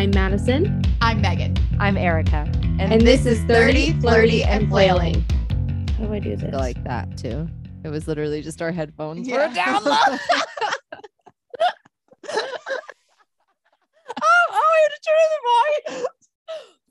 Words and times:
I'm 0.00 0.12
Madison. 0.12 0.82
I'm 1.02 1.20
Megan. 1.20 1.54
I'm 1.78 1.98
Erica. 1.98 2.50
And, 2.78 3.02
this, 3.02 3.26
is 3.26 3.38
30, 3.44 4.00
Flirty, 4.00 4.42
and 4.42 4.66
Flailing. 4.66 5.22
How 5.98 6.06
do 6.06 6.14
I 6.14 6.18
do 6.18 6.36
this? 6.36 6.54
like 6.54 6.82
that 6.84 7.18
too. 7.18 7.46
It 7.84 7.90
was 7.90 8.08
literally 8.08 8.40
just 8.40 8.62
our 8.62 8.72
headphones 8.72 9.28
Yeah. 9.28 9.48
were 9.48 9.54
down 9.54 9.84
low. 9.84 9.92
oh, 9.92 10.18
oh, 14.22 14.72
I 14.72 14.80
had 14.80 14.88
to 14.88 15.00
turn 15.04 15.28
the 15.34 15.92
volume. 15.92 16.06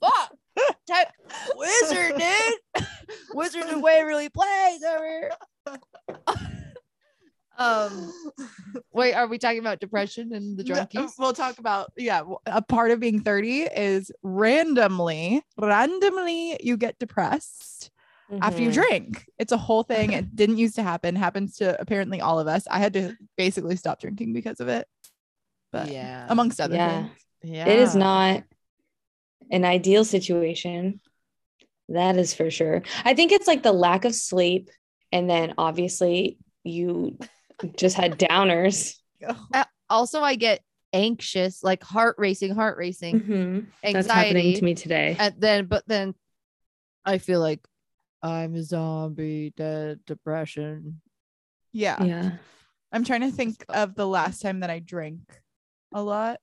Fuck. 0.01 0.29
Type- 0.85 1.11
Wizard, 1.55 2.13
dude. 2.19 2.87
Wizard 3.33 3.69
the 3.69 3.79
way 3.79 4.01
it 4.01 4.03
really 4.03 4.29
plays 4.29 4.83
over 4.83 5.03
here. 5.03 5.31
Um 7.59 8.11
wait, 8.93 9.13
are 9.13 9.27
we 9.27 9.37
talking 9.37 9.59
about 9.59 9.79
depression 9.79 10.33
and 10.33 10.57
the 10.57 10.63
No, 10.63 10.75
drunkies? 10.75 11.11
We'll 11.19 11.33
talk 11.33 11.59
about 11.59 11.91
yeah. 11.97 12.23
a 12.45 12.61
part 12.61 12.91
of 12.91 12.99
being 12.99 13.19
30 13.21 13.63
is 13.63 14.11
randomly, 14.23 15.43
randomly 15.57 16.57
you 16.63 16.77
get 16.77 16.97
depressed 16.99 17.91
after 18.41 18.61
you 18.61 18.69
Mhm. 18.69 18.73
drink. 18.73 19.25
It's 19.37 19.51
a 19.51 19.57
whole 19.57 19.83
thing. 19.83 20.13
It 20.13 20.35
didn't 20.35 20.57
used 20.57 20.75
to 20.75 20.83
happen. 20.83 21.15
Happens 21.15 21.57
to 21.57 21.79
apparently 21.81 22.21
all 22.21 22.39
of 22.39 22.47
us. 22.47 22.65
I 22.69 22.79
had 22.79 22.93
to 22.93 23.15
basically 23.37 23.75
stop 23.75 23.99
drinking 23.99 24.33
because 24.33 24.59
of 24.59 24.67
it. 24.67 24.87
But 25.71 25.91
yeah. 25.91 26.25
amongst 26.29 26.61
other 26.61 26.75
Yeah. 26.75 27.01
things. 27.07 27.17
yeah. 27.43 27.67
It 27.67 27.79
is 27.79 27.95
not 27.95 28.43
an 29.51 29.65
ideal 29.65 30.05
situation. 30.05 31.01
That 31.89 32.17
is 32.17 32.33
for 32.35 32.51
sure. 32.51 32.83
I 33.03 33.15
think 33.15 33.31
it's 33.31 33.47
like 33.47 33.63
the 33.63 33.73
lack 33.73 34.05
of 34.05 34.13
sleep. 34.13 34.69
And 35.11 35.27
then 35.27 35.55
obviously 35.57 36.37
you 36.63 37.17
just 37.77 37.95
had 37.95 38.17
downers. 38.19 38.95
also 39.89 40.21
I 40.21 40.35
get 40.35 40.61
anxious, 40.93 41.63
like 41.63 41.83
heart 41.83 42.15
racing, 42.17 42.55
heart 42.55 42.77
racing, 42.77 43.21
Mhm. 43.21 43.65
That's 43.93 44.07
happening 44.07 44.55
to 44.55 44.63
me 44.63 44.73
today. 44.75 45.15
and 45.19 45.35
then 45.37 45.65
but 45.65 45.83
then 45.87 46.15
I 47.05 47.17
feel 47.17 47.39
like 47.39 47.59
I'm 48.21 48.55
a 48.55 48.63
zombie, 48.63 49.53
dead, 49.55 49.99
depression. 50.05 51.01
Yeah. 51.71 52.03
Yeah. 52.03 52.31
I'm 52.91 53.03
trying 53.03 53.21
to 53.21 53.31
think 53.31 53.63
of 53.69 53.95
the 53.95 54.07
last 54.07 54.41
time 54.41 54.61
that 54.61 54.69
I 54.69 54.79
drank 54.79 55.21
a 55.93 56.01
lot. 56.01 56.39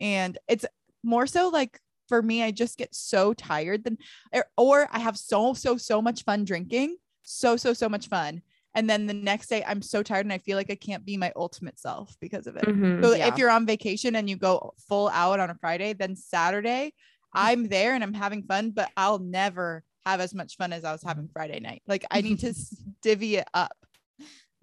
And 0.00 0.38
it's 0.48 0.64
more 1.02 1.26
so 1.26 1.48
like 1.48 1.78
for 2.08 2.22
me, 2.22 2.42
I 2.42 2.50
just 2.50 2.78
get 2.78 2.94
so 2.94 3.32
tired 3.34 3.84
then 3.84 3.98
or, 4.32 4.46
or 4.56 4.88
I 4.90 4.98
have 4.98 5.16
so, 5.16 5.54
so, 5.54 5.76
so 5.76 6.02
much 6.02 6.24
fun 6.24 6.44
drinking. 6.44 6.96
So, 7.22 7.56
so, 7.56 7.72
so 7.74 7.88
much 7.88 8.08
fun. 8.08 8.42
And 8.74 8.88
then 8.88 9.06
the 9.06 9.14
next 9.14 9.48
day 9.48 9.64
I'm 9.66 9.82
so 9.82 10.02
tired 10.02 10.26
and 10.26 10.32
I 10.32 10.38
feel 10.38 10.56
like 10.56 10.70
I 10.70 10.76
can't 10.76 11.04
be 11.04 11.16
my 11.16 11.32
ultimate 11.34 11.78
self 11.78 12.14
because 12.20 12.46
of 12.46 12.56
it. 12.56 12.64
Mhm. 12.64 13.02
So 13.02 13.14
Yeah. 13.16 13.28
if 13.28 13.38
you're 13.38 13.50
on 13.50 13.66
vacation 13.66 14.14
and 14.16 14.30
you 14.30 14.36
go 14.36 14.74
full 14.88 15.08
out 15.08 15.40
on 15.40 15.50
a 15.50 15.54
Friday, 15.56 15.92
then 15.92 16.14
Saturday 16.16 16.92
I'm 17.32 17.68
there 17.68 17.94
and 17.94 18.02
I'm 18.02 18.14
having 18.14 18.42
fun, 18.42 18.70
but 18.70 18.90
I'll 18.96 19.18
never 19.20 19.84
have 20.04 20.20
as 20.20 20.34
much 20.34 20.56
fun 20.56 20.72
as 20.72 20.84
I 20.84 20.92
was 20.92 21.02
having 21.02 21.28
Friday 21.32 21.60
night. 21.60 21.82
Like 21.86 22.04
I 22.10 22.20
need 22.20 22.40
to 22.40 22.54
divvy 23.02 23.36
it 23.36 23.48
up. 23.54 23.76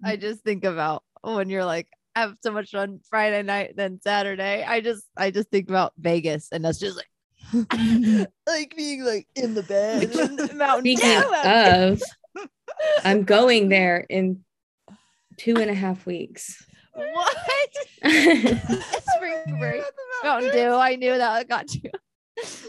I 0.04 0.16
just 0.16 0.42
think 0.42 0.64
about 0.64 1.02
when 1.22 1.48
you're 1.50 1.64
like 1.64 1.88
I 2.16 2.22
have 2.22 2.36
so 2.42 2.50
much 2.50 2.70
fun 2.70 3.00
Friday 3.08 3.42
night, 3.42 3.74
then 3.76 4.00
Saturday. 4.02 4.64
I 4.64 4.80
just 4.80 5.04
I 5.16 5.30
just 5.30 5.50
think 5.50 5.68
about 5.68 5.92
Vegas 5.98 6.48
and 6.50 6.64
that's 6.64 6.78
just 6.78 6.96
like 6.96 7.08
like 8.46 8.74
being 8.76 9.04
like 9.04 9.26
in 9.34 9.54
the 9.54 9.62
bed. 9.62 10.10
and 10.12 10.58
Mountain 10.58 10.96
Speaking 10.96 11.22
of, 11.44 12.02
I'm 13.04 13.24
going 13.24 13.68
there 13.68 13.98
in 14.08 14.44
two 15.36 15.56
and 15.56 15.70
a 15.70 15.74
half 15.74 16.06
weeks. 16.06 16.64
what? 16.92 17.36
oh, 18.04 18.82
Spring 19.16 19.58
break. 19.58 19.82
Mountain 20.22 20.52
Dew. 20.52 20.72
I 20.72 20.96
knew 20.96 21.16
that 21.16 21.48
got 21.48 21.74
you. 21.74 21.90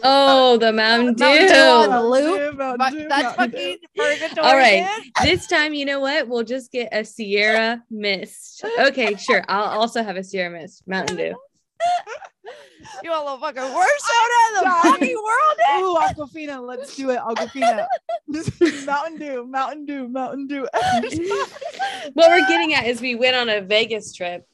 Oh, 0.02 0.56
the 0.56 0.72
Mountain 0.72 1.14
Dew. 1.14 1.24
Mountain 1.24 1.46
Dew 1.46 1.54
on 1.54 1.82
the 1.82 1.88
Mountain 1.88 2.10
loop. 2.10 2.38
Dew, 2.38 2.56
Mountain 2.56 3.02
Dew, 3.02 3.08
that's 3.08 3.38
Mountain 3.38 3.50
Dew. 3.50 3.56
fucking 3.56 3.78
purgatory. 3.96 4.46
All 4.46 4.56
right. 4.56 4.82
man. 4.82 5.00
This 5.22 5.46
time, 5.46 5.74
you 5.74 5.84
know 5.84 6.00
what? 6.00 6.28
We'll 6.28 6.44
just 6.44 6.72
get 6.72 6.88
a 6.92 7.04
Sierra 7.04 7.82
Mist. 7.90 8.64
Okay, 8.80 9.14
sure. 9.16 9.44
I'll 9.48 9.80
also 9.80 10.02
have 10.02 10.16
a 10.16 10.24
Sierra 10.24 10.50
Mist, 10.50 10.82
Mountain 10.86 11.16
Dew. 11.16 11.34
You 13.02 13.10
want 13.10 13.22
a 13.22 13.24
little 13.24 13.40
fucking 13.40 13.74
worst 13.74 14.06
soda 14.06 14.34
in 14.48 14.54
the 14.54 14.60
dying. 14.62 14.92
fucking 14.94 15.22
world? 15.22 15.58
Ooh, 15.82 16.24
Aquafina, 16.24 16.66
let's 16.66 16.96
do 16.96 17.10
it. 17.10 17.18
Aquafina. 17.18 17.86
Mountain 18.86 19.18
Dew, 19.18 19.46
Mountain 19.46 19.86
Dew, 19.86 20.08
Mountain 20.08 20.46
Dew. 20.46 20.66
what 22.14 22.30
we're 22.30 22.48
getting 22.48 22.72
at 22.72 22.86
is 22.86 23.00
we 23.00 23.14
went 23.14 23.36
on 23.36 23.48
a 23.50 23.60
Vegas 23.60 24.14
trip 24.14 24.46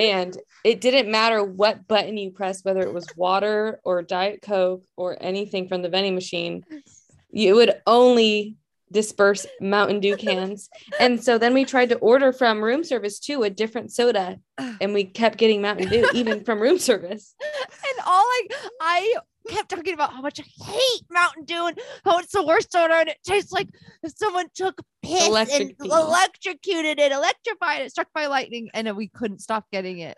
and 0.00 0.36
it 0.64 0.80
didn't 0.80 1.10
matter 1.10 1.44
what 1.44 1.86
button 1.86 2.16
you 2.16 2.30
pressed, 2.30 2.64
whether 2.64 2.80
it 2.80 2.92
was 2.92 3.06
water 3.16 3.78
or 3.84 4.02
Diet 4.02 4.40
Coke 4.42 4.84
or 4.96 5.16
anything 5.20 5.68
from 5.68 5.82
the 5.82 5.88
vending 5.88 6.14
machine, 6.14 6.64
you 7.30 7.54
would 7.56 7.74
only 7.86 8.56
disperse 8.94 9.44
Mountain 9.60 10.00
Dew 10.00 10.16
cans. 10.16 10.70
And 10.98 11.22
so 11.22 11.36
then 11.36 11.52
we 11.52 11.64
tried 11.66 11.90
to 11.90 11.96
order 11.96 12.32
from 12.32 12.64
room 12.64 12.82
service 12.84 13.18
too 13.18 13.42
a 13.42 13.50
different 13.50 13.92
soda 13.92 14.38
and 14.80 14.94
we 14.94 15.04
kept 15.04 15.36
getting 15.36 15.60
Mountain 15.60 15.88
Dew 15.88 16.08
even 16.14 16.44
from 16.44 16.60
room 16.62 16.78
service. 16.78 17.34
And 17.42 17.98
all 18.06 18.24
I 18.24 18.46
I 18.80 19.14
kept 19.50 19.68
talking 19.68 19.92
about 19.92 20.10
how 20.14 20.22
much 20.22 20.40
I 20.40 20.64
hate 20.64 21.02
Mountain 21.10 21.44
Dew 21.44 21.66
and 21.66 21.78
how 22.04 22.18
it's 22.18 22.32
the 22.32 22.42
worst 22.46 22.72
soda 22.72 22.94
and 22.94 23.08
it 23.10 23.18
tastes 23.26 23.52
like 23.52 23.68
if 24.02 24.12
someone 24.16 24.46
took 24.54 24.80
piss 25.02 25.20
and 25.22 25.28
Electrocuted. 25.28 25.76
electrocuted 25.86 26.98
it, 26.98 27.12
electrified 27.12 27.82
it, 27.82 27.90
struck 27.90 28.08
by 28.14 28.24
lightning, 28.26 28.70
and 28.72 28.96
we 28.96 29.08
couldn't 29.08 29.40
stop 29.40 29.66
getting 29.70 29.98
it. 29.98 30.16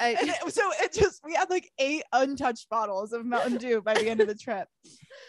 I- 0.00 0.16
And 0.20 0.28
it- 0.28 0.52
so 0.52 0.62
it 0.82 0.92
just 0.92 1.20
we 1.24 1.32
had 1.34 1.48
like 1.48 1.70
eight 1.78 2.02
untouched 2.12 2.68
bottles 2.68 3.12
of 3.14 3.24
Mountain 3.24 3.56
Dew 3.56 3.80
by 3.80 3.94
the 3.94 4.08
end 4.08 4.20
of 4.20 4.28
the 4.28 4.34
trip. 4.34 4.68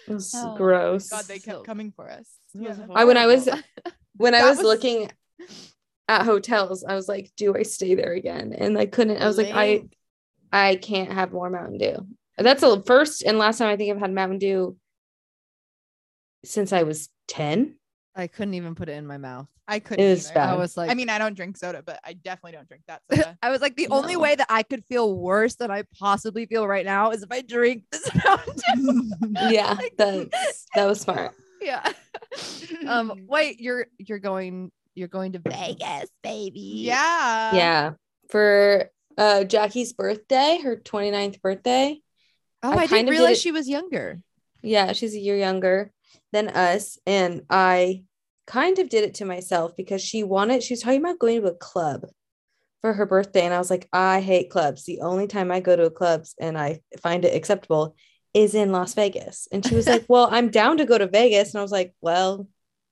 It 0.08 0.14
was 0.14 0.34
Oh, 0.36 0.56
gross. 0.58 1.10
God, 1.10 1.24
they 1.26 1.40
kept 1.40 1.60
So- 1.60 1.64
coming 1.64 1.94
for 1.96 2.10
us. 2.10 2.28
It 2.56 2.62
was 2.62 2.78
Yeah. 2.78 2.86
I 2.96 3.06
when 3.06 3.18
I 3.18 3.26
was 3.26 3.50
when 4.18 4.36
I 4.36 4.48
was, 4.48 4.58
was- 4.58 4.66
looking 4.66 5.12
at 6.08 6.24
hotels, 6.26 6.84
I 6.84 6.96
was 6.96 7.08
like, 7.08 7.32
do 7.38 7.56
I 7.56 7.64
stay 7.64 7.96
there 7.96 8.14
again? 8.14 8.54
And 8.58 8.78
I 8.78 8.86
couldn't. 8.86 9.22
I 9.22 9.28
was 9.28 9.38
like, 9.38 9.52
I 9.54 9.84
I 10.52 10.76
can't 10.76 11.12
have 11.12 11.32
more 11.32 11.50
Mountain 11.50 11.78
Dew. 11.78 12.08
That's 12.38 12.62
the 12.62 12.82
first 12.86 13.24
and 13.24 13.38
last 13.38 13.58
time 13.58 13.68
I 13.68 13.76
think 13.76 13.94
I've 13.94 14.00
had 14.00 14.12
Mountain 14.14 14.40
Dew 14.40 14.78
since 16.46 16.74
I 16.74 16.84
was 16.84 17.10
10. 17.28 17.76
I 18.16 18.28
couldn't 18.28 18.54
even 18.54 18.76
put 18.76 18.90
it 18.90 18.94
in 18.94 19.06
my 19.06 19.18
mouth. 19.18 19.48
I 19.68 19.80
couldn't. 19.80 20.04
It 20.04 20.10
was 20.10 20.32
bad. 20.32 20.50
I 20.50 20.56
was 20.56 20.76
like, 20.76 20.90
I 20.90 20.96
mean, 20.96 21.10
I 21.10 21.20
don't 21.20 21.36
drink 21.36 21.56
soda, 21.58 21.84
but 21.86 22.00
I 22.04 22.14
definitely 22.14 22.54
don't 22.54 22.68
drink 22.68 22.84
that 22.88 23.02
soda. 23.12 23.38
I 23.44 23.52
was 23.52 23.62
like, 23.62 23.76
the 23.76 23.88
only 23.90 24.16
way 24.18 24.36
that 24.36 24.48
I 24.50 24.64
could 24.64 24.84
feel 24.86 25.16
worse 25.16 25.56
than 25.56 25.70
I 25.70 25.84
possibly 26.00 26.48
feel 26.48 26.68
right 26.68 26.86
now 26.86 27.12
is 27.12 27.22
if 27.22 27.32
I 27.32 27.42
drink 27.42 27.84
this 27.92 28.10
Mountain 28.26 29.12
Dew. 29.20 29.50
Yeah, 29.52 29.78
that's 29.98 30.66
that 30.74 30.86
was 30.88 31.02
smart. 31.02 31.36
Yeah. 31.62 31.92
um. 32.88 33.24
Wait, 33.28 33.60
you're 33.60 33.88
you're 33.98 34.20
going 34.20 34.72
you're 34.96 35.08
going 35.08 35.34
to 35.34 35.40
Vegas, 35.40 36.10
baby. 36.24 36.84
yeah. 36.84 37.56
yeah. 37.56 37.92
For 38.30 38.90
uh 39.18 39.44
Jackie's 39.44 39.94
birthday, 39.94 40.60
her 40.64 40.76
29th 40.76 41.42
birthday. 41.42 42.00
Oh, 42.62 42.72
I 42.72 42.74
I, 42.74 42.76
kind 42.76 42.90
didn't 42.90 43.00
of 43.00 43.06
did 43.06 43.20
realize 43.20 43.42
she 43.42 43.52
was 43.52 43.70
younger. 43.70 44.22
Yeah, 44.62 44.94
she's 44.94 45.16
a 45.16 45.20
year 45.20 45.38
younger 45.38 45.92
than 46.32 46.50
us. 46.50 46.98
And 47.06 47.44
I 47.50 48.04
kind 48.48 48.80
of 48.80 48.90
did 48.90 49.04
it 49.04 49.16
to 49.16 49.26
myself 49.26 49.76
because 49.78 50.02
she 50.02 50.24
wanted, 50.24 50.64
she 50.64 50.74
was 50.74 50.82
talking 50.82 51.00
about 51.00 51.20
going 51.20 51.42
to 51.42 51.48
a 51.48 51.56
club 51.56 52.06
for 52.82 52.94
her 52.94 53.06
birthday. 53.06 53.46
And 53.46 53.54
I 53.54 53.60
was 53.60 53.70
like, 53.70 53.88
I 53.94 54.22
hate 54.22 54.50
clubs. 54.50 54.86
The 54.86 55.02
only 55.02 55.28
time 55.28 55.52
I 55.52 55.60
go 55.60 55.76
to 55.76 55.86
a 55.86 55.92
clubs 55.92 56.36
and 56.40 56.58
I 56.58 56.80
find 57.02 57.26
it 57.26 57.36
acceptable 57.36 57.96
is 58.34 58.54
in 58.56 58.72
Las 58.72 58.94
Vegas. 58.94 59.48
And 59.52 59.66
she 59.66 59.76
was 59.76 59.88
like, 59.88 60.06
Well, 60.10 60.28
I'm 60.32 60.50
down 60.50 60.78
to 60.78 60.86
go 60.86 60.98
to 60.98 61.08
Vegas. 61.08 61.54
And 61.54 61.60
I 61.60 61.62
was 61.64 61.72
like, 61.72 61.94
Well, 62.02 62.48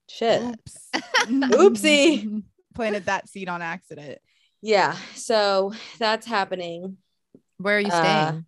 shit. 0.09 0.41
Oops. 0.41 0.89
Oopsie. 1.27 2.43
Planted 2.75 3.05
that 3.05 3.27
seed 3.29 3.49
on 3.49 3.61
accident. 3.61 4.19
Yeah. 4.61 4.95
So 5.15 5.73
that's 5.99 6.25
happening 6.25 6.97
Where 7.57 7.77
are 7.77 7.81
you 7.81 7.91
Uh, 7.91 7.99
staying? 8.31 8.45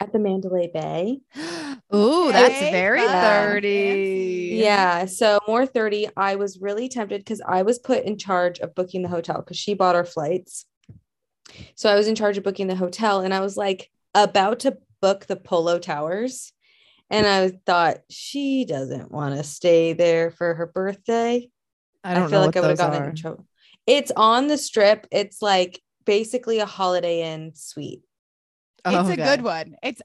at 0.00 0.12
the 0.12 0.18
Mandalay 0.20 0.70
Bay. 0.72 1.18
Ooh, 1.94 2.30
that's 2.30 2.54
Okay, 2.56 2.70
very 2.70 3.00
fun. 3.00 3.20
thirty. 3.20 4.50
Yeah. 4.54 5.06
So 5.06 5.40
more 5.48 5.66
30. 5.66 6.08
I 6.16 6.36
was 6.36 6.60
really 6.60 6.88
tempted 6.88 7.20
because 7.20 7.40
I 7.40 7.62
was 7.62 7.78
put 7.80 8.04
in 8.04 8.16
charge 8.18 8.60
of 8.60 8.74
booking 8.76 9.02
the 9.02 9.08
hotel 9.08 9.38
because 9.38 9.56
she 9.56 9.74
bought 9.74 9.96
our 9.96 10.04
flights. 10.04 10.66
So 11.74 11.90
I 11.90 11.96
was 11.96 12.06
in 12.06 12.14
charge 12.14 12.38
of 12.38 12.44
booking 12.44 12.66
the 12.68 12.76
hotel 12.76 13.20
and 13.22 13.34
I 13.34 13.40
was 13.40 13.56
like 13.56 13.90
about 14.14 14.60
to 14.60 14.78
book 15.00 15.26
the 15.26 15.36
Polo 15.36 15.78
Towers. 15.78 16.52
And 17.10 17.26
I 17.26 17.50
thought 17.64 17.98
she 18.10 18.64
doesn't 18.66 19.10
want 19.10 19.36
to 19.36 19.42
stay 19.42 19.94
there 19.94 20.30
for 20.30 20.54
her 20.54 20.66
birthday. 20.66 21.48
I 22.04 22.14
don't 22.14 22.28
feel 22.28 22.40
know 22.40 22.46
like 22.46 22.56
I 22.56 22.60
would 22.60 22.68
have 22.70 22.78
those 22.78 22.86
gotten 22.86 23.02
are. 23.02 23.08
in 23.10 23.16
trouble. 23.16 23.46
It's 23.86 24.12
on 24.14 24.46
the 24.48 24.58
strip. 24.58 25.06
It's 25.10 25.40
like 25.40 25.80
basically 26.04 26.58
a 26.58 26.66
holiday 26.66 27.32
inn 27.32 27.52
suite. 27.54 28.02
Oh, 28.84 29.00
it's 29.00 29.10
a 29.10 29.16
good 29.16 29.42
one. 29.42 29.76
It's 29.82 30.02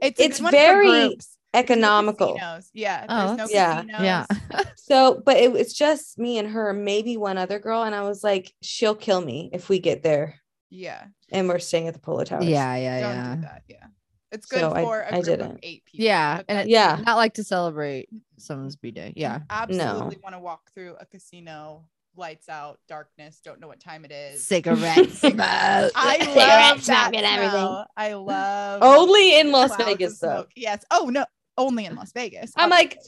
it's 0.00 0.20
It's 0.20 0.40
one 0.40 0.52
very 0.52 1.08
groups. 1.08 1.36
No 1.52 1.60
Economical. 1.60 2.34
casinos. 2.34 2.70
Yeah. 2.72 3.06
Oh, 3.08 3.16
no 3.16 3.36
that's- 3.36 3.52
Yeah. 3.52 3.82
casinos. 3.82 4.02
Yeah. 4.02 4.26
So, 4.76 5.22
but 5.24 5.38
it 5.38 5.50
was 5.50 5.72
just 5.72 6.18
me 6.18 6.36
and 6.38 6.48
her, 6.50 6.72
maybe 6.74 7.16
one 7.16 7.38
other 7.38 7.58
girl. 7.58 7.84
And 7.84 7.94
I 7.94 8.02
was 8.02 8.22
like, 8.22 8.52
she'll 8.60 8.94
kill 8.94 9.20
me 9.20 9.48
if 9.52 9.68
we 9.70 9.78
get 9.78 10.02
there 10.02 10.40
Yeah. 10.68 11.04
and 11.32 11.48
we're 11.48 11.58
staying 11.58 11.88
at 11.88 11.94
the 11.94 12.00
Polo 12.00 12.22
Towers. 12.24 12.44
Yeah, 12.44 12.76
yeah, 12.76 13.00
Don't 13.00 13.10
yeah. 13.16 13.34
do 13.36 13.40
that. 13.42 13.62
Yeah. 13.68 13.86
It's 14.34 14.46
good 14.46 14.60
So 14.60 14.72
I- 14.72 14.82
for 14.82 15.00
a 15.00 15.06
I 15.06 15.10
group 15.10 15.18
of 15.18 15.24
didn't. 15.24 15.58
eight 15.62 15.84
people. 15.84 16.04
Yeah, 16.04 16.42
and 16.48 16.68
Yeah. 16.68 17.00
Not 17.06 17.16
like 17.16 17.34
to 17.34 17.44
celebrate 17.44 18.08
someone's 18.38 18.76
b 18.76 18.90
day. 18.90 19.12
Yeah. 19.16 19.40
absolutely 19.48 20.18
want 20.22 20.34
to 20.34 20.40
walk 20.40 20.70
through 20.74 20.96
a 21.00 21.06
casino, 21.06 21.86
lights 22.16 22.48
out, 22.48 22.78
darkness, 22.88 23.40
don't 23.44 23.60
know 23.60 23.68
what 23.68 23.80
time 23.80 24.04
it 24.04 24.12
is. 24.12 24.46
Cigarette 24.46 25.10
smoke. 25.10 25.34
I 25.40 26.18
Cigarette 26.18 26.36
love 26.36 26.84
that 26.86 27.08
smoke 27.10 27.14
and 27.16 27.26
everything. 27.26 27.50
smell. 27.50 27.86
I 27.96 28.12
love 28.14 28.82
Only 28.82 29.38
in 29.40 29.50
Las 29.52 29.76
Vegas 29.76 30.18
though. 30.18 30.46
Yes. 30.56 30.84
Oh 30.90 31.10
no, 31.12 31.24
only 31.56 31.86
in 31.86 31.94
Las 31.94 32.12
Vegas. 32.12 32.52
I'm 32.56 32.70
Oh, 32.70 32.74
like, 32.74 32.98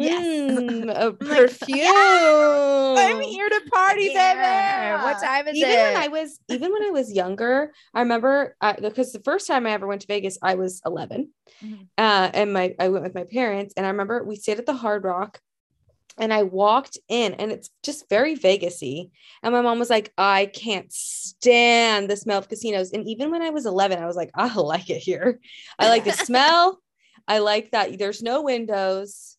Yes. 0.00 0.24
mm, 0.50 0.90
a 0.90 1.04
like, 1.06 1.18
perfume. 1.18 1.86
I'm 1.86 3.20
here 3.30 3.48
to 3.48 3.60
party, 3.72 4.10
Yeah, 4.14 4.96
baby. 4.96 5.04
What 5.04 5.18
time 5.18 5.48
is 5.48 5.56
even 5.56 5.70
it? 5.70 5.78
when 5.94 6.02
I 6.02 6.08
was 6.08 6.38
even 6.48 6.72
when 6.72 6.84
I 6.84 6.90
was 6.90 7.12
younger, 7.12 7.72
I 7.94 8.00
remember 8.00 8.56
uh, 8.60 8.74
because 8.80 9.12
the 9.12 9.20
first 9.20 9.46
time 9.46 9.66
I 9.66 9.70
ever 9.72 9.86
went 9.86 10.00
to 10.02 10.06
Vegas, 10.06 10.38
I 10.42 10.54
was 10.54 10.80
11, 10.84 11.30
Mhm. 11.62 11.86
uh, 11.98 12.30
and 12.32 12.52
my 12.52 12.74
I 12.78 12.88
went 12.88 13.04
with 13.04 13.14
my 13.14 13.24
parents, 13.24 13.74
and 13.76 13.86
I 13.86 13.90
remember 13.90 14.24
we 14.24 14.36
stayed 14.36 14.58
at 14.58 14.66
the 14.66 14.74
Hard 14.74 15.04
Rock, 15.04 15.40
and 16.18 16.32
I 16.32 16.42
walked 16.42 16.98
in, 17.08 17.34
and 17.34 17.50
it's 17.52 17.70
just 17.82 18.08
very 18.08 18.36
Vegasy, 18.36 19.10
and 19.42 19.52
my 19.52 19.60
mom 19.62 19.78
was 19.78 19.90
like, 19.90 20.12
"I 20.18 20.46
can't 20.46 20.92
stand 20.92 22.08
the 22.10 22.16
smell 22.16 22.38
of 22.38 22.48
casinos," 22.48 22.92
and 22.92 23.06
even 23.08 23.30
when 23.30 23.42
I 23.42 23.50
was 23.50 23.66
11, 23.66 24.02
I 24.02 24.06
was 24.06 24.16
like, 24.16 24.30
"I 24.34 24.52
like 24.54 24.90
it 24.90 24.98
here. 24.98 25.40
I 25.78 25.88
like 25.88 26.04
the 26.04 26.12
smell. 26.26 26.80
I 27.28 27.38
like 27.38 27.70
that 27.72 27.98
there's 27.98 28.22
no 28.22 28.42
windows." 28.42 29.36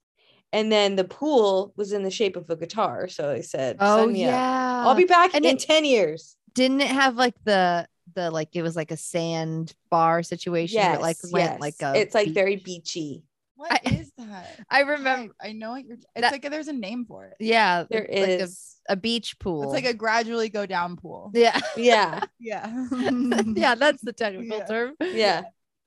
And 0.53 0.71
then 0.71 0.95
the 0.95 1.03
pool 1.05 1.73
was 1.77 1.93
in 1.93 2.03
the 2.03 2.11
shape 2.11 2.35
of 2.35 2.49
a 2.49 2.55
guitar. 2.55 3.07
So 3.07 3.31
I 3.31 3.41
said, 3.41 3.77
oh 3.79 4.05
"Sign 4.05 4.15
yeah. 4.15 4.83
I'll 4.85 4.95
be 4.95 5.05
back 5.05 5.33
And 5.33 5.45
in 5.45 5.55
it- 5.55 5.59
10 5.61 5.85
years. 5.85 6.35
Didn't 6.53 6.81
it 6.81 6.87
have 6.89 7.15
like 7.15 7.35
the 7.45 7.87
the 8.13 8.29
like 8.29 8.49
it 8.55 8.61
was 8.61 8.75
like 8.75 8.91
a 8.91 8.97
sand 8.97 9.73
bar 9.89 10.21
situation? 10.23 10.81
where 10.81 10.89
Yes, 10.89 10.97
it 10.97 11.01
like 11.01 11.17
went 11.31 11.51
yes. 11.51 11.61
like 11.61 11.75
a. 11.81 11.97
it's 11.97 12.13
like 12.13 12.25
beach? 12.27 12.33
very 12.33 12.55
beachy. 12.57 13.23
What 13.55 13.71
I- 13.71 13.79
is 13.93 14.11
that? 14.17 14.59
I 14.69 14.81
remember. 14.81 15.33
I, 15.41 15.49
I 15.49 15.51
know 15.53 15.71
what 15.71 15.85
you're. 15.85 15.95
It's 15.95 16.05
That- 16.15 16.31
like 16.33 16.41
there's 16.49 16.67
a 16.67 16.73
name 16.73 17.05
for 17.05 17.25
it. 17.27 17.35
Yeah, 17.39 17.85
There 17.89 18.01
like 18.09 18.27
is. 18.29 18.75
a, 18.89 18.93
a 18.93 18.95
beach 18.97 19.39
pool. 19.39 19.63
It's 19.63 19.71
like 19.71 19.85
a 19.85 19.93
gradually 19.93 20.49
go 20.49 20.65
down 20.65 20.97
pool. 20.97 21.31
yeah, 21.33 21.57
yeah. 21.77 22.25
Yeah. 22.39 22.87
yeah. 23.55 23.75
That's 23.75 24.01
the 24.01 24.11
technical 24.11 24.57
Yeah. 24.57 24.65
term. 24.65 24.95
Yeah. 24.99 25.43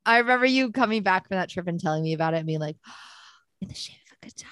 I 0.07 0.19
remember 0.19 0.47
you 0.47 0.71
coming 0.73 1.03
back 1.03 1.29
from 1.29 1.37
that 1.37 1.51
trip 1.51 1.67
and 1.67 1.79
telling 1.81 2.03
me 2.05 2.13
about 2.15 2.33
it 2.35 2.39
and 2.39 2.47
being 2.47 2.61
like, 2.61 2.77
in 3.61 3.69
the 3.69 3.75
shape 3.75 3.97
of 3.97 4.01
a 4.03 4.04
guitar. 4.25 4.51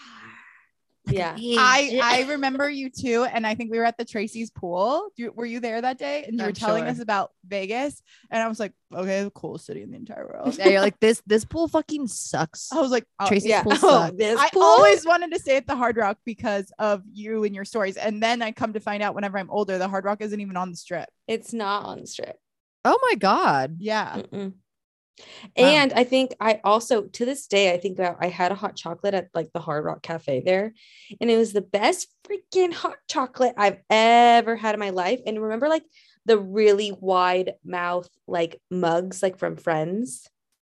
like 1.06 1.16
Yeah. 1.16 1.36
I 1.58 2.00
I 2.02 2.22
remember 2.30 2.70
you 2.70 2.88
too, 2.90 3.24
and 3.24 3.44
I 3.46 3.54
think 3.56 3.70
we 3.72 3.78
were 3.78 3.84
at 3.84 3.98
the 3.98 4.04
Tracy's 4.04 4.50
pool. 4.50 5.08
You, 5.16 5.32
were 5.32 5.44
you 5.46 5.58
there 5.58 5.80
that 5.80 5.98
day? 5.98 6.24
And 6.24 6.36
you 6.36 6.42
were 6.42 6.48
I'm 6.48 6.54
telling 6.54 6.84
sure. 6.84 6.90
us 6.90 7.00
about 7.00 7.32
Vegas, 7.44 8.00
and 8.30 8.40
I 8.42 8.46
was 8.48 8.60
like, 8.60 8.72
okay, 8.94 9.24
the 9.24 9.30
coolest 9.30 9.66
city 9.66 9.82
in 9.82 9.90
the 9.90 9.96
entire 9.96 10.24
world. 10.26 10.56
yeah, 10.58 10.68
you're 10.68 10.80
like 10.80 11.00
this. 11.00 11.20
This 11.26 11.44
pool 11.44 11.66
fucking 11.66 12.06
sucks. 12.06 12.70
I 12.72 12.80
was 12.80 12.92
like, 12.92 13.04
oh, 13.18 13.26
Tracy's 13.26 13.48
Yeah. 13.50 13.62
pool 13.64 13.72
Oh, 13.82 14.06
sucks. 14.06 14.16
this 14.16 14.38
I 14.38 14.48
pool? 14.52 14.62
always 14.62 15.04
wanted 15.12 15.32
to 15.32 15.40
stay 15.40 15.56
at 15.56 15.66
the 15.66 15.74
Hard 15.76 15.96
Rock 15.96 16.18
because 16.24 16.70
of 16.78 17.02
you 17.12 17.42
and 17.44 17.54
your 17.54 17.64
stories, 17.64 17.96
and 17.96 18.22
then 18.22 18.40
I 18.42 18.52
come 18.52 18.72
to 18.74 18.80
find 18.80 19.02
out 19.02 19.14
whenever 19.16 19.38
I'm 19.38 19.50
older, 19.50 19.78
the 19.78 19.88
Hard 19.88 20.04
Rock 20.04 20.20
isn't 20.22 20.40
even 20.40 20.56
on 20.56 20.70
the 20.70 20.76
strip. 20.76 21.08
It's 21.26 21.52
not 21.52 21.84
on 21.84 22.00
the 22.00 22.06
strip. 22.06 22.36
Oh 22.84 22.98
my 23.10 23.14
god. 23.16 23.76
Yeah, 23.80 24.18
Mm-mm. 24.32 24.52
Wow. 25.18 25.64
And 25.64 25.92
I 25.92 26.04
think 26.04 26.34
I 26.40 26.60
also 26.64 27.02
to 27.02 27.24
this 27.24 27.46
day 27.46 27.72
I 27.72 27.78
think 27.78 27.98
that 27.98 28.16
I 28.20 28.28
had 28.28 28.50
a 28.50 28.54
hot 28.56 28.76
chocolate 28.76 29.14
at 29.14 29.28
like 29.34 29.50
the 29.52 29.60
Hard 29.60 29.84
Rock 29.84 30.02
Cafe 30.02 30.42
there, 30.44 30.72
and 31.20 31.30
it 31.30 31.36
was 31.36 31.52
the 31.52 31.60
best 31.60 32.08
freaking 32.24 32.72
hot 32.72 32.96
chocolate 33.08 33.54
I've 33.56 33.78
ever 33.90 34.56
had 34.56 34.74
in 34.74 34.80
my 34.80 34.90
life. 34.90 35.20
And 35.26 35.40
remember, 35.40 35.68
like 35.68 35.84
the 36.24 36.38
really 36.38 36.92
wide 36.98 37.54
mouth 37.64 38.08
like 38.26 38.60
mugs, 38.70 39.22
like 39.22 39.38
from 39.38 39.56
Friends. 39.56 40.26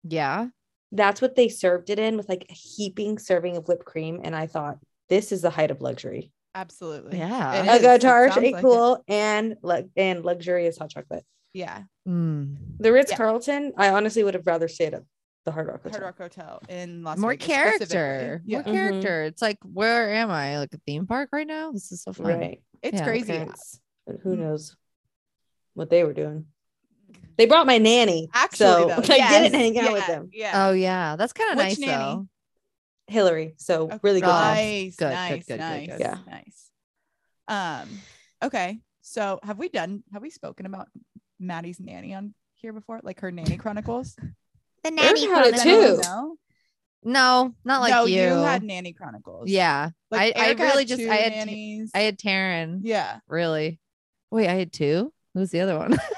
Yeah. 0.04 0.46
That's 0.92 1.20
what 1.20 1.36
they 1.36 1.48
served 1.48 1.90
it 1.90 1.98
in 1.98 2.16
with 2.16 2.28
like 2.28 2.46
a 2.48 2.52
heaping 2.52 3.18
serving 3.18 3.56
of 3.56 3.68
whipped 3.68 3.84
cream. 3.84 4.20
And 4.24 4.34
I 4.34 4.46
thought 4.46 4.78
this 5.08 5.32
is 5.32 5.42
the 5.42 5.50
height 5.50 5.70
of 5.70 5.80
luxury. 5.80 6.32
absolutely. 6.54 7.18
Yeah. 7.18 7.62
It 7.62 7.68
A 7.68 7.72
is. 7.74 7.78
It 7.78 7.82
guitar, 8.00 8.28
sounds 8.30 8.38
a 8.38 8.50
like 8.52 8.64
it. 8.64 9.02
and 9.08 9.56
lu- 9.62 9.90
and 9.96 10.24
luxurious 10.24 10.78
hot 10.78 10.90
chocolate. 10.90 11.24
Yeah, 11.52 11.82
Mm. 12.08 12.56
The 12.78 12.92
Ritz 12.92 13.10
Yeah. 13.10 13.16
Carlton, 13.16 13.72
I 13.76 13.90
honestly 13.90 14.22
would 14.24 14.34
have 14.34 14.46
rather 14.46 14.68
stayed 14.68 14.94
at 14.94 15.02
the 15.44 15.52
Hard 15.52 15.66
Rock 15.68 15.82
Hotel. 15.82 16.00
Hard 16.00 16.02
Rock 16.04 16.18
Hotel 16.18 16.62
in 16.68 17.02
Las 17.02 17.14
Vegas. 17.16 17.20
More 17.22 17.30
Vegas 17.32 17.46
character. 17.46 17.84
specifically. 17.86 18.50
Yeah, 18.52 18.62
More 18.62 18.74
character. 18.74 19.22
It's 19.24 19.42
like, 19.42 19.58
where 19.64 20.12
am 20.14 20.30
I? 20.30 20.58
Like 20.58 20.74
a 20.74 20.78
theme 20.86 21.06
park 21.06 21.30
right 21.32 21.46
now? 21.46 21.72
This 21.72 21.90
is 21.92 22.02
so 22.02 22.12
fun. 22.12 22.26
Right. 22.26 22.62
it's 22.82 22.98
Yeah, 22.98 23.04
crazy. 23.04 23.32
Parents, 23.32 23.80
but 24.06 24.16
who 24.22 24.36
knows 24.36 24.76
what 25.74 25.90
they 25.90 26.04
were 26.04 26.12
doing? 26.14 26.46
They 27.36 27.46
brought 27.46 27.66
my 27.66 27.78
nanny. 27.78 28.28
Actually, 28.34 28.66
so 28.66 28.88
though, 28.88 28.94
I 29.14 29.16
yes, 29.16 29.42
didn't 29.44 29.58
hang 29.60 29.78
out 29.78 29.84
yeah, 29.84 29.92
with 29.92 30.06
them. 30.06 30.30
Yeah. 30.32 30.66
Oh 30.68 30.72
yeah, 30.72 31.16
that's 31.16 31.32
kind 31.32 31.50
of 31.52 31.56
Which 31.56 31.64
nice 31.66 31.78
nanny? 31.78 31.92
though. 31.96 32.28
Hillary. 33.06 33.54
So 33.56 33.84
Okay. 33.86 33.98
really 34.02 34.20
good. 34.20 34.26
Time. 34.28 34.54
Nice, 34.56 34.96
Good, 34.96 35.04
good, 35.06 35.10
nice, 35.14 35.32
good, 35.38 35.46
good, 35.46 35.58
nice, 35.58 35.88
good. 35.88 36.00
Yeah. 36.00 36.18
nice. 36.28 36.70
Um, 37.48 38.00
okay. 38.42 38.80
So 39.00 39.40
have 39.42 39.58
we 39.58 39.68
done 39.68 40.04
have 40.12 40.22
we 40.22 40.30
spoken 40.30 40.66
about 40.66 40.88
Maddie's 41.40 41.80
nanny 41.80 42.14
on 42.14 42.34
here 42.54 42.72
before? 42.72 43.00
Like 43.02 43.20
her 43.20 43.30
nanny 43.32 43.56
chronicles? 43.56 44.16
The 44.82 44.90
nanny 44.92 45.26
had 45.26 45.46
it 45.48 45.60
too. 45.60 46.00
anyone? 46.00 46.36
No, 47.02 47.54
not 47.66 47.82
like 47.82 47.90
no, 47.92 48.06
you. 48.06 48.18
had 48.20 48.62
nanny 48.62 48.94
chronicles. 48.94 49.50
yeah, 49.50 49.90
Like 50.10 50.34
I, 50.38 50.48
I 50.48 50.52
really 50.52 50.86
just 50.86 51.02
I 51.02 51.16
had 51.16 51.32
nannies. 51.32 51.90
I 51.94 51.98
had 52.00 52.18
Taryn. 52.18 52.80
yeah. 52.82 53.18
Really. 53.28 53.78
Wait, 54.30 54.48
I 54.48 54.54
had 54.54 54.72
two. 54.72 55.12
Who's 55.34 55.50
the 55.50 55.60
other 55.60 55.76
one? 55.76 55.98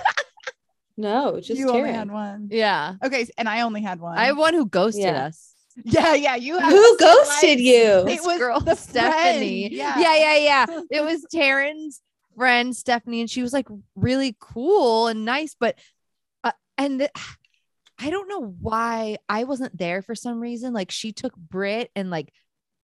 No, 0.96 1.40
just 1.40 1.58
you 1.58 1.70
only 1.70 1.90
had 1.90 2.10
one. 2.10 2.48
yeah, 2.50 2.94
Okay, 3.02 3.26
and 3.38 3.48
I 3.48 3.62
only 3.62 3.80
had 3.80 3.98
one. 3.98 4.16
I 4.18 4.26
have 4.26 4.36
one 4.36 4.52
who 4.54 4.66
ghosted 4.66 5.02
Yeah. 5.04 5.24
us. 5.26 5.54
yeah, 5.84 6.14
yeah. 6.14 6.36
You 6.36 6.58
had 6.58 6.70
Who 6.70 6.98
ghosted 6.98 7.48
life. 7.50 7.60
you? 7.60 8.06
It 8.08 8.20
was 8.22 8.38
girl 8.38 8.60
the 8.60 8.74
Stephanie. 8.74 9.68
friend, 9.70 9.72
yeah. 9.72 9.98
yeah, 9.98 10.16
yeah, 10.36 10.36
yeah. 10.68 10.80
It 10.90 11.02
was 11.02 11.24
Taryn's 11.34 12.00
friend 12.36 12.74
Stephanie, 12.74 13.20
and 13.20 13.30
she 13.30 13.42
was 13.42 13.52
like 13.52 13.68
really 13.94 14.36
cool 14.40 15.08
and 15.08 15.24
nice, 15.24 15.56
but 15.58 15.78
uh, 16.44 16.52
and 16.78 17.08
I 17.98 18.10
don't 18.10 18.28
know 18.28 18.56
why 18.60 19.18
I 19.28 19.44
wasn't 19.44 19.76
there 19.76 20.02
for 20.02 20.14
some 20.14 20.40
reason. 20.40 20.72
Like 20.72 20.90
she 20.90 21.12
took 21.12 21.36
Britt 21.36 21.90
and 21.94 22.10
like 22.10 22.32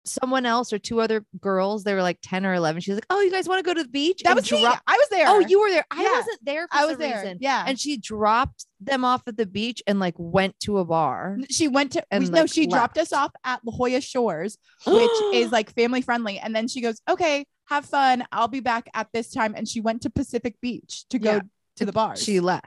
someone 0.06 0.46
else 0.46 0.74
or 0.74 0.80
two 0.80 1.00
other 1.02 1.26
girls. 1.40 1.84
They 1.84 1.94
were 1.94 2.02
like 2.02 2.18
ten 2.22 2.46
or 2.46 2.54
eleven. 2.54 2.82
She 2.82 2.92
was 2.92 2.98
like, 2.98 3.06
"Oh, 3.10 3.22
you 3.22 3.32
guys 3.32 3.48
want 3.48 3.60
to 3.60 3.64
go 3.64 3.74
to 3.74 3.84
the 3.84 3.90
beach?" 3.90 4.22
That 4.24 4.32
and 4.32 4.36
was 4.38 4.52
me. 4.52 4.66
I 4.66 4.80
was 4.88 5.08
there. 5.10 5.26
Oh, 5.28 5.40
you 5.40 5.60
were 5.62 5.70
there. 5.70 5.86
I 5.92 6.04
Yeah. 6.04 6.12
wasn't 6.18 6.40
there 6.46 6.68
for 6.68 6.78
I 6.78 6.86
was 6.86 6.98
there. 6.98 7.18
reason. 7.22 7.38
Yeah. 7.42 7.64
And 7.68 7.80
she 7.80 7.98
dropped 7.98 8.66
them 8.80 9.06
off 9.06 9.22
at 9.28 9.38
the 9.38 9.46
beach 9.46 9.82
and 9.88 10.00
like 10.00 10.16
went 10.18 10.60
to 10.62 10.80
a 10.80 10.86
bar. 10.86 11.38
she 11.50 11.68
went 11.68 11.92
to 11.94 12.04
and, 12.12 12.24
we, 12.24 12.30
no 12.30 12.42
like, 12.42 12.52
she 12.52 12.66
dropped 12.68 12.98
us 12.98 13.14
off 13.14 13.32
at 13.44 13.60
la 13.64 13.72
jolla 13.78 14.02
shores 14.02 14.58
which 14.88 15.12
is 15.34 15.52
like 15.52 15.72
family 15.76 16.02
friendly 16.02 16.40
and 16.40 16.56
then 16.56 16.68
she 16.68 16.82
goes 16.82 17.00
okay 17.08 17.46
have 17.70 17.86
fun 17.86 18.24
i'll 18.32 18.48
be 18.48 18.60
back 18.60 18.90
at 18.96 19.08
this 19.14 19.30
time 19.32 19.54
and 19.56 19.68
she 19.68 19.80
went 19.80 20.02
to 20.02 20.10
pacific 20.10 20.56
beach 20.62 21.06
to 21.10 21.20
go 21.20 21.34
Yeah. 21.36 21.40
to 21.78 21.86
the 21.86 21.92
bar. 21.94 22.16
She 22.16 22.40
left. 22.40 22.66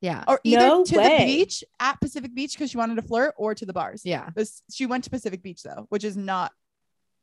Yeah. 0.00 0.24
or 0.28 0.40
either 0.44 0.60
No 0.60 0.84
to 0.84 0.96
way. 0.98 1.18
the 1.18 1.24
beach 1.24 1.64
at 1.80 2.00
pacific 2.00 2.34
beach 2.34 2.52
because 2.52 2.70
she 2.70 2.76
wanted 2.76 2.96
to 2.96 3.02
flirt 3.02 3.34
or 3.38 3.54
to 3.54 3.64
the 3.66 3.72
bars 3.72 4.02
Yeah. 4.04 4.28
This- 4.34 4.62
she 4.70 4.86
went 4.86 5.04
to 5.04 5.10
pacific 5.10 5.42
beach 5.42 5.62
though 5.62 5.86
which 5.88 6.04
is 6.04 6.16
not 6.16 6.52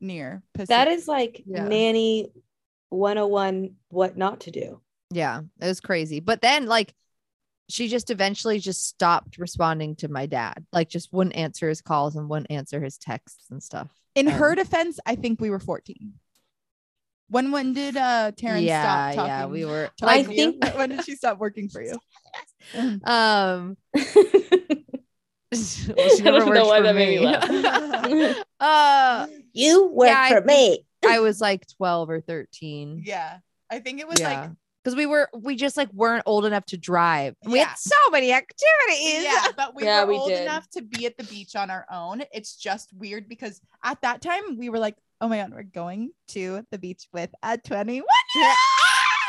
near 0.01 0.43
pacific 0.53 0.69
that 0.69 0.87
is 0.87 1.07
like 1.07 1.43
Yeah. 1.45 1.67
nanny 1.67 2.31
101 2.89 3.75
what 3.89 4.17
not 4.17 4.41
to 4.41 4.51
do. 4.51 4.81
Yeah. 5.11 5.41
It 5.61 5.67
was 5.67 5.79
crazy. 5.79 6.19
But 6.19 6.41
then 6.41 6.65
like 6.67 6.93
she 7.69 7.87
just 7.87 8.09
eventually 8.09 8.59
just 8.59 8.85
stopped 8.87 9.37
responding 9.37 9.95
to 9.97 10.07
my 10.09 10.25
dad. 10.25 10.65
Like 10.73 10.89
just 10.89 11.13
wouldn't 11.13 11.35
answer 11.35 11.69
his 11.69 11.81
calls 11.81 12.15
and 12.15 12.29
wouldn't 12.29 12.51
answer 12.51 12.81
his 12.81 12.97
texts 12.97 13.45
and 13.51 13.61
stuff. 13.63 13.89
in 14.15 14.27
Um, 14.27 14.33
her 14.33 14.53
defense 14.55 14.99
i 15.07 15.15
think 15.15 15.41
we 15.41 15.49
were 15.49 15.59
14 15.59 16.13
when 17.29 17.49
when 17.51 17.73
did 17.73 17.97
uh 17.97 18.31
Taryn 18.33 18.61
yeah, 18.63 19.11
stop 19.11 19.15
talking 19.15 19.29
yeah. 19.29 19.45
We 19.47 19.65
were 19.65 19.89
to 19.97 20.05
I 20.05 20.17
you? 20.17 20.23
think- 20.35 20.63
when 20.75 20.89
did 20.89 21.03
she 21.05 21.15
stop 21.15 21.39
working 21.39 21.67
for 21.69 21.81
you 21.81 21.97
um 23.03 23.77
well, 23.93 24.09
she 25.53 26.23
I 26.25 26.31
don't 26.31 26.53
know 26.53 26.65
why 26.67 26.77
for 26.79 26.83
that 26.83 26.95
made 26.95 27.09
me 27.09 27.19
me. 27.19 27.25
laugh. 27.25 28.45
uh 28.59 29.27
you 29.53 29.87
work 29.87 30.07
Yeah, 30.07 30.19
I 30.19 30.29
for 30.33 30.41
me. 30.41 30.85
I 31.05 31.19
was 31.19 31.39
like 31.41 31.65
12 31.77 32.09
or 32.09 32.21
13. 32.21 33.01
yeah 33.05 33.39
i 33.69 33.79
think 33.79 33.99
it 33.99 34.07
was 34.07 34.19
yeah. 34.19 34.41
like 34.41 34.49
because 34.83 34.95
we 34.97 35.05
were 35.05 35.29
we 35.33 35.55
just 35.55 35.77
like 35.77 35.91
weren't 35.93 36.23
old 36.25 36.45
enough 36.45 36.65
to 36.67 36.77
drive. 36.77 37.35
We 37.45 37.59
Yeah. 37.59 37.67
had 37.69 37.77
so 37.77 37.95
many 38.11 38.33
activities. 38.33 39.23
Yeah, 39.23 39.47
but 39.55 39.73
we 39.73 39.85
Yeah, 39.85 40.01
were 40.03 40.09
we 40.09 40.17
old 40.17 40.27
did. 40.27 40.41
enough 40.41 40.69
to 40.71 40.81
be 40.81 41.05
at 41.05 41.15
the 41.17 41.23
beach 41.23 41.55
on 41.55 41.69
our 41.71 41.85
own. 41.89 42.21
It's 42.33 42.57
just 42.57 42.91
weird 42.93 43.29
because 43.29 43.61
at 43.85 44.01
that 44.01 44.21
time 44.21 44.57
we 44.57 44.67
were 44.67 44.79
like, 44.79 44.97
oh 45.21 45.29
my 45.29 45.37
god, 45.37 45.53
we're 45.53 45.63
going 45.63 46.11
to 46.29 46.65
the 46.69 46.77
beach 46.77 47.07
with 47.13 47.29
a 47.41 47.57
21 47.57 48.03
year 48.35 48.53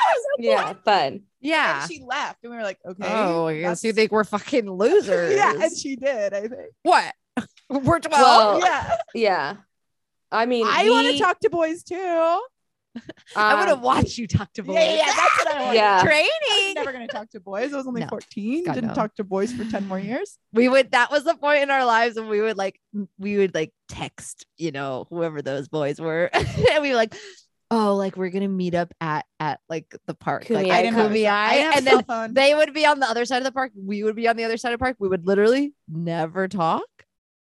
old. 0.06 0.24
Yeah, 0.44 0.72
fun. 0.84 1.22
Yeah. 1.40 1.82
And 1.82 1.90
she 1.92 2.02
left, 2.06 2.38
and 2.42 2.50
we 2.50 2.56
were 2.56 2.62
like, 2.64 2.78
okay. 2.84 3.06
oh, 3.08 3.46
I 3.46 3.60
guess 3.60 3.84
you 3.84 3.92
think 3.92 4.10
we're 4.12 4.24
fucking 4.24 4.68
losers. 4.70 5.34
Yeah, 5.36 5.54
and 5.60 5.76
she 5.76 5.96
did. 5.96 6.32
I 6.34 6.40
think. 6.48 6.72
what? 6.82 7.14
We're 7.68 7.98
12. 7.98 8.10
Well, 8.10 8.60
yeah, 8.60 8.96
Yeah. 9.14 9.56
I 10.30 10.46
mean, 10.46 10.66
I 10.68 10.88
want 10.90 11.08
to 11.08 11.18
talk 11.18 11.38
to 11.40 11.50
boys 11.50 11.82
too. 11.82 12.40
I 13.36 13.54
want 13.54 13.68
to 13.68 13.74
Um, 13.74 13.82
watch 13.82 14.18
you 14.18 14.28
talk 14.28 14.52
to 14.52 14.62
boys. 14.62 14.76
Yeah, 14.76 14.94
yeah, 14.96 15.04
that's 15.06 15.44
what 15.44 15.54
I 15.56 15.62
want. 15.64 15.74
Yeah. 15.76 15.90
I 15.90 15.94
was 15.94 16.02
Training. 16.04 16.74
never 16.76 16.92
gonna 16.92 17.08
talk 17.08 17.30
to 17.30 17.40
boys. 17.40 17.72
I 17.72 17.76
was 17.76 17.86
only 17.88 18.02
No. 18.02 18.06
14. 18.08 18.64
God, 18.64 18.74
Didn't 18.74 18.88
no. 18.90 18.94
talk 18.94 19.14
to 19.16 19.24
boys 19.24 19.52
for 19.52 19.64
10 19.64 19.88
more 19.88 19.98
years. 19.98 20.38
we 20.52 20.68
would 20.68 20.92
that 20.92 21.10
was 21.10 21.24
the 21.24 21.34
point 21.34 21.62
in 21.64 21.70
our 21.70 21.84
lives 21.84 22.14
when 22.16 22.28
we 22.28 22.40
would 22.40 22.56
like 22.56 22.80
we 23.18 23.36
would 23.36 23.52
like 23.54 23.72
text 23.88 24.46
you 24.58 24.70
know 24.70 25.06
whoever 25.10 25.42
those 25.42 25.66
boys 25.68 26.00
were 26.00 26.30
and 26.32 26.82
we 26.82 26.90
were 26.90 26.96
like 26.96 27.14
oh 27.74 27.94
like 27.96 28.16
we're 28.16 28.30
gonna 28.30 28.48
meet 28.48 28.74
up 28.74 28.92
at 29.00 29.24
at 29.40 29.60
like 29.68 29.94
the 30.06 30.14
park 30.14 30.48
like 30.50 30.66
I 30.66 30.78
at 30.78 30.82
didn't 30.82 30.94
have 30.96 31.14
a, 31.14 31.26
I 31.26 31.54
have 31.54 31.76
and 31.76 31.84
cell 31.84 31.96
then 31.96 32.04
phone. 32.04 32.34
they 32.34 32.54
would 32.54 32.72
be 32.72 32.86
on 32.86 33.00
the 33.00 33.06
other 33.06 33.24
side 33.24 33.38
of 33.38 33.44
the 33.44 33.52
park 33.52 33.72
we 33.76 34.02
would 34.02 34.16
be 34.16 34.28
on 34.28 34.36
the 34.36 34.44
other 34.44 34.56
side 34.56 34.72
of 34.72 34.78
the 34.78 34.82
park 34.82 34.96
we 34.98 35.08
would 35.08 35.26
literally 35.26 35.74
never 35.88 36.48
talk 36.48 36.84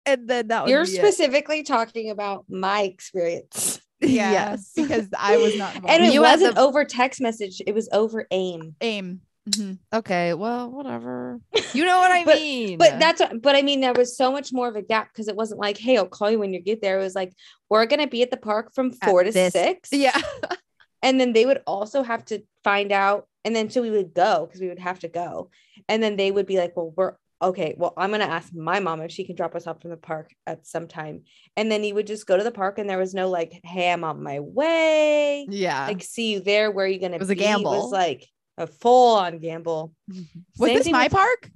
and 0.05 0.29
then 0.29 0.49
that 0.49 0.69
You're 0.69 0.85
be 0.85 0.91
it. 0.93 0.95
specifically 0.97 1.63
talking 1.65 2.11
about 2.11 2.45
my 2.49 2.83
experience. 2.83 3.81
yeah, 4.01 4.31
yes 4.31 4.73
because 4.77 5.09
I 5.19 5.37
was 5.39 5.57
not. 5.59 5.75
And 5.89 6.05
it 6.05 6.13
You 6.13 6.21
wasn't 6.21 6.55
the- 6.55 6.61
over 6.61 6.85
text 6.85 7.21
message, 7.21 7.61
it 7.67 7.75
was 7.75 7.89
over 7.93 8.27
AIM. 8.31 8.77
aim. 8.81 9.21
Mhm. 9.49 9.79
okay 9.95 10.35
well 10.35 10.69
whatever 10.71 11.41
you 11.73 11.85
know 11.85 11.99
what 11.99 12.11
i 12.11 12.25
But- 12.25 12.37
mean 12.37 12.79
But 12.79 12.99
that's 12.99 13.21
what, 13.21 13.41
but 13.41 13.55
I 13.55 13.63
mean, 13.63 13.81
there 13.81 13.93
was 13.95 14.17
so 14.17 14.33
much 14.33 14.53
more 14.53 14.67
of 14.69 14.75
a 14.77 14.83
gap 14.83 15.09
because 15.13 15.29
it 15.29 15.37
wasn't 15.37 15.61
like, 15.61 15.79
hey, 15.79 15.97
I'll 15.97 16.07
call 16.09 16.31
you 16.31 16.39
when 16.41 16.53
you 16.53 16.61
get 16.61 16.83
there. 16.83 16.99
It 16.99 17.03
was 17.03 17.15
like, 17.15 17.33
we're 17.71 17.87
going 17.87 18.01
to 18.01 18.07
be 18.09 18.23
at 18.23 18.31
the 18.31 18.37
park 18.37 18.75
from 18.75 18.93
At 19.03 19.09
four 19.09 19.23
to 19.23 19.31
this- 19.31 19.53
six. 19.53 19.91
yeah 19.93 20.21
And 21.03 21.21
then 21.21 21.33
they 21.33 21.47
would 21.47 21.63
also 21.67 22.03
have 22.03 22.25
to 22.27 22.43
find 22.65 22.91
out. 22.91 23.29
And 23.45 23.55
then 23.55 23.71
so 23.71 23.81
we 23.83 23.91
would 23.91 24.13
go 24.15 24.47
because 24.47 24.61
we 24.61 24.69
would 24.69 24.81
have 24.81 24.99
to 25.01 25.09
go. 25.09 25.51
And 25.89 26.03
then 26.03 26.17
they 26.17 26.33
would 26.33 26.47
be 26.47 26.57
like, 26.59 26.77
well, 26.77 26.93
we're 26.97 27.15
okay. 27.41 27.75
Well, 27.79 27.93
I'm 27.97 28.11
going 28.11 28.23
to 28.23 28.27
ask 28.39 28.53
my 28.53 28.81
mom 28.81 29.01
if 29.03 29.13
she 29.13 29.25
can 29.25 29.37
drop 29.37 29.55
us 29.55 29.67
off 29.69 29.81
from 29.81 29.91
the 29.91 29.97
park 29.97 30.31
at 30.49 30.67
some 30.67 30.89
time. 30.89 31.23
And 31.57 31.71
then 31.71 31.83
he 31.85 31.93
would 31.93 32.09
just 32.09 32.27
go 32.27 32.37
to 32.37 32.43
the 32.43 32.51
park 32.51 32.79
and 32.79 32.91
there 32.91 32.99
was 32.99 33.15
no 33.15 33.29
like, 33.31 33.61
hey, 33.63 33.93
I'm 33.93 34.03
on 34.03 34.23
my 34.23 34.41
way. 34.41 35.47
yeah 35.49 35.87
Like, 35.87 36.03
see 36.03 36.33
you 36.33 36.41
there. 36.41 36.71
Where 36.73 36.87
are 36.87 36.89
you 36.89 36.99
going 36.99 37.13
to 37.13 37.19
be? 37.19 37.23
It 37.23 37.29
was 37.29 37.31
a 37.31 37.35
be? 37.35 37.41
It 37.43 37.45
gamble. 37.45 37.71
was 37.83 37.93
like 37.93 38.27
a 38.59 38.67
full 38.67 39.17
on 39.17 39.39
gamble. 39.39 39.93
Was 40.59 40.69
Same 40.71 40.79
this 40.79 40.89
my 40.91 41.05
with- 41.05 41.13
park? 41.13 41.51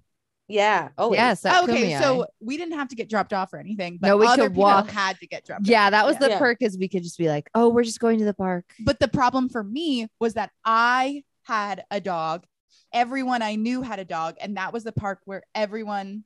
Yeah. 0.49 0.88
Oh, 0.99 1.12
yes 1.12 1.47
Oh, 1.47 1.62
okay, 1.64 1.92
Kumeyaay. 1.92 2.00
so 2.00 2.26
we 2.40 2.57
didn't 2.57 2.75
have 2.75 2.88
to 2.88 2.97
get 2.97 3.09
dropped 3.09 3.33
off 3.33 3.52
or 3.52 3.59
anything. 3.59 3.99
But 4.00 4.09
No, 4.09 4.16
we 4.16 4.26
other 4.26 4.42
could 4.45 4.50
people 4.52 4.64
walk. 4.64 4.90
Had 4.90 5.16
to 5.21 5.26
get 5.28 5.45
dropped. 5.47 5.66
yeah 5.69 5.85
off. 5.87 5.90
that 5.92 6.04
was 6.07 6.16
the 6.19 6.28
Yeah. 6.30 6.38
perk 6.40 6.59
is 6.61 6.76
we 6.76 6.88
could 6.88 7.04
just 7.04 7.19
be 7.19 7.28
like 7.28 7.49
oh 7.54 7.69
we're 7.69 7.85
just 7.85 8.00
going 8.00 8.19
to 8.19 8.25
the 8.25 8.35
park 8.35 8.64
But 8.80 8.99
the 8.99 9.07
problem 9.07 9.49
for 9.49 9.62
me 9.62 10.09
was 10.19 10.35
that 10.35 10.50
I 10.64 11.23
had 11.45 11.85
a 11.90 12.00
dog. 12.00 12.45
Everyone 12.92 13.42
I 13.42 13.54
knew 13.54 13.83
had 13.83 14.00
a 14.00 14.04
dog, 14.04 14.35
and 14.40 14.57
that 14.57 14.73
was 14.73 14.83
the 14.83 14.90
park 14.92 15.21
where 15.25 15.45
everyone 15.54 16.25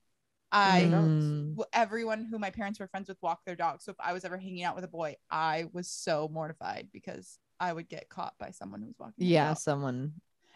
I 0.50 0.82
Mm. 0.90 1.58
everyone 1.74 2.24
who 2.24 2.38
my 2.38 2.48
parents 2.50 2.80
were 2.80 2.86
friends 2.88 3.08
with 3.08 3.18
walked 3.20 3.44
their 3.44 3.56
dog. 3.56 3.82
So 3.82 3.90
if 3.90 3.96
I 4.00 4.14
was 4.14 4.24
ever 4.24 4.38
hanging 4.38 4.62
out 4.62 4.74
with 4.74 4.84
a 4.84 4.88
boy, 4.88 5.16
I 5.30 5.66
was 5.74 5.88
so 5.90 6.28
mortified 6.32 6.88
because 6.94 7.38
I 7.60 7.72
would 7.74 7.88
get 7.90 8.08
caught 8.08 8.34
by 8.38 8.52
someone 8.52 8.80
who 8.80 8.86
was 8.86 8.96
walking. 8.98 9.26
yeah 9.26 9.52
someone 9.52 10.14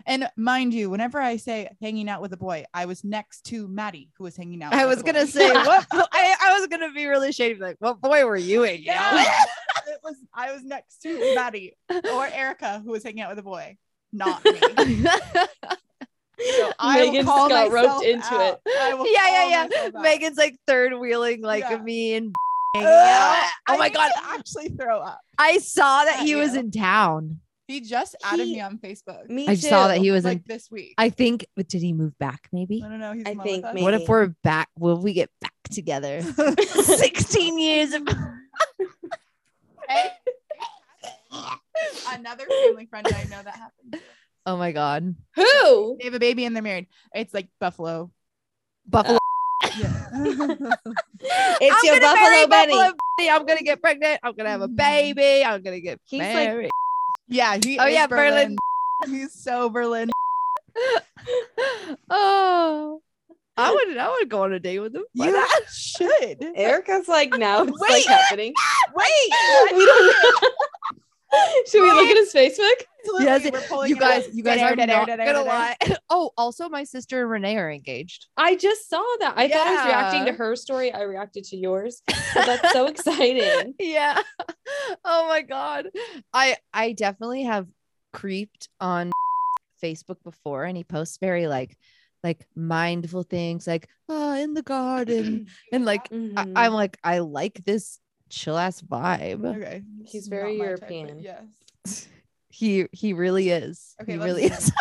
And 0.09 0.27
mind 0.37 0.73
you, 0.73 0.88
whenever 0.88 1.21
I 1.21 1.37
say 1.37 1.69
hanging 1.83 2.09
out 2.09 2.23
with 2.23 2.33
a 2.33 2.37
boy, 2.38 2.65
I 2.73 2.87
was 2.87 3.05
next 3.05 3.43
to 3.49 3.69
Maddie, 3.69 4.09
who 4.17 4.25
was 4.25 4.37
hanging 4.37 4.62
out. 4.62 4.73
I 4.73 4.87
with 4.87 4.97
was 4.97 5.03
gonna 5.03 5.27
say 5.27 5.53
what 5.53 5.87
I, 5.93 6.35
I 6.43 6.59
was 6.59 6.67
gonna 6.69 6.91
be 6.93 7.05
really 7.07 7.31
shady, 7.31 7.61
like 7.61 7.77
what 7.79 8.00
boy 8.00 8.25
were 8.25 8.37
you 8.38 8.62
hanging 8.62 8.88
out 8.88 9.12
with? 9.12 9.25
Yeah. 9.27 9.45
it 9.93 10.00
was 10.03 10.17
I 10.35 10.53
was 10.53 10.65
next 10.65 11.03
to 11.03 11.35
Maddie 11.35 11.77
or 11.91 12.27
Erica, 12.27 12.81
who 12.83 12.93
was 12.93 13.05
hanging 13.05 13.21
out 13.21 13.29
with 13.29 13.38
a 13.38 13.43
boy, 13.43 13.77
not 14.11 14.43
me. 14.45 14.53
So 16.57 16.73
I 16.79 17.00
Megan 17.00 17.25
call 17.27 17.49
just 17.49 17.71
got 17.71 17.73
roped 17.73 18.05
into 18.07 18.27
out. 18.35 18.61
it. 18.65 19.11
Yeah, 19.12 19.47
yeah, 19.47 19.69
yeah. 19.93 20.00
Megan's 20.00 20.38
like 20.38 20.57
third 20.67 20.97
wheeling 20.97 21.43
like 21.43 21.65
Yeah. 21.69 21.79
me 21.83 22.15
and 22.15 22.35
hanging 22.75 22.88
Ugh. 22.88 22.95
I 22.95 23.50
Oh 23.75 23.77
my 23.79 23.88
god. 23.88 24.12
actually 24.25 24.69
throw 24.69 25.00
up. 25.00 25.21
I 25.37 25.59
saw 25.59 26.05
that 26.05 26.19
Not 26.19 26.27
he 26.27 26.37
was 26.37 26.55
in 26.55 26.71
town. 26.71 27.41
He 27.68 27.82
just 27.82 28.16
added 28.25 28.46
He- 28.46 28.54
me 28.54 28.60
on 28.62 28.78
Facebook. 28.78 29.28
Me 29.28 29.46
I 29.46 29.54
saw 29.54 29.88
that 29.88 29.98
he 29.98 30.10
was 30.10 30.25
like 30.25 30.38
in 30.38 30.44
this 30.46 30.70
week. 30.70 30.94
I 30.96 31.10
think 31.10 31.44
but 31.54 31.68
did 31.68 31.82
he 31.82 31.92
move 31.92 32.18
back 32.18 32.48
maybe? 32.50 32.82
I 32.82 32.88
don't 32.88 32.98
know. 32.98 33.12
He's 33.12 33.26
I 33.26 33.30
in 33.32 33.37
love 33.37 33.46
think 33.46 33.64
with 33.66 33.76
us. 33.76 33.82
What 33.82 33.92
if 33.94 34.00
maybe. 34.00 34.10
we're 34.10 34.26
back? 34.42 34.70
Will 34.78 34.96
we 35.02 35.12
get 35.12 35.28
back 35.42 35.52
together? 35.70 36.22
16 36.72 37.58
years 37.58 37.92
of 37.92 38.08
Hey. 39.88 40.10
Another 42.10 42.44
family 42.46 42.87
friend 42.87 43.06
I 43.06 43.25
know 43.25 43.42
that 43.42 43.54
happened. 43.54 44.02
Oh 44.46 44.56
my 44.56 44.72
god. 44.72 45.14
Who? 45.37 45.96
They 45.98 46.04
have 46.04 46.14
a 46.14 46.18
baby 46.18 46.46
and 46.46 46.56
they're 46.56 46.62
married. 46.62 46.87
It's 47.14 47.34
like 47.34 47.48
Buffalo. 47.60 48.10
Buffalo. 48.87 49.18
Uh, 49.62 49.68
yeah. 49.78 50.08
It's 51.60 51.76
I'm 51.76 51.84
your 51.84 52.00
gonna 52.00 52.14
marry 52.14 52.46
Buffalo 52.46 52.48
Benny. 52.48 52.72
Buffalo 52.72 52.94
Benny. 53.18 53.30
I'm 53.30 53.44
gonna 53.44 53.62
get 53.62 53.82
pregnant. 53.82 54.20
I'm 54.22 54.34
gonna 54.34 54.48
have 54.48 54.62
a 54.62 54.68
mm-hmm. 54.68 54.76
baby. 54.76 55.44
I'm 55.44 55.62
gonna 55.62 55.80
get 55.80 56.00
He's 56.06 56.20
like- 56.20 56.32
married. 56.34 56.70
Yeah. 57.28 57.58
He 57.62 57.78
Oh, 57.78 57.87
is 57.87 57.94
yeah, 57.94 58.06
Berlin. 58.06 58.56
He's 59.06 59.32
so 59.32 59.68
Berlin. 59.70 60.11
oh, 62.11 63.02
I 63.56 63.73
would. 63.73 63.97
I 63.97 64.08
would 64.11 64.28
go 64.28 64.42
on 64.44 64.52
a 64.52 64.61
date 64.61 64.78
with 64.80 64.94
him. 64.94 65.04
Why 65.14 65.26
You 65.26 65.32
not? 65.32 65.49
should. 65.73 66.44
Erica's 66.54 67.08
like, 67.08 67.32
now 67.32 67.62
it's 67.62 67.78
like 67.80 67.90
Wait. 67.90 68.06
happening. 68.06 68.52
Wait. 68.94 69.32
we 69.76 69.85
don't 69.85 70.14
Should 71.70 71.82
we 71.82 71.90
look 71.90 72.08
at 72.08 72.16
his 72.16 72.32
Facebook? 72.32 72.85
Yes, 73.20 73.44
You 73.88 73.97
guys, 73.97 74.28
you 74.35 74.42
guys 74.42 74.61
are 74.61 74.76
not 74.76 75.06
gonna 75.06 75.42
lie. 75.42 75.76
Oh, 76.11 76.30
also, 76.37 76.68
my 76.68 76.85
sister 76.85 77.23
and 77.23 77.30
Renee 77.30 77.56
are 77.56 77.70
engaged. 77.70 78.26
I 78.37 78.54
just 78.56 78.88
saw 78.90 79.02
that. 79.20 79.35
I 79.37 79.49
thought 79.49 79.66
I 79.66 79.75
was 79.76 79.85
reacting 79.87 80.25
to 80.26 80.32
her 80.32 80.56
story. 80.56 80.92
I 80.92 81.02
reacted 81.02 81.44
to 81.44 81.56
yours. 81.56 82.02
So 82.35 82.42
that's 82.44 82.73
so 82.73 82.87
exciting. 82.87 83.75
yeah. 83.78 84.20
Oh 85.04 85.26
my 85.28 85.42
god. 85.42 85.88
I 86.35 86.56
I 86.75 86.92
definitely 86.92 87.44
have 87.44 87.66
creeped 88.12 88.68
on 88.80 89.11
Facebook 89.82 90.23
before, 90.25 90.64
and 90.64 90.76
he 90.76 90.85
posts 90.85 91.18
very 91.18 91.47
like 91.47 91.76
like 92.25 92.47
mindful 92.56 93.23
things, 93.23 93.66
like 93.66 93.88
oh, 94.08 94.35
in 94.35 94.54
the 94.54 94.62
garden, 94.62 95.47
and 95.73 95.85
like 95.85 96.08
I, 96.12 96.14
Mhm. 96.14 96.52
I'm 96.56 96.73
like 96.73 96.99
I 97.04 97.20
like 97.20 97.64
this 97.64 98.00
chill 98.28 98.56
ass 98.58 98.80
vibe. 98.82 99.44
Okay. 99.56 99.82
He's 100.06 100.28
very 100.28 100.56
not 100.56 100.64
my 100.64 100.70
type, 100.75 100.80
European. 100.90 101.18
yes. 101.20 102.08
He 102.50 102.87
he 102.92 103.12
really 103.12 103.50
is. 103.50 103.94
Okay, 104.02 104.12
he 104.12 104.18
let's- 104.18 104.26
really 104.32 104.44
is. 104.47 104.73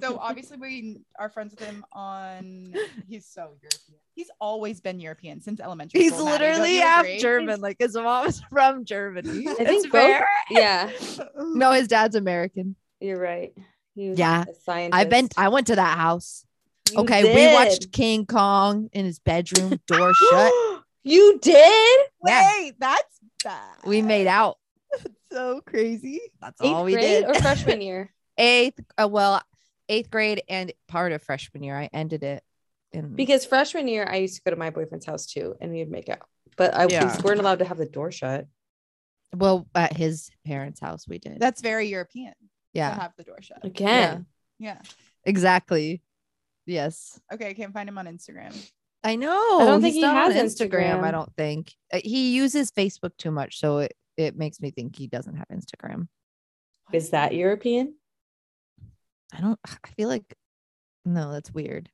So 0.00 0.18
obviously 0.20 0.56
we 0.58 1.00
are 1.18 1.28
friends 1.28 1.52
with 1.52 1.60
him 1.66 1.84
on. 1.92 2.72
He's 3.08 3.26
so 3.26 3.40
European. 3.60 3.98
He's 4.14 4.30
always 4.40 4.80
been 4.80 5.00
European 5.00 5.40
since 5.40 5.58
elementary. 5.58 6.00
He's 6.02 6.12
school, 6.12 6.26
literally 6.26 6.76
half? 6.76 7.06
German. 7.18 7.60
Like 7.60 7.76
his 7.80 7.94
mom's 7.96 8.40
from 8.50 8.84
Germany. 8.84 9.48
I 9.48 9.56
It's 9.58 9.68
think 9.68 9.90
both. 9.92 10.22
Yeah, 10.50 10.90
No, 11.36 11.72
his 11.72 11.88
dad's 11.88 12.14
American. 12.14 12.76
you're 13.00 13.18
right. 13.18 13.52
He 13.96 14.12
Yeah. 14.12 14.44
I've 14.68 15.08
been. 15.10 15.28
I 15.36 15.48
went 15.48 15.66
to 15.68 15.76
that 15.76 15.98
house. 15.98 16.44
You 16.92 16.98
okay, 17.00 17.34
we 17.34 17.52
watched 17.54 17.90
King 17.90 18.26
Kong 18.26 18.90
in 18.92 19.06
his 19.06 19.18
bedroom, 19.18 19.80
door 19.88 20.12
shut. 20.30 20.52
You 21.04 21.38
did? 21.40 22.06
Yeah. 22.26 22.50
Wait, 22.58 22.74
that's 22.78 23.18
bad. 23.44 23.76
We 23.86 24.02
made 24.02 24.26
out. 24.26 24.58
so 25.32 25.60
crazy. 25.60 26.20
That's 26.40 26.60
Eighth 26.62 26.72
all 26.72 26.84
we 26.84 26.92
grade 26.92 27.24
did. 27.24 27.28
or 27.28 27.34
freshman 27.40 27.80
year? 27.80 28.12
eighth, 28.38 28.80
uh, 28.98 29.06
well, 29.08 29.40
eighth 29.88 30.10
grade 30.10 30.42
and 30.48 30.72
part 30.88 31.12
of 31.12 31.22
freshman 31.22 31.62
year. 31.62 31.76
I 31.78 31.88
ended 31.92 32.22
it 32.24 32.42
in 32.92 33.14
Because 33.14 33.44
freshman 33.44 33.86
year, 33.88 34.06
I 34.10 34.16
used 34.16 34.36
to 34.36 34.42
go 34.42 34.50
to 34.50 34.56
my 34.56 34.70
boyfriend's 34.70 35.06
house 35.06 35.26
too, 35.26 35.54
and 35.60 35.70
we'd 35.72 35.90
make 35.90 36.08
out. 36.08 36.26
But 36.56 36.74
I 36.74 36.86
Yeah. 36.88 37.16
we 37.16 37.22
weren't 37.22 37.40
allowed 37.40 37.58
to 37.60 37.64
have 37.64 37.78
the 37.78 37.86
door 37.86 38.10
shut. 38.12 38.46
well 39.36 39.66
at 39.74 39.96
his 39.96 40.30
parents' 40.46 40.78
house. 40.80 41.06
We 41.08 41.18
did. 41.18 41.38
That's 41.40 41.60
very 41.60 41.88
European. 41.88 42.32
To 42.32 42.38
yeah, 42.72 42.94
have 43.00 43.12
the 43.16 43.24
door 43.24 43.38
shut. 43.40 43.64
Again, 43.64 44.26
Yeah. 44.58 44.80
exactly. 45.24 46.02
Yes, 46.66 47.20
Okay, 47.32 47.48
I 47.50 47.52
can't 47.54 47.72
find 47.74 47.88
him 47.88 47.98
on 47.98 48.06
Instagram. 48.06 48.54
I 49.04 49.16
know. 49.16 49.58
I 49.60 49.66
don't 49.66 49.82
think 49.82 49.94
He's 49.94 50.02
he 50.02 50.10
not 50.10 50.32
Instagram, 50.32 50.96
has 50.96 51.04
I 51.04 51.10
don't 51.10 51.32
think 51.36 51.72
Uh, 51.92 52.00
he 52.02 52.34
uses 52.34 52.70
Facebook 52.70 53.16
too 53.18 53.30
much, 53.30 53.58
so 53.60 53.78
it 53.78 53.92
it 54.16 54.36
makes 54.36 54.60
me 54.60 54.70
think 54.70 54.96
he 54.96 55.06
doesn't 55.06 55.36
have 55.36 55.46
Instagram. 55.52 56.08
is 56.92 57.10
that 57.10 57.34
European? 57.34 57.94
I 59.32 59.40
don't. 59.40 59.58
I 59.66 59.88
feel 59.96 60.08
like 60.08 60.34
no, 61.04 61.32
that's 61.32 61.52
weird. 61.52 61.90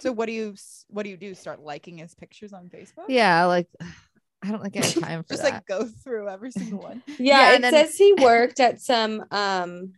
So 0.00 0.12
what 0.12 0.26
do 0.26 0.32
you 0.32 0.54
what 0.88 1.02
do 1.04 1.10
you 1.10 1.16
do? 1.16 1.34
Start 1.34 1.60
liking 1.62 1.98
his 1.98 2.14
pictures 2.14 2.52
on 2.52 2.68
Facebook? 2.68 3.06
Yeah, 3.08 3.44
like 3.46 3.68
I 4.42 4.50
don't 4.52 4.62
think 4.62 4.76
I 4.76 4.86
have 4.86 4.94
time 5.02 5.22
for 5.24 5.30
Just 5.30 5.42
that. 5.42 5.52
like 5.54 5.66
go 5.66 5.84
through 5.86 6.28
every 6.28 6.52
single 6.52 6.78
one. 6.80 7.02
Yeah, 7.06 7.14
Yeah, 7.18 7.50
it 7.50 7.54
and 7.56 7.64
then- 7.64 7.72
says 7.72 7.96
he 7.96 8.12
worked 8.12 8.60
at 8.60 8.80
some 8.80 9.24
um 9.30 9.94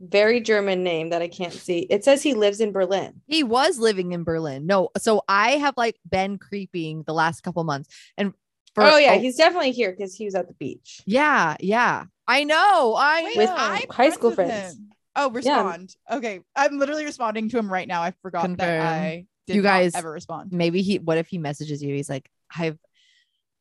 very 0.00 0.40
German 0.40 0.82
name 0.84 1.10
that 1.10 1.22
I 1.22 1.28
can't 1.28 1.52
see. 1.52 1.80
It 1.90 2.04
says 2.04 2.22
he 2.22 2.34
lives 2.34 2.60
in 2.60 2.72
Berlin. 2.72 3.20
he 3.26 3.42
was 3.42 3.78
living 3.78 4.12
in 4.12 4.24
Berlin. 4.24 4.66
No, 4.66 4.90
so 4.98 5.22
I 5.28 5.52
have 5.52 5.74
like 5.76 5.96
been 6.08 6.38
creeping 6.38 7.02
the 7.04 7.14
last 7.14 7.42
couple 7.42 7.64
months, 7.64 7.88
and 8.16 8.32
for 8.74 8.84
oh 8.84 8.96
yeah, 8.98 9.14
he's 9.16 9.36
definitely 9.36 9.72
here 9.72 9.90
because 9.90 10.14
he 10.14 10.24
was 10.24 10.34
at 10.34 10.46
the 10.48 10.54
beach. 10.54 11.02
yeah, 11.06 11.56
yeah. 11.60 12.04
I 12.26 12.44
know. 12.44 12.94
I 12.96 13.22
Wait, 13.24 13.36
With 13.38 13.48
know. 13.48 13.56
I'm 13.56 13.88
high 13.90 14.10
school 14.10 14.30
with 14.30 14.36
friends. 14.36 14.74
him. 14.74 14.90
Oh, 15.16 15.30
respond. 15.30 15.96
Okay, 16.10 16.40
I'm 16.54 16.78
literally 16.78 17.04
responding 17.04 17.48
to 17.48 17.58
him 17.58 17.72
right 17.72 17.88
now. 17.88 18.02
I 18.02 18.12
forgot 18.22 18.42
Confirm. 18.42 18.56
that 18.58 18.80
I 19.02 19.26
did 19.46 19.56
You 19.56 19.62
not 19.62 19.68
guys- 19.68 19.94
ever 19.96 20.10
respond. 20.12 20.52
maybe 20.52 20.82
he. 20.82 20.98
What 20.98 21.18
if 21.18 21.26
he 21.28 21.38
messages 21.38 21.82
you? 21.82 21.94
He's 21.94 22.08
like, 22.10 22.30
I've, 22.56 22.78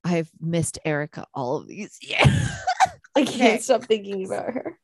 I've 0.04 0.30
missed 0.40 0.78
Erica 0.86 1.26
all 1.34 1.58
of 1.58 1.68
these 1.68 1.98
years. 2.02 2.28
I 3.16 3.24
can't 3.24 3.30
Okay. 3.30 3.58
stop 3.60 3.86
thinking 3.86 4.26
about 4.26 4.54
her. 4.54 4.77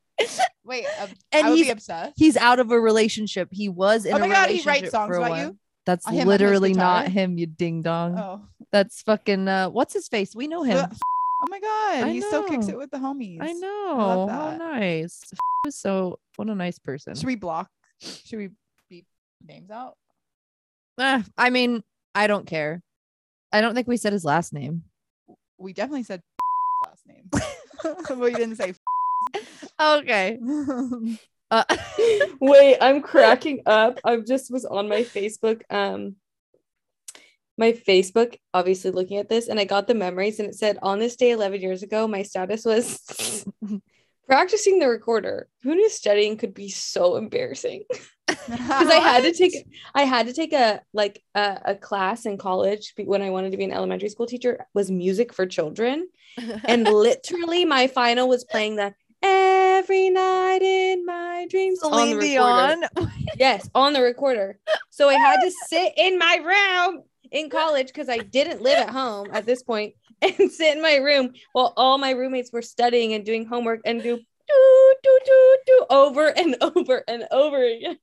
Wait, 0.64 0.86
um, 1.02 1.10
And 1.32 1.48
I 1.48 1.50
would 1.50 1.56
be 1.56 1.64
he's- 1.64 1.74
obsessed. 1.74 2.14
He's 2.16 2.38
out 2.38 2.60
of 2.60 2.72
a 2.72 2.80
relationship. 2.80 3.50
He 3.52 3.70
was 3.70 4.06
in 4.06 4.14
Oh 4.14 4.18
a 4.18 4.20
my 4.20 4.28
God, 4.30 4.50
he 4.50 4.62
writes 4.62 4.92
songs 4.92 5.16
about 5.16 5.38
you? 5.40 5.58
That's 5.86 6.08
Him 6.08 6.28
literally 6.28 6.74
not 6.74 7.10
him, 7.10 7.38
you 7.38 7.46
ding 7.46 7.82
dong. 7.82 8.18
Oh, 8.18 8.48
That's 8.72 9.02
fucking 9.02 9.48
uh 9.50 9.70
what's 9.70 9.94
his 9.94 10.08
face? 10.08 10.34
We 10.34 10.48
know 10.48 10.64
him. 10.64 10.78
Oh 10.90 11.48
my 11.50 11.60
god, 11.60 12.04
I 12.08 12.12
he 12.14 12.22
still 12.22 12.44
kicks 12.46 12.70
it 12.70 12.78
with 12.78 12.90
the 12.90 13.00
homies. 13.00 13.40
I 13.42 13.52
know. 13.52 14.28
How 14.30 14.52
that. 14.52 14.58
nice. 14.60 15.20
was 15.66 15.76
so 15.76 16.20
what 16.38 16.48
a 16.50 16.56
nice 16.56 16.80
person. 16.80 17.16
Should 17.16 17.26
we 17.26 17.36
block? 17.36 17.70
Should 18.00 18.38
we 18.40 18.50
beep 18.90 19.06
names 19.46 19.70
out? 19.70 19.98
Eh, 21.02 21.22
I 21.38 21.50
mean, 21.50 21.84
I 22.16 22.28
don't 22.28 22.48
care. 22.48 22.82
I 23.52 23.60
don't 23.60 23.76
think 23.76 23.88
we 23.90 23.98
said 23.98 24.14
his 24.14 24.24
last 24.24 24.54
name. 24.54 24.84
We 25.58 25.74
definitely 25.74 26.04
said 26.04 26.22
last 26.86 27.04
name, 27.06 27.30
we 28.22 28.32
didn't 28.34 28.56
say. 28.56 28.74
Okay. 29.80 30.40
Uh, 31.52 31.64
Wait, 32.42 32.78
I'm 32.82 33.02
cracking 33.04 33.62
up. 33.68 34.00
I 34.04 34.18
just 34.18 34.50
was 34.52 34.66
on 34.66 34.90
my 34.90 35.04
Facebook. 35.04 35.62
Um, 35.70 36.16
my 37.60 37.74
Facebook, 37.74 38.38
obviously 38.56 38.90
looking 38.90 39.18
at 39.18 39.30
this, 39.30 39.48
and 39.48 39.60
I 39.60 39.66
got 39.66 39.86
the 39.86 39.94
memories, 39.94 40.40
and 40.40 40.50
it 40.50 40.56
said 40.56 40.80
on 40.82 40.98
this 40.98 41.16
day 41.16 41.30
11 41.30 41.62
years 41.62 41.84
ago, 41.84 42.08
my 42.08 42.24
status 42.24 42.66
was 42.66 43.46
practicing 44.28 44.80
the 44.80 44.88
recorder. 44.88 45.48
Who 45.62 45.76
knew 45.76 45.92
studying 45.92 46.38
could 46.38 46.56
be 46.56 46.70
so 46.70 47.18
embarrassing? 47.18 47.84
Because 48.26 48.90
I 48.90 49.00
had 49.00 49.24
to 49.24 49.32
take, 49.32 49.54
I 49.94 50.06
had 50.06 50.26
to 50.26 50.34
take 50.34 50.54
a 50.54 50.82
like 50.92 51.22
a, 51.36 51.60
a 51.66 51.76
class 51.76 52.26
in 52.26 52.40
college 52.40 52.94
when 52.98 53.22
I 53.22 53.30
wanted 53.30 53.52
to 53.52 53.58
be 53.58 53.66
an 53.66 53.74
elementary 53.74 54.10
school 54.10 54.26
teacher 54.26 54.66
was 54.74 54.90
music 54.90 55.34
for 55.34 55.46
children, 55.46 56.08
and 56.66 56.86
literally 56.88 57.64
my 57.64 57.86
final 57.86 58.28
was 58.28 58.44
playing 58.44 58.78
the 58.78 58.96
every 59.24 60.10
night 60.10 60.62
in 60.62 61.06
my 61.06 61.48
dreams 61.50 61.82
on 61.82 61.92
the 61.92 61.98
Celine 61.98 62.18
recorder. 62.18 62.88
Dion. 62.96 63.10
Yes, 63.40 63.68
on 63.74 63.94
the 63.94 64.02
recorder. 64.02 64.60
So 64.92 65.10
I 65.10 65.16
had 65.16 65.42
to 65.42 65.52
sit 65.68 65.94
in 65.98 66.20
my 66.20 66.36
room 66.36 67.04
in 67.32 67.50
college 67.50 67.88
because 67.88 68.10
I 68.10 68.20
didn't 68.20 68.62
live 68.62 68.78
at 68.78 68.90
home 68.90 69.30
at 69.34 69.46
this 69.46 69.64
point 69.64 69.96
and 70.22 70.52
sit 70.52 70.76
in 70.76 70.84
my 70.84 70.98
room 70.98 71.34
while 71.54 71.74
all 71.76 71.98
my 71.98 72.12
roommates 72.12 72.52
were 72.52 72.62
studying 72.62 73.14
and 73.14 73.26
doing 73.26 73.46
homework 73.46 73.80
and 73.86 74.04
do 74.04 74.18
do 74.18 74.96
do 75.04 75.20
do 75.26 75.58
do 75.66 75.86
over 75.90 76.28
and 76.28 76.56
over 76.62 77.04
and 77.08 77.28
over 77.32 77.64
again. 77.64 77.98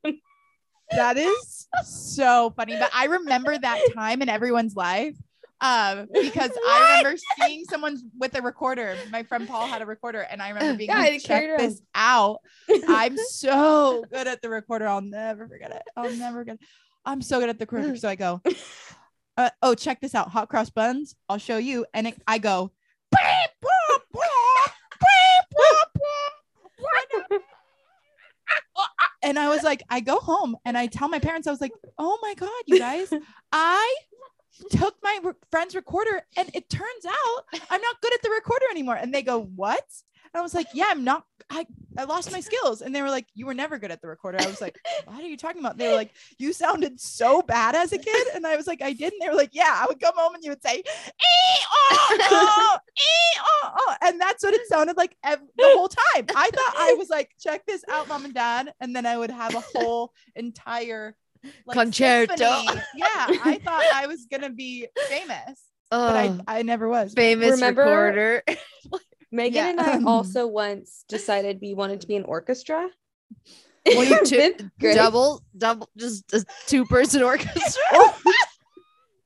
That 0.90 1.16
is 1.16 1.68
so 1.84 2.52
funny. 2.56 2.76
But 2.76 2.90
I 2.92 3.04
remember 3.04 3.56
that 3.56 3.80
time 3.94 4.22
in 4.22 4.28
everyone's 4.28 4.74
life. 4.74 5.14
Um, 5.60 6.08
because 6.12 6.50
I 6.68 6.98
remember 6.98 7.20
seeing 7.38 7.64
someone 7.64 7.98
with 8.18 8.36
a 8.36 8.42
recorder. 8.42 8.96
My 9.10 9.22
friend 9.22 9.46
Paul 9.46 9.66
had 9.66 9.82
a 9.82 9.86
recorder, 9.86 10.20
and 10.20 10.42
I 10.42 10.48
remember 10.48 10.78
being 10.78 10.90
Yeah, 10.90 10.98
like, 10.98 11.22
check 11.22 11.58
this 11.58 11.82
out. 11.94 12.40
I'm 12.88 13.16
so 13.28 14.04
good 14.10 14.26
at 14.26 14.42
the 14.42 14.48
recorder. 14.48 14.86
I'll 14.86 15.00
never 15.00 15.46
forget 15.46 15.70
it. 15.70 15.82
I'll 15.96 16.12
never 16.12 16.40
forget. 16.40 16.58
I'm 17.04 17.22
so 17.22 17.40
good 17.40 17.48
at 17.48 17.58
the 17.58 17.66
recorder. 17.66 17.96
So 17.96 18.08
I 18.08 18.14
go, 18.14 18.40
uh, 19.36 19.50
oh, 19.62 19.74
check 19.74 20.00
this 20.00 20.14
out. 20.14 20.28
Hot 20.30 20.48
cross 20.48 20.70
buns. 20.70 21.14
I'll 21.28 21.38
show 21.38 21.56
you. 21.56 21.86
And 21.94 22.08
it, 22.08 22.22
I 22.26 22.38
go, 22.38 22.72
"Beep, 23.10 23.20
boop, 23.62 24.00
boop, 24.14 24.72
beep, 25.00 25.58
boop, 25.58 26.00
boop." 26.00 27.40
and 29.22 29.38
I 29.38 29.48
was 29.48 29.62
like, 29.62 29.82
I 29.88 30.00
go 30.00 30.18
home 30.18 30.56
and 30.64 30.76
I 30.76 30.86
tell 30.86 31.08
my 31.08 31.18
parents, 31.18 31.46
I 31.46 31.50
was 31.50 31.60
like, 31.60 31.72
oh 31.98 32.18
my 32.22 32.34
God, 32.34 32.50
you 32.66 32.78
guys, 32.78 33.12
I 33.52 33.96
took 34.70 34.94
my 35.02 35.18
re- 35.22 35.32
friend's 35.50 35.74
recorder 35.74 36.22
and 36.36 36.50
it 36.54 36.68
turns 36.68 37.06
out 37.06 37.44
I'm 37.70 37.80
not 37.80 38.00
good 38.00 38.14
at 38.14 38.22
the 38.22 38.30
recorder 38.30 38.66
anymore. 38.70 38.96
And 38.96 39.12
they 39.12 39.22
go, 39.22 39.42
what? 39.42 39.84
And 40.32 40.38
I 40.40 40.42
was 40.42 40.54
like, 40.54 40.68
yeah, 40.74 40.86
I'm 40.88 41.02
not, 41.02 41.24
I, 41.48 41.66
I 41.98 42.04
lost 42.04 42.30
my 42.30 42.38
skills. 42.38 42.82
And 42.82 42.94
they 42.94 43.02
were 43.02 43.10
like, 43.10 43.26
you 43.34 43.46
were 43.46 43.54
never 43.54 43.78
good 43.78 43.90
at 43.90 44.00
the 44.00 44.06
recorder. 44.06 44.38
I 44.40 44.46
was 44.46 44.60
like, 44.60 44.78
what 45.06 45.22
are 45.22 45.26
you 45.26 45.36
talking 45.36 45.60
about? 45.60 45.76
They 45.76 45.88
were 45.88 45.96
like, 45.96 46.12
you 46.38 46.52
sounded 46.52 47.00
so 47.00 47.42
bad 47.42 47.74
as 47.74 47.92
a 47.92 47.98
kid. 47.98 48.28
And 48.34 48.46
I 48.46 48.56
was 48.56 48.68
like, 48.68 48.80
I 48.80 48.92
didn't. 48.92 49.18
They 49.20 49.28
were 49.28 49.34
like, 49.34 49.50
yeah, 49.52 49.80
I 49.82 49.86
would 49.88 50.00
come 50.00 50.14
home 50.16 50.34
and 50.34 50.44
you 50.44 50.50
would 50.50 50.62
say, 50.62 50.76
"Ee, 50.76 51.64
oh, 51.72 52.18
oh, 52.20 52.78
oh, 53.40 53.70
oh." 53.76 53.94
and 54.02 54.20
that's 54.20 54.44
what 54.44 54.54
it 54.54 54.66
sounded 54.68 54.96
like 54.96 55.16
ev- 55.24 55.40
the 55.56 55.70
whole 55.74 55.88
time. 55.88 56.26
I 56.36 56.50
thought 56.50 56.74
I 56.76 56.94
was 56.96 57.10
like, 57.10 57.30
check 57.40 57.66
this 57.66 57.82
out, 57.90 58.08
mom 58.08 58.24
and 58.24 58.34
dad. 58.34 58.72
And 58.80 58.94
then 58.94 59.06
I 59.06 59.16
would 59.18 59.30
have 59.30 59.54
a 59.54 59.60
whole 59.60 60.12
entire 60.36 61.16
like, 61.66 61.76
Concerto. 61.76 62.34
symphony. 62.36 62.82
Yeah, 62.96 63.06
I 63.44 63.60
thought 63.64 63.84
I 63.94 64.06
was 64.06 64.26
gonna 64.30 64.50
be 64.50 64.86
famous, 65.08 65.60
but 65.90 66.16
I, 66.16 66.28
Oh, 66.28 66.40
I 66.46 66.62
never 66.62 66.88
was. 66.88 67.12
famous 67.14 67.52
Remember- 67.52 67.82
recorder. 67.82 68.42
Megan 69.32 69.54
Yeah. 69.54 69.70
and 69.70 69.80
I 69.80 70.10
also 70.10 70.46
once 70.64 71.04
decided 71.08 71.58
we 71.62 71.72
wanted 71.74 72.00
to 72.00 72.06
be 72.08 72.16
an 72.16 72.24
orchestra. 72.24 72.88
Well, 73.86 74.04
you 74.04 74.18
two- 74.24 74.36
Fifth 74.36 74.64
grade. 74.80 74.96
double, 74.96 75.42
double, 75.56 75.88
just 75.96 76.32
a 76.34 76.44
two 76.66 76.84
person 76.84 77.22
orchestra. 77.22 77.80
Oh. 77.92 78.18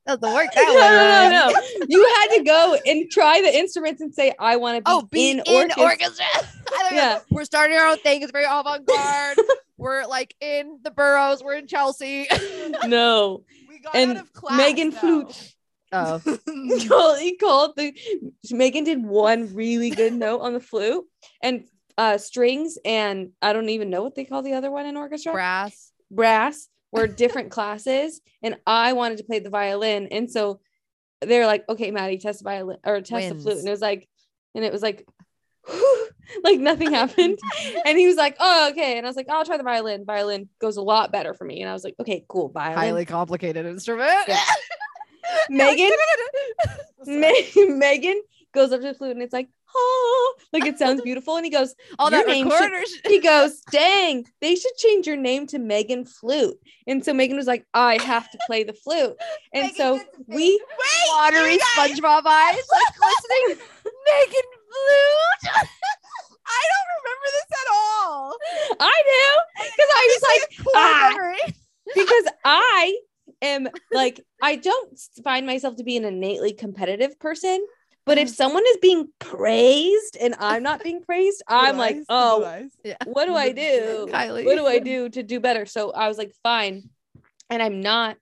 Doesn't 0.07 0.35
work 0.35 0.48
No, 0.55 0.62
that 0.62 1.31
way. 1.31 1.35
no, 1.35 1.48
no, 1.48 1.59
no. 1.81 1.87
You 1.88 2.05
had 2.20 2.37
to 2.37 2.44
go 2.44 2.77
and 2.85 3.11
try 3.11 3.40
the 3.40 3.57
instruments 3.57 4.03
and 4.03 4.14
say, 4.14 4.35
I 4.38 4.57
want 4.57 4.77
to 4.77 4.81
be, 4.83 4.85
Oh, 4.87 5.09
be 5.11 5.31
in, 5.31 5.38
in, 5.46 5.55
orchestra. 5.72 5.83
orchestra. 5.83 6.24
I 6.35 6.83
don't 6.83 6.90
know. 6.92 6.96
Yeah. 7.03 7.18
We're 7.31 7.44
starting 7.46 7.74
our 7.79 7.87
own 7.87 7.96
thing. 7.96 8.20
It's 8.20 8.31
very 8.31 8.44
avant 8.44 8.87
garde. 8.87 9.38
We're 9.76 10.04
like 10.06 10.34
in 10.40 10.78
the 10.82 10.90
boroughs. 10.90 11.42
We're 11.42 11.56
in 11.56 11.66
Chelsea. 11.66 12.28
No. 12.87 13.44
We 13.68 13.78
got 13.80 13.94
And 13.94 14.12
out 14.12 14.16
of 14.24 14.32
class. 14.32 14.56
Megan 14.58 14.90
though. 14.90 14.98
flute. 14.98 15.54
Oh, 15.96 16.20
He 16.46 16.88
called, 16.88 17.18
he 17.20 17.37
called 17.37 17.76
the 17.76 17.96
Megan 18.50 18.82
did 18.82 19.04
one 19.06 19.54
really 19.54 19.90
good 19.90 20.12
note 20.12 20.40
on 20.40 20.52
the 20.52 20.58
flute 20.58 21.04
and 21.40 21.68
uh 21.96 22.18
strings 22.18 22.76
and 22.84 23.30
I 23.40 23.52
don't 23.52 23.68
even 23.68 23.90
know 23.90 24.02
what 24.02 24.16
they 24.16 24.24
call 24.24 24.42
the 24.42 24.54
other 24.54 24.72
one 24.72 24.87
in 24.87 24.96
orchestra. 24.96 25.32
brass. 25.32 25.92
brass 26.10 26.68
were 26.90 27.06
different 27.06 27.52
classes 27.52 28.20
and 28.42 28.56
I 28.66 28.94
wanted 28.94 29.18
to 29.18 29.24
play 29.24 29.38
the 29.38 29.50
violin. 29.50 30.08
And 30.10 30.28
so 30.28 30.58
they're 31.20 31.46
like, 31.46 31.64
okay, 31.68 31.92
Maddie, 31.92 32.18
test 32.18 32.40
the 32.40 32.44
violin 32.50 32.78
or 32.84 33.00
test 33.00 33.28
the 33.28 33.34
flute. 33.37 33.58
And 33.58 33.68
it 33.68 33.70
was 33.70 33.80
like, 33.80 34.08
and 34.56 34.64
it 34.64 34.72
was 34.72 34.82
like, 34.82 35.06
like 36.44 36.59
nothing 36.59 36.90
happened. 37.00 37.38
and 37.85 37.98
he 37.98 38.07
was 38.07 38.16
like, 38.16 38.37
oh, 38.40 38.70
okay. 38.70 38.96
And 38.98 39.07
I 39.07 39.09
was 39.09 39.16
like, 39.16 39.27
oh, 39.29 39.38
I'll 39.38 39.44
try 39.44 39.57
the 39.57 39.62
violin. 39.62 40.05
Violin 40.05 40.48
goes 40.61 40.77
a 40.77 40.83
lot 40.83 41.12
better 41.12 41.35
for 41.35 41.44
me. 41.44 41.61
And 41.61 41.70
I 41.70 41.72
was 41.72 41.85
like, 41.85 41.94
okay, 42.00 42.24
cool. 42.29 42.48
Violin. 42.50 42.79
Highly 42.79 43.05
complicated 43.05 43.66
instrument. 43.66 44.11
Yeah. 44.29 44.40
Megan, 45.48 45.90
Me- 47.07 47.50
Megan 47.68 48.20
goes 48.53 48.72
up 48.72 48.81
to 48.81 48.88
the 48.88 48.94
flute 48.94 49.12
and 49.12 49.22
it's 49.22 49.33
like, 49.33 49.48
oh, 49.74 50.35
like 50.53 50.66
it 50.66 50.79
sounds 50.79 51.00
beautiful. 51.03 51.37
And 51.37 51.44
he 51.44 51.50
goes, 51.50 51.74
All 51.98 52.11
that 52.11 52.27
name 52.27 52.50
should- 52.50 53.11
he 53.11 53.20
goes, 53.20 53.61
dang, 53.72 54.24
they 54.40 54.55
should 54.55 54.77
change 54.77 55.07
your 55.07 55.16
name 55.16 55.46
to 55.48 55.59
Megan 55.59 56.05
Flute. 56.05 56.57
And 56.87 57.05
so 57.05 57.12
Megan 57.14 57.37
was 57.37 57.46
like, 57.46 57.66
I 57.74 58.00
have 58.03 58.31
to 58.31 58.38
play 58.46 58.64
the 58.64 58.72
flute. 58.74 59.16
And 59.53 59.64
Megan 59.64 59.74
so 59.77 59.98
did 59.98 60.07
the 60.12 60.24
thing. 60.24 60.37
we, 60.37 60.62
watery 61.11 61.57
guys- 61.59 61.90
SpongeBob 61.90 62.22
eyes, 62.27 62.62
like 62.72 62.96
glistening. 62.98 63.64
Megan 63.85 64.50
flute. 64.74 65.54
I 66.46 66.62
don't 66.70 66.88
remember 66.98 67.28
this 67.32 67.50
at 67.52 67.68
all. 67.72 68.37
I 68.80 69.02
do 69.06 69.62
because 69.76 69.90
I 69.96 70.02
was 70.12 70.22
like, 70.22 70.42
Cool 70.58 70.72
ah. 70.76 71.10
memory. 71.10 71.54
because 71.94 72.24
I 72.44 72.98
am 73.42 73.68
like, 73.92 74.20
I 74.42 74.56
don't 74.56 74.98
find 75.22 75.46
myself 75.46 75.76
to 75.76 75.84
be 75.84 75.96
an 75.96 76.04
innately 76.04 76.52
competitive 76.52 77.18
person. 77.18 77.64
But 78.06 78.18
if 78.18 78.28
someone 78.28 78.62
is 78.68 78.76
being 78.82 79.08
praised 79.18 80.18
and 80.20 80.34
I'm 80.38 80.62
not 80.62 80.82
being 80.82 81.02
praised, 81.02 81.42
I'm 81.48 81.78
like, 81.78 81.96
oh, 82.08 82.68
blue 82.82 82.94
what 83.06 83.26
do 83.26 83.34
I 83.34 83.52
do? 83.52 84.08
Kylie. 84.10 84.44
What 84.44 84.56
do 84.56 84.66
I 84.66 84.78
do 84.78 85.08
to 85.08 85.22
do 85.22 85.40
better? 85.40 85.64
So 85.64 85.90
I 85.90 86.08
was 86.08 86.18
like, 86.18 86.32
fine. 86.42 86.90
And 87.48 87.62
I'm 87.62 87.80
not, 87.80 88.16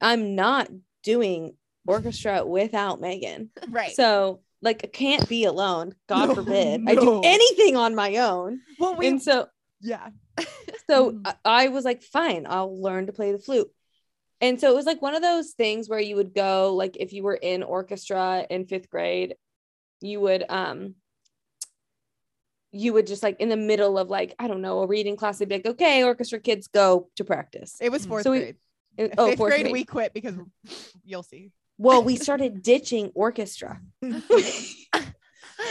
I'm 0.00 0.34
not 0.34 0.68
doing 1.02 1.54
orchestra 1.86 2.46
without 2.46 3.00
Megan. 3.00 3.50
Right. 3.68 3.94
So 3.94 4.40
like 4.62 4.80
I 4.84 4.86
can't 4.86 5.28
be 5.28 5.44
alone. 5.44 5.94
God 6.08 6.28
No, 6.30 6.34
forbid. 6.36 6.82
I 6.88 6.94
do 6.94 7.20
anything 7.24 7.76
on 7.76 7.94
my 7.94 8.16
own. 8.16 8.60
well, 8.78 8.94
we 8.96 9.08
and 9.08 9.20
so 9.22 9.48
yeah. 9.80 10.08
so 10.88 11.12
Mhm. 11.12 11.22
I, 11.26 11.34
I 11.44 11.68
was 11.68 11.84
like, 11.84 12.02
fine, 12.02 12.46
I'll 12.48 12.80
learn 12.80 13.06
to 13.06 13.12
play 13.12 13.32
the 13.32 13.38
flute. 13.38 13.70
And 14.40 14.60
so 14.60 14.70
it 14.70 14.74
was 14.76 14.86
like 14.86 15.02
one 15.02 15.14
of 15.14 15.22
those 15.22 15.50
things 15.52 15.88
where 15.88 16.00
you 16.00 16.16
would 16.16 16.34
go, 16.34 16.74
like 16.74 16.96
if 16.98 17.12
you 17.12 17.22
were 17.22 17.34
in 17.34 17.62
orchestra 17.62 18.46
in 18.48 18.66
fifth 18.66 18.88
grade, 18.90 19.34
you 20.00 20.20
would 20.20 20.44
um 20.48 20.94
you 22.74 22.92
would 22.94 23.06
just 23.06 23.22
like 23.22 23.38
in 23.40 23.48
the 23.50 23.56
middle 23.56 23.98
of 23.98 24.08
like, 24.08 24.34
I 24.38 24.48
don't 24.48 24.62
know, 24.62 24.80
a 24.80 24.86
reading 24.86 25.16
class, 25.16 25.38
they'd 25.38 25.48
be 25.48 25.56
like, 25.56 25.66
okay, 25.66 26.02
orchestra 26.04 26.40
kids 26.40 26.68
go 26.68 27.08
to 27.16 27.24
practice. 27.24 27.76
It 27.80 27.92
was 27.92 28.06
Mm. 28.06 28.08
fourth 28.08 28.22
So 28.24 28.30
we- 28.30 28.38
grade. 28.38 28.56
Fifth 28.96 29.14
oh, 29.16 29.36
fourth 29.36 29.50
grade, 29.52 29.62
grade. 29.62 29.72
we 29.72 29.84
quit 29.84 30.12
because 30.12 30.34
you'll 31.04 31.22
see. 31.22 31.50
Well, 31.82 32.02
we 32.02 32.16
started 32.16 32.62
ditching 32.62 33.10
orchestra 33.14 33.80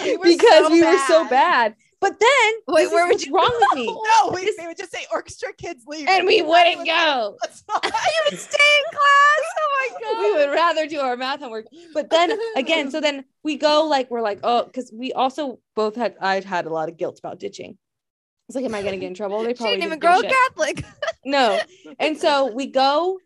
We 0.04 0.18
were 0.18 0.24
because 0.24 0.68
so 0.68 0.72
we 0.72 0.84
were 0.84 0.98
so 1.08 1.28
bad. 1.28 1.76
But 2.00 2.20
then 2.20 2.54
Wait, 2.68 2.88
where 2.90 3.12
you 3.12 3.34
wrong 3.34 3.52
with 3.60 3.78
me? 3.78 3.86
No, 4.24 4.32
we, 4.34 4.52
would 4.66 4.78
just 4.78 4.92
say 4.92 5.06
orchestra 5.12 5.54
kids 5.54 5.84
leave, 5.86 6.08
And 6.08 6.26
we 6.26 6.42
wouldn't 6.42 6.86
go. 6.86 7.38
Not- 7.70 7.86
you 7.86 8.22
would 8.30 8.40
stay 8.40 8.58
in 8.58 8.98
class. 8.98 9.44
Oh 9.60 9.70
my 9.80 10.02
god. 10.02 10.20
we 10.20 10.34
would 10.34 10.54
rather 10.54 10.88
do 10.88 11.00
our 11.00 11.16
math 11.16 11.42
homework. 11.42 11.68
But 11.94 12.10
then 12.10 12.38
again, 12.56 12.90
so 12.90 13.02
then 13.02 13.26
we 13.44 13.58
go 13.58 13.86
like 13.86 14.10
we're 14.10 14.22
like, 14.22 14.40
oh, 14.44 14.64
because 14.66 14.92
we 14.92 15.14
also 15.14 15.60
both 15.76 15.96
had 15.96 16.16
I 16.20 16.40
had 16.40 16.66
a 16.66 16.70
lot 16.70 16.90
of 16.90 16.98
guilt 16.98 17.20
about 17.20 17.40
ditching. 17.40 17.78
was 18.48 18.56
like, 18.56 18.66
am 18.66 18.74
I 18.74 18.82
gonna 18.82 18.98
get 18.98 19.08
in 19.08 19.14
trouble? 19.14 19.44
They 19.44 19.50
She 19.50 19.56
probably 19.56 19.76
didn't 19.76 19.86
even 19.88 20.00
grow 20.00 20.20
a. 20.20 20.24
Catholic. 20.24 20.84
No. 21.24 21.60
And 22.00 22.18
so 22.18 22.52
we 22.52 22.68
go 22.68 23.20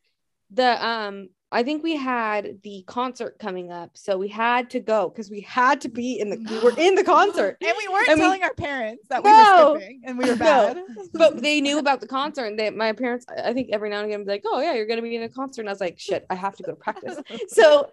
the 0.51 0.85
um 0.85 1.29
I 1.55 1.63
think 1.63 1.83
we 1.83 1.95
had 1.95 2.59
the 2.63 2.83
concert 2.85 3.39
coming 3.39 3.71
up. 3.71 3.91
So 3.93 4.17
we 4.17 4.27
had 4.27 4.69
to 4.71 4.81
go 4.81 5.07
because 5.07 5.29
we 5.31 5.39
had 5.39 5.79
to 5.81 5.89
be 5.89 6.19
in 6.19 6.29
the 6.29 6.37
we 6.49 6.59
were 6.59 6.77
in 6.77 6.95
the 6.95 7.03
concert. 7.03 7.57
And 7.65 7.73
we 7.77 7.87
weren't 7.87 8.09
And 8.09 8.17
we- 8.19 8.23
telling 8.25 8.43
our 8.43 8.53
parents 8.53 9.07
that 9.07 9.23
No. 9.23 9.29
we 9.29 9.73
were 9.73 9.79
skipping 9.79 10.01
and 10.05 10.17
we 10.17 10.25
were 10.25 10.35
No. 10.35 10.73
bad. 10.73 10.77
But 11.13 11.41
they 11.41 11.61
knew 11.61 11.79
about 11.79 12.01
the 12.01 12.07
concert 12.07 12.45
and 12.47 12.59
they, 12.59 12.69
my 12.71 12.91
parents, 12.91 13.25
I 13.29 13.53
think 13.53 13.69
every 13.71 13.89
now 13.89 13.99
and 14.01 14.07
again, 14.07 14.25
be 14.25 14.31
like, 14.31 14.43
oh, 14.45 14.59
yeah, 14.59 14.73
you're 14.73 14.85
going 14.85 14.97
to 14.97 15.01
be 15.01 15.15
in 15.15 15.23
a 15.23 15.29
concert. 15.29 15.61
And 15.61 15.69
I 15.69 15.71
was 15.71 15.79
like, 15.79 15.97
shit, 15.97 16.25
I 16.29 16.35
have 16.35 16.57
to 16.57 16.63
go 16.63 16.71
to 16.73 16.75
practice. 16.75 17.17
so 17.47 17.89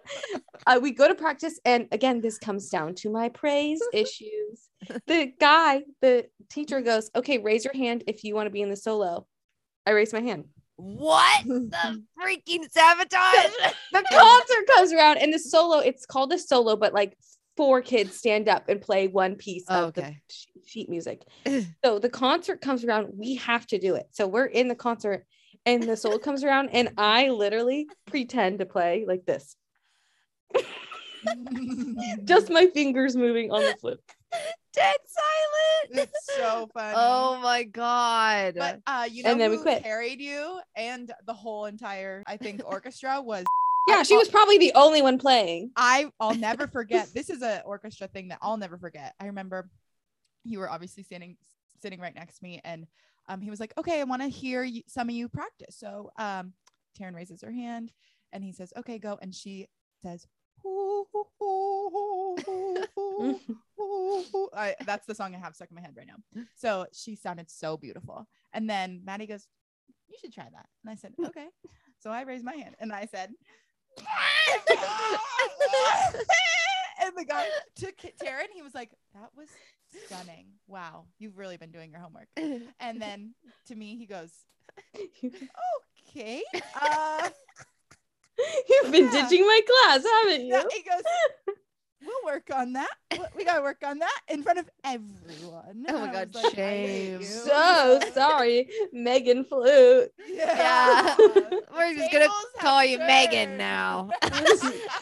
uh, 0.67 0.79
we 0.81 0.91
go 0.91 1.07
to 1.07 1.15
practice. 1.15 1.57
And 1.63 1.87
again, 1.93 2.19
this 2.19 2.37
comes 2.37 2.67
down 2.69 2.95
to 2.95 3.09
my 3.09 3.29
praise 3.29 3.81
issues. 3.93 4.67
The 5.07 5.31
guy, 5.39 5.83
the 6.01 6.27
teacher 6.49 6.81
goes, 6.81 7.09
okay, 7.15 7.37
raise 7.37 7.63
your 7.63 7.73
hand 7.73 8.03
if 8.07 8.25
you 8.25 8.35
want 8.35 8.47
to 8.47 8.51
be 8.51 8.61
in 8.61 8.69
the 8.69 8.75
solo. 8.75 9.25
I 9.85 9.91
raise 9.91 10.11
my 10.11 10.19
hand. 10.21 10.45
What 10.75 11.43
the 11.45 12.03
freaking 12.19 12.69
sabotage? 12.69 13.53
The 13.91 14.03
concert 14.11 14.67
comes 14.75 14.91
around 14.91 15.17
and 15.17 15.33
the 15.33 15.39
solo, 15.39 15.79
it's 15.79 16.05
called 16.05 16.31
the 16.31 16.39
solo, 16.39 16.75
but 16.75 16.93
like 16.93 17.17
four 17.55 17.81
kids 17.81 18.17
stand 18.17 18.49
up 18.49 18.69
and 18.69 18.81
play 18.81 19.07
one 19.07 19.35
piece 19.35 19.65
Oh, 19.69 19.83
of 19.83 19.97
okay. 19.97 20.21
the 20.27 20.61
sheet 20.65 20.89
music. 20.89 21.21
so 21.85 21.99
the 21.99 22.09
concert 22.09 22.61
comes 22.61 22.83
around, 22.83 23.09
we 23.15 23.35
have 23.35 23.67
to 23.67 23.77
do 23.79 23.95
it. 23.95 24.07
So 24.11 24.27
we're 24.27 24.45
in 24.45 24.67
the 24.67 24.75
concert 24.75 25.25
and 25.65 25.83
the 25.83 25.95
solo 25.95 26.17
comes 26.17 26.43
around 26.43 26.69
and 26.69 26.89
I 26.97 27.29
literally 27.29 27.87
pretend 28.07 28.59
to 28.59 28.65
play 28.65 29.05
like 29.07 29.25
this. 29.25 29.55
Just 32.25 32.49
my 32.49 32.65
fingers 32.73 33.15
moving 33.15 33.51
on 33.51 33.63
the 33.65 33.75
flute. 33.79 34.01
Dead 34.73 34.95
silent. 35.07 36.07
it's 36.09 36.25
so 36.35 36.67
funny. 36.73 36.95
Oh 36.97 37.39
my 37.41 37.63
god. 37.63 38.55
But 38.57 38.79
uh, 38.87 39.07
you 39.09 39.23
know 39.23 39.31
And 39.31 39.39
then 39.39 39.51
we 39.51 39.57
quit. 39.57 39.83
carried 39.83 40.19
you 40.19 40.59
and 40.75 41.11
the 41.25 41.33
whole 41.33 41.65
entire, 41.65 42.23
I 42.25 42.37
think, 42.37 42.61
orchestra 42.65 43.21
was 43.21 43.45
Yeah, 43.87 44.03
she 44.03 44.17
was 44.17 44.29
probably 44.29 44.57
the 44.57 44.71
only 44.75 45.01
one 45.01 45.17
playing. 45.17 45.71
I 45.75 46.09
I'll 46.19 46.35
never 46.49 46.67
forget. 46.67 47.09
This 47.13 47.29
is 47.29 47.41
an 47.41 47.61
orchestra 47.65 48.07
thing 48.07 48.29
that 48.29 48.39
I'll 48.41 48.57
never 48.57 48.77
forget. 48.77 49.13
I 49.19 49.27
remember 49.27 49.69
you 50.43 50.59
were 50.59 50.69
obviously 50.69 51.03
standing 51.03 51.37
sitting 51.81 51.99
right 51.99 52.15
next 52.15 52.37
to 52.39 52.43
me, 52.43 52.59
and 52.63 52.87
um, 53.29 53.41
he 53.41 53.49
was 53.49 53.59
like, 53.59 53.73
"Okay, 53.77 53.99
I 53.99 54.03
want 54.05 54.21
to 54.21 54.27
hear 54.27 54.63
you, 54.63 54.81
some 54.87 55.07
of 55.09 55.15
you 55.15 55.29
practice." 55.29 55.77
So 55.77 56.11
um, 56.17 56.53
Taryn 56.99 57.13
raises 57.15 57.41
her 57.41 57.51
hand, 57.51 57.91
and 58.31 58.43
he 58.43 58.51
says, 58.53 58.73
"Okay, 58.77 58.97
go," 58.99 59.19
and 59.21 59.33
she 59.35 59.67
says. 60.03 60.25
I, 64.55 64.75
that's 64.85 65.05
the 65.05 65.15
song 65.15 65.35
I 65.35 65.39
have 65.39 65.55
stuck 65.55 65.69
in 65.69 65.75
my 65.75 65.81
head 65.81 65.95
right 65.97 66.07
now. 66.07 66.43
So 66.55 66.85
she 66.93 67.15
sounded 67.15 67.49
so 67.49 67.77
beautiful. 67.77 68.27
And 68.53 68.69
then 68.69 69.01
Maddie 69.03 69.27
goes, 69.27 69.47
You 70.07 70.15
should 70.21 70.33
try 70.33 70.45
that. 70.45 70.67
And 70.83 70.91
I 70.91 70.95
said, 70.95 71.13
Okay. 71.25 71.47
So 71.99 72.11
I 72.11 72.23
raised 72.23 72.43
my 72.43 72.55
hand 72.55 72.75
and 72.79 72.91
I 72.91 73.05
said, 73.05 73.31
and 77.03 77.13
the 77.17 77.25
guy 77.25 77.47
took 77.75 77.97
Taryn. 77.97 78.47
He 78.53 78.61
was 78.61 78.73
like, 78.73 78.91
"That 79.13 79.29
was 79.35 79.49
stunning. 80.05 80.47
Wow, 80.67 81.05
you've 81.19 81.37
really 81.37 81.57
been 81.57 81.71
doing 81.71 81.91
your 81.91 81.99
homework." 81.99 82.27
And 82.79 83.01
then 83.01 83.33
to 83.67 83.75
me, 83.75 83.97
he 83.97 84.05
goes, 84.05 84.31
"Okay." 86.09 86.43
Uh, 86.81 87.29
You've 88.69 88.91
been 88.91 89.05
Yeah. 89.05 89.11
ditching 89.11 89.45
my 89.45 89.61
class, 89.67 90.03
haven't 90.03 90.45
you? 90.47 90.53
yeah, 90.53 90.63
he 90.71 90.83
goes, 90.83 91.03
"We'll 92.05 92.33
work 92.33 92.49
on 92.53 92.73
that. 92.73 92.89
We- 93.11 93.19
We 93.37 93.45
gotta 93.45 93.61
work 93.61 93.83
on 93.85 93.99
that 93.99 94.19
in 94.29 94.43
front 94.43 94.59
of 94.59 94.69
everyone." 94.83 95.85
Oh 95.89 95.99
my 95.99 96.11
God, 96.11 96.33
was 96.33 96.43
like, 96.43 96.55
shame. 96.55 97.23
So 97.23 97.99
sorry, 98.13 98.69
Megan 98.91 99.43
Flute. 99.45 100.11
Yeah. 100.27 101.15
We're 101.75 101.93
just 101.95 102.11
gonna 102.11 102.27
call 102.59 102.79
have 102.79 102.89
you 102.89 102.97
Megan 102.99 103.57
now. 103.57 104.09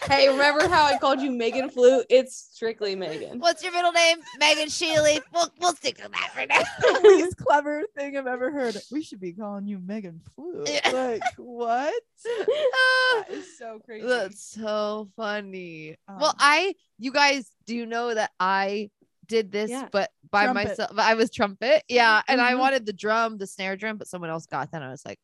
Hey, 0.07 0.27
remember 0.29 0.67
how 0.67 0.83
I 0.85 0.97
called 0.97 1.21
you 1.21 1.31
Megan 1.31 1.69
Flute? 1.69 2.05
It's 2.09 2.35
strictly 2.35 2.95
Megan. 2.95 3.39
What's 3.39 3.63
your 3.63 3.71
middle 3.71 3.91
name? 3.93 4.17
Megan 4.39 4.67
Shealy. 4.67 5.21
We'll 5.33 5.49
we'll 5.59 5.75
stick 5.75 5.97
to 5.97 6.09
that 6.09 6.31
for 6.33 6.45
now. 6.45 6.61
the 7.01 7.07
least 7.07 7.37
clever 7.37 7.83
thing 7.97 8.17
I've 8.17 8.27
ever 8.27 8.51
heard. 8.51 8.75
We 8.91 9.03
should 9.03 9.19
be 9.21 9.31
calling 9.31 9.67
you 9.67 9.79
Megan 9.79 10.19
Flute. 10.35 10.69
Yeah. 10.69 10.89
Like 10.91 11.23
what? 11.37 11.93
That 12.23 13.25
is 13.29 13.57
so 13.57 13.79
crazy. 13.85 14.05
That's 14.07 14.41
so 14.43 15.09
funny. 15.15 15.95
well, 16.07 16.29
Um, 16.29 16.35
I, 16.39 16.75
you 17.01 17.11
guys 17.11 17.49
do 17.65 17.75
you 17.75 17.85
know 17.85 18.13
that 18.13 18.31
I 18.39 18.89
did 19.27 19.51
this, 19.51 19.69
Yeah. 19.71 19.87
but 19.91 20.11
by 20.29 20.43
Trumpet. 20.45 20.67
myself. 20.69 20.91
I 20.97 21.13
was 21.15 21.29
trumpet, 21.31 21.83
yeah, 21.89 22.21
and 22.27 22.39
I 22.39 22.53
Mhm. 22.53 22.59
wanted 22.59 22.85
the 22.85 22.93
drum, 22.93 23.37
the 23.37 23.47
snare 23.47 23.75
drum, 23.75 23.97
but 23.97 24.07
someone 24.07 24.29
else 24.29 24.45
got 24.45 24.71
that. 24.71 24.77
And 24.77 24.85
I 24.85 24.91
was 24.91 25.05
like, 25.05 25.19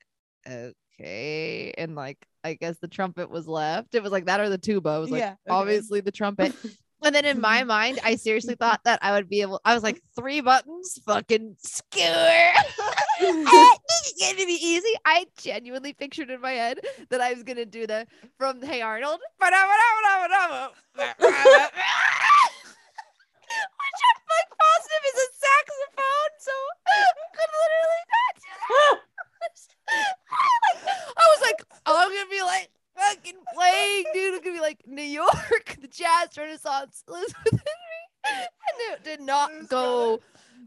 okay, 0.47 1.73
and 1.77 1.95
like 1.95 2.17
I 2.43 2.53
guess 2.55 2.77
the 2.79 2.87
trumpet 2.87 3.29
was 3.29 3.47
left. 3.47 3.93
It 3.95 4.01
was 4.03 4.11
like 4.11 4.25
that 4.25 4.39
or 4.39 4.49
the 4.49 4.57
tuba. 4.57 4.89
I 4.89 4.97
was 4.99 5.11
like, 5.11 5.21
Yeah, 5.21 5.31
okay. 5.31 5.37
obviously 5.49 6.01
the 6.01 6.11
trumpet. 6.11 6.53
And 7.03 7.13
then 7.13 7.25
in 7.25 7.39
my 7.39 7.60
mm-hmm. 7.60 7.67
mind, 7.67 7.99
I 8.03 8.15
seriously 8.15 8.55
thought 8.60 8.81
that 8.86 8.99
I 9.01 9.12
would 9.12 9.29
be 9.29 9.41
able. 9.41 9.62
I 9.63 9.73
was 9.73 9.83
like, 9.83 10.01
three 10.15 10.41
buttons, 10.41 10.99
fucking 11.05 11.55
skewer. 11.60 12.51
this 13.19 13.33
is 14.05 14.13
gonna 14.19 14.45
be 14.45 14.60
easy. 14.62 14.93
I 15.05 15.25
genuinely 15.38 15.93
pictured 15.93 16.29
in 16.29 16.41
my 16.41 16.51
head 16.51 16.79
that 17.10 17.21
I 17.21 17.33
was 17.33 17.43
gonna 17.43 17.65
do 17.65 17.88
the 17.88 18.07
from 18.38 18.62
Hey 18.62 18.81
Arnold, 18.81 19.19
which 19.38 19.53
I'm 19.53 19.71
like 24.27 24.49
positive 24.60 25.03
is 25.07 25.17
a 25.17 25.27
saxophone, 25.38 26.33
so 26.39 26.51
I 26.88 26.89
could 27.33 27.51
literally 27.57 28.03
not 28.12 28.33
do 28.41 28.51
that. 28.62 28.99
I 31.17 31.25
was 31.31 31.41
like, 31.41 31.63
I'm 31.86 32.10
gonna 32.10 32.29
be 32.29 32.41
like 32.41 32.69
fucking 32.97 33.36
playing, 33.53 34.03
dude. 34.13 34.33
It's 34.36 34.43
gonna 34.43 34.55
be 34.55 34.62
like 34.62 34.79
New 34.86 35.03
York, 35.03 35.77
the 35.81 35.88
jazz 35.88 36.29
renaissance, 36.38 37.03
Elizabeth 37.07 37.36
Henry, 37.51 38.47
and 38.69 38.93
it 38.93 39.03
did 39.03 39.21
not 39.21 39.51
go 39.69 40.19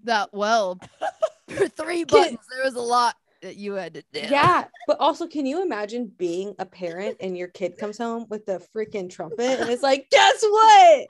that 0.05 0.31
well. 0.33 0.79
For 1.49 1.69
three 1.69 2.05
buttons, 2.05 2.39
there 2.51 2.65
was 2.65 2.75
a 2.75 2.81
lot 2.81 3.17
that 3.43 3.57
you 3.57 3.73
had 3.73 3.95
to 3.95 4.05
do. 4.13 4.21
Yeah, 4.21 4.67
but 4.87 4.99
also, 5.01 5.27
can 5.27 5.47
you 5.47 5.63
imagine 5.63 6.13
being 6.17 6.55
a 6.61 6.67
parent 6.67 7.17
and 7.21 7.37
your 7.37 7.49
kid 7.49 7.77
comes 7.77 7.99
home 7.99 8.27
with 8.29 8.47
the 8.47 8.63
freaking 8.75 9.11
trumpet 9.11 9.61
and 9.61 9.69
it's 9.69 9.83
like, 9.83 10.07
guess 10.11 10.43
what? 10.43 11.07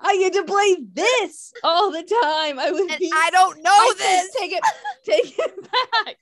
I 0.00 0.16
get 0.18 0.32
to 0.32 0.42
play 0.42 0.78
this 0.92 1.52
all 1.62 1.92
the 1.92 2.02
time. 2.02 2.58
I 2.58 2.70
would 2.72 2.90
and 2.90 2.98
be. 2.98 3.12
I 3.14 3.30
don't 3.30 3.62
know 3.62 3.70
I 3.70 3.94
said, 3.96 4.22
this. 4.22 4.34
Take 4.36 4.52
it, 4.52 4.62
take 5.04 5.38
it 5.38 5.62
back. 5.62 6.16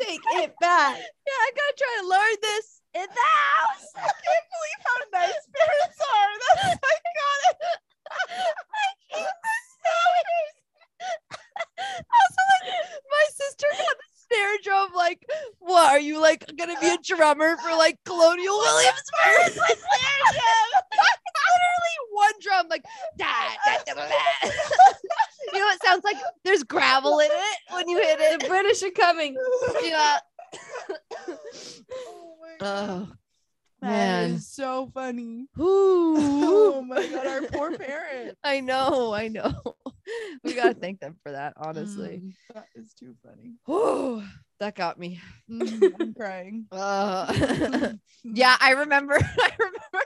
Take 0.00 0.20
it 0.36 0.54
back. 0.60 0.96
Yeah, 0.96 1.32
I 1.32 1.50
gotta 1.54 1.76
try 1.76 1.98
to 2.00 2.08
learn 2.08 2.36
this 2.40 2.79
in 2.94 3.06
the 3.06 3.28
house. 3.30 3.86
I 3.96 4.00
can't 4.00 4.46
believe 4.50 4.80
how 4.86 4.98
nice 5.12 5.44
parents 5.54 6.00
are. 6.00 6.30
That's 6.40 6.80
I 6.84 6.94
got 7.20 7.38
it. 7.50 7.56
also, 11.90 12.42
like, 12.52 12.74
my 13.10 13.24
sister 13.34 13.66
got 13.70 13.96
the 13.96 14.08
snare 14.28 14.56
drum. 14.62 14.90
Like, 14.94 15.24
what 15.58 15.90
are 15.90 16.00
you 16.00 16.20
like 16.20 16.44
gonna 16.56 16.78
be 16.80 16.88
a 16.88 16.98
drummer 17.02 17.56
for 17.56 17.70
like 17.76 17.98
Colonial 18.04 18.58
Williamsburg? 18.58 19.44
With 19.46 19.54
snare 19.54 20.24
drum. 20.32 20.82
Literally 20.92 21.96
one 22.12 22.32
drum, 22.40 22.66
like 22.68 22.84
da, 23.18 23.26
da, 23.66 23.76
da, 23.86 23.94
da, 23.94 24.06
da. 24.08 24.50
You 25.52 25.58
know 25.58 25.64
what 25.66 25.76
it 25.76 25.82
sounds 25.84 26.04
like? 26.04 26.16
There's 26.44 26.62
gravel 26.62 27.18
in 27.18 27.30
it 27.30 27.58
when 27.74 27.88
you 27.88 27.98
hit 27.98 28.18
The 28.18 28.44
it. 28.44 28.48
British 28.48 28.82
are 28.82 28.90
coming. 28.90 29.36
Yeah. 29.82 30.18
Oh 31.92 32.34
my 32.40 32.56
God. 32.60 33.08
That 33.82 33.88
man. 33.88 34.30
is 34.32 34.46
so 34.48 34.90
funny. 34.92 35.46
Ooh. 35.58 36.16
Oh 36.72 36.82
my 36.82 37.06
god, 37.06 37.26
our 37.26 37.42
poor 37.42 37.72
parents. 37.78 38.36
I 38.44 38.60
know, 38.60 39.12
I 39.12 39.28
know. 39.28 39.52
We 40.42 40.54
gotta 40.54 40.74
thank 40.74 40.98
them 40.98 41.16
for 41.22 41.30
that, 41.32 41.52
honestly. 41.56 42.22
Mm, 42.24 42.32
that 42.54 42.66
is 42.74 42.92
too 42.94 43.14
funny. 43.24 43.52
Oh, 43.68 44.24
that 44.58 44.74
got 44.74 44.98
me. 44.98 45.20
Mm, 45.48 45.92
I'm 46.00 46.14
crying. 46.14 46.66
Uh, 46.72 47.32
yeah, 48.24 48.56
I 48.60 48.72
remember. 48.72 49.14
I 49.14 49.52
remember. 49.58 50.02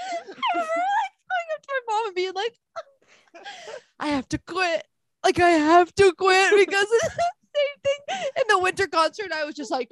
I 0.00 0.16
remember 0.20 0.38
like 0.56 1.14
going 1.28 1.48
up 1.54 1.62
to 1.62 1.68
my 1.68 1.80
mom 1.88 2.06
and 2.06 2.14
being 2.14 2.32
like, 2.34 2.54
"I 4.00 4.08
have 4.08 4.28
to 4.30 4.38
quit. 4.38 4.86
Like 5.24 5.38
I 5.40 5.50
have 5.50 5.94
to 5.96 6.14
quit 6.16 6.66
because 6.66 6.88
same 7.54 7.80
thing." 7.82 8.30
In 8.36 8.44
the 8.48 8.58
winter 8.58 8.86
concert, 8.86 9.32
I 9.32 9.44
was 9.44 9.54
just 9.54 9.70
like, 9.70 9.90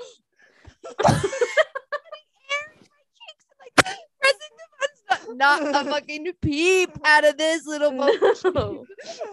not, 5.34 5.62
not 5.72 5.86
a 5.86 5.90
fucking 5.90 6.32
peep 6.40 6.90
out 7.04 7.24
of 7.24 7.36
this 7.36 7.66
little. 7.66 7.92
No. 7.92 8.84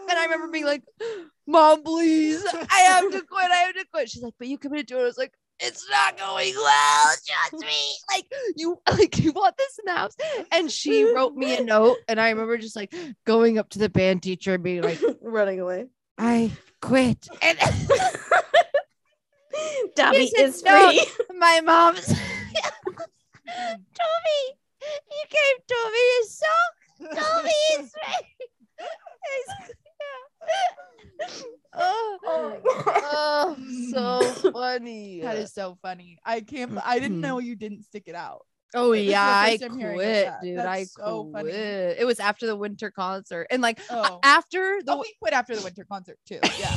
And 0.10 0.18
I 0.18 0.24
remember 0.24 0.50
being 0.50 0.66
like, 0.66 0.84
Mom, 1.46 1.84
please, 1.84 2.44
I 2.70 2.80
have 2.80 3.12
to 3.12 3.22
quit. 3.22 3.52
I 3.52 3.56
have 3.56 3.76
to 3.76 3.86
quit. 3.92 4.10
She's 4.10 4.24
like, 4.24 4.34
but 4.38 4.48
you 4.48 4.58
committed 4.58 4.88
to 4.90 4.98
it. 4.98 5.02
I 5.02 5.04
was 5.04 5.18
like, 5.18 5.34
it's 5.60 5.90
not 5.90 6.18
going 6.18 6.54
well. 6.56 7.06
Trust 7.26 7.66
me. 7.66 7.96
Like 8.14 8.26
you, 8.56 8.80
like 8.92 9.18
you 9.20 9.32
want 9.32 9.58
this 9.58 9.80
in 9.80 9.86
the 9.86 9.98
house. 9.98 10.16
And 10.52 10.72
she 10.72 11.12
wrote 11.14 11.36
me 11.36 11.58
a 11.58 11.64
note. 11.64 11.98
And 12.08 12.20
I 12.20 12.30
remember 12.30 12.58
just 12.58 12.76
like 12.76 12.94
going 13.26 13.58
up 13.58 13.70
to 13.70 13.80
the 13.80 13.90
band 13.90 14.24
teacher 14.24 14.56
and 14.56 14.64
being 14.64 14.82
like, 14.82 15.00
running 15.22 15.60
away. 15.60 15.88
I 16.18 16.52
quit. 16.82 17.28
And 17.42 17.58
Dobby 19.96 20.28
said 20.28 20.50
is 20.50 20.62
no. 20.64 20.90
free. 20.90 21.02
my 21.38 21.62
mom's 21.62 22.06
told 22.08 22.20
me 24.26 24.58
you 24.86 25.26
came 25.30 25.58
to 25.68 25.76
me 25.92 26.00
is 26.20 26.38
so 26.38 26.46
told 27.16 27.44
me 27.44 27.52
it's 27.72 27.94
oh, 31.74 32.20
oh, 32.24 33.56
so 33.92 34.52
funny. 34.52 35.22
That 35.22 35.38
is 35.38 35.54
so 35.54 35.78
funny. 35.82 36.18
I 36.26 36.42
can't. 36.42 36.78
I 36.84 37.00
didn't 37.00 37.18
hmm. 37.18 37.22
know 37.22 37.40
you 37.40 37.56
didn't 37.56 37.84
stick 37.84 38.04
it 38.08 38.16
out. 38.16 38.46
Oh 38.76 38.92
yeah, 38.92 39.24
I 39.24 39.58
quit, 39.58 40.34
dude. 40.42 40.58
That's 40.58 40.68
I 40.68 40.84
so 40.84 41.26
quit. 41.26 41.46
Funny. 41.46 41.58
It 41.58 42.06
was 42.06 42.20
after 42.20 42.48
the 42.48 42.56
winter 42.56 42.92
concert, 42.92 43.48
and 43.50 43.62
like 43.62 43.80
oh. 43.90 44.20
after 44.24 44.80
the 44.84 44.94
oh, 44.94 45.00
we 45.00 45.14
quit 45.22 45.34
after 45.34 45.56
the 45.56 45.64
winter 45.64 45.86
concert 45.90 46.18
too. 46.26 46.40
Yeah, 46.44 46.50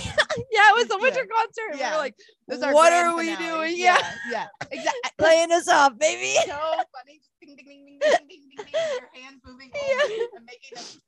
yeah, 0.52 0.70
it 0.70 0.74
was 0.74 0.86
the 0.86 0.98
winter 0.98 1.26
concert. 1.26 1.78
Yeah. 1.78 1.90
We 1.90 1.96
were 1.96 2.62
like, 2.62 2.74
what 2.74 2.92
are 2.92 3.16
we 3.16 3.34
finale. 3.34 3.68
doing? 3.68 3.74
Yeah, 3.76 3.98
yeah, 4.30 4.30
yeah. 4.30 4.46
exactly. 4.70 5.10
Playing 5.18 5.52
us 5.52 5.68
off, 5.68 5.98
baby. 5.98 6.34
So 6.46 6.52
funny. 6.52 7.18
Just 7.18 7.30
ding, 7.40 7.56
ding, 7.56 7.66
ding, 7.66 7.84
ding, 7.86 7.98
ding, 8.00 8.28
ding, 8.28 8.40
ding, 8.56 8.56
ding. 8.56 8.66
Your 8.72 9.22
hands 9.22 9.40
moving. 9.44 9.70
Yeah. 9.74 10.24
And 10.36 10.46
making 10.46 10.78
a- 10.78 11.00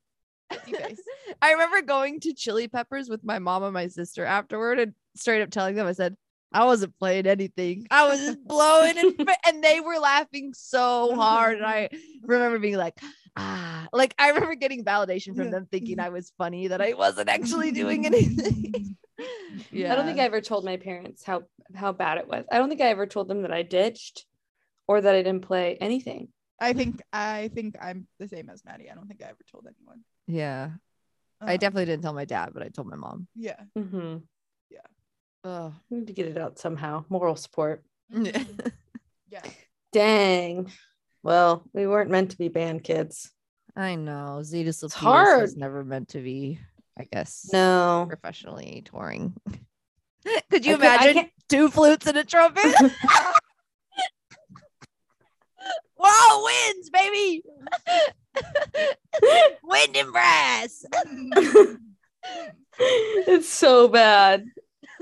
I 1.42 1.52
remember 1.52 1.82
going 1.82 2.20
to 2.20 2.34
Chili 2.34 2.68
Peppers 2.68 3.08
with 3.08 3.24
my 3.24 3.38
mom 3.38 3.62
and 3.62 3.72
my 3.72 3.88
sister 3.88 4.24
afterward 4.24 4.78
and 4.78 4.94
straight 5.16 5.42
up 5.42 5.50
telling 5.50 5.76
them, 5.76 5.86
I 5.86 5.92
said, 5.92 6.16
I 6.54 6.64
wasn't 6.64 6.98
playing 6.98 7.26
anything. 7.26 7.86
I 7.90 8.08
was 8.08 8.18
just 8.20 8.44
blowing 8.46 8.96
and 8.98 9.14
and 9.46 9.64
they 9.64 9.80
were 9.80 9.98
laughing 9.98 10.52
so 10.54 11.14
hard. 11.16 11.56
And 11.58 11.66
I 11.66 11.88
remember 12.22 12.58
being 12.58 12.76
like, 12.76 12.98
ah, 13.36 13.88
like 13.92 14.14
I 14.18 14.28
remember 14.30 14.54
getting 14.54 14.84
validation 14.84 15.34
from 15.36 15.46
Yeah. 15.46 15.50
them 15.52 15.66
thinking 15.70 16.00
I 16.00 16.10
was 16.10 16.32
funny 16.38 16.68
that 16.68 16.80
I 16.80 16.92
wasn't 16.94 17.28
actually 17.28 17.72
doing 17.72 18.06
anything. 18.10 18.96
yeah. 19.70 19.92
I 19.92 19.96
don't 19.96 20.06
think 20.06 20.18
I 20.18 20.24
ever 20.24 20.40
told 20.40 20.64
my 20.64 20.76
parents 20.76 21.22
how 21.24 21.44
how 21.74 21.92
bad 21.92 22.18
it 22.18 22.28
was. 22.28 22.44
I 22.50 22.58
don't 22.58 22.68
think 22.68 22.80
I 22.80 22.86
ever 22.86 23.06
told 23.06 23.28
them 23.28 23.42
that 23.42 23.52
I 23.52 23.62
ditched 23.62 24.26
or 24.88 25.00
that 25.00 25.14
I 25.14 25.22
didn't 25.22 25.42
play 25.42 25.76
anything. 25.80 26.28
I 26.60 26.72
think 26.74 27.00
I 27.12 27.50
think 27.54 27.76
I'm 27.80 28.06
the 28.18 28.28
same 28.28 28.48
as 28.50 28.64
Maddie. 28.64 28.90
I 28.90 28.94
don't 28.94 29.06
think 29.08 29.22
I 29.22 29.26
ever 29.28 29.44
told 29.50 29.66
anyone. 29.66 30.00
Yeah. 30.26 30.70
I 31.40 31.54
Um, 31.54 31.58
definitely 31.58 31.86
didn't 31.86 32.02
tell 32.02 32.12
my 32.12 32.24
dad, 32.24 32.50
but 32.54 32.62
I 32.62 32.68
told 32.68 32.86
my 32.88 32.94
mom. 32.96 33.26
Yeah. 33.34 33.58
Mm-hmm. 33.76 34.18
Oh. 35.44 35.74
We 35.90 35.98
need 35.98 36.06
to 36.06 36.12
get 36.12 36.26
it 36.28 36.38
out 36.38 36.58
somehow. 36.58 37.04
Moral 37.08 37.36
support. 37.36 37.82
Yeah. 39.30 39.42
Dang. 39.92 40.70
Well, 41.22 41.62
we 41.72 41.86
weren't 41.86 42.10
meant 42.10 42.32
to 42.32 42.36
be 42.38 42.48
band 42.48 42.84
kids. 42.84 43.30
I 43.74 43.94
know. 43.94 44.40
Zetus 44.42 44.82
Lapidus 44.84 44.92
hard. 44.92 45.40
was 45.40 45.56
never 45.56 45.82
meant 45.82 46.08
to 46.10 46.18
be, 46.20 46.58
I 46.98 47.04
guess, 47.10 47.48
No. 47.50 48.04
professionally 48.10 48.82
touring. 48.84 49.32
Could 50.50 50.66
you 50.66 50.72
I 50.74 50.76
imagine 50.76 51.14
can't- 51.14 51.30
two 51.48 51.70
flutes 51.70 52.06
and 52.06 52.18
a 52.18 52.24
trumpet? 52.24 52.74
wow, 55.96 56.44
wins, 56.44 56.90
baby! 56.90 57.42
Wind 59.64 59.96
and 59.96 60.12
brass. 60.12 60.84
it's 62.78 63.48
so 63.48 63.88
bad. 63.88 64.44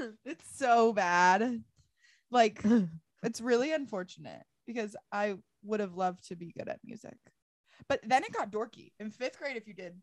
it's 0.24 0.44
so 0.56 0.92
bad. 0.92 1.62
Like 2.30 2.62
it's 3.22 3.40
really 3.40 3.72
unfortunate 3.72 4.42
because 4.66 4.96
I 5.12 5.36
would 5.64 5.80
have 5.80 5.94
loved 5.94 6.28
to 6.28 6.36
be 6.36 6.52
good 6.56 6.68
at 6.68 6.80
music. 6.84 7.16
But 7.88 8.00
then 8.06 8.24
it 8.24 8.32
got 8.32 8.52
dorky. 8.52 8.92
In 9.00 9.10
fifth 9.10 9.38
grade, 9.38 9.56
if 9.56 9.66
you 9.66 9.74
did 9.74 9.94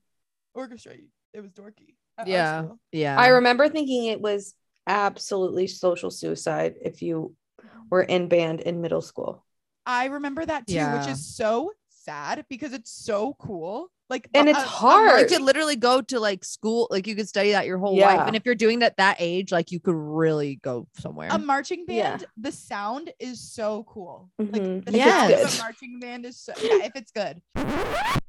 orchestra, 0.53 0.93
it 1.33 1.41
was 1.41 1.51
dorky. 1.51 1.95
Yeah. 2.25 2.65
Yeah. 2.91 3.19
I 3.19 3.27
remember 3.27 3.69
thinking 3.69 4.05
it 4.05 4.19
was 4.19 4.55
absolutely 4.87 5.67
social 5.67 6.09
suicide 6.11 6.75
if 6.81 7.01
you 7.01 7.35
were 7.89 8.01
in 8.01 8.27
band 8.27 8.61
in 8.61 8.81
middle 8.81 9.01
school. 9.01 9.45
I 9.85 10.05
remember 10.05 10.45
that 10.45 10.67
too, 10.67 10.73
which 10.73 11.07
is 11.07 11.35
so 11.35 11.71
sad 12.07 12.45
because 12.49 12.73
it's 12.73 12.91
so 12.91 13.35
cool. 13.39 13.89
Like 14.09 14.29
And 14.33 14.47
it's 14.47 14.57
a- 14.57 14.61
a 14.61 14.65
hard. 14.65 15.19
you 15.19 15.27
could 15.27 15.41
literally 15.45 15.75
go 15.75 16.01
to 16.01 16.19
like 16.19 16.45
school, 16.45 16.87
like 16.89 17.07
you 17.07 17.15
could 17.15 17.27
study 17.27 17.51
that 17.51 17.65
your 17.65 17.77
whole 17.77 17.97
life. 17.99 18.21
And 18.25 18.35
if 18.37 18.45
you're 18.45 18.55
doing 18.55 18.79
that 18.79 18.95
that 18.97 19.17
age, 19.19 19.51
like 19.51 19.71
you 19.71 19.79
could 19.81 19.95
really 19.95 20.55
go 20.63 20.87
somewhere. 20.99 21.27
a 21.31 21.37
marching 21.37 21.83
Yeah. 21.87 22.11
band, 22.11 22.25
the 22.37 22.51
sound 22.53 23.11
is 23.19 23.41
so 23.41 23.83
cool. 23.89 24.29
Like 24.39 24.51
Mhm. 24.51 24.85
the 24.85 24.97
If 24.97 25.29
it's 25.29 25.55
good. 25.55 25.59
a 25.59 25.63
marching 25.63 25.99
band 25.99 26.25
is 26.25 26.39
so 26.39 26.53
yeah, 26.61 26.85
if 26.85 26.93
it's 26.95 27.11
good. 27.11 27.41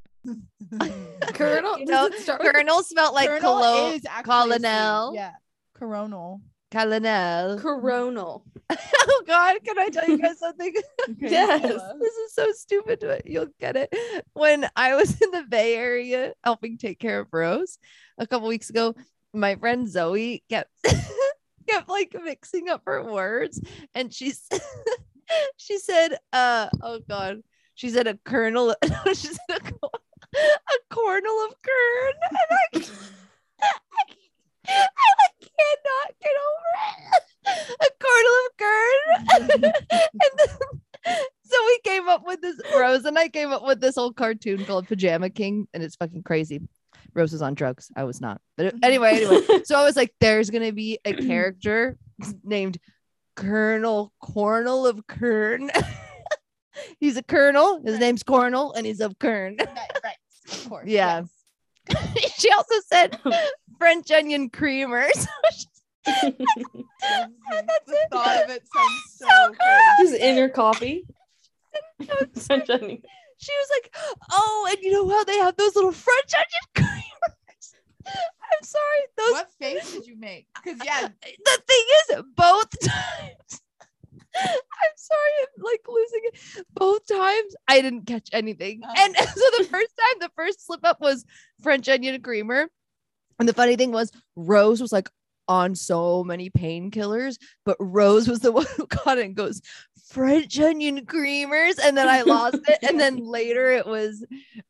Colonel, 1.34 1.78
You 1.78 1.86
know, 1.86 2.06
it 2.06 2.12
with 2.12 2.26
Colonel 2.26 2.82
smelled 2.82 3.14
like 3.14 3.28
Colonel 3.28 3.40
colo- 3.60 3.90
is 3.92 4.04
actually 4.06 4.58
colonel. 4.58 5.14
Yeah. 5.14 5.32
Coronal. 5.74 6.40
Colonel. 6.70 7.58
coronal? 7.58 8.44
oh 8.70 9.22
God, 9.26 9.56
can 9.64 9.78
I 9.78 9.88
tell 9.88 10.08
you 10.08 10.18
guys 10.18 10.38
something? 10.40 10.74
Yes. 11.18 11.62
this 11.62 12.14
is 12.14 12.34
so 12.34 12.52
stupid, 12.52 12.98
but 13.00 13.26
you'll 13.26 13.48
get 13.58 13.76
it. 13.76 13.94
When 14.34 14.68
I 14.76 14.94
was 14.94 15.20
in 15.20 15.30
the 15.30 15.44
Bay 15.48 15.74
Area 15.76 16.34
helping 16.44 16.76
take 16.78 16.98
care 16.98 17.20
of 17.20 17.28
Rose 17.32 17.78
a 18.18 18.26
couple 18.26 18.48
weeks 18.48 18.68
ago, 18.70 18.94
my 19.32 19.56
friend 19.56 19.88
Zoe 19.88 20.44
kept 20.50 20.70
kept 21.68 21.88
like 21.88 22.14
mixing 22.22 22.68
up 22.68 22.82
her 22.86 23.02
words, 23.02 23.60
and 23.94 24.12
she's 24.12 24.46
she 25.56 25.78
said, 25.78 26.18
"Uh 26.32 26.68
oh 26.82 27.00
God." 27.08 27.42
She 27.74 27.90
said 27.90 28.06
a 28.08 28.18
kernel. 28.24 28.74
she 29.06 29.28
said 29.28 29.38
a, 29.50 29.56
a 30.36 30.94
cornel 30.94 31.46
of 31.46 31.54
kern, 31.62 32.14
and 32.30 32.38
I, 32.50 32.80
I, 33.62 33.72
I 34.68 34.80
like 34.80 35.37
cannot 35.58 36.14
get 36.22 36.36
over 36.48 36.70
it. 36.88 37.22
A 37.80 37.88
cornel 38.04 38.36
of 38.46 38.56
kern, 38.58 39.72
and 40.20 40.32
then 40.38 41.16
so 41.44 41.56
we 41.66 41.80
came 41.84 42.08
up 42.08 42.26
with 42.26 42.40
this. 42.42 42.60
Rose 42.76 43.04
and 43.06 43.18
I 43.18 43.28
came 43.28 43.52
up 43.52 43.64
with 43.64 43.80
this 43.80 43.94
whole 43.94 44.12
cartoon 44.12 44.64
called 44.66 44.86
Pajama 44.86 45.30
King, 45.30 45.66
and 45.72 45.82
it's 45.82 45.96
fucking 45.96 46.22
crazy. 46.24 46.60
Rose 47.14 47.32
was 47.32 47.40
on 47.42 47.54
drugs. 47.54 47.90
I 47.96 48.04
was 48.04 48.20
not. 48.20 48.40
But 48.56 48.74
anyway, 48.82 49.24
anyway. 49.24 49.60
So 49.64 49.78
I 49.78 49.84
was 49.84 49.96
like, 49.96 50.12
there's 50.20 50.50
gonna 50.50 50.72
be 50.72 50.98
a 51.06 51.14
character 51.14 51.96
named 52.44 52.78
Colonel 53.34 54.12
Cornel 54.20 54.86
of 54.86 55.06
Kern. 55.06 55.70
he's 57.00 57.16
a 57.16 57.22
colonel. 57.22 57.80
His 57.82 57.92
Right. 57.94 58.00
name's 58.00 58.22
Cornel, 58.22 58.72
and 58.74 58.84
he's 58.84 59.00
of 59.00 59.18
Kern. 59.18 59.56
Right, 59.58 59.90
right. 60.04 60.16
Of 60.52 60.68
course. 60.68 60.86
Yeah. 60.86 61.20
yes. 61.20 61.28
she 62.36 62.50
also 62.50 62.74
said 62.86 63.18
French 63.78 64.10
onion 64.10 64.50
creamer. 64.50 65.08
So 66.06 66.30
the 66.30 67.98
thought 68.10 68.44
of 68.44 68.50
it 68.50 68.62
sounds 68.74 69.02
so, 69.16 69.26
So 69.28 69.54
Just 70.00 70.14
in 70.14 70.38
her 70.38 70.48
coffee. 70.48 71.04
French 72.34 72.70
onion. 72.70 73.02
she 73.36 73.52
was 73.52 73.68
like, 73.76 73.94
"Oh, 74.32 74.68
and 74.70 74.78
you 74.80 74.92
know 74.92 75.08
how 75.08 75.24
they 75.24 75.36
have 75.36 75.56
those 75.58 75.76
little 75.76 75.92
French 75.92 76.32
onion 76.34 76.88
creamers?" 76.88 77.74
I'm 78.06 78.62
sorry, 78.62 79.00
those. 79.18 79.32
What 79.32 79.50
face 79.60 79.92
did 79.92 80.06
you 80.06 80.16
make? 80.16 80.46
Because 80.54 80.78
yeah, 80.84 81.08
The 81.44 81.62
thing 81.66 81.84
is, 82.16 82.22
both 82.34 82.70
times. 82.80 83.60
I'm 84.44 84.96
sorry, 84.96 85.32
I'm 85.42 85.62
like 85.62 85.80
losing 85.88 86.20
it. 86.24 86.64
Both 86.74 87.06
times 87.06 87.54
I 87.66 87.80
didn't 87.80 88.06
catch 88.06 88.28
anything. 88.32 88.82
Oh. 88.84 88.94
And 88.96 89.16
so 89.16 89.44
the 89.58 89.64
first 89.64 89.92
time, 89.96 90.20
the 90.20 90.30
first 90.36 90.66
slip 90.66 90.80
up 90.84 91.00
was 91.00 91.24
French 91.62 91.88
onion 91.88 92.20
creamer. 92.22 92.68
And 93.38 93.48
the 93.48 93.54
funny 93.54 93.76
thing 93.76 93.92
was, 93.92 94.10
Rose 94.36 94.80
was 94.80 94.92
like 94.92 95.08
on 95.48 95.74
so 95.74 96.22
many 96.24 96.50
painkillers, 96.50 97.36
but 97.64 97.76
Rose 97.80 98.28
was 98.28 98.40
the 98.40 98.52
one 98.60 98.66
who 98.76 98.86
caught 98.86 99.18
it 99.18 99.24
and 99.24 99.34
goes, 99.34 99.60
French 100.08 100.58
onion 100.58 101.04
creamers. 101.06 101.78
And 101.82 101.96
then 101.96 102.08
I 102.08 102.22
lost 102.22 102.58
it. 102.66 102.78
And 102.82 102.98
then 102.98 103.16
later 103.24 103.70
it 103.70 103.86
was 103.86 104.24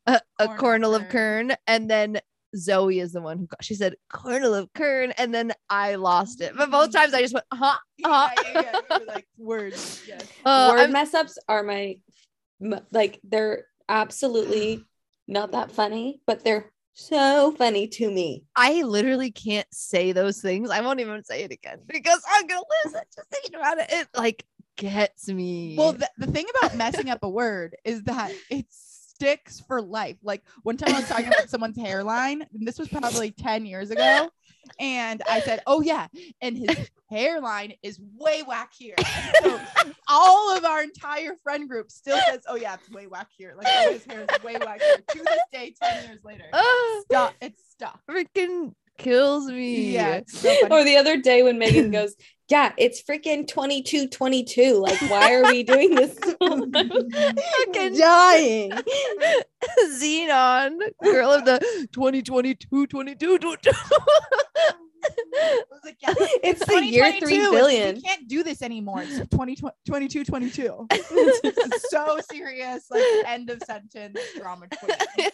a, 0.05 0.21
a 0.39 0.47
Cornel 0.47 0.53
of 0.53 0.57
cornel 0.57 0.95
of 0.95 1.01
kern. 1.09 1.47
kern. 1.49 1.57
And 1.67 1.89
then 1.89 2.19
Zoe 2.55 2.99
is 2.99 3.13
the 3.13 3.21
one 3.21 3.37
who 3.37 3.47
got, 3.47 3.63
she 3.63 3.75
said, 3.75 3.95
cornel 4.11 4.53
of 4.53 4.71
kern. 4.73 5.11
And 5.17 5.33
then 5.33 5.53
I 5.69 5.95
lost 5.95 6.41
it. 6.41 6.53
But 6.57 6.71
both 6.71 6.91
times 6.91 7.13
I 7.13 7.21
just 7.21 7.33
went, 7.33 7.45
huh? 7.53 7.77
yeah, 7.97 8.07
Uh-huh. 8.07 8.29
yeah, 8.53 8.61
yeah, 8.61 8.79
you 8.99 9.05
were 9.05 9.13
like 9.13 9.27
words. 9.37 10.01
Yes. 10.07 10.21
Uh, 10.45 10.69
Word 10.71 10.79
I'm- 10.81 10.91
mess 10.91 11.13
ups 11.13 11.37
are 11.47 11.63
my 11.63 11.97
like 12.91 13.19
they're 13.23 13.65
absolutely 13.87 14.83
not 15.27 15.51
that 15.51 15.71
funny, 15.71 16.21
but 16.27 16.43
they're 16.43 16.71
so 16.93 17.53
funny 17.57 17.87
to 17.87 18.09
me. 18.11 18.43
I 18.55 18.81
literally 18.81 19.31
can't 19.31 19.67
say 19.71 20.11
those 20.11 20.41
things. 20.41 20.69
I 20.69 20.81
won't 20.81 20.99
even 20.99 21.23
say 21.23 21.43
it 21.43 21.51
again 21.51 21.79
because 21.87 22.21
I'm 22.29 22.47
gonna 22.47 22.61
lose 22.83 22.95
it. 22.95 23.07
Just 23.15 23.29
thinking 23.29 23.55
about 23.55 23.77
it, 23.77 23.87
it 23.89 24.07
like 24.15 24.43
gets 24.75 25.29
me. 25.29 25.75
Well, 25.77 25.93
the, 25.93 26.09
the 26.17 26.27
thing 26.27 26.45
about 26.57 26.75
messing 26.75 27.09
up 27.09 27.19
a 27.23 27.29
word 27.29 27.75
is 27.85 28.03
that 28.03 28.31
it 28.49 28.65
sticks 29.19 29.61
for 29.67 29.81
life. 29.81 30.17
Like 30.23 30.43
one 30.63 30.77
time 30.77 30.95
I 30.95 30.99
was 30.99 31.09
talking 31.09 31.27
about 31.27 31.49
someone's 31.49 31.77
hairline, 31.77 32.45
and 32.53 32.67
this 32.67 32.79
was 32.79 32.87
probably 32.87 33.31
10 33.31 33.65
years 33.65 33.91
ago. 33.91 34.29
And 34.79 35.21
I 35.27 35.41
said, 35.41 35.61
Oh, 35.67 35.81
yeah. 35.81 36.07
And 36.41 36.57
his 36.57 36.89
hairline 37.09 37.73
is 37.81 37.99
way 38.17 38.43
whack 38.47 38.71
here. 38.77 38.95
So 39.41 39.59
all 40.07 40.55
of 40.55 40.63
our 40.63 40.83
entire 40.83 41.35
friend 41.43 41.67
group 41.67 41.91
still 41.91 42.19
says, 42.29 42.41
Oh, 42.47 42.55
yeah, 42.55 42.75
it's 42.75 42.89
way 42.91 43.07
whack 43.07 43.27
here. 43.37 43.55
Like, 43.57 43.67
oh, 43.69 43.93
his 43.93 44.05
hair 44.05 44.25
is 44.31 44.43
way 44.43 44.57
whack 44.57 44.81
here. 44.81 44.97
To 44.97 45.17
this 45.23 45.39
day, 45.51 45.73
10 45.81 46.03
years 46.09 46.19
later. 46.23 46.43
Ah, 46.53 47.01
Stop. 47.05 47.33
It's 47.41 47.61
stuck. 47.71 47.99
freaking 48.09 48.73
kills 48.97 49.47
me. 49.47 49.91
Yeah. 49.93 50.21
so. 50.27 50.55
Or 50.69 50.83
the 50.83 50.97
other 50.97 51.17
day 51.17 51.41
when 51.43 51.57
Megan 51.57 51.91
goes, 51.91 52.15
Yeah, 52.49 52.73
it's 52.77 53.01
freaking 53.03 53.47
22 53.47 54.07
22. 54.07 54.79
Like, 54.79 54.99
why 55.01 55.35
are 55.35 55.43
we 55.43 55.61
doing 55.61 55.93
this? 55.93 56.17
Fucking 56.39 57.95
dying. 57.95 58.71
Zenon, 59.91 60.79
girl 61.03 61.31
of 61.31 61.45
the 61.45 61.59
2022, 61.91 62.87
22, 62.87 63.37
22. 63.37 63.71
Like, 65.83 65.97
yeah, 66.01 66.13
It's 66.43 66.65
the 66.65 66.83
year 66.83 67.11
2022, 67.13 67.51
3. 67.51 67.93
We 67.93 68.01
can't 68.01 68.27
do 68.27 68.41
this 68.43 68.63
anymore. 68.63 69.03
It's 69.03 69.29
20, 69.29 69.57
22, 69.85 70.25
22. 70.25 70.87
It's 70.91 71.91
so 71.91 72.19
serious. 72.31 72.85
Like 72.89 73.03
end 73.27 73.51
of 73.51 73.61
sentence 73.61 74.19
drama 74.35 74.67
queen. 74.67 75.29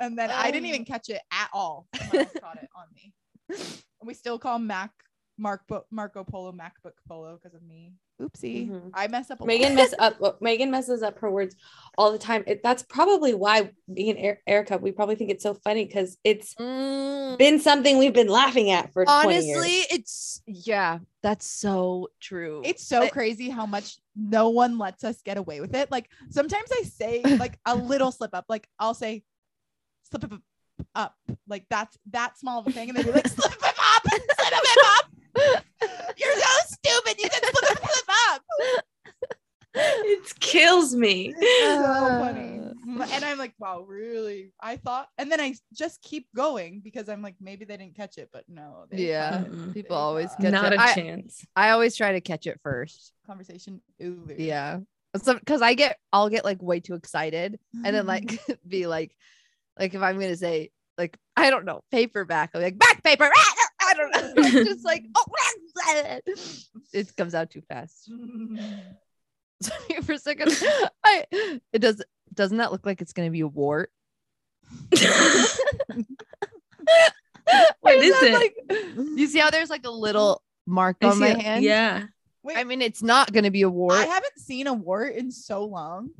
And 0.00 0.18
then 0.18 0.30
I 0.30 0.50
didn't 0.50 0.66
even 0.66 0.80
um, 0.80 0.86
catch 0.86 1.08
it 1.08 1.20
at 1.30 1.50
all. 1.52 1.86
Someone 1.94 2.26
caught 2.40 2.60
it 2.60 2.68
on 2.74 2.86
me. 2.96 3.14
And 3.48 4.08
we 4.08 4.14
still 4.14 4.40
call 4.40 4.58
Mac 4.58 4.90
Mark 5.38 5.62
Bo- 5.66 5.84
Marco 5.90 6.22
Polo 6.24 6.52
MacBook 6.52 6.92
Polo 7.08 7.38
because 7.42 7.54
of 7.54 7.62
me. 7.62 7.94
Oopsie. 8.20 8.68
Mhm. 8.70 8.90
I 8.94 9.08
mess 9.08 9.30
up 9.30 9.40
a 9.40 9.46
Megan 9.46 9.70
lot. 9.70 9.76
mess 9.76 9.94
up. 9.98 10.20
well, 10.20 10.36
Megan 10.40 10.70
messes 10.70 11.02
up 11.02 11.18
her 11.18 11.30
words 11.30 11.56
all 11.98 12.12
the 12.12 12.18
time. 12.18 12.44
It, 12.46 12.62
that's 12.62 12.82
probably 12.84 13.34
why 13.34 13.72
me 13.88 14.10
and 14.10 14.18
Er- 14.24 14.40
Erica 14.46 14.78
we 14.78 14.92
probably 14.92 15.16
think 15.16 15.30
it's 15.30 15.42
so 15.42 15.54
funny 15.54 15.84
because 15.86 16.16
it's 16.22 16.54
Mm, 16.54 17.36
been 17.38 17.58
something 17.58 17.98
we've 17.98 18.12
been 18.12 18.28
laughing 18.28 18.70
at 18.70 18.92
for 18.92 19.04
20 19.04 19.20
honestly, 19.48 19.72
years. 19.72 19.86
it's 19.90 20.42
yeah, 20.46 20.98
that's 21.22 21.46
so 21.46 22.08
true. 22.20 22.62
It's 22.64 22.86
so 22.86 23.02
I- 23.02 23.08
crazy 23.08 23.48
how 23.48 23.66
much 23.66 23.98
no 24.14 24.50
one 24.50 24.78
lets 24.78 25.02
us 25.02 25.20
get 25.22 25.38
away 25.38 25.60
with 25.60 25.74
it. 25.74 25.90
Like 25.90 26.08
sometimes 26.30 26.68
I 26.72 26.82
say 26.82 27.22
like 27.38 27.58
a 27.66 27.74
little 27.74 28.12
slip 28.12 28.34
up. 28.34 28.44
Like 28.48 28.68
I'll 28.78 28.94
say 28.94 29.24
slip 30.10 30.24
up 30.24 30.40
up. 30.94 31.14
Like 31.48 31.66
that's 31.70 31.96
that 32.10 32.38
small 32.38 32.60
of 32.60 32.66
a 32.68 32.70
thing. 32.72 32.90
And 32.90 32.98
they'd 32.98 33.06
be 33.06 33.12
like, 33.12 33.26
slip 33.28 33.52
up 33.52 33.62
up, 33.62 34.02
up 34.06 34.12
up. 34.12 34.31
You're 37.18 37.30
so 37.30 37.38
stupid. 37.38 37.52
You 37.52 37.52
said 37.52 37.54
slip 37.54 37.70
up 37.72 37.90
slip 37.90 38.78
up. 38.78 38.84
it 39.74 40.40
kills 40.40 40.94
me. 40.94 41.34
It's 41.36 41.84
so 41.84 42.08
funny. 42.20 42.58
And 43.14 43.24
I'm 43.24 43.38
like, 43.38 43.54
wow, 43.58 43.80
really? 43.86 44.52
I 44.60 44.76
thought, 44.76 45.08
and 45.16 45.32
then 45.32 45.40
I 45.40 45.54
just 45.72 46.02
keep 46.02 46.26
going 46.36 46.80
because 46.84 47.08
I'm 47.08 47.22
like, 47.22 47.36
maybe 47.40 47.64
they 47.64 47.76
didn't 47.76 47.96
catch 47.96 48.18
it, 48.18 48.28
but 48.32 48.44
no. 48.48 48.84
they 48.90 49.08
Yeah, 49.08 49.44
people 49.72 49.72
They 49.72 50.02
always 50.02 50.28
caught 50.30 50.40
catch 50.42 50.52
Not 50.52 50.72
it. 50.74 50.78
a 50.78 50.82
I- 50.82 50.94
chance. 50.94 51.44
I 51.56 51.70
always 51.70 51.96
try 51.96 52.12
to 52.12 52.20
catch 52.20 52.46
it 52.46 52.60
first. 52.62 53.12
Conversation 53.26 53.80
over. 54.02 54.34
Yeah. 54.36 54.80
So 55.22 55.34
because 55.34 55.62
I 55.62 55.74
get 55.74 55.98
I'll 56.12 56.28
get 56.30 56.44
like 56.44 56.62
way 56.62 56.80
too 56.80 56.94
excited 56.94 57.58
and 57.84 57.94
then 57.94 58.06
like 58.06 58.38
be 58.68 58.86
like 58.86 59.14
like 59.78 59.92
if 59.94 60.00
I'm 60.00 60.18
gonna 60.18 60.36
say 60.36 60.70
like 60.96 61.18
I 61.36 61.50
don't 61.50 61.66
know 61.66 61.82
paperback 61.90 62.50
I'm 62.54 62.62
like 62.62 62.78
back 62.78 63.02
paper 63.02 63.30
ah, 63.34 63.61
I 63.92 63.94
don't 63.94 64.10
know 64.10 64.32
It's 64.42 64.68
just 64.70 64.84
like 64.84 65.04
oh 65.14 65.24
it 66.92 67.14
comes 67.16 67.34
out 67.34 67.50
too 67.50 67.60
fast 67.68 68.04
Sorry 69.62 70.00
for 70.02 70.12
a 70.12 70.18
second 70.18 70.50
I 71.04 71.26
it 71.72 71.78
does 71.80 72.02
doesn't 72.34 72.56
that 72.58 72.72
look 72.72 72.86
like 72.86 73.00
it's 73.02 73.12
gonna 73.12 73.30
be 73.30 73.40
a 73.40 73.46
wart 73.46 73.90
What 77.80 77.94
Is 77.96 78.14
is 78.16 78.22
it? 78.22 78.32
like- 78.34 78.56
you 79.18 79.26
see 79.26 79.38
how 79.38 79.50
there's 79.50 79.68
like 79.70 79.84
a 79.84 79.90
little 79.90 80.42
mark 80.66 80.96
I 81.02 81.08
on 81.08 81.18
my 81.18 81.28
it. 81.28 81.40
hand 81.40 81.64
Yeah. 81.64 82.04
Wait, 82.42 82.56
I 82.56 82.64
mean 82.64 82.80
it's 82.82 83.02
not 83.02 83.32
gonna 83.32 83.50
be 83.50 83.62
a 83.62 83.70
wart 83.70 83.98
I 83.98 84.04
haven't 84.06 84.38
seen 84.38 84.66
a 84.66 84.72
wart 84.74 85.14
in 85.14 85.30
so 85.30 85.64
long. 85.64 86.10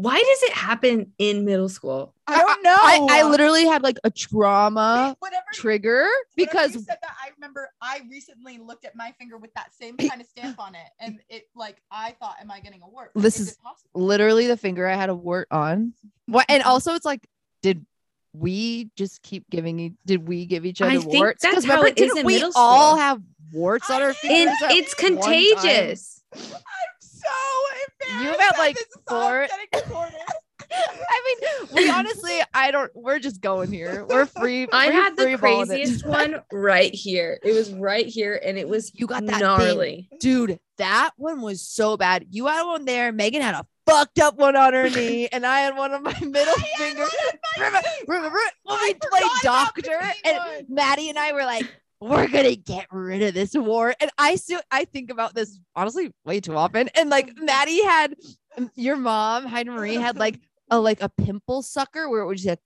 Why 0.00 0.16
does 0.16 0.42
it 0.44 0.52
happen 0.54 1.12
in 1.18 1.44
middle 1.44 1.68
school? 1.68 2.14
I 2.26 2.38
don't 2.38 2.62
know. 2.62 2.74
I, 2.74 3.06
I 3.10 3.22
literally 3.24 3.66
had 3.66 3.82
like 3.82 3.98
a 4.02 4.10
trauma 4.10 5.14
whatever 5.18 5.44
trigger 5.52 6.08
because 6.36 6.74
you 6.74 6.80
said 6.80 6.96
that, 7.02 7.14
I 7.22 7.30
remember 7.36 7.68
I 7.82 8.00
recently 8.10 8.56
looked 8.56 8.86
at 8.86 8.96
my 8.96 9.12
finger 9.18 9.36
with 9.36 9.52
that 9.54 9.74
same 9.74 9.98
kind 9.98 10.22
of 10.22 10.26
stamp 10.26 10.58
on 10.58 10.74
it, 10.74 10.86
and 11.00 11.20
it 11.28 11.48
like 11.54 11.82
I 11.90 12.12
thought, 12.18 12.36
"Am 12.40 12.50
I 12.50 12.60
getting 12.60 12.80
a 12.82 12.88
wart?" 12.88 13.10
This 13.14 13.38
is, 13.38 13.48
is- 13.50 13.58
literally 13.92 14.46
the 14.46 14.56
finger 14.56 14.86
I 14.86 14.94
had 14.94 15.10
a 15.10 15.14
wart 15.14 15.48
on. 15.50 15.92
What 16.26 16.46
and 16.48 16.62
mm-hmm. 16.62 16.70
also 16.70 16.94
it's 16.94 17.04
like, 17.04 17.28
did 17.60 17.84
we 18.32 18.88
just 18.96 19.20
keep 19.22 19.50
giving 19.50 19.98
did 20.06 20.26
we 20.26 20.46
give 20.46 20.64
each 20.64 20.80
I 20.80 20.96
other 20.96 21.00
think 21.00 21.14
warts? 21.14 21.42
that's 21.42 21.54
'Cause 21.56 21.64
how 21.66 21.82
remember, 21.82 21.88
it 21.88 21.98
is 21.98 22.12
didn't 22.14 22.24
we 22.26 22.34
middle 22.36 22.52
all 22.54 22.92
school. 22.92 23.02
have 23.02 23.22
warts 23.52 23.90
on 23.90 24.00
I 24.00 24.04
our 24.06 24.12
did. 24.12 24.16
fingers? 24.20 24.56
And 24.62 24.72
it's 24.72 24.94
contagious. 24.94 26.22
I'm 27.26 28.10
so 28.10 28.16
embarrassed. 28.16 28.40
had, 28.40 28.50
that 28.52 28.58
like, 28.58 28.76
this 28.76 28.86
is 28.86 28.96
all 29.08 29.20
four- 29.28 29.46
getting 29.46 29.88
recorded. 29.90 30.16
I 30.72 31.36
mean, 31.62 31.68
we 31.74 31.90
honestly, 31.90 32.38
I 32.54 32.70
don't. 32.70 32.90
We're 32.94 33.18
just 33.18 33.40
going 33.40 33.72
here. 33.72 34.04
We're 34.08 34.26
free. 34.26 34.68
I 34.72 34.86
we're 34.86 34.92
had 34.92 35.16
the 35.16 35.22
free 35.24 35.36
balling 35.36 35.66
craziest 35.66 36.06
one 36.06 36.42
right 36.52 36.94
here. 36.94 37.40
It 37.42 37.52
was 37.54 37.72
right 37.72 38.06
here 38.06 38.40
and 38.44 38.56
it 38.56 38.68
was 38.68 38.92
You 38.94 39.08
got 39.08 39.26
that 39.26 39.32
thing. 39.32 39.40
gnarly. 39.40 40.08
dude. 40.20 40.60
That 40.78 41.10
one 41.16 41.40
was 41.40 41.60
so 41.60 41.96
bad. 41.96 42.26
You 42.30 42.46
had 42.46 42.62
one 42.62 42.84
there. 42.84 43.10
Megan 43.10 43.42
had 43.42 43.54
a 43.54 43.66
fucked 43.84 44.20
up 44.20 44.36
one 44.36 44.54
on 44.54 44.72
her 44.72 44.88
knee, 44.88 45.26
and 45.32 45.44
I 45.44 45.60
had 45.60 45.76
one 45.76 45.92
on 45.92 46.04
my 46.04 46.18
middle 46.20 46.54
finger. 46.78 47.04
Remember, 47.56 47.80
remember 48.06 48.38
when 48.62 48.78
we 48.80 48.94
played 48.94 49.22
forgot 49.24 49.42
about 49.42 49.74
the 49.74 49.82
doctor 49.82 50.12
and. 50.24 50.68
Maddie 50.68 51.08
and 51.10 51.18
I 51.18 51.32
were 51.32 51.44
like, 51.44 51.66
we're 52.00 52.28
gonna 52.28 52.56
get 52.56 52.86
rid 52.90 53.22
of 53.22 53.34
this 53.34 53.54
war. 53.54 53.94
And 54.00 54.10
I 54.18 54.36
still 54.36 54.60
I 54.70 54.84
think 54.86 55.10
about 55.10 55.34
this 55.34 55.58
honestly 55.76 56.12
way 56.24 56.40
too 56.40 56.56
often. 56.56 56.88
And 56.94 57.10
like 57.10 57.32
Maddie 57.36 57.82
had 57.84 58.14
your 58.74 58.96
mom, 58.96 59.46
Heidi 59.46 59.70
Marie, 59.70 59.94
had 59.96 60.16
like 60.18 60.40
a 60.70 60.78
like 60.80 61.02
a 61.02 61.08
pimple 61.08 61.62
sucker 61.62 62.08
where 62.08 62.22
it 62.22 62.26
was 62.26 62.42
just 62.42 62.60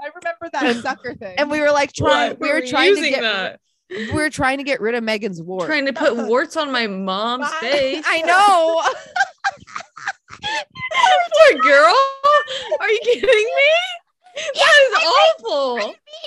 I 0.00 0.10
remember 0.14 0.48
that 0.52 0.76
sucker 0.82 1.14
thing. 1.14 1.34
and 1.38 1.50
we 1.50 1.60
were 1.60 1.70
like 1.72 1.92
trying 1.92 2.30
What 2.30 2.40
we 2.40 2.48
were 2.48 2.56
were 2.60 2.66
trying 2.66 2.94
to 2.96 3.00
get 3.08 3.20
that? 3.22 3.60
we 3.90 4.12
were 4.12 4.30
trying 4.30 4.58
to 4.58 4.64
get 4.64 4.80
rid 4.80 4.94
of 4.94 5.02
Megan's 5.02 5.40
wart. 5.42 5.66
Trying 5.66 5.86
to 5.86 5.92
put 5.92 6.14
warts 6.14 6.56
on 6.56 6.70
my 6.70 6.86
mom's 6.86 7.48
Bye. 7.50 7.58
face. 7.60 8.04
I 8.06 8.20
know. 8.22 8.82
Poor 10.42 11.62
girl. 11.62 11.94
Are 12.80 12.90
you 12.90 13.00
kidding 13.02 13.28
me? 13.28 13.72
That 14.54 14.88
is 14.90 14.94
awful. 15.04 15.76
in 15.78 15.82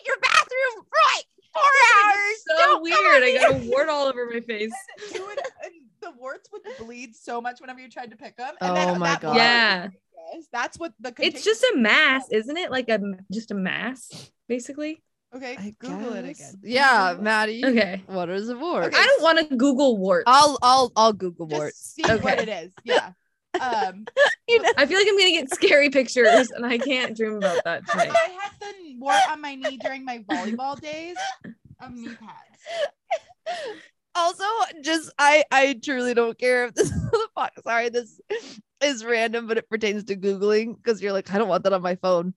your 0.06 0.17
bathroom 0.21 0.86
for 0.89 0.97
like 1.15 1.25
four 1.53 1.63
hours. 1.63 2.43
So 2.47 2.57
Don't 2.57 2.83
weird. 2.83 3.23
I 3.23 3.37
got 3.39 3.51
a 3.61 3.69
wart 3.69 3.89
all 3.89 4.07
over 4.07 4.25
my 4.31 4.39
face. 4.41 4.71
you 5.13 5.25
would, 5.25 5.39
and 5.63 5.73
the 6.01 6.11
warts 6.19 6.49
would 6.51 6.61
bleed 6.79 7.15
so 7.15 7.41
much 7.41 7.59
whenever 7.61 7.79
you 7.79 7.89
tried 7.89 8.11
to 8.11 8.17
pick 8.17 8.37
them. 8.37 8.53
Oh 8.61 8.67
And 8.67 8.77
then 8.77 8.89
oh 8.89 8.95
my 8.95 9.17
God. 9.19 9.35
Yeah. 9.35 9.87
was- 10.33 10.47
That's 10.51 10.77
what 10.79 10.93
the. 10.99 11.13
It's 11.19 11.43
just 11.43 11.63
a 11.63 11.73
mass, 11.77 12.27
isn't 12.31 12.57
it? 12.57 12.71
Like 12.71 12.89
a 12.89 12.99
just 13.31 13.51
a 13.51 13.55
mass, 13.55 14.31
basically. 14.47 15.03
Okay, 15.33 15.55
I 15.57 15.73
Google 15.79 16.13
it 16.13 16.25
again. 16.25 16.55
Yeah, 16.61 17.15
Maddie. 17.17 17.63
Okay. 17.65 18.03
What 18.07 18.29
is 18.29 18.49
a 18.49 18.57
wart? 18.57 18.85
Okay. 18.87 18.97
I 18.97 19.05
don't 19.05 19.23
want 19.23 19.39
to 19.49 19.55
Google 19.55 19.97
warts. 19.97 20.25
I'll 20.27 20.57
I'll 20.61 20.91
I'll 20.95 21.13
Google 21.13 21.47
Just 21.47 21.57
warts. 21.59 21.77
see 21.95 22.01
what 22.03 22.39
it 22.39 22.49
is. 22.49 22.73
Yeah. 22.83 23.11
Um, 23.59 24.05
I 24.77 24.85
feel 24.85 24.97
like 24.97 25.07
I'm 25.07 25.17
gonna 25.17 25.31
get 25.31 25.53
scary 25.53 25.89
pictures, 25.89 26.51
and 26.51 26.65
I 26.65 26.77
can't 26.77 27.15
dream 27.15 27.35
about 27.35 27.63
that 27.65 27.87
tonight. 27.91 28.11
I 28.11 28.29
had 28.41 28.51
the 28.59 28.95
wart 28.97 29.19
on 29.29 29.41
my 29.41 29.55
knee 29.55 29.77
during 29.77 30.05
my 30.05 30.19
volleyball 30.19 30.79
days 30.79 31.17
of 31.81 31.93
knee 31.93 32.15
pads. 32.15 33.67
also 34.13 34.43
just 34.81 35.11
i 35.17 35.43
i 35.51 35.73
truly 35.83 36.13
don't 36.13 36.37
care 36.37 36.65
if 36.65 36.73
this 36.75 36.91
is 36.91 37.01
the 37.11 37.27
fuck 37.33 37.51
sorry 37.63 37.89
this 37.89 38.19
is 38.83 39.03
random 39.05 39.47
but 39.47 39.57
it 39.57 39.69
pertains 39.69 40.03
to 40.03 40.15
googling 40.15 40.75
because 40.75 41.01
you're 41.01 41.13
like 41.13 41.33
i 41.33 41.37
don't 41.37 41.47
want 41.47 41.63
that 41.63 41.73
on 41.73 41.81
my 41.81 41.95
phone 41.95 42.33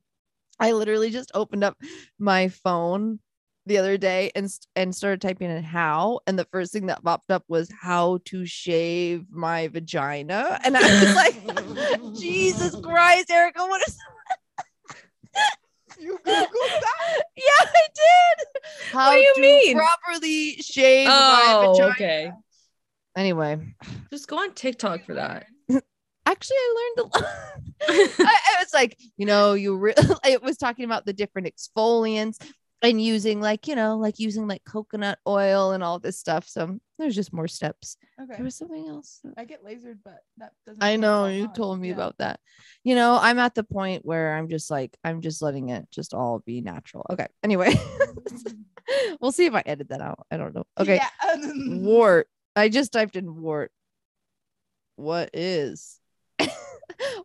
i 0.60 0.70
literally 0.72 1.10
just 1.10 1.30
opened 1.34 1.64
up 1.64 1.76
my 2.18 2.48
phone 2.48 3.18
the 3.66 3.78
other 3.78 3.96
day 3.96 4.30
and 4.34 4.48
and 4.76 4.94
started 4.94 5.20
typing 5.20 5.50
in 5.50 5.62
how 5.62 6.20
and 6.26 6.38
the 6.38 6.44
first 6.46 6.72
thing 6.72 6.86
that 6.86 7.02
popped 7.02 7.30
up 7.30 7.44
was 7.48 7.70
how 7.80 8.18
to 8.26 8.44
shave 8.44 9.24
my 9.30 9.68
vagina 9.68 10.58
and 10.64 10.76
i 10.76 10.80
was 10.80 11.14
like 11.14 12.14
jesus 12.20 12.76
christ 12.82 13.30
erica 13.30 13.60
what 13.66 13.80
is 13.88 13.96
You 15.98 16.18
Googled 16.24 16.80
that? 16.80 17.22
yeah 17.36 17.44
i 17.60 17.86
did 17.94 18.46
how 18.92 19.12
do 19.12 19.18
you 19.18 19.32
to 19.36 19.40
mean? 19.40 19.76
properly 19.76 20.52
shave 20.60 21.06
my 21.08 21.56
Oh, 21.56 21.60
vagina 21.72 21.90
okay. 21.92 22.32
anyway 23.16 23.58
Just 24.10 24.28
go 24.28 24.38
on 24.38 24.52
TikTok 24.52 25.04
for 25.04 25.14
that. 25.14 25.46
actually 26.26 26.56
i 26.56 26.92
learned 26.98 27.10
a 27.14 27.18
lot 27.18 27.34
I, 27.88 28.08
I 28.18 28.62
was 28.62 28.72
like 28.74 28.98
you 29.16 29.26
know 29.26 29.52
you 29.54 29.76
re- 29.76 29.94
it 30.24 30.42
was 30.42 30.56
talking 30.56 30.84
about 30.84 31.04
the 31.06 31.12
different 31.12 31.48
exfoliants 31.54 32.38
and 32.84 33.02
using 33.02 33.40
like 33.40 33.66
you 33.66 33.74
know 33.74 33.96
like 33.96 34.18
using 34.18 34.46
like 34.46 34.62
coconut 34.64 35.18
oil 35.26 35.72
and 35.72 35.82
all 35.82 35.98
this 35.98 36.18
stuff 36.18 36.46
so 36.48 36.78
there's 36.98 37.14
just 37.14 37.32
more 37.32 37.48
steps 37.48 37.96
Okay. 38.20 38.34
there 38.36 38.44
was 38.44 38.54
something 38.54 38.86
else 38.88 39.20
I 39.36 39.44
get 39.44 39.64
lasered, 39.64 39.98
but 40.04 40.20
that 40.38 40.52
doesn't. 40.66 40.82
i 40.82 40.96
know 40.96 41.26
you 41.26 41.48
told 41.48 41.80
me 41.80 41.88
Yeah. 41.88 41.94
about 41.94 42.18
that 42.18 42.40
you 42.84 42.94
know 42.94 43.18
i'm 43.20 43.38
at 43.38 43.54
the 43.54 43.64
point 43.64 44.04
where 44.04 44.34
i'm 44.36 44.48
just 44.48 44.70
like 44.70 44.96
i'm 45.04 45.20
just 45.20 45.42
letting 45.42 45.70
it 45.70 45.86
just 45.90 46.14
all 46.14 46.38
be 46.46 46.60
natural 46.60 47.04
okay 47.10 47.26
anyway 47.42 47.74
we'll 49.20 49.32
see 49.32 49.46
if 49.46 49.54
i 49.54 49.62
edit 49.66 49.88
that 49.88 50.00
out 50.00 50.26
i 50.30 50.36
don't 50.36 50.54
know 50.54 50.64
okay 50.78 51.00
Yeah. 51.00 51.36
wart 51.68 52.28
i 52.54 52.68
just 52.68 52.92
typed 52.92 53.16
in 53.16 53.34
wart 53.40 53.72
what 54.96 55.30
is 55.32 55.98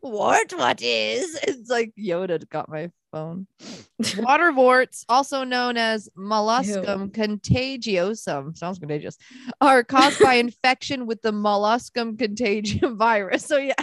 Wart, 0.01 0.53
what 0.53 0.81
is? 0.81 1.37
It's 1.43 1.69
like 1.69 1.91
Yoda 1.99 2.47
got 2.49 2.69
my 2.69 2.89
phone. 3.11 3.47
Water 4.17 4.51
warts, 4.51 5.05
also 5.09 5.43
known 5.43 5.77
as 5.77 6.09
molluscum 6.17 7.11
contagiosum, 7.11 8.57
sounds 8.57 8.79
contagious, 8.79 9.17
are 9.61 9.83
caused 9.83 10.19
by 10.19 10.33
infection 10.35 11.05
with 11.05 11.21
the 11.21 11.31
molluscum 11.31 12.17
contagion 12.17 12.97
virus. 12.97 13.45
So, 13.45 13.57
yeah, 13.57 13.73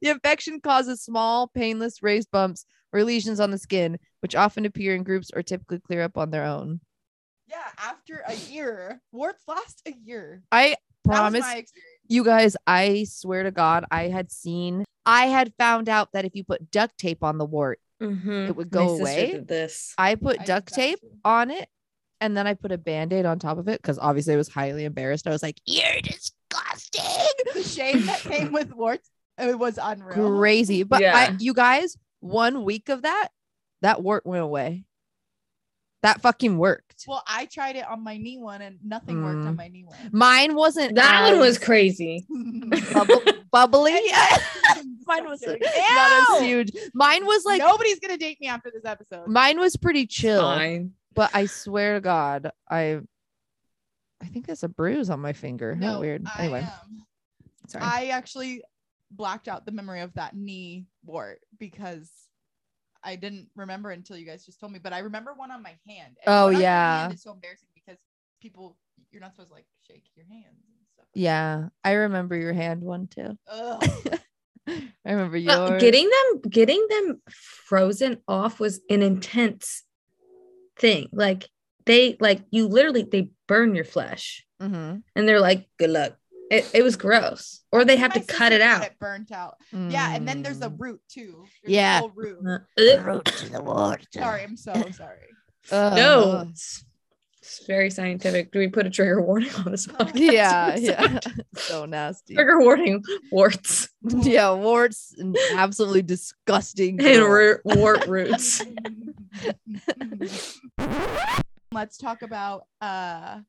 the 0.00 0.10
infection 0.10 0.60
causes 0.60 1.02
small, 1.02 1.48
painless 1.48 2.02
raised 2.02 2.30
bumps 2.30 2.64
or 2.92 3.04
lesions 3.04 3.40
on 3.40 3.50
the 3.50 3.58
skin, 3.58 3.98
which 4.20 4.34
often 4.34 4.64
appear 4.64 4.94
in 4.94 5.02
groups 5.02 5.30
or 5.34 5.42
typically 5.42 5.80
clear 5.80 6.02
up 6.02 6.16
on 6.16 6.30
their 6.30 6.44
own. 6.44 6.80
Yeah, 7.48 7.68
after 7.78 8.22
a 8.26 8.34
year, 8.34 9.00
warts 9.12 9.44
last 9.48 9.82
a 9.86 9.92
year. 10.04 10.42
I 10.52 10.76
promise 11.04 11.46
you 12.06 12.24
guys, 12.24 12.56
I 12.66 13.04
swear 13.04 13.42
to 13.42 13.50
God, 13.50 13.84
I 13.90 14.04
had 14.08 14.30
seen, 14.30 14.84
I 15.06 15.26
had 15.26 15.52
found 15.58 15.88
out 15.88 16.12
that 16.12 16.24
if 16.24 16.34
you 16.34 16.44
put 16.44 16.70
duct 16.70 16.98
tape 16.98 17.22
on 17.22 17.38
the 17.38 17.46
wart, 17.46 17.80
Mhm. 18.00 18.48
It 18.48 18.56
would 18.56 18.70
go 18.70 18.88
sister 18.88 19.02
away? 19.02 19.32
did 19.32 19.48
This. 19.48 19.94
I 19.98 20.14
put 20.14 20.40
I 20.40 20.44
duct 20.44 20.72
tape 20.72 21.00
too. 21.00 21.08
on 21.24 21.50
it 21.50 21.68
and 22.20 22.36
then 22.36 22.46
I 22.46 22.54
put 22.54 22.72
a 22.72 22.78
band 22.78 23.12
aid 23.12 23.26
on 23.26 23.38
top 23.38 23.58
of 23.58 23.68
it 23.68 23.80
because 23.82 23.98
obviously 23.98 24.34
I 24.34 24.36
was 24.36 24.48
highly 24.48 24.84
embarrassed. 24.84 25.26
I 25.26 25.30
was 25.30 25.42
like, 25.42 25.60
You're 25.64 26.00
disgusting. 26.02 27.04
The 27.54 27.62
shame 27.62 28.06
that 28.06 28.20
came 28.20 28.52
with 28.52 28.72
warts, 28.72 29.10
it 29.38 29.58
was 29.58 29.78
unreal. 29.82 30.36
Crazy. 30.36 30.82
But 30.82 31.00
I, 31.16 31.36
you 31.38 31.54
guys, 31.54 31.96
one 32.20 32.64
week 32.64 32.88
of 32.88 33.02
that, 33.02 33.28
that 33.82 34.02
wart 34.02 34.24
went 34.26 34.42
away. 34.42 34.84
That 36.02 36.20
fucking 36.20 36.58
worked. 36.58 36.87
Well, 37.06 37.22
I 37.26 37.46
tried 37.46 37.76
it 37.76 37.86
on 37.88 38.02
my 38.02 38.16
knee 38.16 38.38
one 38.38 38.60
and 38.62 38.78
nothing 38.84 39.22
worked 39.22 39.38
Mm. 39.38 39.48
on 39.48 39.56
my 39.56 39.68
knee 39.68 39.84
one. 39.84 39.96
Mine 40.12 40.54
wasn't 40.54 40.94
That 40.96 41.30
one 41.30 41.38
was 41.40 41.58
crazy. 41.58 42.26
bubble- 42.92 43.22
bubbly. 43.52 43.92
Mine 43.92 44.84
Mine 45.06 45.24
was 45.28 45.42
not 45.46 45.58
as 45.62 46.40
huge. 46.42 46.70
Mine 46.94 47.24
was 47.24 47.44
like 47.46 47.60
nobody's 47.60 47.98
gonna 48.00 48.18
date 48.18 48.38
me 48.40 48.46
after 48.48 48.70
this 48.70 48.84
episode. 48.84 49.26
mine 49.28 49.58
was 49.58 49.76
pretty 49.76 50.06
chill. 50.06 50.42
Fine. 50.42 50.92
But 51.14 51.30
I 51.34 51.46
swear 51.46 51.94
to 51.94 52.00
God, 52.00 52.50
I 52.70 53.00
I 54.20 54.26
think 54.26 54.46
there's 54.46 54.64
a 54.64 54.68
bruise 54.68 55.08
on 55.10 55.20
my 55.20 55.32
finger. 55.32 55.74
How 55.74 55.80
No, 55.94 56.00
weird. 56.00 56.26
I, 56.26 56.42
Anyway, 56.44 56.60
um, 56.62 57.06
sorry. 57.68 57.84
I 57.84 58.06
actually 58.08 58.62
blacked 59.10 59.48
out 59.48 59.64
the 59.64 59.72
memory 59.72 60.00
of 60.00 60.12
that 60.14 60.36
knee 60.36 60.86
wart 61.04 61.40
because 61.58 62.10
I 63.04 63.16
didn't 63.16 63.48
remember 63.56 63.90
until 63.90 64.16
you 64.16 64.26
guys 64.26 64.44
just 64.44 64.60
told 64.60 64.72
me. 64.72 64.78
But 64.78 64.92
I 64.92 64.98
remember 65.00 65.32
one 65.34 65.50
on 65.50 65.62
my 65.62 65.76
hand. 65.88 66.16
and 66.24 66.26
Oh, 66.26 66.46
one 66.46 66.54
on 66.56 66.60
your 66.60 66.62
yeah. 66.62 67.08
it's 67.10 67.22
so 67.22 67.32
embarrassing 67.32 67.68
because 67.74 67.98
people 68.40 68.76
you're 69.10 69.20
not 69.20 69.32
supposed 69.32 69.48
to 69.50 69.54
like 69.54 69.66
shake 69.86 70.04
your 70.16 70.26
hands 70.26 70.44
and 70.66 70.86
stuff. 70.92 71.06
yeah, 71.14 71.68
I 71.84 71.92
remember 71.92 72.36
your 72.36 72.52
hand 72.52 72.82
one 72.82 73.06
too. 73.06 73.38
Ugh. 73.50 73.84
I 74.68 75.12
remember 75.12 75.38
Well, 75.38 75.68
yours. 75.70 75.80
getting 75.80 76.10
them 76.10 76.40
getting 76.50 76.86
them 76.90 77.22
frozen 77.30 78.18
off 78.28 78.60
was 78.60 78.80
an 78.90 79.02
intense 79.02 79.84
thing. 80.78 81.08
Like 81.12 81.48
they 81.86 82.16
like 82.20 82.42
you 82.50 82.66
literally 82.68 83.02
they 83.02 83.30
burn 83.46 83.74
your 83.74 83.84
flesh 83.84 84.44
Mhm. 84.60 85.02
and 85.16 85.28
they're 85.28 85.40
like, 85.40 85.68
good 85.78 85.90
luck. 85.90 86.18
It, 86.50 86.70
it 86.74 86.82
was 86.82 86.96
gross. 86.96 87.62
Or 87.72 87.84
they 87.84 87.96
have 87.96 88.14
My 88.14 88.20
to 88.22 88.26
cut 88.26 88.52
it 88.52 88.60
out. 88.62 88.84
It 88.84 88.98
burnt 88.98 89.30
out. 89.32 89.56
Yeah, 89.72 90.14
and 90.14 90.26
then 90.26 90.42
there's 90.42 90.62
a 90.62 90.70
Mm. 90.70 90.76
root 90.78 91.00
too. 91.08 91.44
There's 91.62 91.74
Yeah. 91.74 92.00
root. 92.14 92.38
Uh. 92.46 93.02
Root 93.02 93.24
to 93.26 93.48
the 93.50 93.62
water. 93.62 94.02
Sorry, 94.14 94.42
I'm 94.44 94.56
so 94.56 94.72
sorry. 94.92 95.26
no, 95.70 96.46
it's, 96.48 96.84
it's 97.42 97.66
very 97.66 97.90
scientific. 97.90 98.50
Do 98.52 98.58
we 98.60 98.68
put 98.68 98.86
a 98.86 98.90
trigger 98.90 99.20
warning 99.20 99.50
on 99.56 99.70
this 99.72 99.86
podcast? 99.88 100.12
Yeah, 100.14 100.76
yeah. 100.78 101.18
so 101.56 101.84
nasty. 101.84 102.34
Trigger 102.34 102.60
warning: 102.60 103.04
warts 103.30 103.88
Yeah, 104.02 104.54
warts 104.54 105.14
and 105.18 105.36
absolutely 105.52 106.02
disgusting. 106.02 106.98
and 107.00 107.18
girl. 107.18 107.28
root, 107.30 107.60
wart 107.64 108.06
roots. 108.06 108.62
Let's 111.72 111.98
talk 111.98 112.22
about 112.22 112.62
uh 112.80 113.40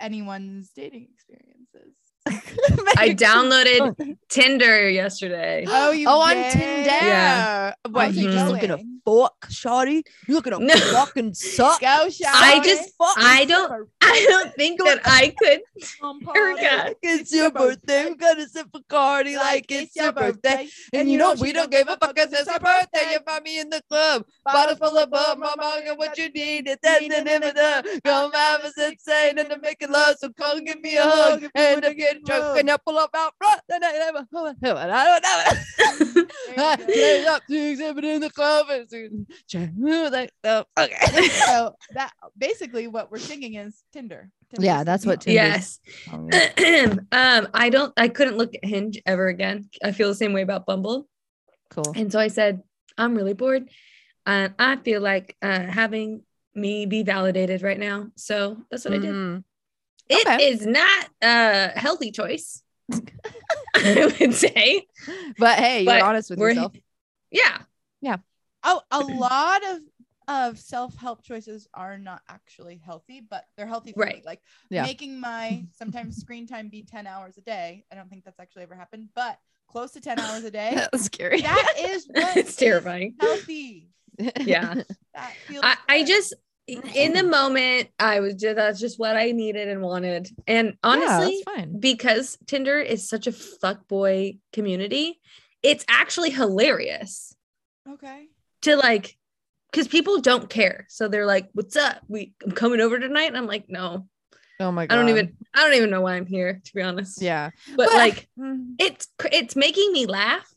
anyone's 0.00 0.70
dating 0.74 1.08
experiences. 1.14 1.53
I 2.96 3.14
downloaded 3.16 4.16
Tinder 4.28 4.88
yesterday. 4.88 5.64
Oh, 5.68 5.90
you 5.90 6.08
Oh, 6.08 6.20
on? 6.22 6.34
Tinder. 6.52 6.88
Yeah. 6.90 7.74
What, 7.88 8.06
How's 8.06 8.16
you 8.16 8.28
it 8.30 8.32
just 8.32 8.50
looking 8.50 8.68
to 8.70 8.76
going? 8.76 9.00
fuck, 9.04 9.48
shawty? 9.50 10.02
You 10.26 10.34
looking 10.34 10.52
to 10.54 10.58
No. 10.58 10.74
fucking 10.74 11.34
suck? 11.34 11.80
Go, 11.80 12.08
Shy. 12.08 12.26
I 12.28 12.60
just- 12.64 12.94
fuck. 12.96 13.14
I 13.18 13.44
don't. 13.44 13.88
I 14.14 14.26
don't 14.28 14.54
think 14.54 14.80
that 14.84 15.00
I 15.04 15.34
could. 15.38 15.60
Dear 16.34 16.54
It's 17.02 17.32
your 17.34 17.50
birthday. 17.50 18.06
We're 18.10 18.14
gonna 18.16 18.48
sip 18.48 18.68
a 18.74 18.80
party 18.88 19.36
like 19.36 19.66
it's 19.70 19.94
your 19.96 20.12
birthday. 20.12 20.68
And 20.92 21.10
you 21.10 21.18
know 21.18 21.34
we 21.34 21.52
don't 21.52 21.70
give 21.70 21.88
a 21.88 21.96
fuck 21.96 22.14
'cause 22.16 22.32
it's 22.32 22.46
your 22.46 22.58
birthday. 22.60 23.12
You 23.12 23.18
find 23.26 23.42
me 23.44 23.60
in 23.60 23.70
the 23.70 23.82
club, 23.88 24.24
bottle 24.44 24.76
full 24.76 24.96
of 24.98 25.10
bub, 25.10 25.38
mama, 25.38 25.80
get 25.84 25.98
what 25.98 26.16
you 26.18 26.28
need. 26.30 26.68
It's 26.68 26.80
that 26.82 27.00
the 27.00 27.22
name 27.22 27.42
of 27.42 27.54
the 27.54 28.00
come 28.04 28.32
have 28.32 28.60
us 28.62 28.76
insane 28.78 29.38
and 29.38 29.50
to 29.50 29.58
make 29.58 29.78
it 29.80 29.90
love. 29.90 30.16
So 30.18 30.30
come 30.30 30.64
give 30.64 30.80
me 30.80 30.96
a 30.96 31.02
hug 31.02 31.44
and 31.54 31.82
to 31.82 31.94
get 31.94 32.24
drunk 32.24 32.60
and 32.60 32.70
I 32.70 32.76
pull 32.76 32.98
up 32.98 33.10
out 33.14 33.34
front. 33.38 33.60
And 33.68 33.84
I 33.84 33.92
never, 33.92 34.26
I 34.32 35.20
don't 35.20 36.16
know. 36.16 36.24
I 36.56 36.76
get 36.76 37.26
up 37.26 37.42
to 37.46 37.56
exhibit 37.70 38.04
in 38.04 38.20
the 38.20 38.30
club 38.30 38.66
and 38.70 38.88
so- 38.88 39.08
like, 40.10 40.32
oh, 40.44 40.64
okay. 40.78 41.28
so 41.46 41.74
that 41.94 42.12
basically 42.38 42.86
what 42.86 43.10
we're 43.10 43.18
singing 43.18 43.54
is 43.54 43.82
Tinder. 44.08 44.30
Tinder's 44.50 44.64
Yeah, 44.64 44.84
that's 44.84 45.06
what 45.06 45.22
singing. 45.22 45.42
Tinder's- 45.42 45.80
Yes. 46.58 46.98
um, 47.12 47.48
I 47.54 47.70
don't. 47.70 47.92
I 47.96 48.08
couldn't 48.08 48.36
look 48.36 48.54
at 48.54 48.64
Hinge 48.64 49.00
ever 49.06 49.28
again. 49.28 49.68
I 49.82 49.92
feel 49.92 50.08
the 50.08 50.14
same 50.14 50.32
way 50.32 50.42
about 50.42 50.66
Bumble, 50.66 51.08
Cool. 51.70 51.92
and 51.96 52.10
so 52.12 52.18
I 52.18 52.28
said, 52.28 52.62
I'm 52.98 53.14
really 53.14 53.34
bored, 53.34 53.68
and 54.26 54.54
I 54.58 54.76
feel 54.76 55.00
like 55.00 55.36
uh, 55.42 55.60
having 55.60 56.22
me 56.54 56.86
be 56.86 57.02
validated 57.02 57.62
right 57.62 57.78
now. 57.78 58.08
So 58.16 58.58
that's 58.70 58.84
what 58.84 58.94
I 58.94 58.98
did. 58.98 59.10
Mhm. 59.14 59.44
It 60.08 60.26
Okay. 60.26 60.48
is 60.50 60.66
not 60.66 61.08
a 61.22 61.68
healthy 61.78 62.10
choice, 62.12 62.62
I 63.74 64.12
would 64.20 64.34
say. 64.34 64.86
But 65.38 65.58
hey, 65.58 65.78
you're 65.82 65.94
But 65.94 66.02
honest 66.02 66.30
with 66.30 66.38
yourself. 66.38 66.74
Yeah. 67.30 67.58
Yeah. 68.02 68.18
Oh, 68.62 68.82
a 68.90 69.00
lot 69.00 69.62
of 69.64 69.78
of 70.28 70.58
self-help 70.58 71.22
choices 71.22 71.68
are 71.74 71.98
not 71.98 72.22
actually 72.28 72.76
healthy, 72.76 73.20
but 73.20 73.44
they're 73.56 73.66
healthy 73.66 73.92
for 73.92 74.00
me. 74.00 74.04
Right. 74.06 74.24
Like 74.24 74.40
Yeah. 74.70 74.82
making 74.82 75.20
my 75.20 75.64
sometimes 75.72 76.16
screen 76.16 76.46
time 76.46 76.68
be 76.68 76.82
10 76.82 77.06
hours 77.06 77.36
a 77.38 77.42
day. 77.42 77.84
I 77.90 77.94
don't 77.94 78.08
think 78.08 78.24
that's 78.24 78.40
actually 78.40 78.62
ever 78.62 78.74
happened, 78.74 79.08
but 79.14 79.38
close 79.66 79.92
to 79.92 80.00
10 80.00 80.18
hours 80.18 80.44
a 80.44 80.50
day. 80.50 80.72
That's 80.74 81.04
scary. 81.04 81.42
That 81.42 81.74
is 81.78 82.06
what 82.12 82.36
It's 82.36 82.50
is 82.50 82.56
terrifying. 82.56 83.14
Healthy. 83.20 83.90
Yeah. 84.44 84.74
That 85.14 85.32
feels 85.48 85.64
I, 85.64 85.76
I 85.88 86.04
just 86.04 86.34
in 86.66 87.12
the 87.12 87.24
moment 87.24 87.88
I 87.98 88.20
was 88.20 88.34
just 88.34 88.56
that's 88.56 88.80
just 88.80 88.98
what 88.98 89.16
I 89.16 89.32
needed 89.32 89.68
and 89.68 89.82
wanted. 89.82 90.28
And 90.46 90.76
honestly, 90.82 91.42
yeah, 91.46 91.64
because 91.66 92.38
Tinder 92.46 92.78
is 92.78 93.08
such 93.08 93.26
a 93.26 93.32
fuckboy 93.32 94.38
community, 94.52 95.20
it's 95.62 95.84
actually 95.88 96.30
hilarious 96.30 97.34
okay. 97.88 98.28
to 98.62 98.76
like 98.76 99.16
because 99.74 99.88
people 99.88 100.20
don't 100.20 100.48
care. 100.48 100.86
So 100.88 101.08
they're 101.08 101.26
like, 101.26 101.48
What's 101.52 101.74
up? 101.74 102.00
We 102.06 102.32
I'm 102.44 102.52
coming 102.52 102.80
over 102.80 102.98
tonight. 103.00 103.24
And 103.24 103.36
I'm 103.36 103.48
like, 103.48 103.64
no, 103.68 104.06
Oh 104.60 104.70
my 104.70 104.86
god. 104.86 104.94
I 104.94 104.98
don't 105.00 105.08
even 105.08 105.36
I 105.52 105.64
don't 105.64 105.74
even 105.74 105.90
know 105.90 106.00
why 106.00 106.14
I'm 106.14 106.26
here, 106.26 106.60
to 106.64 106.74
be 106.74 106.80
honest. 106.80 107.20
Yeah. 107.20 107.50
But, 107.76 107.88
But- 107.88 107.94
like 107.94 108.28
Mm, 108.38 108.74
it's 108.78 109.08
it's 109.32 109.56
making 109.56 109.92
me 109.92 110.06
laugh 110.06 110.48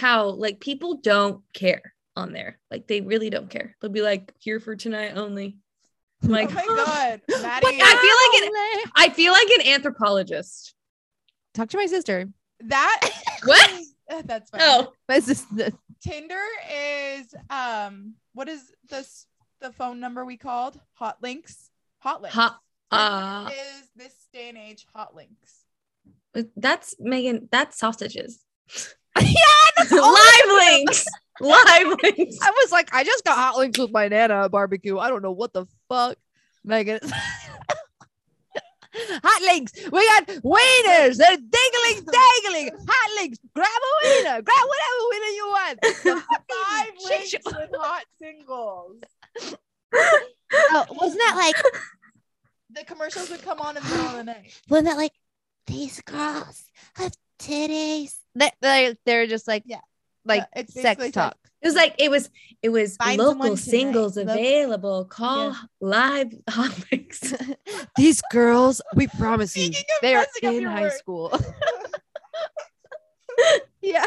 how 0.00 0.30
like 0.30 0.58
people 0.60 0.96
don't 0.96 1.42
care 1.52 1.94
on 2.16 2.32
there. 2.32 2.58
Like 2.70 2.88
they 2.88 3.00
really 3.00 3.30
don't 3.30 3.48
care. 3.50 3.76
They'll 3.80 3.90
be 3.92 4.02
like, 4.02 4.32
here 4.40 4.58
for 4.58 4.74
tonight 4.74 5.12
only. 5.16 5.56
I'm 6.24 6.30
like, 6.40 6.50
oh 6.50 6.54
my 6.54 6.62
god. 6.84 7.20
Maddie. 7.42 7.66
But 7.66 7.74
I 7.74 7.94
feel 8.02 8.16
like 8.24 8.42
an 8.84 8.92
I 8.96 9.08
feel 9.14 9.32
like 9.32 9.48
an 9.60 9.66
anthropologist. 9.68 10.74
Talk 11.54 11.68
to 11.68 11.76
my 11.76 11.86
sister. 11.86 12.26
that 12.64 13.10
What? 13.44 13.70
that's 14.24 14.50
fine. 14.50 14.60
Oh, 14.62 14.92
My 15.08 15.20
sister. 15.20 15.70
Tinder 16.02 16.42
is 16.72 17.34
um 17.50 18.14
what 18.34 18.48
is 18.48 18.72
this 18.88 19.26
the 19.60 19.72
phone 19.72 20.00
number 20.00 20.24
we 20.24 20.36
called? 20.36 20.78
Hot 20.94 21.22
links. 21.22 21.70
Hot 22.00 22.22
links. 22.22 22.34
Hot- 22.34 22.58
Tinder 22.90 23.04
uh, 23.04 23.50
is 23.50 23.88
this 23.96 24.14
day 24.32 24.50
and 24.50 24.58
age 24.58 24.86
hot 24.94 25.14
links. 25.16 25.64
that's 26.56 26.94
Megan. 27.00 27.48
That's 27.50 27.78
sausages. 27.78 28.44
yeah, 29.20 29.32
that's 29.76 29.90
Live 29.90 30.48
links. 30.48 31.04
Live 31.40 31.86
links. 32.02 32.38
I 32.42 32.50
was 32.50 32.70
like, 32.70 32.94
I 32.94 33.02
just 33.04 33.24
got 33.24 33.36
hot 33.36 33.56
links 33.56 33.78
with 33.78 33.90
my 33.90 34.08
nana 34.08 34.48
barbecue. 34.48 34.98
I 34.98 35.08
don't 35.08 35.22
know 35.22 35.32
what 35.32 35.52
the 35.52 35.66
fuck, 35.88 36.16
Megan. 36.62 37.00
hot 39.24 39.42
links. 39.42 39.72
We 39.90 40.06
got 40.06 40.26
wieners. 40.42 41.16
They're 41.16 41.36
dingling, 41.36 42.04
dangling. 42.06 42.70
Hot 42.88 43.10
links. 43.22 43.38
Grab 43.54 43.66
a 43.68 44.06
wiener. 44.08 44.42
Grab 44.42 44.66
whatever 44.66 45.00
wiener 45.10 45.32
you 45.34 45.46
want. 45.48 45.80
The 45.80 46.22
Five 46.64 46.92
links 47.08 47.34
with 47.44 47.70
hot 47.76 48.04
singles. 48.18 48.96
Oh, 49.92 50.84
wasn't 50.90 51.20
that 51.20 51.34
like 51.36 51.56
The 52.70 52.84
commercials 52.84 53.30
would 53.30 53.42
come 53.42 53.60
on 53.60 53.76
in 53.76 53.82
the 53.82 53.88
middle 53.88 54.06
of 54.06 54.12
the 54.14 54.24
night. 54.24 54.60
wasn't 54.68 54.88
that 54.88 54.96
like 54.96 55.12
these 55.66 56.00
girls 56.02 56.64
have 56.96 57.12
titties? 57.38 58.14
They, 58.34 58.50
they, 58.60 58.96
they're 59.06 59.26
just 59.26 59.46
like, 59.48 59.62
Yeah. 59.66 59.80
like 60.24 60.44
Yeah, 60.56 60.62
sex 60.68 61.10
talk. 61.10 61.36
It 61.64 61.68
was 61.68 61.74
like 61.76 61.94
it 61.98 62.10
was 62.10 62.28
it 62.62 62.68
was 62.68 62.96
Find 62.98 63.18
local 63.18 63.42
tonight. 63.44 63.58
singles 63.58 64.16
Look- 64.16 64.28
available. 64.28 65.06
Call 65.06 65.48
Yeah. 65.48 65.54
live 65.80 66.32
hot 66.48 66.72
links. 66.92 67.32
These 67.96 68.20
girls, 68.30 68.82
we 68.94 69.06
promise 69.06 69.56
you, 69.56 69.70
they 70.02 70.14
are 70.14 70.26
in 70.42 70.64
high 70.64 70.90
school. 70.90 71.32
yeah. 73.80 74.04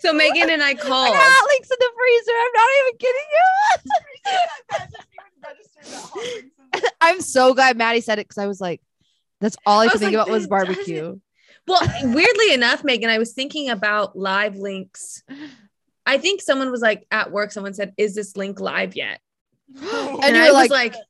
So 0.00 0.12
Megan 0.12 0.50
and 0.50 0.62
I 0.62 0.70
I 0.70 0.74
called. 0.74 1.14
got 1.14 1.46
links 1.48 1.70
in 1.70 1.76
the 1.80 1.90
freezer. 1.96 2.32
I'm 2.38 2.52
not 2.54 2.68
even 2.78 2.98
kidding 2.98 3.28
you. 3.32 3.46
I'm 7.00 7.20
so 7.20 7.54
glad 7.54 7.76
Maddie 7.76 8.00
said 8.00 8.18
it 8.18 8.26
because 8.28 8.38
I 8.38 8.46
was 8.46 8.60
like, 8.60 8.80
that's 9.40 9.56
all 9.66 9.80
I 9.80 9.84
I 9.84 9.86
could 9.88 9.92
was 9.94 10.00
think 10.02 10.16
like, 10.16 10.26
about 10.26 10.32
was 10.32 10.48
"That 10.48 10.58
doesn't- 10.58 10.74
barbecue. 10.76 11.18
Well, 11.66 11.80
weirdly 12.02 12.54
enough, 12.54 12.82
Megan, 12.82 13.08
I 13.08 13.18
was 13.18 13.34
thinking 13.34 13.70
about 13.70 14.18
live 14.18 14.56
links. 14.56 15.22
I 16.06 16.18
think 16.18 16.42
someone 16.42 16.70
was 16.70 16.80
like 16.80 17.06
at 17.10 17.30
work, 17.30 17.52
someone 17.52 17.74
said, 17.74 17.92
Is 17.96 18.14
this 18.14 18.36
link 18.36 18.60
live 18.60 18.96
yet? 18.96 19.20
And 19.80 20.24
And, 20.24 20.36
I 20.36 20.50
were 20.52 20.58
was 20.58 20.70
like- 20.70 20.94
like, 20.94 21.02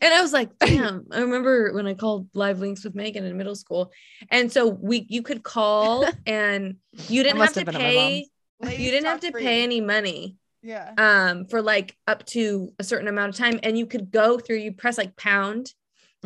and 0.00 0.12
I 0.12 0.20
was 0.20 0.32
like, 0.32 0.50
damn, 0.58 1.06
I 1.12 1.20
remember 1.20 1.72
when 1.72 1.86
I 1.86 1.94
called 1.94 2.26
live 2.34 2.58
links 2.58 2.82
with 2.82 2.96
Megan 2.96 3.24
in 3.24 3.36
middle 3.36 3.54
school. 3.54 3.92
And 4.30 4.50
so 4.50 4.66
we 4.66 5.06
you 5.08 5.22
could 5.22 5.44
call 5.44 6.04
and 6.26 6.76
you 7.08 7.22
didn't 7.22 7.38
have 7.40 7.52
to 7.52 7.60
have 7.60 7.66
been 7.66 7.76
at 7.76 7.78
my 7.80 8.24
pay, 8.62 8.76
you 8.78 8.90
didn't 8.90 9.06
have 9.06 9.20
to 9.20 9.30
free. 9.30 9.42
pay 9.42 9.62
any 9.62 9.80
money 9.80 10.36
Yeah. 10.60 10.92
um 10.98 11.46
for 11.46 11.62
like 11.62 11.96
up 12.08 12.26
to 12.26 12.72
a 12.80 12.84
certain 12.84 13.06
amount 13.06 13.30
of 13.30 13.36
time. 13.36 13.60
And 13.62 13.78
you 13.78 13.86
could 13.86 14.10
go 14.10 14.38
through, 14.40 14.56
you 14.56 14.72
press 14.72 14.98
like 14.98 15.16
pound 15.16 15.72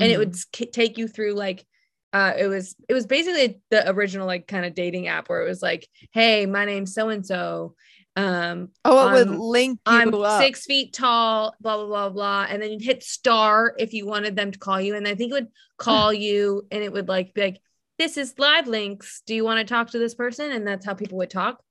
and 0.01 0.11
it 0.11 0.17
would 0.19 0.37
sk- 0.37 0.73
take 0.73 0.97
you 0.97 1.07
through 1.09 1.35
like 1.35 1.67
uh 2.15 2.33
it 2.39 2.47
was 2.47 2.77
it 2.89 2.95
was 2.95 3.05
basically 3.07 3.61
the 3.71 3.91
original 3.91 4.27
like 4.27 4.47
kind 4.47 4.65
of 4.65 4.75
dating 4.75 5.09
app 5.09 5.29
where 5.29 5.43
it 5.45 5.49
was 5.49 5.61
like 5.61 5.87
hey 6.13 6.47
my 6.47 6.65
name's 6.65 6.95
so 6.95 7.09
and 7.11 7.27
so 7.27 7.75
um 8.17 8.71
Oh, 8.85 9.09
it 9.09 9.13
would 9.13 9.29
I'm- 9.29 9.39
link 9.39 9.79
you 9.87 9.93
i'm 9.93 10.15
up. 10.15 10.41
six 10.41 10.65
feet 10.65 10.93
tall 10.95 11.55
blah 11.61 11.77
blah 11.77 11.87
blah 11.87 12.09
blah 12.09 12.47
and 12.49 12.63
then 12.63 12.73
you'd 12.73 12.83
hit 12.83 13.03
star 13.03 13.75
if 13.79 13.93
you 13.93 14.07
wanted 14.07 14.35
them 14.37 14.51
to 14.53 14.59
call 14.59 14.81
you 14.81 14.95
and 14.97 15.07
i 15.07 15.15
think 15.15 15.31
it 15.31 15.35
would 15.35 15.49
call 15.77 16.13
you 16.13 16.67
and 16.71 16.83
it 16.83 16.93
would 16.93 17.09
like 17.09 17.35
be 17.35 17.43
like 17.43 17.61
this 17.99 18.17
is 18.17 18.35
live 18.39 18.67
links 18.67 19.23
do 19.27 19.35
you 19.35 19.45
want 19.45 19.59
to 19.59 19.65
talk 19.73 19.91
to 19.91 19.99
this 19.99 20.15
person 20.15 20.51
and 20.53 20.67
that's 20.67 20.87
how 20.87 20.95
people 20.95 21.19
would 21.19 21.31
talk 21.31 21.63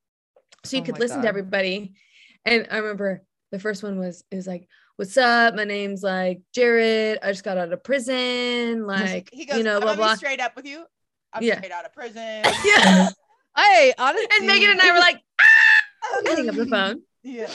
so 0.64 0.78
you 0.78 0.84
Oh 0.84 0.86
could 0.86 1.00
listen 1.00 1.18
God. 1.18 1.24
to 1.24 1.28
everybody 1.30 1.94
and 2.46 2.68
i 2.70 2.78
remember 2.78 3.24
the 3.52 3.60
first 3.60 3.82
one 3.82 3.98
was 3.98 4.24
it 4.30 4.36
was 4.36 4.46
like 4.48 4.68
what's 4.98 5.18
up 5.18 5.56
my 5.56 5.64
name's 5.66 6.04
like 6.04 6.42
jared 6.54 7.18
i 7.24 7.32
just 7.32 7.44
got 7.44 7.58
out 7.58 7.74
of 7.74 7.84
prison 7.84 8.86
like 8.86 9.30
he 9.34 9.46
goes, 9.46 9.58
you 9.58 9.64
know 9.64 9.80
blah 9.82 9.96
blah 9.96 10.14
straight 10.16 10.40
up 10.40 10.56
with 10.56 10.66
you. 10.66 10.86
I'm 11.34 11.44
Yeah. 11.44 11.58
straight 11.58 11.72
out 11.74 11.86
of 11.86 11.92
prison. 11.94 12.44
yeah 12.66 13.10
Hey, 13.58 13.94
honestly. 13.98 14.28
and 14.38 14.48
megan 14.48 14.70
and 14.72 14.82
i 14.82 14.92
were 14.92 15.00
like 15.00 15.18
ah! 15.42 15.44
Hang 16.26 16.50
up 16.50 16.56
the 16.56 16.66
phone 16.70 17.02
Yeah. 17.24 17.50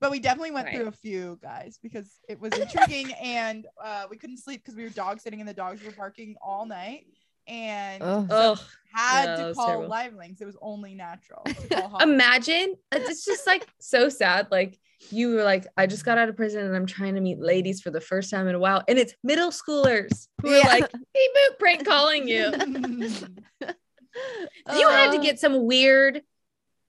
But 0.00 0.12
we 0.12 0.20
definitely 0.20 0.52
went 0.52 0.66
Right. 0.66 0.76
through 0.76 0.86
a 0.86 0.92
few 0.92 1.38
guys 1.42 1.78
because 1.82 2.20
it 2.28 2.40
was 2.40 2.52
intriguing 2.56 3.12
and 3.14 3.66
uh, 3.82 4.04
we 4.08 4.16
couldn't 4.16 4.38
sleep 4.38 4.62
because 4.62 4.76
we 4.76 4.84
were 4.84 4.90
dog 4.90 5.20
sitting 5.20 5.40
and 5.40 5.48
the 5.48 5.54
dogs 5.54 5.82
were 5.82 5.90
barking 5.90 6.36
all 6.40 6.66
night 6.66 7.06
and 7.48 8.00
Ugh. 8.02 8.26
oh 8.30 8.66
had 8.94 9.24
yeah, 9.38 9.48
to 9.48 9.54
call 9.54 9.66
terrible. 9.66 9.88
live 9.88 10.14
links. 10.14 10.40
It 10.40 10.44
was 10.44 10.56
only 10.62 10.94
natural 10.94 11.42
to 11.44 11.68
call 11.68 11.88
hot. 11.92 12.02
imagine 12.02 12.74
it's 12.92 13.24
just 13.24 13.44
like 13.46 13.66
so 13.80 14.08
sad 14.08 14.46
like 14.52 14.78
you 15.10 15.32
were 15.34 15.42
like 15.44 15.66
i 15.76 15.86
just 15.86 16.04
got 16.04 16.18
out 16.18 16.28
of 16.28 16.36
prison 16.36 16.64
and 16.64 16.74
i'm 16.76 16.84
trying 16.86 17.14
to 17.14 17.20
meet 17.20 17.38
ladies 17.38 17.80
for 17.80 17.90
the 17.90 18.00
first 18.00 18.30
time 18.30 18.48
in 18.48 18.54
a 18.54 18.58
while 18.58 18.82
and 18.88 18.98
it's 18.98 19.14
middle 19.22 19.50
schoolers 19.50 20.26
who 20.42 20.50
are 20.52 20.60
like 20.60 20.90
beep 20.92 21.30
boop 21.36 21.58
prank 21.58 21.86
calling 21.86 22.26
you 22.28 22.50
you 23.62 24.88
had 24.88 25.12
to 25.12 25.18
Uh, 25.18 25.22
get 25.22 25.38
some 25.38 25.64
weird 25.66 26.20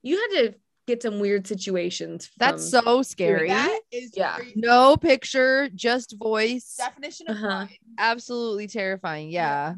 you 0.02 0.16
had 0.18 0.28
to 0.42 0.56
get 0.90 1.02
some 1.04 1.20
weird 1.20 1.46
situations 1.46 2.30
That's 2.38 2.68
so 2.70 3.02
scary. 3.04 3.50
That 3.50 3.80
is 3.92 4.12
Yeah. 4.16 4.36
crazy. 4.38 4.54
No 4.56 4.98
picture, 4.98 5.70
just 5.76 6.16
voice. 6.18 6.76
definition 6.78 7.28
of 7.30 7.38
Uh-huh. 7.38 7.48
blind. 7.48 7.70
Absolutely 7.98 8.68
terrifying. 8.68 9.30
Yeah. 9.30 9.76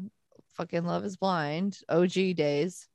Fucking 0.56 0.84
love 0.84 1.04
is 1.04 1.16
blind. 1.16 1.78
OG 1.88 2.34
days. 2.34 2.88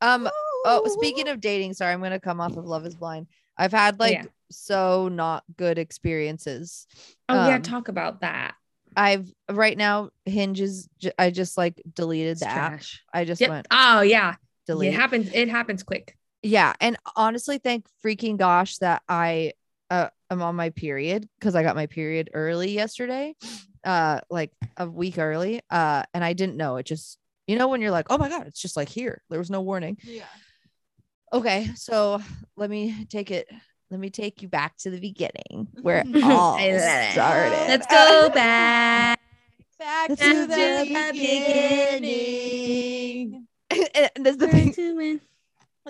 Um 0.00 0.28
oh 0.66 0.82
speaking 0.98 1.28
of 1.28 1.40
dating, 1.40 1.74
sorry, 1.74 1.92
I'm 1.92 2.02
gonna 2.02 2.20
come 2.20 2.40
off 2.40 2.56
of 2.56 2.64
Love 2.66 2.84
is 2.86 2.94
Blind. 2.94 3.26
I've 3.56 3.72
had 3.72 3.98
like 4.00 4.14
yeah. 4.14 4.24
so 4.50 5.08
not 5.08 5.44
good 5.56 5.78
experiences. 5.78 6.86
oh 7.28 7.48
yeah 7.48 7.56
um, 7.56 7.62
talk 7.62 7.88
about 7.88 8.20
that 8.22 8.54
I've 8.96 9.32
right 9.50 9.76
now 9.78 10.10
Hinge 10.26 10.60
is 10.60 10.88
j- 11.00 11.12
I 11.18 11.30
just 11.30 11.56
like 11.56 11.80
deleted 11.94 12.32
It's 12.32 12.40
the 12.40 12.48
app. 12.48 12.82
I 13.12 13.24
just 13.24 13.40
Yep. 13.40 13.50
went 13.50 13.66
oh 13.70 14.00
yeah 14.02 14.34
delete. 14.66 14.92
it 14.92 14.96
happens 14.96 15.30
it 15.32 15.48
happens 15.48 15.82
quick 15.82 16.16
yeah 16.44 16.72
and 16.80 16.96
honestly 17.16 17.58
thank 17.58 17.86
freaking 18.04 18.36
gosh 18.36 18.78
that 18.78 19.02
i 19.08 19.52
uh, 19.90 20.08
am 20.30 20.42
on 20.42 20.54
my 20.54 20.70
period 20.70 21.28
because 21.38 21.54
i 21.56 21.62
got 21.62 21.74
my 21.74 21.86
period 21.86 22.30
early 22.34 22.70
yesterday 22.70 23.34
uh 23.84 24.20
like 24.30 24.52
a 24.76 24.88
week 24.88 25.18
early 25.18 25.60
uh 25.70 26.02
and 26.14 26.22
i 26.22 26.32
didn't 26.32 26.56
know 26.56 26.76
it 26.76 26.86
just 26.86 27.18
you 27.46 27.56
know 27.56 27.68
when 27.68 27.80
you're 27.80 27.90
like 27.90 28.06
oh 28.10 28.18
my 28.18 28.28
god 28.28 28.46
it's 28.46 28.60
just 28.60 28.76
like 28.76 28.88
here 28.88 29.22
there 29.30 29.38
was 29.38 29.50
no 29.50 29.62
warning 29.62 29.96
Yeah. 30.04 30.24
okay 31.32 31.70
so 31.74 32.20
let 32.56 32.70
me 32.70 33.06
take 33.08 33.30
it 33.30 33.48
let 33.90 34.00
me 34.00 34.10
take 34.10 34.42
you 34.42 34.48
back 34.48 34.76
to 34.78 34.90
the 34.90 34.98
beginning 35.00 35.68
where 35.82 36.02
it 36.14 36.24
all 36.24 36.56
I 36.58 36.72
love 36.72 36.80
it. 36.80 37.12
started 37.12 37.68
let's 37.68 37.86
go 37.86 38.30
back 38.34 39.20
Back 39.76 40.08
Let's 40.10 40.22
to 40.22 40.46
the 40.46 40.84
the 40.86 41.10
beginning. 41.12 43.46
and 44.16 44.24
there's 44.24 44.36
the 44.36 44.46
thing 44.46 44.72
to 44.72 44.94
win. 44.96 45.20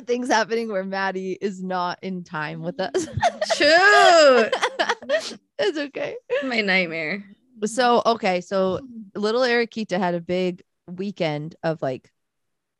Things 0.06 0.28
happening 0.28 0.70
where 0.70 0.84
maddie 0.84 1.38
is 1.40 1.62
not 1.62 1.98
in 2.02 2.24
time 2.24 2.62
with 2.62 2.80
us 2.80 2.90
mm. 2.94 3.10
Shoot. 3.54 5.38
it's 5.58 5.78
okay 5.78 6.16
my 6.44 6.60
nightmare 6.60 7.24
so 7.64 8.02
okay 8.04 8.40
so 8.40 8.80
little 9.14 9.42
Eriquita 9.42 9.98
had 9.98 10.14
a 10.14 10.20
big 10.20 10.62
weekend 10.86 11.56
of 11.62 11.80
like 11.82 12.10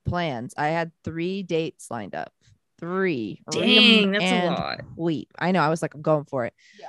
plans. 0.04 0.54
I 0.56 0.68
had 0.68 0.92
three 1.02 1.42
dates 1.42 1.90
lined 1.90 2.14
up. 2.14 2.32
Three. 2.78 3.40
dang 3.50 3.62
Ream 3.62 4.12
that's 4.12 4.24
a 4.24 4.46
lot 4.46 4.80
Weep. 4.96 5.32
I 5.38 5.52
know. 5.52 5.60
I 5.60 5.68
was 5.68 5.80
like, 5.80 5.94
I'm 5.94 6.02
going 6.02 6.24
for 6.24 6.44
it. 6.44 6.54
Yeah. 6.78 6.88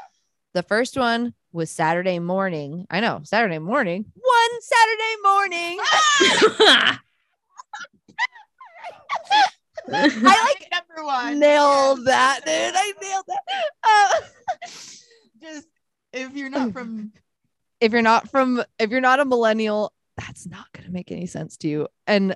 The 0.53 0.63
first 0.63 0.97
one 0.97 1.33
was 1.51 1.69
Saturday 1.69 2.19
morning. 2.19 2.87
I 2.89 2.99
know, 2.99 3.21
Saturday 3.23 3.59
morning. 3.59 4.05
One 4.13 4.61
Saturday 4.61 5.15
morning. 5.23 5.79
I 9.93 10.55
like 10.59 10.67
number 10.71 11.05
one. 11.05 11.39
nailed 11.39 12.05
that, 12.05 12.41
dude. 12.45 12.73
I 12.75 12.93
nailed 13.01 13.25
that. 13.27 13.43
Uh, 13.83 14.67
Just 15.41 15.67
if 16.13 16.33
you're 16.35 16.49
not 16.49 16.71
from 16.73 17.11
if 17.81 17.91
you're 17.91 18.01
not 18.01 18.29
from, 18.29 18.63
if 18.79 18.89
you're 18.89 19.01
not 19.01 19.19
a 19.19 19.25
millennial, 19.25 19.93
that's 20.17 20.47
not 20.47 20.65
gonna 20.73 20.89
make 20.89 21.11
any 21.11 21.25
sense 21.27 21.57
to 21.57 21.67
you. 21.67 21.87
And 22.07 22.35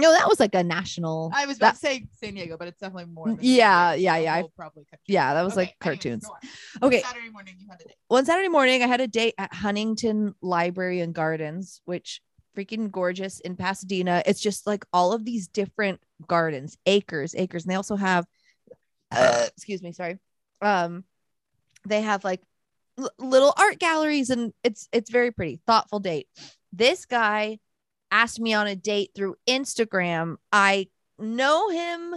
no, 0.00 0.12
that 0.12 0.28
was 0.28 0.38
like 0.38 0.54
a 0.54 0.62
national. 0.62 1.32
I 1.34 1.46
was 1.46 1.58
that- 1.58 1.64
about 1.70 1.74
to 1.74 1.80
say 1.80 2.06
San 2.20 2.34
Diego, 2.34 2.56
but 2.56 2.68
it's 2.68 2.78
definitely 2.78 3.12
more. 3.12 3.36
Yeah, 3.40 3.94
yeah, 3.94 4.16
yeah, 4.16 4.34
I- 4.34 4.44
probably 4.56 4.84
yeah, 5.08 5.34
that 5.34 5.42
was 5.42 5.56
like 5.56 5.74
Okay, 5.82 5.90
anyways, 5.90 6.02
cartoons. 6.22 6.24
on. 6.26 6.86
Okay. 6.86 7.02
Saturday 7.02 7.30
morning, 7.30 7.56
you 7.58 7.66
had 7.68 7.80
a 7.80 7.84
date. 7.84 7.96
one 8.06 8.24
Saturday 8.24 8.48
morning, 8.48 8.82
I 8.84 8.86
had 8.86 9.00
a 9.00 9.08
date 9.08 9.34
at 9.38 9.52
Huntington 9.52 10.36
Library 10.40 11.00
and 11.00 11.12
Gardens, 11.12 11.82
which 11.84 12.20
freaking 12.58 12.90
gorgeous 12.90 13.40
in 13.40 13.56
Pasadena. 13.56 14.22
It's 14.26 14.40
just 14.40 14.66
like 14.66 14.84
all 14.92 15.12
of 15.12 15.24
these 15.24 15.48
different 15.48 16.00
gardens, 16.26 16.76
acres, 16.86 17.34
acres, 17.36 17.64
and 17.64 17.70
they 17.70 17.76
also 17.76 17.96
have, 17.96 18.26
uh, 19.12 19.46
excuse 19.56 19.82
me, 19.82 19.92
sorry, 19.92 20.18
um, 20.60 21.04
they 21.86 22.02
have 22.02 22.24
like 22.24 22.42
l- 22.98 23.10
little 23.18 23.54
art 23.56 23.78
galleries, 23.78 24.30
and 24.30 24.52
it's 24.64 24.88
it's 24.92 25.10
very 25.10 25.30
pretty, 25.30 25.60
thoughtful 25.66 26.00
date. 26.00 26.26
This 26.72 27.06
guy 27.06 27.58
asked 28.10 28.40
me 28.40 28.54
on 28.54 28.66
a 28.66 28.76
date 28.76 29.10
through 29.14 29.36
Instagram. 29.48 30.36
I 30.52 30.88
know 31.18 31.68
him 31.68 32.16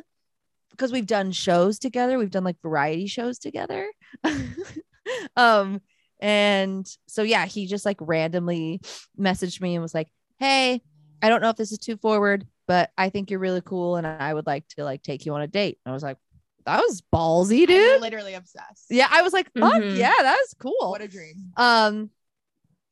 because 0.71 0.91
we've 0.91 1.05
done 1.05 1.31
shows 1.31 1.79
together. 1.79 2.17
We've 2.17 2.31
done 2.31 2.43
like 2.43 2.61
variety 2.61 3.07
shows 3.07 3.37
together. 3.37 3.87
um 5.35 5.81
and 6.21 6.87
so 7.07 7.23
yeah, 7.23 7.45
he 7.45 7.65
just 7.65 7.85
like 7.85 7.97
randomly 7.99 8.79
messaged 9.19 9.59
me 9.59 9.75
and 9.75 9.81
was 9.81 9.93
like, 9.93 10.07
"Hey, 10.41 10.81
I 11.21 11.29
don't 11.29 11.41
know 11.41 11.49
if 11.49 11.55
this 11.57 11.71
is 11.71 11.77
too 11.77 11.97
forward, 11.97 12.45
but 12.67 12.91
I 12.97 13.09
think 13.09 13.31
you're 13.31 13.39
really 13.39 13.61
cool 13.61 13.95
and 13.95 14.05
I 14.07 14.33
would 14.33 14.47
like 14.47 14.67
to 14.77 14.83
like 14.83 15.03
take 15.03 15.25
you 15.25 15.33
on 15.35 15.41
a 15.41 15.47
date." 15.47 15.79
And 15.85 15.91
I 15.91 15.93
was 15.93 16.03
like, 16.03 16.17
"That 16.65 16.79
was 16.81 17.01
ballsy, 17.13 17.61
I'm 17.61 17.67
dude." 17.67 18.01
literally 18.01 18.33
obsessed. 18.33 18.87
Yeah, 18.89 19.07
I 19.09 19.21
was 19.21 19.33
like, 19.33 19.47
"Fuck 19.59 19.73
Mhm. 19.73 19.97
yeah, 19.97 20.13
that 20.19 20.37
was 20.39 20.53
cool." 20.59 20.91
What 20.91 21.01
a 21.01 21.07
dream. 21.07 21.53
Um, 21.57 22.09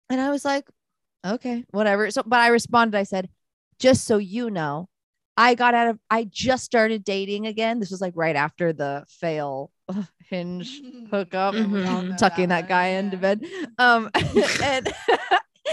and 0.09 0.21
I 0.21 0.29
was 0.31 0.45
like, 0.45 0.67
okay, 1.25 1.65
whatever. 1.71 2.09
So, 2.11 2.23
but 2.25 2.39
I 2.39 2.47
responded, 2.47 2.97
I 2.97 3.03
said, 3.03 3.29
just 3.79 4.05
so 4.05 4.17
you 4.17 4.49
know, 4.49 4.89
I 5.37 5.55
got 5.55 5.73
out 5.73 5.87
of, 5.89 5.99
I 6.09 6.25
just 6.25 6.65
started 6.65 7.03
dating 7.03 7.47
again. 7.47 7.79
This 7.79 7.91
was 7.91 8.01
like 8.01 8.13
right 8.15 8.35
after 8.35 8.73
the 8.73 9.05
fail 9.09 9.71
hinge 10.29 10.83
hookup, 11.11 11.55
Mhm. 11.55 11.71
We 11.71 11.83
all 11.85 12.01
know 12.03 12.15
tucking 12.17 12.49
that 12.49 12.61
one, 12.61 12.69
guy 12.69 12.87
into 12.87 13.17
bed. 13.17 13.45
Um, 13.77 14.09
and 14.63 14.93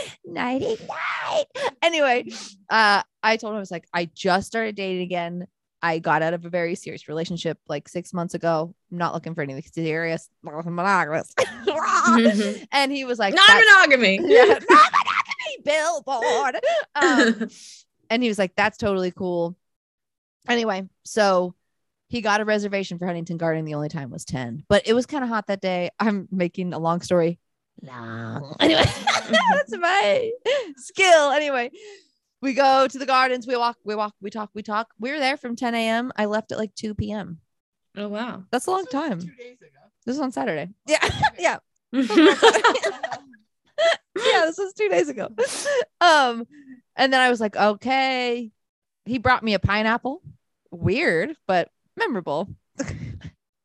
nighty 0.24 0.76
night. 0.86 1.44
Anyway, 1.82 2.28
uh, 2.70 3.02
I 3.22 3.36
told 3.36 3.52
him 3.52 3.56
I 3.56 3.60
was 3.60 3.70
like, 3.70 3.86
I 3.92 4.06
just 4.14 4.46
started 4.46 4.74
dating 4.74 5.02
again. 5.02 5.46
I 5.82 5.98
got 5.98 6.22
out 6.22 6.34
of 6.34 6.44
a 6.44 6.48
very 6.48 6.74
serious 6.74 7.06
relationship 7.06 7.58
like 7.68 7.88
six 7.88 8.12
months 8.12 8.34
ago. 8.34 8.74
I'm 8.90 8.98
not 8.98 9.14
looking 9.14 9.34
for 9.34 9.42
anything 9.42 9.62
serious. 9.72 10.28
Monogamous. 10.42 11.32
and 12.72 12.90
he 12.90 13.04
was 13.04 13.18
like, 13.18 13.34
"That's- 13.34 13.64
Non-monogamy. 13.66 14.20
yeah, 14.22 14.58
non-monogamy 14.68 15.16
billboard. 15.64 16.56
Um, 16.94 17.48
and 18.10 18.22
he 18.22 18.28
was 18.28 18.38
like, 18.38 18.54
that's 18.56 18.78
totally 18.78 19.10
cool. 19.10 19.56
Anyway, 20.48 20.88
so 21.04 21.54
he 22.08 22.20
got 22.20 22.40
a 22.40 22.44
reservation 22.44 22.98
for 22.98 23.06
Huntington 23.06 23.36
Garden. 23.36 23.64
The 23.64 23.74
only 23.74 23.88
time 23.88 24.10
was 24.10 24.24
10, 24.24 24.64
but 24.68 24.86
it 24.86 24.92
was 24.94 25.06
kind 25.06 25.24
of 25.24 25.28
hot 25.30 25.48
that 25.48 25.60
day. 25.60 25.90
I'm 25.98 26.28
making 26.30 26.72
a 26.72 26.78
long 26.78 27.00
story 27.00 27.38
long. 27.82 28.56
Anyway, 28.60 28.84
that's 29.30 29.76
my 29.76 30.30
skill. 30.76 31.30
Anyway, 31.30 31.70
we 32.42 32.54
go 32.54 32.86
to 32.86 32.98
the 32.98 33.06
gardens. 33.06 33.46
We 33.46 33.56
walk, 33.56 33.78
we 33.84 33.94
walk, 33.94 34.14
we 34.20 34.30
talk, 34.30 34.50
we 34.54 34.62
talk. 34.62 34.88
We 34.98 35.10
were 35.10 35.18
there 35.18 35.36
from 35.36 35.56
10 35.56 35.74
a.m. 35.74 36.12
I 36.16 36.26
left 36.26 36.52
at 36.52 36.58
like 36.58 36.74
2 36.74 36.94
p.m. 36.94 37.40
oh 37.96 38.08
wow. 38.08 38.44
That's 38.50 38.66
a 38.66 38.70
long 38.70 38.84
This 38.84 38.92
time. 38.92 39.20
Two 39.20 39.26
days 39.26 39.60
ago. 39.60 39.80
This 40.04 40.16
is 40.16 40.20
on 40.20 40.32
Saturday. 40.32 40.70
Yeah. 40.86 41.08
yeah. 41.38 41.58
yeah. 41.92 42.34
yeah, 44.16 44.44
this 44.46 44.58
was 44.58 44.72
two 44.74 44.88
days 44.88 45.08
ago. 45.08 45.28
Um, 46.00 46.46
and 46.94 47.12
then 47.12 47.20
I 47.20 47.30
was 47.30 47.40
like, 47.40 47.56
okay. 47.56 48.50
He 49.04 49.18
brought 49.18 49.42
me 49.42 49.54
a 49.54 49.58
pineapple. 49.58 50.22
Weird, 50.70 51.36
but 51.46 51.70
memorable. 51.96 52.48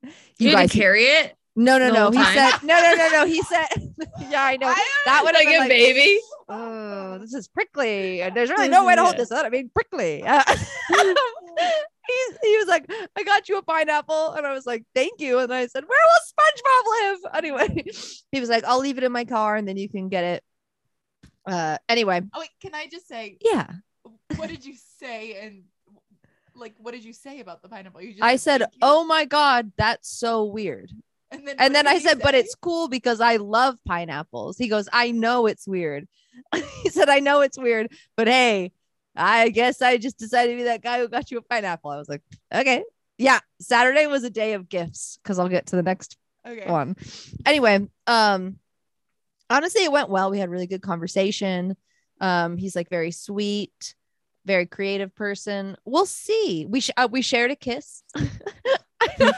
You, 0.04 0.12
you 0.38 0.50
had 0.50 0.64
guys, 0.64 0.72
to 0.72 0.78
carry 0.78 1.04
it 1.04 1.36
no, 1.56 1.78
no, 1.78 1.92
no. 1.92 2.12
He 2.12 2.18
time? 2.18 2.34
said, 2.34 2.64
no, 2.64 2.82
no, 2.82 2.96
no, 2.96 3.10
no. 3.10 3.26
He 3.26 3.42
said, 3.44 3.68
yeah, 4.30 4.44
I 4.44 4.58
know. 4.58 4.74
That 5.06 5.24
would 5.24 5.36
have 5.36 5.44
like 5.44 5.48
been 5.48 5.56
a 5.56 5.60
like, 5.60 5.70
baby. 5.70 6.20
oh, 6.50 7.18
this 7.20 7.34
is 7.34 7.48
prickly. 7.48 8.24
There's 8.34 8.50
really 8.50 8.70
no 8.70 8.86
way 8.86 8.96
to 8.96 9.04
hold 9.04 9.18
this. 9.18 9.32
I 9.32 9.50
mean, 9.50 9.70
prickly. 9.74 10.24
Uh, 10.24 10.44
he's, 10.48 12.38
he 12.44 12.58
was 12.58 12.68
like, 12.68 12.92
I 13.18 13.24
got 13.24 13.50
you 13.50 13.58
a 13.58 13.62
pineapple. 13.62 14.32
And 14.32 14.48
I 14.48 14.54
was 14.54 14.66
like, 14.66 14.84
thank 14.96 15.20
you. 15.20 15.40
And 15.40 15.54
I 15.54 15.68
said, 15.68 15.84
where 15.86 16.00
will 16.06 16.22
SpongeBob 16.34 17.12
live? 17.12 17.20
Anyway, 17.36 17.86
he 18.32 18.40
was 18.40 18.50
like, 18.50 18.64
I'll 18.64 18.80
leave 18.80 18.98
it 18.98 19.04
in 19.04 19.12
my 19.12 19.26
car 19.26 19.56
and 19.56 19.68
then 19.68 19.78
you 19.78 19.90
can 19.90 20.10
get 20.10 20.24
it. 20.24 20.44
Uh, 21.46 21.78
anyway, 21.90 22.22
Oh 22.34 22.40
wait, 22.40 22.50
can 22.62 22.76
I 22.76 22.86
just 22.86 23.08
say 23.08 23.38
yeah. 23.42 23.66
what 24.36 24.48
did 24.48 24.64
you 24.64 24.76
say 25.00 25.40
and 25.42 25.64
like 26.56 26.76
what 26.78 26.94
did 26.94 27.04
you 27.04 27.14
say 27.14 27.40
about 27.40 27.64
the 27.64 27.68
pineapple? 27.68 28.02
You 28.02 28.12
just 28.12 28.22
I 28.22 28.36
said, 28.36 28.66
oh 28.82 29.04
my 29.04 29.26
God, 29.26 29.72
that's 29.76 30.08
so 30.08 30.44
weird. 30.46 30.92
And 31.32 31.48
then 31.48 31.56
And 31.60 31.76
then 31.76 31.88
I 31.88 32.00
said, 32.00 32.20
but 32.22 32.36
it's 32.36 32.56
cool 32.56 32.88
because 32.88 33.22
I 33.22 33.38
love 33.38 33.78
pineapples. 33.86 34.58
He 34.58 34.68
goes, 34.68 34.88
I 34.92 35.12
know 35.12 35.48
it's 35.48 35.68
weird. 35.68 36.08
he 36.84 36.90
said, 36.90 37.10
I 37.10 37.20
know 37.20 37.42
it's 37.42 37.58
weird, 37.58 37.92
but 38.16 38.28
hey, 38.28 38.72
I 39.16 39.50
guess 39.50 39.82
I 39.82 39.98
just 39.98 40.18
decided 40.18 40.54
to 40.54 40.58
be 40.58 40.64
that 40.64 40.82
guy 40.82 41.00
who 41.00 41.08
got 41.08 41.32
you 41.32 41.38
a 41.38 41.42
pineapple. 41.42 41.92
I 41.92 41.98
was 41.98 42.10
like, 42.10 42.22
okay. 42.54 42.84
Yeah. 43.18 43.40
Saturday 43.60 44.08
was 44.08 44.24
a 44.24 44.30
day 44.30 44.54
of 44.54 44.70
gifts 44.70 45.20
because 45.22 45.40
I'll 45.40 45.50
get 45.50 45.68
to 45.68 45.76
the 45.76 45.84
next 45.84 46.18
okay. 46.48 46.70
one. 46.70 46.96
Anyway, 47.46 47.88
um, 48.08 48.58
honestly, 49.50 49.84
it 49.84 49.92
went 49.92 50.10
well. 50.10 50.32
We 50.32 50.40
had 50.40 50.50
really 50.50 50.68
good 50.68 50.82
conversation. 50.82 51.76
Um, 52.20 52.58
he's 52.58 52.76
like 52.76 52.90
very 52.90 53.12
sweet, 53.12 53.96
very 54.46 54.66
creative 54.66 55.14
person. 55.14 55.76
We'll 55.86 56.06
see. 56.06 56.66
We 56.68 56.80
sh- 56.82 56.92
uh, 56.98 57.10
we 57.12 57.22
shared 57.22 57.52
a 57.52 57.56
kiss. 57.56 58.04
I 59.02 59.08
don't 59.18 59.36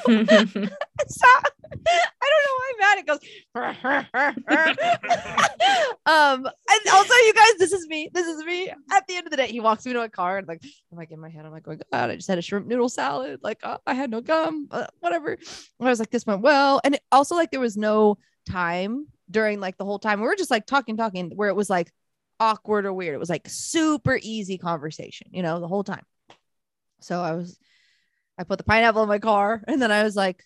Stop. 1.07 1.47
I 1.87 2.29
don't 2.29 2.43
know 2.45 2.55
why 2.57 2.69
I'm 2.69 2.79
mad. 2.79 2.99
It 2.99 3.07
goes. 3.07 3.19
um, 6.05 6.45
and 6.45 6.93
also, 6.93 7.13
you 7.13 7.33
guys, 7.33 7.53
this 7.59 7.71
is 7.71 7.87
me. 7.87 8.09
This 8.13 8.27
is 8.27 8.43
me. 8.43 8.69
At 8.91 9.07
the 9.07 9.15
end 9.15 9.27
of 9.27 9.31
the 9.31 9.37
day, 9.37 9.47
he 9.47 9.59
walks 9.59 9.85
me 9.85 9.93
to 9.93 10.01
a 10.01 10.09
car 10.09 10.37
and 10.37 10.47
like, 10.47 10.61
I'm 10.91 10.97
like 10.97 11.11
in 11.11 11.19
my 11.19 11.29
head, 11.29 11.45
I'm 11.45 11.51
like, 11.51 11.63
going, 11.63 11.81
God, 11.91 12.09
I 12.09 12.15
just 12.15 12.27
had 12.27 12.37
a 12.37 12.41
shrimp 12.41 12.67
noodle 12.67 12.89
salad. 12.89 13.39
Like, 13.41 13.59
uh, 13.63 13.77
I 13.87 13.93
had 13.93 14.11
no 14.11 14.21
gum, 14.21 14.67
uh, 14.71 14.87
whatever. 14.99 15.33
And 15.33 15.87
I 15.87 15.89
was 15.89 15.99
like, 15.99 16.11
this 16.11 16.25
went 16.25 16.41
well. 16.41 16.81
And 16.83 16.95
it, 16.95 17.01
also, 17.11 17.35
like, 17.35 17.51
there 17.51 17.59
was 17.59 17.77
no 17.77 18.17
time 18.47 19.07
during 19.31 19.59
like 19.59 19.77
the 19.77 19.85
whole 19.85 19.99
time. 19.99 20.19
We 20.19 20.27
were 20.27 20.35
just 20.35 20.51
like 20.51 20.65
talking, 20.65 20.97
talking, 20.97 21.31
where 21.35 21.49
it 21.49 21.55
was 21.55 21.69
like 21.69 21.91
awkward 22.39 22.85
or 22.85 22.93
weird. 22.93 23.15
It 23.15 23.19
was 23.19 23.29
like 23.29 23.47
super 23.47 24.19
easy 24.21 24.57
conversation, 24.57 25.29
you 25.31 25.41
know, 25.41 25.59
the 25.59 25.67
whole 25.67 25.83
time. 25.83 26.05
So 26.99 27.21
I 27.21 27.33
was, 27.33 27.57
I 28.37 28.43
put 28.43 28.57
the 28.57 28.63
pineapple 28.63 29.03
in 29.03 29.09
my 29.09 29.19
car, 29.19 29.63
and 29.67 29.81
then 29.81 29.91
I 29.91 30.03
was 30.03 30.15
like, 30.15 30.43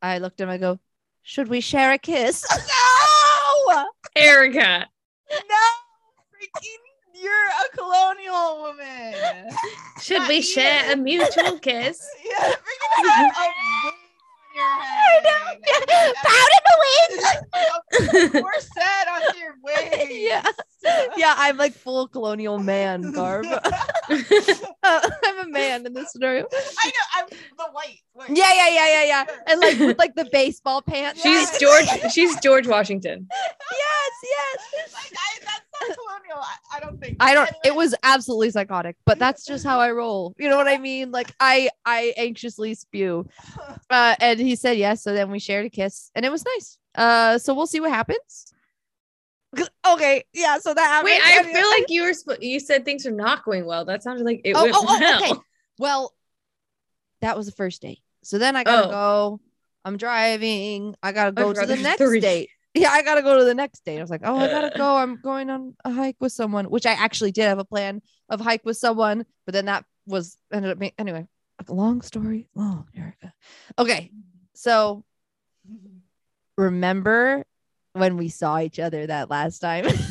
I 0.00 0.18
looked 0.18 0.40
at 0.40 0.44
him. 0.44 0.50
I 0.50 0.58
go, 0.58 0.78
should 1.22 1.48
we 1.48 1.60
share 1.60 1.92
a 1.92 1.98
kiss? 1.98 2.44
no, 3.68 3.86
Erica. 4.16 4.86
No, 5.30 5.56
freaking, 6.34 7.22
you're 7.22 7.32
a 7.32 7.76
colonial 7.76 8.62
woman. 8.62 9.52
Should 10.00 10.20
Not 10.20 10.28
we 10.28 10.36
even. 10.36 10.48
share 10.48 10.92
a 10.92 10.96
mutual 10.96 11.58
kiss? 11.58 12.08
Yeah, 12.24 12.52
freaking 12.52 13.92
have 14.54 14.80
a 14.80 15.20
wig 15.20 15.26
on 15.26 15.56
your 15.66 15.80
head. 15.96 16.14
Powder 16.24 16.60
the 16.66 16.76
wind. 18.32 18.44
Corset 18.44 19.06
on 19.12 19.22
your 19.38 19.54
wig. 19.62 20.08
Yeah. 20.10 20.42
yeah, 21.16 21.34
I'm 21.36 21.56
like 21.56 21.74
full 21.74 22.08
colonial 22.08 22.58
man 22.58 23.12
garb. 23.12 23.46
Uh, 24.82 25.10
I'm 25.26 25.46
a 25.46 25.50
man 25.50 25.84
in 25.84 25.92
this 25.92 26.10
scenario. 26.10 26.46
I 26.52 26.86
know. 26.86 26.92
I'm 27.18 27.26
the 27.28 27.64
white. 27.72 27.98
white. 28.14 28.30
Yeah, 28.30 28.50
yeah, 28.54 28.68
yeah, 28.68 28.88
yeah, 28.88 29.04
yeah. 29.04 29.24
And 29.46 29.60
like 29.60 29.78
with 29.78 29.98
like 29.98 30.14
the 30.14 30.24
baseball 30.32 30.80
pants. 30.80 31.20
She's 31.20 31.32
Yes, 31.32 31.58
George. 31.60 32.12
She's 32.12 32.34
George 32.40 32.66
Washington. 32.66 33.28
yes. 33.30 34.92
Like, 34.94 35.12
I, 35.12 35.38
that's 35.44 35.69
not 35.80 35.96
colonial. 35.96 36.38
I, 36.38 36.76
I 36.76 36.80
don't 36.80 37.00
think. 37.00 37.16
I 37.20 37.34
don't. 37.34 37.50
It 37.64 37.74
was 37.74 37.94
absolutely 38.02 38.50
psychotic, 38.50 38.96
but 39.04 39.18
that's 39.18 39.44
just 39.44 39.64
how 39.64 39.78
I 39.80 39.90
roll. 39.90 40.34
You 40.38 40.48
know 40.48 40.56
what 40.56 40.68
I 40.68 40.78
mean? 40.78 41.10
Like 41.10 41.32
I, 41.40 41.70
I 41.84 42.12
anxiously 42.16 42.74
spew. 42.74 43.26
Uh, 43.90 44.14
and 44.20 44.38
he 44.38 44.54
said 44.54 44.78
yes. 44.78 45.02
So 45.02 45.12
then 45.12 45.32
we 45.32 45.40
shared 45.40 45.66
a 45.66 45.70
kiss, 45.70 46.12
and 46.14 46.24
it 46.24 46.30
was 46.30 46.44
nice. 46.44 46.78
Uh, 46.94 47.38
so 47.38 47.52
we'll 47.54 47.66
see 47.66 47.80
what 47.80 47.90
happens. 47.90 48.52
Okay, 49.84 50.22
yeah. 50.32 50.58
So 50.58 50.72
that 50.72 50.80
happened. 50.86 51.06
Wait, 51.06 51.20
I 51.20 51.38
Anyway. 51.38 51.52
feel 51.54 51.68
like 51.70 51.86
you 51.88 52.02
were. 52.04 52.14
Sp- 52.14 52.38
you 52.40 52.60
said 52.60 52.84
things 52.84 53.04
are 53.06 53.10
not 53.10 53.44
going 53.44 53.64
well. 53.64 53.84
That 53.84 54.04
sounded 54.04 54.24
like 54.24 54.42
it 54.44 54.52
oh, 54.54 54.62
went 54.62 54.76
oh, 54.76 54.84
oh, 54.88 54.98
well. 55.00 55.22
okay. 55.24 55.40
Well, 55.80 56.14
that 57.20 57.36
was 57.36 57.46
the 57.46 57.52
first 57.52 57.82
date. 57.82 57.98
So 58.22 58.38
then 58.38 58.54
I 58.54 58.62
gotta 58.62 58.86
Oh. 58.86 58.90
go. 58.90 59.40
I'm 59.84 59.96
driving. 59.96 60.94
I 61.02 61.10
gotta 61.10 61.32
go 61.32 61.52
to 61.52 61.66
the 61.66 61.76
next 61.76 61.98
three. 61.98 62.20
date. 62.20 62.50
Yeah, 62.74 62.90
I 62.90 63.02
gotta 63.02 63.22
go 63.22 63.38
to 63.38 63.44
the 63.44 63.54
next 63.54 63.84
date. 63.84 63.98
I 63.98 64.00
was 64.00 64.10
like, 64.10 64.20
oh, 64.24 64.36
I 64.36 64.46
gotta 64.46 64.74
uh. 64.74 64.78
go. 64.78 64.96
I'm 64.96 65.16
going 65.16 65.50
on 65.50 65.74
a 65.84 65.92
hike 65.92 66.16
with 66.20 66.32
someone, 66.32 66.66
which 66.66 66.86
I 66.86 66.92
actually 66.92 67.32
did 67.32 67.44
have 67.44 67.58
a 67.58 67.64
plan 67.64 68.00
of 68.28 68.40
hike 68.40 68.64
with 68.64 68.76
someone, 68.76 69.26
but 69.44 69.52
then 69.52 69.64
that 69.66 69.84
was 70.06 70.36
ended 70.52 70.70
up 70.70 70.78
being 70.78 70.92
anyway. 70.98 71.26
Long 71.68 72.00
story, 72.00 72.48
long, 72.54 72.86
Erica. 72.96 73.34
Okay, 73.78 74.10
so 74.54 75.04
remember 76.56 77.44
when 77.92 78.16
we 78.16 78.28
saw 78.28 78.60
each 78.60 78.78
other 78.78 79.06
that 79.06 79.30
last 79.30 79.58
time? 79.58 79.86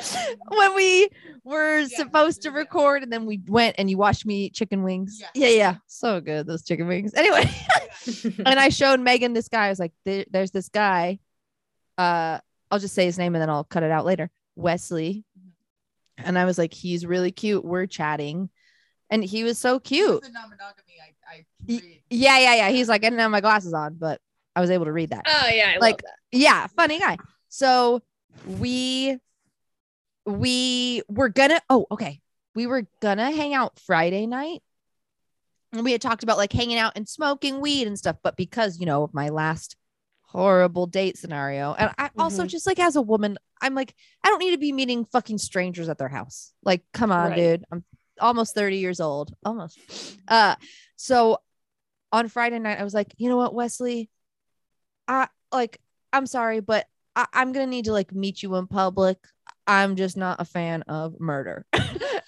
when 0.48 0.74
we 0.74 1.08
were 1.44 1.80
Yeah, 1.80 1.96
supposed 1.96 2.42
to 2.42 2.50
record 2.50 3.02
and 3.02 3.12
then 3.12 3.26
we 3.26 3.40
went 3.46 3.76
and 3.78 3.88
you 3.90 3.96
watched 3.98 4.26
me 4.26 4.44
eat 4.46 4.54
chicken 4.54 4.82
wings. 4.82 5.18
Yeah. 5.20 5.28
Yeah, 5.34 5.56
yeah. 5.56 5.74
So 5.86 6.20
good, 6.20 6.46
those 6.46 6.64
chicken 6.64 6.86
wings. 6.86 7.12
Anyway, 7.14 7.50
and 8.46 8.58
I 8.58 8.68
showed 8.68 9.00
Megan 9.00 9.32
this 9.32 9.48
guy. 9.48 9.66
I 9.66 9.68
was 9.70 9.78
like, 9.78 9.92
there, 10.04 10.24
there's 10.30 10.50
this 10.50 10.68
guy. 10.68 11.18
Uh, 11.98 12.38
I'll 12.70 12.78
just 12.78 12.94
say 12.94 13.04
his 13.04 13.18
name 13.18 13.34
and 13.34 13.42
then 13.42 13.50
I'll 13.50 13.64
cut 13.64 13.82
it 13.82 13.90
out 13.90 14.04
later. 14.04 14.30
Wesley. 14.56 15.24
And 16.18 16.38
I 16.38 16.44
was 16.44 16.58
like, 16.58 16.74
he's 16.74 17.06
really 17.06 17.30
cute. 17.32 17.64
We're 17.64 17.86
chatting. 17.86 18.50
And 19.10 19.24
he 19.24 19.42
was 19.42 19.58
so 19.58 19.80
cute. 19.80 20.24
I, 20.24 21.34
I 21.34 21.44
Yeah, 21.66 22.38
yeah, 22.38 22.54
yeah. 22.54 22.68
He's 22.70 22.88
like, 22.88 23.02
I 23.02 23.06
didn't 23.08 23.20
have 23.20 23.30
my 23.30 23.40
glasses 23.40 23.72
on, 23.74 23.94
but 23.94 24.20
I 24.54 24.60
was 24.60 24.70
able 24.70 24.84
to 24.84 24.92
read 24.92 25.10
that. 25.10 25.24
oh 25.26 25.48
yeah, 25.48 25.72
I 25.76 25.78
Like- 25.78 26.02
yeah 26.32 26.66
funny 26.76 26.98
guy 27.00 27.16
so 27.48 28.00
we 28.46 29.18
we 30.26 31.02
were 31.08 31.28
gonna 31.28 31.60
oh 31.70 31.86
okay. 31.90 32.20
We 32.54 32.66
were 32.66 32.86
gonna 33.00 33.30
hang 33.30 33.54
out 33.54 33.78
friday 33.78 34.26
night. 34.26 34.62
And 35.72 35.84
we 35.84 35.92
had 35.92 36.00
talked 36.02 36.22
about 36.24 36.36
like 36.36 36.52
hanging 36.52 36.78
out 36.78 36.92
and 36.96 37.08
smoking 37.08 37.60
weed 37.60 37.86
and 37.86 37.98
stuff 37.98 38.16
but 38.22 38.36
because 38.36 38.78
you 38.78 38.86
know 38.86 39.02
of 39.04 39.14
my 39.14 39.28
last 39.28 39.76
horrible 40.22 40.86
date 40.86 41.16
scenario. 41.18 41.74
And 41.74 41.90
i 41.98 42.10
also 42.18 42.44
Mhm. 42.44 42.48
just 42.48 42.66
like 42.66 42.78
as 42.78 42.96
a 42.96 43.02
woman 43.02 43.38
i'm 43.62 43.74
like 43.74 43.94
i 44.24 44.28
don't 44.28 44.38
need 44.38 44.52
to 44.52 44.58
be 44.58 44.72
meeting 44.72 45.04
fucking 45.04 45.38
strangers 45.38 45.88
at 45.88 45.98
their 45.98 46.08
house. 46.08 46.52
Like 46.62 46.82
come 46.92 47.10
on 47.12 47.30
Right. 47.30 47.36
dude. 47.36 47.64
I'm 47.72 47.84
almost 48.20 48.54
30 48.54 48.76
years 48.78 49.00
old. 49.00 49.32
Almost. 49.44 49.78
Uh 50.28 50.54
so 50.96 51.38
on 52.12 52.28
friday 52.28 52.58
night 52.58 52.78
i 52.80 52.84
was 52.84 52.92
like 52.94 53.14
you 53.18 53.28
know 53.28 53.36
what 53.36 53.54
wesley? 53.54 54.10
I 55.08 55.28
like 55.52 55.80
i'm 56.12 56.26
sorry 56.26 56.60
but 56.60 56.86
I- 57.16 57.26
i'm 57.32 57.52
gonna 57.52 57.66
need 57.66 57.84
to 57.86 57.92
like 57.92 58.12
meet 58.12 58.42
you 58.42 58.54
in 58.56 58.66
public 58.66 59.18
i'm 59.70 59.96
just 59.96 60.16
not 60.16 60.40
a 60.40 60.44
fan 60.44 60.82
of 60.82 61.18
murder. 61.20 61.64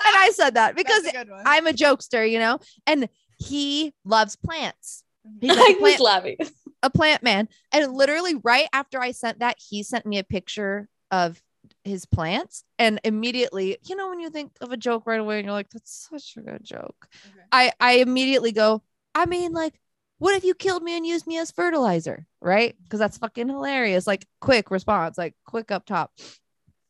And 0.04 0.16
i 0.16 0.30
said 0.30 0.54
that 0.54 0.76
because 0.76 1.02
That's 1.02 1.14
a 1.16 1.18
good 1.24 1.30
one. 1.30 1.42
i'm 1.46 1.66
a 1.66 1.72
jokester 1.72 2.28
you 2.30 2.38
know? 2.38 2.58
And 2.86 3.08
he 3.38 3.92
loves 4.04 4.36
plants. 4.36 5.02
Mm-hmm. 5.26 5.46
He's 5.46 5.56
like 5.56 5.78
plant, 5.78 5.92
just 5.92 6.00
laughing. 6.00 6.36
a 6.82 6.90
plant 6.90 7.22
man. 7.24 7.48
And 7.72 7.92
literally 7.92 8.34
right 8.42 8.66
after 8.72 9.00
i 9.00 9.12
sent 9.12 9.40
that 9.40 9.56
he 9.58 9.82
sent 9.82 10.06
me 10.06 10.18
a 10.18 10.24
picture 10.24 10.88
of 11.10 11.42
his 11.84 12.04
plants. 12.06 12.64
And 12.78 13.00
immediately 13.04 13.78
you 13.88 13.96
know 13.96 14.08
when 14.08 14.20
you 14.20 14.30
think 14.30 14.52
of 14.60 14.70
a 14.72 14.76
joke 14.76 15.04
right 15.06 15.20
away 15.20 15.38
and 15.38 15.46
you're 15.46 15.54
like 15.54 15.70
that's 15.70 16.08
such 16.10 16.36
a 16.36 16.40
good 16.40 16.64
joke. 16.64 17.08
Okay. 17.26 17.44
i 17.52 17.72
i 17.80 17.92
immediately 17.94 18.52
go 18.52 18.82
i 19.14 19.26
mean 19.26 19.52
like 19.52 19.74
what 20.18 20.36
if 20.36 20.44
you 20.44 20.54
killed 20.54 20.84
me 20.84 20.96
and 20.96 21.04
used 21.04 21.26
me 21.26 21.36
as 21.38 21.50
fertilizer? 21.50 22.26
Right? 22.40 22.76
Because 22.84 23.00
that's 23.00 23.18
fucking 23.18 23.48
hilarious. 23.48 24.06
Like 24.06 24.24
quick 24.40 24.70
response 24.70 25.18
like 25.18 25.34
quick 25.46 25.72
up 25.72 25.84
top 25.84 26.12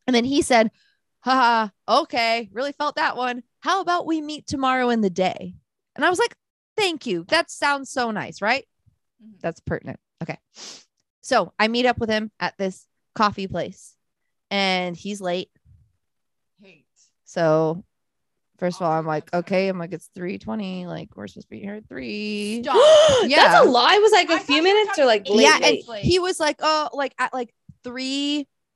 and 0.06 0.14
then 0.16 0.24
he 0.24 0.42
said 0.42 0.70
haha 1.20 1.68
okay 1.88 2.48
really 2.52 2.72
felt 2.72 2.96
that 2.96 3.16
one 3.16 3.42
how 3.60 3.80
about 3.80 4.06
we 4.06 4.20
meet 4.20 4.46
tomorrow 4.46 4.88
in 4.90 5.00
the 5.00 5.10
day 5.10 5.54
and 5.96 6.04
i 6.04 6.10
was 6.10 6.18
like 6.18 6.34
thank 6.76 7.06
you 7.06 7.24
that 7.28 7.50
sounds 7.50 7.90
so 7.90 8.10
nice 8.10 8.40
right 8.42 8.66
Mhm. 9.22 9.40
that's 9.40 9.60
pertinent. 9.60 10.00
Okay. 10.20 10.36
So 11.20 11.52
I 11.56 11.68
meet 11.68 11.86
up 11.86 11.98
with 12.00 12.10
him 12.10 12.32
at 12.40 12.58
this 12.58 12.88
coffee 13.14 13.46
place 13.46 13.94
and 14.50 14.96
he's 14.96 15.20
late. 15.20 15.48
Hate. 16.60 16.86
So 17.24 17.84
first 18.58 18.80
of 18.80 18.82
all, 18.86 18.92
I'm 18.92 19.06
like, 19.06 19.32
okay, 19.32 19.68
I'm 19.68 19.78
like, 19.78 19.92
it's 19.92 20.08
320. 20.14 20.86
Like, 20.86 21.16
we're 21.16 21.28
supposed 21.28 21.46
to 21.46 21.50
be 21.50 21.60
here 21.60 21.74
at 21.76 21.88
three. 21.88 22.62
Stop. 22.64 22.76
Yeah. 23.28 23.36
That's 23.52 23.64
a 23.66 23.70
lie. 23.70 23.94
It 23.94 24.02
was 24.02 24.12
like 24.12 24.30
I 24.30 24.34
a 24.34 24.36
thought 24.38 24.46
few 24.46 24.62
minutes 24.62 24.98
or 24.98 25.04
like 25.04 25.28
late, 25.28 25.42
yeah, 25.44 25.54
and 25.54 25.62
late. 25.64 25.88
late. 25.88 26.04
he 26.04 26.18
was 26.18 26.40
like, 26.40 26.56
oh, 26.60 26.88
like 26.92 27.14
at 27.18 27.32
like 27.32 27.54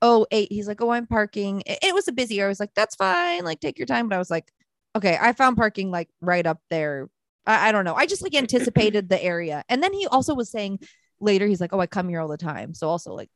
308. 0.01 0.51
He's 0.51 0.67
like, 0.67 0.81
oh, 0.81 0.91
I'm 0.91 1.07
parking. 1.07 1.61
It, 1.65 1.79
it 1.81 1.93
was 1.93 2.07
a 2.07 2.11
busy. 2.11 2.41
I 2.41 2.47
was 2.47 2.59
like, 2.59 2.73
that's 2.75 2.95
fine. 2.95 3.43
Like, 3.43 3.59
take 3.59 3.77
your 3.79 3.85
time. 3.85 4.09
But 4.09 4.15
I 4.15 4.19
was 4.19 4.31
like, 4.31 4.51
okay, 4.95 5.17
I 5.19 5.33
found 5.33 5.57
parking 5.57 5.91
like 5.91 6.09
right 6.21 6.45
up 6.45 6.59
there. 6.69 7.09
I, 7.45 7.69
I 7.69 7.71
don't 7.71 7.85
know. 7.85 7.95
I 7.95 8.05
just 8.05 8.21
like 8.21 8.35
anticipated 8.35 9.09
the 9.09 9.21
area. 9.23 9.63
And 9.69 9.81
then 9.81 9.93
he 9.93 10.07
also 10.07 10.33
was 10.35 10.49
saying 10.49 10.79
later, 11.19 11.47
he's 11.47 11.61
like, 11.61 11.73
oh, 11.73 11.79
I 11.79 11.87
come 11.87 12.09
here 12.09 12.19
all 12.19 12.27
the 12.27 12.37
time. 12.37 12.73
So 12.73 12.89
also 12.89 13.13
like, 13.13 13.29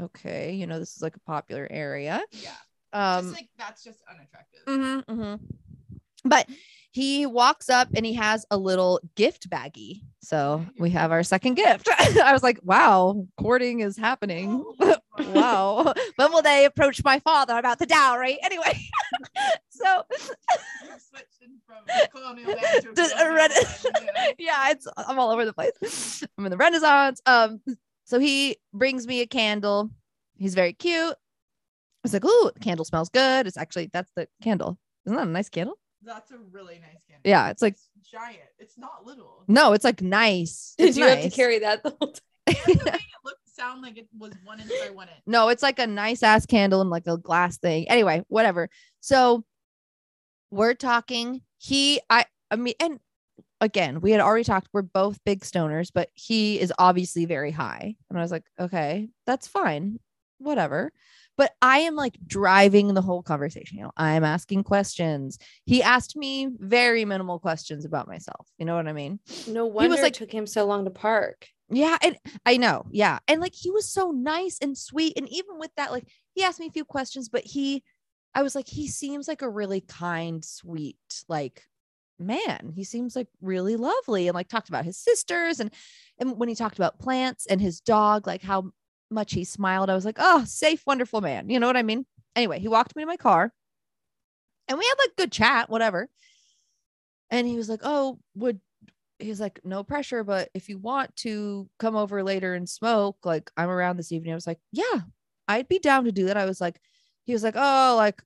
okay, 0.00 0.52
you 0.52 0.66
know, 0.66 0.78
this 0.78 0.96
is 0.96 1.02
like 1.02 1.16
a 1.16 1.20
popular 1.20 1.66
area. 1.70 2.22
Yeah. 2.32 2.50
Um, 2.92 3.26
just 3.26 3.36
like 3.36 3.48
that's 3.56 3.84
just 3.84 4.00
unattractive. 4.10 4.64
Mhm, 4.66 5.04
mhm. 5.04 5.40
But 6.24 6.48
he 6.92 7.24
walks 7.24 7.70
up 7.70 7.88
and 7.94 8.04
he 8.04 8.14
has 8.14 8.44
a 8.50 8.56
little 8.58 9.00
gift 9.14 9.48
baggie. 9.48 10.02
So 10.22 10.64
we 10.78 10.90
have 10.90 11.12
our 11.12 11.22
second 11.22 11.54
gift. 11.54 11.88
I 11.98 12.32
was 12.32 12.42
like, 12.42 12.58
wow, 12.62 13.26
courting 13.38 13.80
is 13.80 13.96
happening. 13.96 14.64
wow. 15.18 15.94
when 16.16 16.32
will 16.32 16.42
they 16.42 16.64
approach 16.64 17.02
my 17.04 17.20
father 17.20 17.56
about 17.58 17.78
the 17.78 17.86
dowry? 17.86 18.38
Anyway, 18.42 18.78
so 19.70 20.02
Switching 20.98 21.58
from 21.66 21.84
colonial 22.12 22.54
to 22.54 22.80
To 22.80 23.08
colonial 23.08 23.34
red- 23.34 23.52
yeah. 24.38 24.70
it's 24.70 24.86
I'm 24.96 25.18
all 25.18 25.30
over 25.30 25.44
the 25.44 25.52
place. 25.52 26.24
I'm 26.36 26.44
in 26.44 26.50
the 26.50 26.56
Renaissance. 26.56 27.22
Um, 27.24 27.60
so 28.04 28.18
he 28.18 28.56
brings 28.72 29.06
me 29.06 29.20
a 29.20 29.26
candle. 29.26 29.90
He's 30.36 30.54
very 30.54 30.72
cute. 30.72 31.12
I 31.12 32.02
was 32.02 32.12
like, 32.12 32.24
"Ooh, 32.24 32.50
candle 32.60 32.84
smells 32.84 33.10
good." 33.10 33.46
It's 33.46 33.56
actually 33.56 33.90
that's 33.92 34.10
the 34.16 34.26
candle. 34.42 34.78
Isn't 35.06 35.16
that 35.16 35.26
a 35.26 35.30
nice 35.30 35.48
candle? 35.48 35.76
That's 36.02 36.30
a 36.30 36.38
really 36.50 36.74
nice 36.76 37.04
candle. 37.06 37.22
Yeah, 37.24 37.50
it's 37.50 37.62
like 37.62 37.74
It's 37.74 38.10
giant. 38.10 38.38
It's 38.58 38.78
not 38.78 39.04
little. 39.04 39.44
no, 39.48 39.72
it's 39.74 39.84
like 39.84 40.00
nice. 40.02 40.74
Did 40.78 40.88
It's 40.88 40.96
you 40.98 41.04
have 41.04 41.22
to 41.22 41.30
carry 41.30 41.58
that 41.60 41.82
the 41.82 41.90
whole 41.90 42.12
time? 42.12 42.20
That's 42.46 42.68
it 42.68 42.82
looked 43.24 43.48
sound 43.54 43.82
like 43.82 43.98
it 43.98 44.08
was 44.18 44.32
one 44.44 44.60
inch 44.60 44.70
by 44.70 44.90
one 44.94 45.08
inch. 45.08 45.18
No, 45.26 45.48
it's 45.48 45.62
like 45.62 45.78
a 45.78 45.86
nice 45.86 46.22
ass 46.22 46.46
candle 46.46 46.80
and 46.80 46.88
like 46.90 47.06
a 47.06 47.18
glass 47.18 47.58
thing. 47.58 47.88
Anyway, 47.88 48.24
whatever. 48.28 48.70
So 49.00 49.44
we're 50.50 50.74
talking. 50.74 51.42
He, 51.58 52.00
I, 52.08 52.24
I 52.50 52.56
mean, 52.56 52.74
and 52.80 52.98
again, 53.60 54.00
we 54.00 54.12
had 54.12 54.20
already 54.22 54.44
talked. 54.44 54.68
We're 54.72 54.82
both 54.82 55.22
big 55.24 55.40
stoners, 55.42 55.90
but 55.94 56.08
he 56.14 56.58
is 56.58 56.72
obviously 56.78 57.26
very 57.26 57.50
high. 57.50 57.94
And 58.08 58.18
I 58.18 58.22
was 58.22 58.30
like, 58.32 58.44
okay, 58.58 59.10
that's 59.26 59.46
fine. 59.46 60.00
Whatever. 60.38 60.90
But 61.40 61.54
I 61.62 61.78
am 61.78 61.96
like 61.96 62.18
driving 62.26 62.92
the 62.92 63.00
whole 63.00 63.22
conversation. 63.22 63.78
You 63.78 63.84
know, 63.84 63.92
I'm 63.96 64.24
asking 64.24 64.62
questions. 64.64 65.38
He 65.64 65.82
asked 65.82 66.14
me 66.14 66.50
very 66.58 67.06
minimal 67.06 67.38
questions 67.38 67.86
about 67.86 68.06
myself. 68.06 68.46
You 68.58 68.66
know 68.66 68.76
what 68.76 68.86
I 68.86 68.92
mean? 68.92 69.20
No 69.48 69.64
wonder 69.64 69.96
like- 69.96 70.08
it 70.08 70.12
took 70.12 70.30
him 70.30 70.46
so 70.46 70.66
long 70.66 70.84
to 70.84 70.90
park. 70.90 71.48
Yeah, 71.70 71.96
and 72.02 72.18
I 72.44 72.58
know. 72.58 72.84
Yeah. 72.90 73.20
And 73.26 73.40
like 73.40 73.54
he 73.54 73.70
was 73.70 73.90
so 73.90 74.10
nice 74.10 74.58
and 74.60 74.76
sweet. 74.76 75.14
And 75.16 75.26
even 75.30 75.58
with 75.58 75.70
that, 75.78 75.92
like 75.92 76.04
he 76.34 76.42
asked 76.42 76.60
me 76.60 76.66
a 76.66 76.72
few 76.72 76.84
questions, 76.84 77.30
but 77.30 77.44
he, 77.44 77.84
I 78.34 78.42
was 78.42 78.54
like, 78.54 78.68
he 78.68 78.86
seems 78.86 79.26
like 79.26 79.40
a 79.40 79.48
really 79.48 79.80
kind, 79.80 80.44
sweet, 80.44 80.98
like 81.26 81.62
man. 82.18 82.70
He 82.74 82.84
seems 82.84 83.16
like 83.16 83.28
really 83.40 83.76
lovely 83.76 84.28
and 84.28 84.34
like 84.34 84.48
talked 84.48 84.68
about 84.68 84.84
his 84.84 84.98
sisters 84.98 85.58
and 85.58 85.72
and 86.18 86.38
when 86.38 86.50
he 86.50 86.54
talked 86.54 86.76
about 86.76 86.98
plants 86.98 87.46
and 87.46 87.62
his 87.62 87.80
dog, 87.80 88.26
like 88.26 88.42
how 88.42 88.72
much 89.10 89.32
he 89.32 89.44
smiled, 89.44 89.90
I 89.90 89.94
was 89.94 90.04
like, 90.04 90.18
oh, 90.18 90.44
safe, 90.44 90.82
wonderful 90.86 91.20
man. 91.20 91.50
You 91.50 91.60
know 91.60 91.66
what 91.66 91.76
I 91.76 91.82
mean? 91.82 92.06
Anyway, 92.36 92.60
he 92.60 92.68
walked 92.68 92.94
me 92.96 93.02
to 93.02 93.06
my 93.06 93.16
car 93.16 93.52
and 94.68 94.78
we 94.78 94.84
had 94.84 95.04
like 95.04 95.16
good 95.16 95.32
chat, 95.32 95.68
whatever. 95.68 96.08
And 97.30 97.46
he 97.46 97.56
was 97.56 97.68
like, 97.68 97.80
oh, 97.82 98.18
would 98.34 98.60
he's 99.18 99.40
like, 99.40 99.60
no 99.64 99.82
pressure, 99.84 100.24
but 100.24 100.48
if 100.54 100.68
you 100.68 100.78
want 100.78 101.14
to 101.16 101.68
come 101.78 101.96
over 101.96 102.22
later 102.22 102.54
and 102.54 102.68
smoke, 102.68 103.18
like 103.24 103.50
I'm 103.56 103.68
around 103.68 103.96
this 103.96 104.12
evening. 104.12 104.32
I 104.32 104.36
was 104.36 104.46
like, 104.46 104.60
yeah, 104.72 105.00
I'd 105.48 105.68
be 105.68 105.78
down 105.78 106.04
to 106.04 106.12
do 106.12 106.26
that. 106.26 106.36
I 106.36 106.46
was 106.46 106.60
like, 106.60 106.80
he 107.24 107.32
was 107.32 107.42
like, 107.42 107.54
oh, 107.56 107.94
like, 107.96 108.22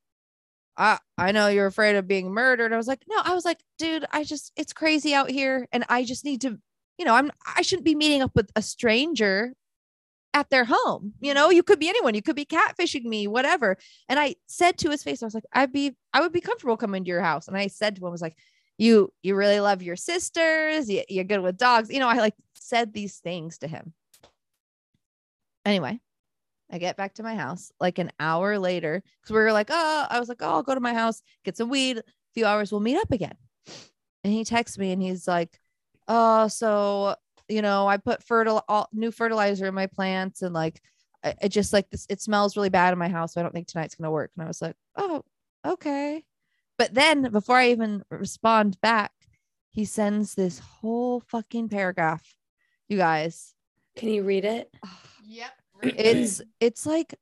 I 0.76 0.98
I 1.18 1.32
know 1.32 1.48
you're 1.48 1.66
afraid 1.66 1.96
of 1.96 2.08
being 2.08 2.30
murdered. 2.32 2.72
I 2.72 2.76
was 2.76 2.88
like, 2.88 3.02
no, 3.08 3.16
I 3.22 3.34
was 3.34 3.44
like, 3.44 3.60
dude, 3.78 4.04
I 4.12 4.24
just 4.24 4.52
it's 4.56 4.72
crazy 4.72 5.14
out 5.14 5.30
here, 5.30 5.68
and 5.72 5.84
I 5.88 6.04
just 6.04 6.24
need 6.24 6.42
to, 6.42 6.58
you 6.98 7.04
know, 7.04 7.14
I'm 7.14 7.30
I 7.56 7.62
shouldn't 7.62 7.84
be 7.84 7.94
meeting 7.94 8.22
up 8.22 8.32
with 8.34 8.50
a 8.56 8.62
stranger 8.62 9.54
at 10.34 10.50
their 10.50 10.64
home. 10.64 11.14
You 11.20 11.32
know, 11.32 11.48
you 11.48 11.62
could 11.62 11.78
be 11.78 11.88
anyone. 11.88 12.14
You 12.14 12.20
could 12.20 12.36
be 12.36 12.44
catfishing 12.44 13.04
me, 13.04 13.26
whatever. 13.26 13.78
And 14.08 14.18
I 14.18 14.34
said 14.46 14.76
to 14.78 14.90
his 14.90 15.02
face, 15.02 15.22
I 15.22 15.26
was 15.26 15.34
like, 15.34 15.44
I'd 15.52 15.72
be, 15.72 15.96
I 16.12 16.20
would 16.20 16.32
be 16.32 16.40
comfortable 16.40 16.76
coming 16.76 17.04
to 17.04 17.08
your 17.08 17.22
house. 17.22 17.48
And 17.48 17.56
I 17.56 17.68
said 17.68 17.96
to 17.96 18.02
him, 18.02 18.08
I 18.08 18.10
was 18.10 18.20
like, 18.20 18.36
you, 18.76 19.12
you 19.22 19.36
really 19.36 19.60
love 19.60 19.82
your 19.82 19.96
sisters. 19.96 20.90
You, 20.90 21.04
you're 21.08 21.24
good 21.24 21.40
with 21.40 21.56
dogs. 21.56 21.88
You 21.88 22.00
know, 22.00 22.08
I 22.08 22.16
like 22.16 22.34
said 22.54 22.92
these 22.92 23.18
things 23.18 23.58
to 23.58 23.68
him. 23.68 23.94
Anyway, 25.64 26.00
I 26.70 26.78
get 26.78 26.96
back 26.96 27.14
to 27.14 27.22
my 27.22 27.36
house 27.36 27.70
like 27.80 27.98
an 27.98 28.10
hour 28.18 28.58
later 28.58 29.02
because 29.22 29.32
we 29.32 29.40
were 29.40 29.52
like, 29.52 29.70
oh, 29.70 30.06
I 30.10 30.18
was 30.18 30.28
like, 30.28 30.42
oh, 30.42 30.48
I'll 30.48 30.62
go 30.64 30.74
to 30.74 30.80
my 30.80 30.92
house, 30.92 31.22
get 31.44 31.56
some 31.56 31.70
weed. 31.70 31.98
A 31.98 32.02
few 32.34 32.44
hours, 32.44 32.72
we'll 32.72 32.80
meet 32.80 32.98
up 32.98 33.12
again. 33.12 33.36
And 34.24 34.32
he 34.32 34.44
texts 34.44 34.76
me 34.76 34.90
and 34.90 35.00
he's 35.00 35.28
like, 35.28 35.60
oh, 36.08 36.48
so 36.48 37.14
you 37.48 37.62
know, 37.62 37.86
I 37.86 37.96
put 37.96 38.22
fertile 38.22 38.64
all, 38.68 38.88
new 38.92 39.10
fertilizer 39.10 39.66
in 39.66 39.74
my 39.74 39.86
plants 39.86 40.42
and 40.42 40.54
like 40.54 40.80
I, 41.22 41.34
it 41.42 41.48
just 41.50 41.72
like 41.72 41.90
this, 41.90 42.06
it 42.08 42.20
smells 42.20 42.56
really 42.56 42.68
bad 42.68 42.92
in 42.92 42.98
my 42.98 43.08
house. 43.08 43.34
So 43.34 43.40
I 43.40 43.42
don't 43.42 43.52
think 43.52 43.66
tonight's 43.66 43.94
gonna 43.94 44.10
work. 44.10 44.30
And 44.36 44.44
I 44.44 44.48
was 44.48 44.62
like, 44.62 44.76
oh, 44.96 45.22
okay. 45.64 46.24
But 46.78 46.94
then 46.94 47.30
before 47.30 47.56
I 47.56 47.70
even 47.70 48.02
respond 48.10 48.80
back, 48.80 49.12
he 49.70 49.84
sends 49.84 50.34
this 50.34 50.58
whole 50.58 51.20
fucking 51.20 51.68
paragraph. 51.68 52.22
You 52.88 52.96
guys, 52.98 53.54
Can 53.96 54.10
you 54.10 54.22
read 54.22 54.44
it? 54.44 54.72
Yep. 55.26 55.52
it's 55.82 56.42
it's 56.60 56.84
like 56.84 57.14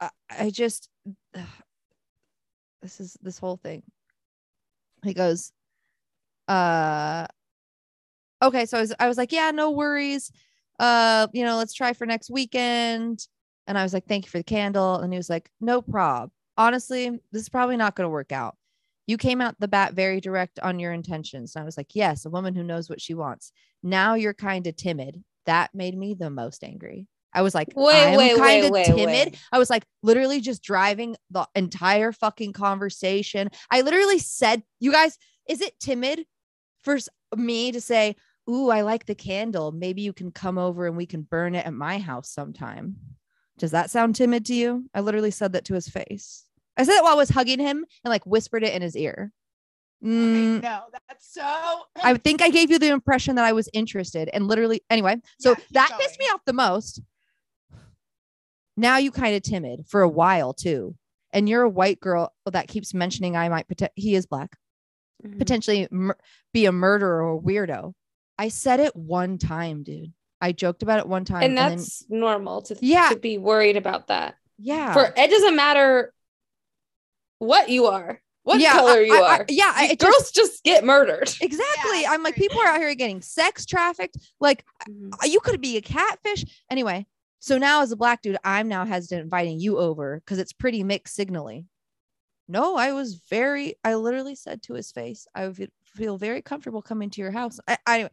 I, 0.00 0.08
I 0.30 0.48
just 0.48 0.88
this 2.80 3.00
is 3.00 3.18
this 3.22 3.38
whole 3.38 3.58
thing 3.58 3.82
he 5.04 5.12
goes 5.12 5.52
uh 6.48 7.26
okay 8.42 8.66
so 8.66 8.78
I 8.78 8.80
was, 8.80 8.94
I 9.00 9.08
was 9.08 9.16
like 9.16 9.32
yeah 9.32 9.50
no 9.50 9.70
worries. 9.70 10.30
Uh 10.78 11.28
you 11.32 11.44
know 11.44 11.56
let's 11.56 11.74
try 11.74 11.92
for 11.92 12.06
next 12.06 12.30
weekend. 12.30 13.26
And 13.66 13.78
i 13.78 13.82
was 13.82 13.94
like 13.94 14.06
thank 14.06 14.24
you 14.26 14.30
for 14.30 14.38
the 14.38 14.44
candle. 14.44 14.96
And 14.96 15.12
he 15.12 15.16
was 15.16 15.30
like 15.30 15.50
no 15.60 15.80
prob. 15.82 16.30
Honestly 16.56 17.10
this 17.32 17.42
is 17.42 17.48
probably 17.48 17.76
not 17.76 17.94
going 17.96 18.06
to 18.06 18.10
work 18.10 18.32
out. 18.32 18.56
You 19.06 19.16
came 19.18 19.40
out 19.40 19.54
the 19.58 19.68
bat 19.68 19.92
very 19.94 20.20
direct 20.20 20.58
on 20.60 20.78
your 20.78 20.92
intentions. 20.92 21.54
And 21.54 21.62
i 21.62 21.64
was 21.64 21.76
like 21.76 21.94
yes 21.94 22.24
a 22.24 22.30
woman 22.30 22.54
who 22.54 22.62
knows 22.62 22.88
what 22.88 23.00
she 23.00 23.14
wants. 23.14 23.52
Now 23.82 24.14
you're 24.14 24.34
kind 24.34 24.66
of 24.66 24.76
timid. 24.76 25.22
That 25.46 25.74
made 25.74 25.96
me 25.96 26.14
the 26.14 26.30
most 26.30 26.64
angry. 26.64 27.06
I 27.36 27.42
was 27.42 27.54
like 27.54 27.68
Wait, 27.74 27.92
i'm 27.92 28.16
wait, 28.16 28.36
kind 28.38 28.64
of 28.64 28.72
timid. 28.84 29.06
wait. 29.08 29.38
i 29.52 29.58
was 29.58 29.68
like 29.68 29.84
literally 30.02 30.40
just 30.40 30.62
driving 30.62 31.16
the 31.30 31.46
entire 31.54 32.12
fucking 32.12 32.52
conversation. 32.52 33.50
I 33.70 33.80
literally 33.82 34.18
said 34.18 34.62
you 34.80 34.92
guys 34.92 35.18
is 35.48 35.60
it 35.60 35.78
timid 35.80 36.24
for 36.82 36.94
s- 36.94 37.08
me 37.36 37.72
to 37.72 37.80
say 37.80 38.16
ooh 38.48 38.70
i 38.70 38.82
like 38.82 39.06
the 39.06 39.14
candle 39.14 39.72
maybe 39.72 40.02
you 40.02 40.12
can 40.12 40.30
come 40.30 40.58
over 40.58 40.86
and 40.86 40.96
we 40.96 41.06
can 41.06 41.22
burn 41.22 41.54
it 41.54 41.64
at 41.66 41.72
my 41.72 41.98
house 41.98 42.30
sometime 42.30 42.96
does 43.58 43.70
that 43.70 43.90
sound 43.90 44.14
timid 44.14 44.44
to 44.46 44.54
you 44.54 44.88
i 44.94 45.00
literally 45.00 45.30
said 45.30 45.52
that 45.52 45.64
to 45.64 45.74
his 45.74 45.88
face 45.88 46.44
i 46.76 46.82
said 46.84 46.96
it 46.96 47.02
while 47.02 47.12
i 47.12 47.16
was 47.16 47.30
hugging 47.30 47.58
him 47.60 47.84
and 48.04 48.10
like 48.10 48.24
whispered 48.26 48.62
it 48.62 48.74
in 48.74 48.82
his 48.82 48.96
ear 48.96 49.32
Mm, 50.04 50.58
Okay, 50.58 50.68
no, 50.68 50.82
that's 51.08 51.32
so. 51.32 51.80
I 52.02 52.14
think 52.18 52.42
I 52.42 52.50
gave 52.50 52.70
you 52.70 52.78
the 52.78 52.88
impression 52.88 53.36
that 53.36 53.46
I 53.46 53.52
was 53.52 53.70
interested 53.72 54.28
and 54.34 54.46
literally 54.46 54.82
anyway. 54.90 55.16
So 55.40 55.50
Yeah, 55.56 55.64
that 55.70 55.98
pissed 55.98 56.18
me 56.18 56.26
off 56.26 56.44
the 56.44 56.52
most. 56.52 57.00
Now 58.76 58.98
you 58.98 59.10
kind 59.10 59.34
of 59.34 59.42
timid 59.42 59.86
for 59.86 60.02
a 60.02 60.08
while 60.08 60.52
too. 60.52 60.96
And 61.32 61.48
you're 61.48 61.62
a 61.62 61.68
white 61.70 62.00
girl 62.00 62.34
that 62.44 62.68
keeps 62.68 62.92
mentioning 62.92 63.34
I 63.36 63.48
might 63.48 63.66
pote- 63.66 63.90
he 63.94 64.14
is 64.14 64.26
black, 64.26 64.56
Mhm. 65.24 65.38
potentially 65.38 65.88
mur- 65.90 66.18
be 66.52 66.66
a 66.66 66.72
murderer 66.72 67.22
or 67.22 67.38
a 67.38 67.40
weirdo. 67.40 67.94
I 68.38 68.48
said 68.48 68.80
it 68.80 68.94
one 68.96 69.38
time, 69.38 69.82
dude. 69.82 70.12
I 70.40 70.52
joked 70.52 70.82
about 70.82 70.98
it 70.98 71.06
one 71.08 71.24
time 71.24 71.42
And 71.42 71.56
then- 71.56 71.76
that's 71.78 72.04
normal 72.10 72.62
to, 72.62 72.76
Yeah. 72.80 73.08
to 73.10 73.16
be 73.18 73.38
worried 73.38 73.76
about 73.76 74.08
that. 74.08 74.34
Yeah. 74.58 74.92
For 74.92 75.12
it 75.16 75.30
doesn't 75.30 75.56
matter 75.56 76.12
what 77.38 77.68
you 77.68 77.86
are, 77.86 78.20
what 78.42 78.60
yeah, 78.60 78.72
color 78.72 78.92
I- 78.98 79.00
you 79.00 79.14
I- 79.14 79.18
I- 79.20 79.36
are. 79.38 79.46
yeah, 79.48 79.72
I, 79.74 79.94
Girls 79.94 80.30
just 80.30 80.34
just, 80.34 80.64
get 80.64 80.84
murdered. 80.84 81.30
exactly. 81.40 82.02
Yeah, 82.02 82.10
I'm 82.12 82.22
like, 82.22 82.34
people 82.36 82.58
are 82.60 82.66
out 82.66 82.80
here 82.80 82.94
getting 82.94 83.22
sex 83.22 83.64
trafficked. 83.66 84.16
Like, 84.40 84.64
uh, 84.88 85.24
you 85.24 85.40
could 85.40 85.60
be 85.60 85.76
a 85.76 85.80
catfish. 85.82 86.44
Anyway, 86.70 87.06
so 87.40 87.58
now 87.58 87.82
as 87.82 87.92
a 87.92 87.96
black 87.96 88.22
dude, 88.22 88.36
I'm 88.44 88.68
now 88.68 88.84
hesitant 88.84 89.22
inviting 89.22 89.60
you 89.60 89.78
over 89.78 90.20
because 90.20 90.38
it's 90.38 90.52
pretty 90.52 90.82
mixed 90.84 91.14
signaling. 91.14 91.68
No, 92.46 92.76
I 92.76 92.92
was 92.92 93.14
very, 93.30 93.76
I 93.84 93.94
literally 93.94 94.34
said 94.34 94.62
to 94.62 94.74
his 94.74 94.92
face, 94.92 95.26
I 95.34 95.48
would 95.48 95.70
feel 95.84 96.18
very 96.18 96.42
comfortable 96.42 96.82
coming 96.82 97.10
to 97.10 97.20
your 97.20 97.30
house. 97.30 97.58
I, 97.66 97.78
I, 97.86 98.10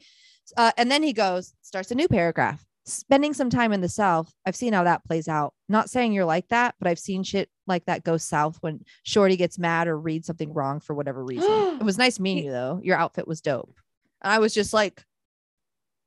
uh, 0.57 0.71
and 0.77 0.89
then 0.89 1.03
he 1.03 1.13
goes, 1.13 1.53
starts 1.61 1.91
a 1.91 1.95
new 1.95 2.07
paragraph. 2.07 2.65
Spending 2.86 3.34
some 3.34 3.49
time 3.49 3.73
in 3.73 3.82
the 3.82 3.89
South, 3.89 4.34
I've 4.45 4.55
seen 4.55 4.73
how 4.73 4.86
that 4.86 5.05
plays 5.05 5.27
out. 5.27 5.53
Not 5.69 5.89
saying 5.89 6.13
you're 6.13 6.25
like 6.25 6.47
that, 6.47 6.75
but 6.79 6.88
I've 6.88 6.99
seen 6.99 7.23
shit 7.23 7.49
like 7.67 7.86
that 7.86 8.03
go 8.03 8.17
south 8.17 8.57
when 8.61 8.84
Shorty 9.03 9.38
gets 9.38 9.59
mad 9.59 9.88
or 9.88 9.97
reads 9.99 10.27
something 10.27 10.51
wrong 10.51 10.79
for 10.79 10.95
whatever 10.95 11.23
reason. 11.23 11.49
it 11.79 11.84
was 11.84 11.97
nice 11.97 12.19
meeting 12.19 12.45
you 12.45 12.51
though. 12.51 12.79
Your 12.84 12.97
outfit 12.97 13.27
was 13.27 13.41
dope. 13.41 13.75
And 14.21 14.34
I 14.34 14.39
was 14.39 14.53
just 14.53 14.73
like, 14.73 15.03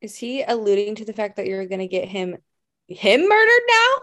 Is 0.00 0.16
he 0.16 0.42
alluding 0.42 0.96
to 0.96 1.04
the 1.04 1.12
fact 1.12 1.36
that 1.36 1.46
you're 1.46 1.66
gonna 1.66 1.86
get 1.86 2.08
him 2.08 2.36
him 2.88 3.20
murdered 3.20 3.62
now? 3.68 3.98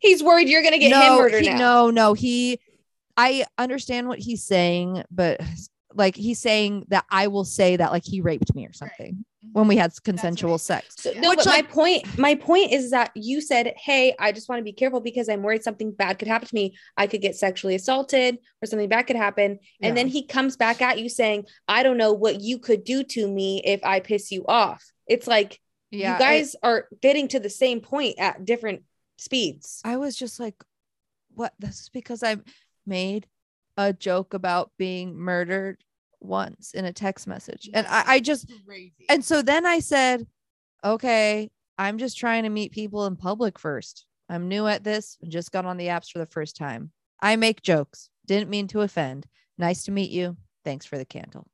He's 0.00 0.22
worried 0.22 0.48
you're 0.48 0.62
gonna 0.62 0.78
get 0.78 0.92
him 0.92 1.16
murdered 1.16 1.42
he- 1.42 1.50
now. 1.50 1.56
no, 1.56 1.90
no. 1.90 2.12
He, 2.12 2.60
I 3.16 3.44
understand 3.58 4.08
what 4.08 4.18
he's 4.18 4.44
saying, 4.44 5.04
but 5.10 5.40
like 5.94 6.14
he's 6.14 6.38
saying 6.38 6.84
that 6.88 7.04
I 7.10 7.28
will 7.28 7.44
say 7.44 7.76
that 7.76 7.90
like 7.90 8.04
he 8.04 8.20
raped 8.20 8.54
me 8.54 8.66
or 8.66 8.72
something 8.72 9.14
mm-hmm. 9.14 9.48
when 9.52 9.66
we 9.66 9.76
had 9.76 9.92
consensual 10.04 10.54
he 10.54 10.58
sex. 10.58 10.94
So, 10.98 11.12
Yeah. 11.12 11.20
no, 11.20 11.30
Which, 11.30 11.38
but 11.38 11.46
like- 11.46 11.64
my 11.64 11.72
point, 11.72 12.18
my 12.18 12.34
point 12.34 12.72
is 12.72 12.90
that 12.90 13.12
you 13.14 13.40
said, 13.40 13.72
"Hey, 13.78 14.14
I 14.18 14.32
just 14.32 14.48
want 14.48 14.60
to 14.60 14.64
be 14.64 14.72
careful 14.72 15.00
because 15.00 15.28
I'm 15.28 15.42
worried 15.42 15.62
something 15.62 15.92
bad 15.92 16.18
could 16.18 16.28
happen 16.28 16.48
to 16.48 16.54
me. 16.54 16.76
I 16.96 17.06
could 17.06 17.22
get 17.22 17.36
sexually 17.36 17.74
assaulted, 17.74 18.38
or 18.62 18.66
something 18.66 18.88
bad 18.88 19.06
could 19.06 19.16
happen." 19.16 19.58
And 19.80 19.96
then 19.96 20.08
he 20.08 20.26
comes 20.26 20.56
back 20.56 20.82
at 20.82 21.00
you 21.00 21.08
saying, 21.08 21.46
"I 21.66 21.82
don't 21.82 21.96
know 21.96 22.12
what 22.12 22.40
you 22.40 22.58
could 22.58 22.84
do 22.84 23.02
to 23.04 23.26
me 23.26 23.62
if 23.64 23.82
I 23.82 24.00
piss 24.00 24.30
you 24.30 24.44
off." 24.46 24.84
It's 25.06 25.26
like 25.26 25.58
yeah, 25.90 26.10
you 26.10 26.16
it- 26.16 26.18
guys 26.18 26.56
are 26.62 26.88
getting 27.00 27.28
to 27.28 27.40
the 27.40 27.50
same 27.50 27.80
point 27.80 28.16
at 28.18 28.44
different 28.44 28.82
speeds. 29.16 29.80
I 29.84 29.96
was 29.96 30.14
just 30.14 30.38
like, 30.38 30.62
what? 31.34 31.54
This 31.58 31.80
is 31.80 31.88
because 31.88 32.22
I 32.22 32.36
made 32.86 33.26
a 33.76 33.92
joke 33.92 34.34
about 34.34 34.72
being 34.78 35.16
murdered 35.16 35.82
once 36.20 36.72
in 36.72 36.84
a 36.84 36.92
text 36.92 37.26
message. 37.26 37.68
And 37.72 37.86
I, 37.86 38.04
I 38.06 38.20
just, 38.20 38.50
crazy. 38.66 39.06
and 39.08 39.24
so 39.24 39.42
then 39.42 39.66
I 39.66 39.80
said, 39.80 40.26
okay, 40.84 41.50
I'm 41.78 41.98
just 41.98 42.16
trying 42.16 42.44
to 42.44 42.48
meet 42.48 42.72
people 42.72 43.06
in 43.06 43.16
public 43.16 43.58
first. 43.58 44.06
I'm 44.28 44.48
new 44.48 44.66
at 44.66 44.82
this, 44.82 45.18
and 45.22 45.30
just 45.30 45.52
got 45.52 45.66
on 45.66 45.76
the 45.76 45.86
apps 45.86 46.10
for 46.10 46.18
the 46.18 46.26
first 46.26 46.56
time. 46.56 46.90
I 47.20 47.36
make 47.36 47.62
jokes, 47.62 48.10
didn't 48.26 48.50
mean 48.50 48.66
to 48.68 48.80
offend. 48.80 49.26
Nice 49.58 49.84
to 49.84 49.92
meet 49.92 50.10
you. 50.10 50.36
Thanks 50.64 50.84
for 50.84 50.98
the 50.98 51.04
candle. 51.04 51.46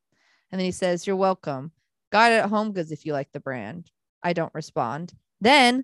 And 0.51 0.59
then 0.59 0.65
he 0.65 0.71
says, 0.71 1.05
You're 1.05 1.15
welcome. 1.15 1.71
Got 2.11 2.31
it 2.31 2.35
at 2.35 2.49
HomeGoods 2.49 2.91
if 2.91 3.05
you 3.05 3.13
like 3.13 3.31
the 3.31 3.39
brand. 3.39 3.89
I 4.21 4.33
don't 4.33 4.53
respond. 4.53 5.13
Then, 5.41 5.83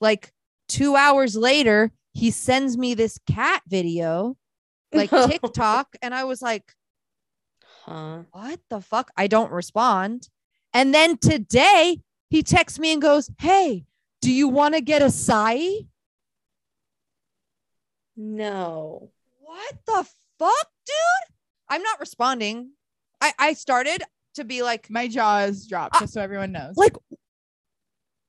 like 0.00 0.32
two 0.68 0.96
hours 0.96 1.36
later, 1.36 1.92
he 2.12 2.30
sends 2.30 2.78
me 2.78 2.94
this 2.94 3.18
cat 3.26 3.62
video, 3.66 4.36
like 5.10 5.10
TikTok. 5.10 5.96
And 6.02 6.14
I 6.14 6.24
was 6.24 6.40
like, 6.42 6.72
Huh. 7.84 8.22
what 8.32 8.60
the 8.70 8.80
fuck? 8.80 9.10
I 9.16 9.26
don't 9.26 9.52
respond. 9.52 10.28
And 10.72 10.94
then 10.94 11.18
today 11.18 12.00
he 12.30 12.42
texts 12.42 12.78
me 12.78 12.92
and 12.92 13.02
goes, 13.02 13.30
Hey, 13.38 13.84
do 14.22 14.30
you 14.32 14.48
want 14.48 14.74
to 14.74 14.80
get 14.80 15.02
a 15.02 15.10
Sai? 15.10 15.68
No. 18.16 19.10
What 19.40 19.74
the 19.86 20.06
fuck, 20.38 20.68
dude? 20.86 21.34
I'm 21.68 21.82
not 21.82 22.00
responding. 22.00 22.70
I, 23.20 23.32
I 23.38 23.52
started 23.54 24.02
to 24.34 24.44
be 24.44 24.62
like, 24.62 24.88
My 24.90 25.08
jaw 25.08 25.40
is 25.40 25.66
dropped, 25.66 25.96
Uh, 25.96 26.00
just 26.00 26.14
so 26.14 26.20
everyone 26.20 26.52
knows. 26.52 26.76
like 26.76 26.96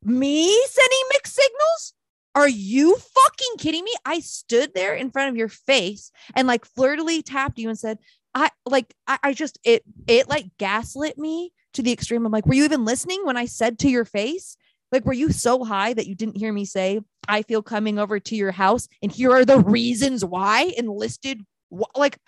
me 0.03 0.47
sending 0.67 0.99
mixed 1.13 1.33
signals? 1.35 1.93
Are 2.35 2.49
you 2.49 2.95
fucking 2.97 3.57
kidding 3.57 3.83
me? 3.83 3.93
I 4.05 4.19
stood 4.19 4.73
there 4.75 4.93
in 4.93 5.09
front 5.09 5.29
of 5.29 5.37
your 5.37 5.47
face 5.47 6.11
and 6.35 6.47
like 6.47 6.65
flirtily 6.65 7.21
tapped 7.21 7.57
you 7.57 7.69
and 7.69 7.79
said, 7.79 7.97
I 8.33 8.49
like 8.65 8.93
I, 9.07 9.17
I 9.23 9.33
just 9.33 9.57
it 9.63 9.83
it 10.07 10.27
like 10.27 10.45
gaslit 10.57 11.17
me 11.17 11.53
to 11.73 11.81
the 11.81 11.93
extreme. 11.93 12.25
I'm 12.25 12.31
like, 12.31 12.45
were 12.45 12.53
you 12.53 12.65
even 12.65 12.83
listening 12.83 13.25
when 13.25 13.37
I 13.37 13.45
said 13.45 13.79
to 13.79 13.89
your 13.89 14.05
face? 14.05 14.57
Like, 14.91 15.05
were 15.05 15.13
you 15.13 15.31
so 15.31 15.63
high 15.63 15.93
that 15.93 16.07
you 16.07 16.15
didn't 16.15 16.37
hear 16.37 16.53
me 16.53 16.65
say, 16.65 17.01
I 17.27 17.41
feel 17.41 17.61
coming 17.61 17.97
over 17.97 18.19
to 18.19 18.35
your 18.35 18.51
house 18.51 18.87
and 19.01 19.11
here 19.11 19.31
are 19.31 19.45
the 19.45 19.59
reasons 19.59 20.23
why 20.23 20.73
enlisted 20.77 21.41
wh- 21.73 21.97
like 21.97 22.19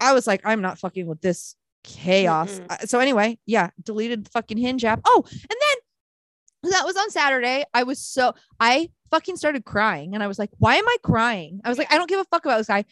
I 0.00 0.12
was 0.12 0.26
like, 0.26 0.42
I'm 0.44 0.60
not 0.60 0.78
fucking 0.78 1.06
with 1.06 1.20
this 1.20 1.54
chaos. 1.84 2.58
Mm-mm. 2.60 2.66
Uh, 2.70 2.86
So 2.86 2.98
anyway, 2.98 3.38
yeah, 3.46 3.70
deleted 3.82 4.24
the 4.24 4.30
fucking 4.30 4.58
hinge 4.58 4.84
app. 4.84 5.00
Oh, 5.04 5.24
and 5.26 5.50
then 5.50 5.61
that 6.70 6.84
was 6.84 6.96
on 6.96 7.10
Saturday. 7.10 7.64
I 7.74 7.82
was 7.82 7.98
so 7.98 8.34
I 8.60 8.90
fucking 9.10 9.36
started 9.36 9.64
crying 9.64 10.14
and 10.14 10.22
I 10.22 10.26
was 10.26 10.38
like, 10.38 10.50
why 10.58 10.76
am 10.76 10.88
I 10.88 10.96
crying? 11.02 11.60
I 11.64 11.68
was 11.68 11.78
like, 11.78 11.92
I 11.92 11.98
don't 11.98 12.08
give 12.08 12.20
a 12.20 12.24
fuck 12.24 12.44
about 12.44 12.58
this 12.58 12.68
guy 12.68 12.84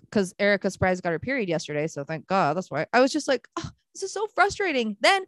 because 0.00 0.34
Erica 0.38 0.70
Surprise 0.70 1.00
got 1.00 1.12
her 1.12 1.18
period 1.18 1.48
yesterday. 1.48 1.86
So 1.86 2.04
thank 2.04 2.26
God. 2.26 2.56
That's 2.56 2.70
why 2.70 2.86
I 2.92 3.00
was 3.00 3.12
just 3.12 3.28
like, 3.28 3.48
oh, 3.56 3.70
this 3.94 4.02
is 4.02 4.12
so 4.12 4.26
frustrating. 4.34 4.96
Then 5.00 5.24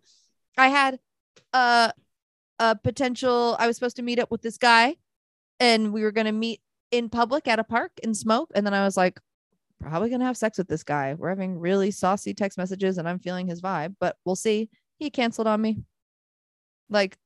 I 0.59 0.68
had 0.68 0.99
a 1.53 1.92
a 2.59 2.76
potential, 2.76 3.57
I 3.59 3.66
was 3.66 3.76
supposed 3.76 3.97
to 3.97 4.03
meet 4.03 4.18
up 4.18 4.30
with 4.30 4.42
this 4.42 4.59
guy 4.59 4.97
and 5.61 5.92
we 5.92 6.03
were 6.03 6.12
gonna 6.12 6.32
meet 6.32 6.61
in 6.90 7.09
public 7.09 7.49
at 7.49 7.59
a 7.59 7.64
park 7.64 7.92
and 8.03 8.16
smoke. 8.16 8.51
And 8.55 8.66
then 8.66 8.74
I 8.74 8.84
was 8.84 8.97
like, 8.97 9.20
probably 9.80 10.11
gonna 10.11 10.24
have 10.24 10.36
sex 10.36 10.59
with 10.59 10.68
this 10.68 10.82
guy. 10.82 11.14
We're 11.14 11.28
having 11.28 11.59
really 11.59 11.90
saucy 11.90 12.34
text 12.34 12.57
messages 12.57 12.99
and 12.99 13.09
I'm 13.09 13.18
feeling 13.18 13.47
his 13.47 13.61
vibe, 13.61 13.97
but 14.01 14.16
we'll 14.24 14.36
see. 14.36 14.70
He 14.99 15.11
canceled 15.11 15.47
on 15.47 15.61
me. 15.61 15.82
Like 16.88 17.18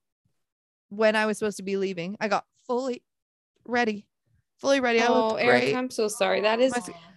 when 0.90 1.16
I 1.16 1.26
was 1.26 1.38
supposed 1.38 1.56
to 1.56 1.62
be 1.62 1.76
leaving, 1.76 2.16
I 2.20 2.28
got 2.28 2.44
fully 2.66 3.02
ready, 3.64 4.06
fully 4.58 4.80
ready. 4.80 5.00
Oh, 5.02 5.28
looked 5.30 5.42
Eric, 5.42 5.62
great. 5.62 5.76
I'm 5.76 5.90
so 5.90 6.08
sorry. 6.08 6.42
That 6.42 6.60
is 6.60 6.74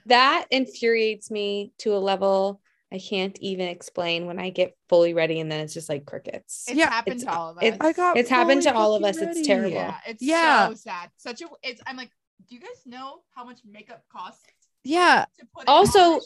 that 0.07 0.45
infuriates 0.51 1.29
me 1.29 1.73
to 1.79 1.95
a 1.95 1.99
level 1.99 2.61
I 2.91 2.99
can't 2.99 3.35
even 3.39 3.69
explain 3.69 4.27
when 4.27 4.37
I 4.37 4.51
get 4.51 4.77
fully 4.87 5.15
ready 5.15 5.39
and 5.39 5.51
then 5.51 5.61
it's 5.61 5.73
just 5.73 5.89
like 5.89 6.05
crickets. 6.05 6.65
It's 6.67 6.77
Yeah, 6.77 6.91
happened 6.91 7.21
it's- 7.21 7.33
to 7.33 7.39
all 7.39 7.49
of 7.49 7.57
us. 7.57 7.63
it's- 7.63 7.79
I 7.81 7.91
got 7.91 8.17
It's 8.17 8.29
happened 8.29 8.61
to 8.63 8.75
all 8.75 8.93
of 8.93 9.01
fucking 9.01 9.27
us. 9.29 9.37
It's 9.37 9.47
terrible. 9.47 9.71
yeah, 9.75 9.97
it's 10.05 10.21
Yeah. 10.21 10.67
so 10.67 10.75
sad. 10.75 11.09
Such 11.17 11.41
a 11.41 11.47
it's 11.63 11.81
I'm 11.87 11.97
like, 11.97 12.11
do 12.47 12.53
you 12.53 12.61
guys 12.61 12.85
know 12.85 13.23
how 13.35 13.43
much 13.45 13.61
makeup 13.65 14.03
costs 14.11 14.43
Yeah. 14.83 15.25
to 15.39 15.45
put 15.55 15.63
in 15.63 15.69
Also- 15.69 16.19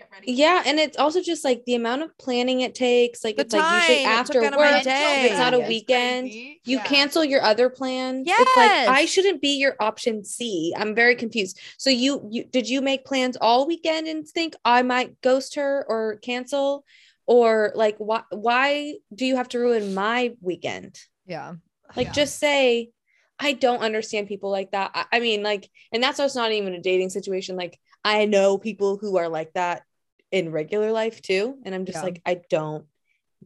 all 0.00 0.06
this 0.06 0.14
shit 0.14 0.26
to 0.26 0.26
get 0.26 0.26
ready? 0.26 0.32
Yeah, 0.32 0.62
and 0.66 0.78
it's 0.78 0.96
also 0.96 1.22
just 1.22 1.44
like 1.44 1.64
the 1.64 1.74
amount 1.74 2.02
of 2.02 2.16
planning 2.18 2.60
it 2.60 2.74
takes. 2.74 3.24
Like 3.24 3.36
The 3.36 3.42
it's 3.42 3.52
like 3.52 3.62
usually 3.62 4.04
time 4.04 4.12
it 4.12 4.18
after 4.20 4.32
took 4.34 4.42
work. 4.42 4.52
out 4.52 4.54
of 4.54 4.60
my 4.60 4.78
If 4.78 4.84
day. 4.84 5.28
it's 5.30 5.38
not 5.38 5.54
a 5.54 5.60
weekend, 5.60 6.30
crazy. 6.30 6.60
you 6.64 6.76
Yeah. 6.78 6.84
cancel 6.84 7.24
your 7.24 7.42
other 7.42 7.70
plans. 7.70 8.26
It's 8.28 8.56
like 8.56 8.70
I 8.88 9.04
shouldn't 9.04 9.40
be 9.42 9.58
your 9.58 9.76
option 9.80 10.24
C. 10.24 10.74
I'm 10.76 10.94
very 10.94 11.14
confused. 11.14 11.60
So 11.78 11.90
you 11.90 12.28
you 12.30 12.44
did 12.44 12.68
you 12.68 12.80
make 12.80 13.04
plans 13.04 13.36
all 13.40 13.66
weekend 13.66 14.06
and 14.06 14.26
think 14.26 14.54
I 14.64 14.82
might 14.82 15.20
ghost 15.20 15.54
her 15.56 15.84
or 15.88 16.16
cancel? 16.16 16.84
Or 17.26 17.72
like 17.74 17.96
why 17.98 18.22
why 18.30 18.94
do 19.14 19.26
you 19.26 19.36
have 19.36 19.48
to 19.50 19.58
ruin 19.58 19.94
my 19.94 20.32
weekend? 20.40 20.98
Yeah. 21.26 21.54
Like 21.96 22.08
Yeah. 22.08 22.12
just 22.12 22.38
say 22.38 22.90
I 23.38 23.52
don't 23.52 23.80
understand 23.82 24.28
people 24.28 24.50
like 24.50 24.72
that. 24.72 24.90
I, 24.94 25.04
I 25.12 25.20
mean, 25.20 25.44
like, 25.44 25.70
and 25.92 26.02
that's 26.02 26.18
also 26.18 26.40
not 26.40 26.50
even 26.50 26.74
a 26.74 26.80
dating 26.80 27.10
situation. 27.10 27.54
Like, 27.54 27.78
I 28.02 28.24
know 28.24 28.58
people 28.58 28.98
who 28.98 29.16
are 29.16 29.28
like 29.28 29.52
that 29.52 29.82
in 30.30 30.50
regular 30.52 30.92
life 30.92 31.22
too. 31.22 31.58
And 31.64 31.74
I'm 31.74 31.84
just 31.84 31.96
Yeah. 31.98 32.02
like, 32.02 32.22
I 32.26 32.40
don't 32.50 32.86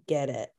get 0.06 0.28
it. 0.28 0.50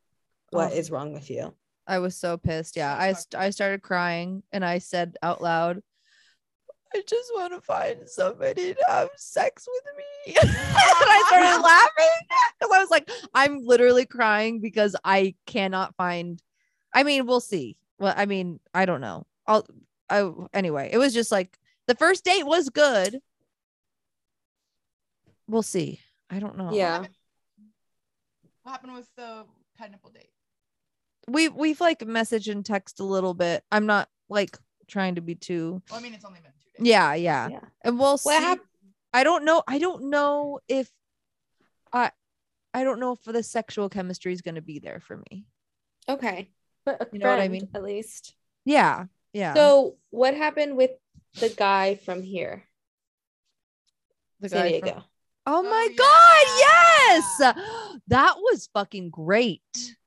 What 0.51 0.71
Oh. 0.71 0.75
is 0.75 0.91
wrong 0.91 1.13
with 1.13 1.29
you? 1.29 1.53
I 1.85 1.99
was 1.99 2.15
so 2.15 2.37
pissed. 2.37 2.75
Yeah. 2.77 2.95
I, 2.97 3.13
st- 3.13 3.35
I 3.41 3.49
started 3.49 3.81
crying 3.81 4.43
and 4.51 4.63
I 4.63 4.77
said 4.77 5.17
out 5.21 5.41
loud, 5.41 5.81
I 6.95 7.01
just 7.07 7.31
want 7.33 7.53
to 7.53 7.59
find 7.61 8.07
somebody 8.07 8.75
to 8.75 8.83
have 8.87 9.09
sex 9.17 9.67
with 9.67 9.83
me. 9.97 10.35
and 10.41 10.49
I 10.49 11.23
started 11.27 11.61
laughing 11.63 12.27
because 12.59 12.71
I 12.73 12.79
was 12.79 12.91
like, 12.91 13.09
I'm 13.33 13.65
literally 13.65 14.05
crying 14.05 14.59
because 14.61 14.95
I 15.03 15.33
cannot 15.47 15.95
find. 15.95 16.41
I 16.93 17.01
mean, 17.03 17.25
we'll 17.25 17.39
see. 17.39 17.77
Well, 17.97 18.13
I 18.15 18.27
mean, 18.27 18.59
I 18.75 18.85
don't 18.85 19.01
know. 19.01 19.25
I'll, 19.47 19.65
I, 20.09 20.31
anyway, 20.53 20.89
it 20.93 20.99
was 20.99 21.13
just 21.15 21.31
like 21.31 21.57
the 21.87 21.95
first 21.95 22.23
date 22.23 22.43
was 22.45 22.69
good. 22.69 23.19
We'll 25.47 25.63
see. 25.63 25.99
I 26.33 26.39
don't 26.39 26.57
know. 26.57 26.71
Yeah. 26.73 27.05
What 28.63 28.71
happened 28.71 28.93
with 28.95 29.07
the 29.15 29.45
pineapple 29.77 30.09
date? 30.09 30.31
We, 31.27 31.47
we've 31.47 31.79
like 31.79 31.99
messaged 31.99 32.51
and 32.51 32.65
text 32.65 32.99
a 32.99 33.03
little 33.03 33.33
bit. 33.35 33.63
I'm 33.71 33.85
not 33.85 34.09
like 34.29 34.57
trying 34.87 35.15
to 35.15 35.21
be 35.21 35.35
too. 35.35 35.81
Well, 35.91 35.99
I 35.99 36.03
mean, 36.03 36.13
it's 36.15 36.25
only 36.25 36.39
been 36.39 36.51
two 36.63 36.83
days. 36.83 36.89
Yeah. 36.91 37.13
Yeah. 37.13 37.49
Yeah. 37.49 37.59
And 37.81 37.99
we'll 37.99 38.17
What 38.17 38.39
see. 38.39 38.43
hap- 38.43 38.59
I 39.13 39.23
don't 39.23 39.45
know. 39.45 39.61
I 39.67 39.77
don't 39.77 40.09
know 40.09 40.59
if 40.67 40.89
I 41.93 42.11
I 42.73 42.83
don't 42.83 42.99
know 42.99 43.11
if 43.11 43.23
the 43.23 43.43
sexual 43.43 43.89
chemistry 43.89 44.33
is 44.33 44.41
going 44.41 44.55
to 44.55 44.61
be 44.61 44.79
there 44.79 44.99
for 44.99 45.17
me. 45.29 45.45
Okay. 46.09 46.49
But 46.83 46.99
a 47.01 47.07
You 47.13 47.19
know 47.19 47.29
what 47.29 47.39
I 47.39 47.47
mean? 47.47 47.69
At 47.75 47.83
least. 47.83 48.33
Yeah. 48.65 49.05
Yeah. 49.33 49.53
So 49.53 49.97
what 50.09 50.33
happened 50.33 50.77
with 50.77 50.91
the 51.39 51.49
guy 51.49 51.95
from 51.95 52.23
here, 52.23 52.63
The 54.39 54.49
San 54.49 54.63
guy 54.63 54.79
from- 54.79 54.87
Diego. 54.89 55.03
Oh 55.45 55.59
Oh, 55.59 55.63
my 55.63 55.87
yeah. 55.89 55.97
god, 55.97 56.45
yes. 56.59 57.99
That 58.07 58.35
was 58.37 58.69
fucking 58.73 59.09
great. 59.09 59.61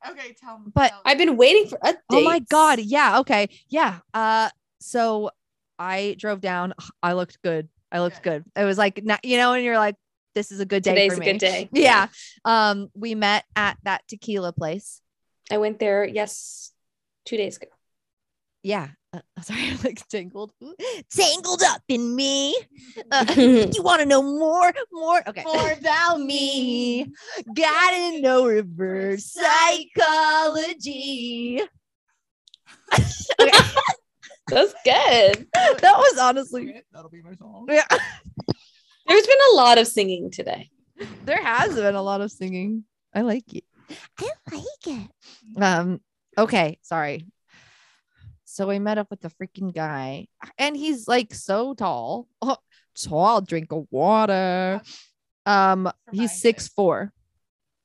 Okay, 0.09 0.35
tell 0.41 0.59
me. 0.59 0.73
But 0.75 0.89
tell 0.89 0.99
me. 0.99 1.03
I've 1.07 1.19
been 1.19 1.37
waiting 1.37 1.69
for 1.69 1.79
updates. 1.79 1.97
Oh 2.11 2.23
my 2.23 2.41
god, 2.41 2.81
yeah, 2.81 3.21
okay. 3.21 3.49
Yeah. 3.69 3.99
Uh 4.15 4.51
so 4.81 5.31
I 5.79 6.17
drove 6.19 6.41
down. 6.41 6.75
I 7.03 7.13
looked 7.15 7.43
good. 7.43 7.69
I 7.93 8.01
looked 8.01 8.23
good. 8.23 8.45
It 8.55 8.65
was 8.65 8.79
like 8.79 9.01
you 9.23 9.37
know, 9.37 9.53
and 9.53 9.65
you're 9.65 9.79
like, 9.79 9.97
this 10.35 10.53
is 10.53 10.61
a 10.61 10.67
good 10.67 10.83
day 10.83 10.91
Today's 10.91 11.15
for 11.15 11.23
a 11.23 11.25
good 11.25 11.39
day. 11.39 11.69
Yeah. 11.73 12.09
Um, 12.45 12.89
we 12.95 13.15
met 13.15 13.45
at 13.55 13.79
that 13.85 14.03
tequila 14.09 14.53
place. 14.53 15.01
I 15.51 15.59
went 15.59 15.79
there, 15.79 16.05
yes, 16.05 16.73
two 17.25 17.37
days 17.37 17.57
ago. 17.57 17.69
Yeah. 18.63 18.89
Uh, 19.17 19.21
sorry, 19.43 19.69
I'm 19.71 19.79
like 19.83 20.07
tangled. 20.09 20.53
Tangled 21.11 21.63
up 21.65 21.83
in 21.89 22.15
me. 22.15 22.57
Uh, 23.11 23.25
you 23.37 23.83
want 23.83 24.01
to 24.01 24.07
know 24.07 24.23
more? 24.23 24.73
More? 24.93 25.23
Okay. 25.27 25.43
More 25.45 25.73
about 25.73 26.21
me. 26.21 27.13
Gotta 27.55 28.21
know 28.21 28.47
reverse 28.47 29.33
psychology. 29.97 31.61
That's 34.49 34.75
good. 34.85 35.47
that 35.53 35.83
was 35.83 36.19
honestly. 36.19 36.83
That'll 36.93 37.11
be 37.11 37.23
my 37.23 37.35
song. 37.35 37.67
Yeah. 37.69 37.87
There's 39.09 39.27
been 39.27 39.39
a 39.53 39.57
lot 39.57 39.79
of 39.79 39.89
singing 39.89 40.31
today. 40.31 40.71
There 41.25 41.43
has 41.43 41.75
been 41.75 41.95
a 41.95 42.03
lot 42.03 42.21
of 42.21 42.31
singing. 42.31 42.85
I 43.15 43.23
like 43.23 43.55
it. 43.55 43.65
I 44.21 44.31
like 44.53 44.87
it. 44.87 45.11
Um, 45.61 46.01
okay, 46.39 46.79
sorry. 46.83 47.27
So 48.57 48.67
we 48.67 48.79
met 48.79 48.97
up 48.97 49.09
with 49.11 49.21
the 49.21 49.29
freaking 49.29 49.75
guy, 49.75 50.29
and 50.57 50.75
he's 50.75 51.07
like 51.07 51.35
so 51.35 51.75
tall. 51.75 52.27
Oh, 52.41 52.57
tall 52.99 53.43
drink 53.43 53.71
of 53.73 53.87
water. 53.91 54.81
Um, 55.45 55.93
he's 56.11 56.41
six 56.41 56.67
four. 56.67 57.13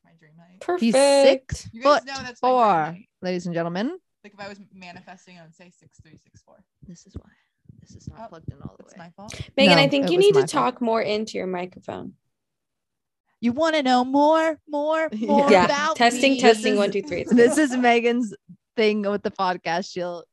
My 0.06 0.12
dream 0.18 0.32
height. 0.40 0.62
Perfect. 0.62 0.82
He's 0.82 0.94
six 0.94 1.64
foot 1.84 2.06
know 2.06 2.14
that's 2.24 2.42
my 2.42 2.48
dream 2.50 2.96
four, 2.96 2.98
ladies 3.22 3.46
and 3.48 3.54
gentlemen. 3.54 3.98
Like 4.24 4.34
if 4.34 4.40
I 4.40 4.48
was 4.48 4.62
manifesting, 4.74 5.38
I 5.38 5.42
would 5.44 5.54
say 5.54 5.70
six 5.78 6.00
three, 6.02 6.16
six 6.16 6.42
four. 6.44 6.64
This 6.88 7.06
is 7.06 7.16
why 7.16 7.30
this 7.82 7.92
is 7.98 8.08
not 8.08 8.20
Oh, 8.22 8.28
plugged 8.30 8.48
in 8.50 8.62
all 8.62 8.76
the 8.78 8.84
That's 8.84 8.94
way. 8.98 9.06
my 9.06 9.10
fault. 9.18 9.42
Megan, 9.58 9.76
No, 9.76 9.82
I 9.84 9.90
think 9.90 10.10
you 10.10 10.18
need 10.18 10.36
to 10.36 10.40
fault. 10.48 10.50
talk 10.50 10.82
more 10.82 11.02
into 11.02 11.38
your 11.38 11.48
microphone. 11.48 12.14
You 13.42 13.52
want 13.52 13.76
to 13.76 13.84
know 13.84 14.06
more, 14.06 14.58
more, 14.70 15.10
more 15.18 15.52
Yeah. 15.52 15.66
about 15.66 15.98
testing, 15.98 16.34
me? 16.34 16.40
testing, 16.40 16.74
is- 16.74 16.80
one, 16.80 16.92
two, 16.92 17.02
three. 17.02 17.24
This 17.30 17.58
is 17.58 17.76
Megan's 17.76 18.34
thing 18.78 19.02
with 19.02 19.22
the 19.24 19.32
podcast. 19.32 19.92
She'll 19.92 20.20
start. 20.20 20.28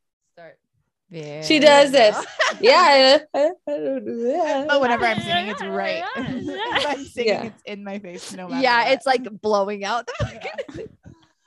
Yeah. 1.10 1.42
She 1.42 1.58
does 1.58 1.90
this. 1.90 2.16
yeah. 2.60 3.18
I, 3.34 3.38
I 3.38 3.50
don't 3.66 4.04
do 4.04 4.22
that. 4.24 4.68
But 4.68 4.80
whenever 4.80 5.06
I'm 5.06 5.20
singing, 5.20 5.48
it's 5.48 5.62
right. 5.62 6.04
if 6.16 6.86
I'm 6.86 7.04
singing, 7.04 7.28
Yeah. 7.28 7.44
it's 7.44 7.62
in 7.64 7.84
my 7.84 7.98
face. 7.98 8.32
No 8.34 8.48
matter. 8.48 8.62
Yeah, 8.62 8.84
what. 8.84 8.92
it's 8.92 9.06
like 9.06 9.40
blowing 9.40 9.84
out. 9.84 10.06
the 10.06 10.14
Yeah. 10.20 10.82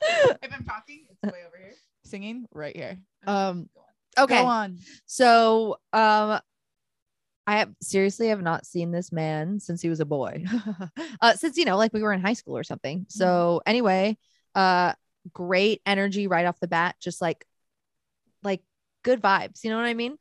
if 0.42 0.54
I'm 0.54 0.64
talking, 0.64 1.06
it's 1.10 1.32
way 1.32 1.40
over 1.48 1.58
here. 1.58 1.74
Singing, 2.06 2.48
right 2.52 2.76
here. 2.76 2.98
Um, 3.28 3.70
Go 3.76 3.82
on. 4.22 4.24
okay. 4.24 4.42
Go 4.42 4.48
on. 4.48 4.78
So, 5.06 5.78
um, 5.94 6.40
I 7.48 7.58
have 7.58 7.72
seriously 7.82 8.28
have 8.30 8.42
not 8.42 8.66
seen 8.66 8.92
this 8.92 9.12
man 9.12 9.60
since 9.60 9.82
he 9.82 9.90
was 9.90 10.00
a 10.00 10.06
boy. 10.06 10.44
uh, 11.22 11.34
since 11.34 11.58
you 11.58 11.66
know, 11.66 11.78
like 11.78 11.92
we 11.94 12.02
were 12.02 12.14
in 12.14 12.22
high 12.22 12.34
school 12.34 12.58
or 12.58 12.64
something. 12.64 13.06
So 13.10 13.62
anyway, 13.66 14.18
uh, 14.56 14.94
great 15.34 15.82
energy 15.86 16.28
right 16.28 16.46
off 16.46 16.60
the 16.60 16.68
bat. 16.68 16.96
Just 17.00 17.20
like, 17.22 17.46
like 18.44 18.62
good 19.04 19.22
vibes. 19.22 19.64
You 19.64 19.70
know 19.72 19.78
what 19.78 19.86
I 19.86 19.94
mean? 19.94 20.18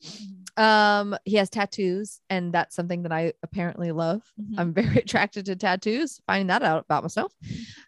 Um, 0.56 1.16
he 1.24 1.36
has 1.36 1.48
tattoos, 1.50 2.20
and 2.28 2.52
that's 2.52 2.74
something 2.76 3.02
that 3.04 3.12
I 3.12 3.32
apparently 3.42 3.92
love. 3.92 4.22
Mhm. 4.40 4.54
I'm 4.58 4.72
very 4.74 4.96
attracted 5.04 5.46
to 5.46 5.56
tattoos. 5.56 6.20
Finding 6.26 6.48
that 6.48 6.62
out 6.62 6.84
about 6.84 7.02
myself. 7.04 7.32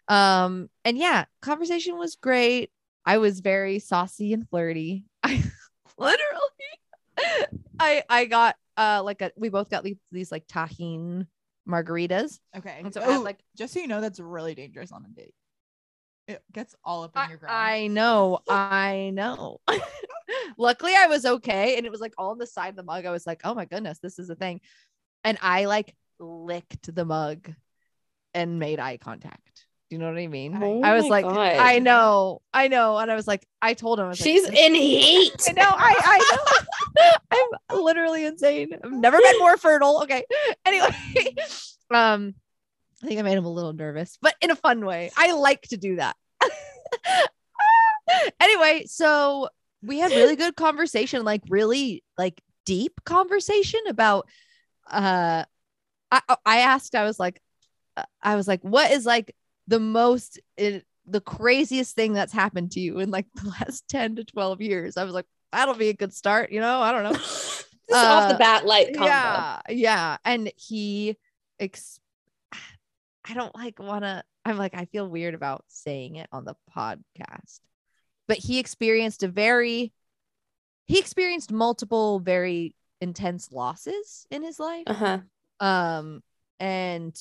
Um, 0.07 0.69
and 0.85 0.97
yeah, 0.97 1.25
conversation 1.41 1.97
was 1.97 2.15
great. 2.15 2.71
I 3.05 3.17
was 3.17 3.41
very 3.41 3.79
saucy 3.79 4.33
and 4.33 4.47
flirty. 4.49 5.05
I 5.23 5.43
literally, 5.97 7.59
I 7.79 8.03
I 8.09 8.25
got 8.25 8.55
uh 8.77 9.01
like 9.03 9.21
a 9.21 9.31
we 9.35 9.49
both 9.49 9.69
got 9.69 9.83
these, 9.83 9.97
these 10.11 10.31
like 10.31 10.47
Tajin 10.47 11.27
margaritas. 11.67 12.39
Okay. 12.57 12.77
And 12.83 12.93
so 12.93 13.01
so 13.01 13.09
I 13.09 13.11
had, 13.13 13.21
like- 13.21 13.43
just 13.57 13.73
so 13.73 13.79
you 13.81 13.87
know, 13.87 14.01
that's 14.01 14.19
really 14.19 14.55
dangerous 14.55 14.91
on 14.91 15.05
a 15.05 15.09
date. 15.09 15.33
It 16.27 16.41
gets 16.53 16.73
all 16.85 17.03
up 17.03 17.11
in 17.15 17.21
I, 17.21 17.27
your 17.27 17.37
ground. 17.37 17.55
I 17.55 17.87
know, 17.87 18.39
I 18.49 19.11
know. 19.13 19.59
Luckily, 20.57 20.93
I 20.97 21.07
was 21.07 21.25
okay, 21.25 21.77
and 21.77 21.85
it 21.85 21.91
was 21.91 22.01
like 22.01 22.13
all 22.17 22.31
on 22.31 22.37
the 22.37 22.47
side 22.47 22.69
of 22.69 22.75
the 22.75 22.83
mug. 22.83 23.05
I 23.05 23.11
was 23.11 23.25
like, 23.27 23.41
oh 23.43 23.53
my 23.53 23.65
goodness, 23.65 23.99
this 23.99 24.19
is 24.19 24.29
a 24.29 24.35
thing, 24.35 24.61
and 25.23 25.37
I 25.41 25.65
like 25.65 25.95
licked 26.19 26.93
the 26.93 27.05
mug 27.05 27.51
and 28.33 28.59
made 28.59 28.79
eye 28.79 28.97
contact. 28.97 29.65
Do 29.89 29.95
you 29.95 29.99
know 29.99 30.09
what 30.09 30.17
I 30.17 30.27
mean? 30.27 30.57
Oh 30.59 30.81
I 30.81 30.93
was 30.93 31.05
like, 31.05 31.25
God. 31.25 31.37
I 31.37 31.79
know, 31.79 32.41
I 32.53 32.67
know, 32.67 32.97
and 32.97 33.11
I 33.11 33.15
was 33.15 33.27
like, 33.27 33.45
I 33.61 33.73
told 33.73 33.99
him, 33.99 34.05
I 34.05 34.09
was 34.09 34.19
like, 34.19 34.25
She's 34.25 34.47
in 34.47 34.73
heat. 34.73 35.33
I 35.49 35.51
know, 35.51 35.69
I, 35.69 35.95
I 36.03 36.35
know. 36.35 37.11
I'm 37.69 37.83
literally 37.83 38.25
insane. 38.25 38.69
I've 38.83 38.91
never 38.91 39.19
been 39.19 39.39
more 39.39 39.57
fertile. 39.57 40.01
Okay. 40.03 40.23
Anyway, 40.65 40.87
um, 41.91 42.33
I 43.03 43.07
think 43.07 43.19
I 43.19 43.23
made 43.23 43.37
him 43.37 43.45
a 43.45 43.51
little 43.51 43.73
nervous, 43.73 44.17
but 44.21 44.33
in 44.41 44.49
a 44.49 44.55
fun 44.55 44.85
way. 44.85 45.11
I 45.17 45.33
like 45.33 45.61
to 45.63 45.77
do 45.77 45.97
that. 45.97 46.15
anyway, 48.39 48.85
so 48.87 49.49
we 49.83 49.99
had 49.99 50.11
really 50.11 50.35
good 50.35 50.55
conversation, 50.55 51.23
like 51.23 51.41
really 51.49 52.03
like 52.17 52.41
deep 52.65 52.93
conversation 53.05 53.81
about 53.87 54.27
uh 54.89 55.43
I 56.11 56.21
I 56.45 56.57
asked, 56.59 56.95
I 56.95 57.03
was 57.03 57.19
like, 57.19 57.41
uh, 57.97 58.03
I 58.21 58.35
was 58.35 58.47
like, 58.47 58.61
what 58.63 58.91
is 58.91 59.05
like 59.05 59.35
the 59.67 59.79
most 59.79 60.39
it, 60.57 60.85
the 61.05 61.21
craziest 61.21 61.95
thing 61.95 62.13
that's 62.13 62.31
happened 62.33 62.71
to 62.73 62.79
you 62.79 62.99
in 62.99 63.11
like 63.11 63.25
the 63.35 63.49
last 63.49 63.87
10 63.89 64.15
to 64.17 64.23
12 64.23 64.61
years? 64.61 64.97
I 64.97 65.03
was 65.03 65.13
like, 65.13 65.25
that'll 65.51 65.73
be 65.75 65.89
a 65.89 65.93
good 65.93 66.13
start, 66.13 66.51
you 66.51 66.59
know? 66.61 66.79
I 66.81 66.91
don't 66.91 67.03
know. 67.03 67.19
Just 67.19 67.65
off 67.91 68.29
the 68.29 68.35
Uh, 68.35 68.37
bat, 68.37 68.65
light 68.65 68.93
combo. 68.93 69.05
yeah 69.07 69.59
yeah 69.69 70.17
and 70.23 70.51
he 70.55 71.17
ex- 71.59 71.99
i 73.27 73.33
don't 73.33 73.53
like 73.53 73.77
want 73.77 74.03
to 74.05 74.23
i'm 74.45 74.57
like 74.57 74.73
i 74.73 74.85
feel 74.85 75.07
weird 75.07 75.33
about 75.35 75.65
saying 75.67 76.15
it 76.15 76.27
on 76.31 76.45
the 76.45 76.55
podcast 76.75 77.59
but 78.27 78.37
he 78.37 78.59
experienced 78.59 79.23
a 79.23 79.27
very 79.27 79.91
he 80.85 80.99
experienced 80.99 81.51
multiple 81.51 82.19
very 82.19 82.75
intense 83.01 83.51
losses 83.51 84.25
in 84.31 84.43
his 84.43 84.59
life 84.59 84.83
Uh 84.87 84.93
huh. 84.93 85.19
um 85.65 86.21
and 86.59 87.15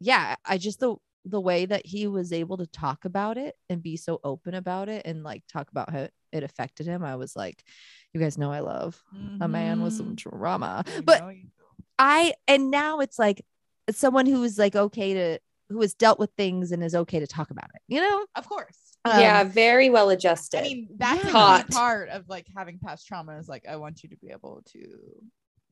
yeah 0.00 0.34
i 0.44 0.58
just 0.58 0.80
the 0.80 0.94
the 1.26 1.40
way 1.40 1.64
that 1.64 1.86
he 1.86 2.06
was 2.06 2.32
able 2.32 2.58
to 2.58 2.66
talk 2.66 3.04
about 3.06 3.38
it 3.38 3.54
and 3.70 3.82
be 3.82 3.96
so 3.96 4.20
open 4.22 4.54
about 4.54 4.88
it 4.88 5.02
and 5.06 5.22
like 5.22 5.42
talk 5.50 5.70
about 5.70 5.90
how 5.90 6.06
it 6.32 6.42
affected 6.42 6.86
him 6.86 7.02
i 7.02 7.16
was 7.16 7.34
like 7.34 7.64
you 8.12 8.20
guys 8.20 8.36
know 8.36 8.52
i 8.52 8.60
love 8.60 9.02
a 9.40 9.48
man 9.48 9.80
with 9.80 9.94
some 9.94 10.14
Mhm. 10.14 10.18
trauma 10.18 10.84
You 10.96 11.02
but 11.02 11.20
know 11.20 11.28
you 11.30 11.44
do. 11.44 11.84
I 11.98 12.34
and 12.46 12.70
now 12.70 13.00
it's 13.00 13.18
like 13.18 13.44
someone 13.90 14.26
who 14.26 14.42
is 14.42 14.58
like 14.58 14.74
okay 14.76 15.14
to 15.14 15.38
who 15.70 15.80
has 15.80 15.94
dealt 15.94 16.18
with 16.18 16.30
things 16.36 16.72
and 16.72 16.82
is 16.84 16.94
okay 16.94 17.20
to 17.20 17.26
talk 17.26 17.50
about 17.50 17.70
it. 17.74 17.80
You 17.88 18.00
know? 18.00 18.26
of 18.34 18.48
course. 18.48 18.83
Um, 19.06 19.20
yeah, 19.20 19.44
very 19.44 19.90
well 19.90 20.08
adjusted. 20.10 20.60
I 20.60 20.62
mean, 20.62 20.88
that's 20.96 21.24
Yeah. 21.24 21.60
a 21.60 21.64
part 21.66 22.08
of 22.08 22.28
like 22.28 22.46
having 22.56 22.78
past 22.78 23.06
trauma 23.06 23.38
is 23.38 23.48
like 23.48 23.66
I 23.68 23.76
want 23.76 24.02
you 24.02 24.08
to 24.10 24.16
be 24.16 24.30
able 24.30 24.62
to 24.72 24.80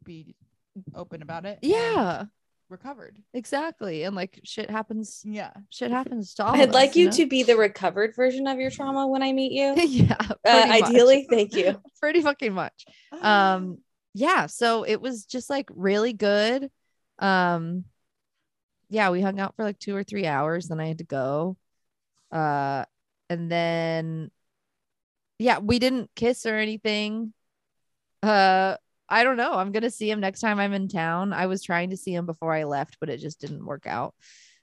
be 0.05 0.35
open 0.95 1.22
about 1.22 1.47
it. 1.47 1.59
Yeah, 1.62 2.24
recovered. 2.68 3.16
exactly. 3.33 4.03
And 4.05 4.14
like 4.14 4.41
shit 4.45 4.70
happens. 4.70 5.22
Yeah. 5.24 5.53
Shit 5.70 5.91
happens 5.91 6.35
to 6.35 6.45
all. 6.45 6.55
I'd 6.55 6.68
of 6.68 6.74
like 6.74 6.91
us, 6.91 6.97
you 6.97 7.07
know? 7.07 7.12
to 7.12 7.26
be 7.26 7.43
the 7.43 7.57
recovered 7.57 8.14
version 8.14 8.47
of 8.47 8.59
your 8.59 8.70
trauma 8.70 9.07
when 9.07 9.22
I 9.22 9.33
meet 9.33 9.53
you. 9.53 9.74
yeah. 9.83 10.16
Uh, 10.45 10.66
ideally, 10.70 11.26
thank 11.30 11.55
you. 11.55 11.80
pretty 12.01 12.20
fucking 12.20 12.53
much. 12.53 12.85
Um, 13.20 13.78
yeah. 14.14 14.47
So 14.47 14.85
it 14.85 15.01
was 15.01 15.24
just 15.24 15.49
like 15.49 15.70
really 15.74 16.12
good. 16.12 16.70
Um, 17.18 17.85
yeah, 18.91 19.09
we 19.09 19.22
hung 19.22 19.41
out 19.41 19.57
for 19.57 19.64
like 19.64 19.78
two 19.78 19.97
or 19.97 20.05
three 20.05 20.26
hours. 20.26 20.68
Then 20.68 20.80
I 20.80 20.87
had 20.89 20.99
to 20.99 21.05
go. 21.05 21.57
Uh, 22.30 22.85
and 23.33 23.51
then, 23.51 24.30
yeah, 25.39 25.59
we 25.59 25.78
didn't 25.78 26.11
kiss 26.14 26.47
or 26.47 26.57
anything. 26.57 27.33
Uh, 28.22 28.76
I 29.09 29.24
don't 29.24 29.37
know. 29.37 29.53
I'm 29.53 29.72
gonna 29.72 29.91
see 29.91 30.11
him 30.11 30.20
next 30.20 30.41
time 30.41 30.59
I'm 30.59 30.72
in 30.72 30.89
town. 30.89 31.33
I 31.33 31.47
was 31.47 31.62
trying 31.62 31.91
to 31.91 31.97
see 31.97 32.14
him 32.14 32.26
before 32.26 32.53
I 32.53 32.64
left, 32.64 32.99
but 33.01 33.09
it 33.09 33.18
just 33.18 33.41
didn't 33.41 33.64
work 33.66 33.87
out. 33.87 34.14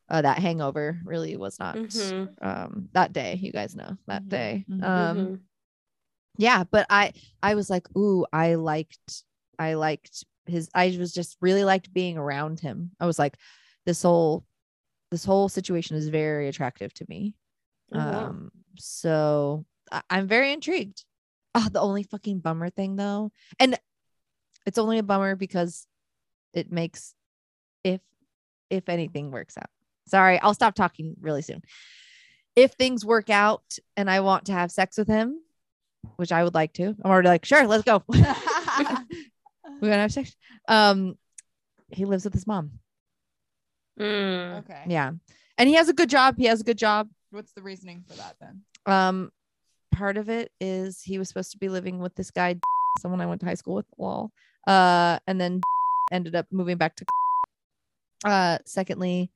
Uh, 0.07 0.21
that 0.21 0.39
hangover 0.39 0.99
really 1.03 1.37
was 1.37 1.59
not 1.59 1.75
Mhm. 1.75 2.29
um 2.41 2.89
that 2.93 3.13
day. 3.13 3.35
You 3.35 3.51
guys 3.51 3.75
know 3.75 3.97
that 4.07 4.23
Mhm. 4.23 4.29
day. 4.29 4.65
Mhm. 4.69 4.83
Um, 4.83 5.17
Mhm. 5.17 5.39
yeah 6.37 6.63
but 6.63 6.85
i 6.89 7.11
i 7.43 7.55
was 7.55 7.69
like 7.69 7.87
ooh 7.97 8.25
i 8.31 8.53
liked 8.55 9.23
i 9.57 9.73
liked 9.73 10.23
his 10.45 10.69
i 10.73 10.95
was 10.97 11.11
just 11.11 11.35
really 11.41 11.63
liked 11.63 11.91
being 11.93 12.17
around 12.17 12.59
him 12.59 12.91
i 12.99 13.05
was 13.05 13.19
like 13.19 13.35
this 13.85 14.03
whole 14.03 14.45
this 15.11 15.25
whole 15.25 15.49
situation 15.49 15.97
is 15.97 16.07
very 16.07 16.47
attractive 16.47 16.93
to 16.93 17.05
me 17.09 17.33
Oh, 17.91 17.97
wow. 17.97 18.25
um 18.29 18.51
so 18.77 19.65
I, 19.91 20.01
i'm 20.09 20.27
very 20.27 20.51
intrigued 20.51 21.05
oh 21.55 21.67
the 21.71 21.81
only 21.81 22.03
fucking 22.03 22.39
bummer 22.39 22.69
thing 22.69 22.95
though 22.95 23.31
and 23.59 23.77
it's 24.65 24.77
only 24.77 24.99
a 24.99 25.03
bummer 25.03 25.35
because 25.35 25.87
it 26.53 26.71
makes 26.71 27.13
if 27.83 28.01
if 28.69 28.89
anything 28.89 29.31
works 29.31 29.57
out. 29.57 29.69
Sorry, 30.07 30.39
I'll 30.39 30.53
stop 30.53 30.75
talking 30.75 31.15
really 31.21 31.41
soon. 31.41 31.61
If 32.55 32.73
things 32.73 33.05
work 33.05 33.29
out 33.29 33.63
and 33.95 34.09
I 34.09 34.19
want 34.21 34.45
to 34.45 34.53
have 34.53 34.71
sex 34.71 34.97
with 34.97 35.07
him, 35.07 35.39
which 36.15 36.31
I 36.31 36.43
would 36.43 36.53
like 36.53 36.73
to, 36.73 36.95
I'm 37.03 37.11
already 37.11 37.29
like, 37.29 37.45
sure, 37.45 37.65
let's 37.65 37.83
go. 37.83 38.03
We're 38.07 38.21
gonna 39.81 39.97
have 39.97 40.11
sex. 40.11 40.35
Um, 40.67 41.17
he 41.89 42.05
lives 42.05 42.25
with 42.25 42.33
his 42.33 42.47
mom. 42.47 42.71
Mm. 43.99 44.59
okay. 44.59 44.83
Yeah, 44.87 45.11
and 45.57 45.69
he 45.69 45.75
has 45.75 45.89
a 45.89 45.93
good 45.93 46.09
job. 46.09 46.35
He 46.37 46.45
has 46.45 46.61
a 46.61 46.63
good 46.63 46.77
job. 46.77 47.09
What's 47.31 47.51
the 47.53 47.61
reasoning 47.61 48.03
for 48.07 48.15
that 48.15 48.35
then? 48.41 48.61
Um, 48.85 49.31
part 49.91 50.17
of 50.17 50.29
it 50.29 50.51
is 50.59 51.01
he 51.01 51.17
was 51.19 51.27
supposed 51.27 51.51
to 51.51 51.57
be 51.57 51.69
living 51.69 51.99
with 51.99 52.15
this 52.15 52.31
guy, 52.31 52.55
someone 52.99 53.21
I 53.21 53.25
went 53.25 53.41
to 53.41 53.47
high 53.47 53.53
school 53.55 53.75
with. 53.75 53.85
Lol. 53.97 54.31
Uh, 54.67 55.19
and 55.27 55.39
then 55.39 55.61
ended 56.11 56.35
up 56.35 56.47
moving 56.51 56.77
back 56.77 56.95
to. 56.97 57.05
Uh, 58.25 58.57
secondly, 58.65 59.31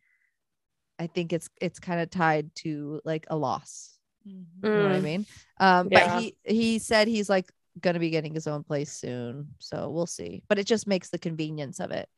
I 1.00 1.08
think 1.08 1.32
it's 1.32 1.50
it's 1.62 1.80
kind 1.80 2.02
of 2.02 2.10
tied 2.10 2.54
to 2.56 3.00
like 3.06 3.26
a 3.30 3.36
loss. 3.38 3.98
You 4.26 4.44
know 4.62 4.82
what 4.84 4.92
I 4.92 5.00
Mm. 5.00 5.04
mean? 5.04 5.26
Um, 5.58 5.88
Yeah. 5.90 6.14
but 6.14 6.22
he 6.22 6.36
he 6.44 6.80
said 6.80 7.08
he's 7.08 7.30
like 7.30 7.50
gonna 7.80 8.00
be 8.00 8.10
getting 8.10 8.34
his 8.34 8.46
own 8.46 8.62
place 8.64 8.92
soon, 8.92 9.48
so 9.60 9.90
we'll 9.90 10.06
see. 10.06 10.44
But 10.50 10.60
it 10.60 10.68
just 10.68 10.86
makes 10.86 11.10
the 11.12 11.18
convenience 11.18 11.80
of 11.80 11.92
it 11.92 12.10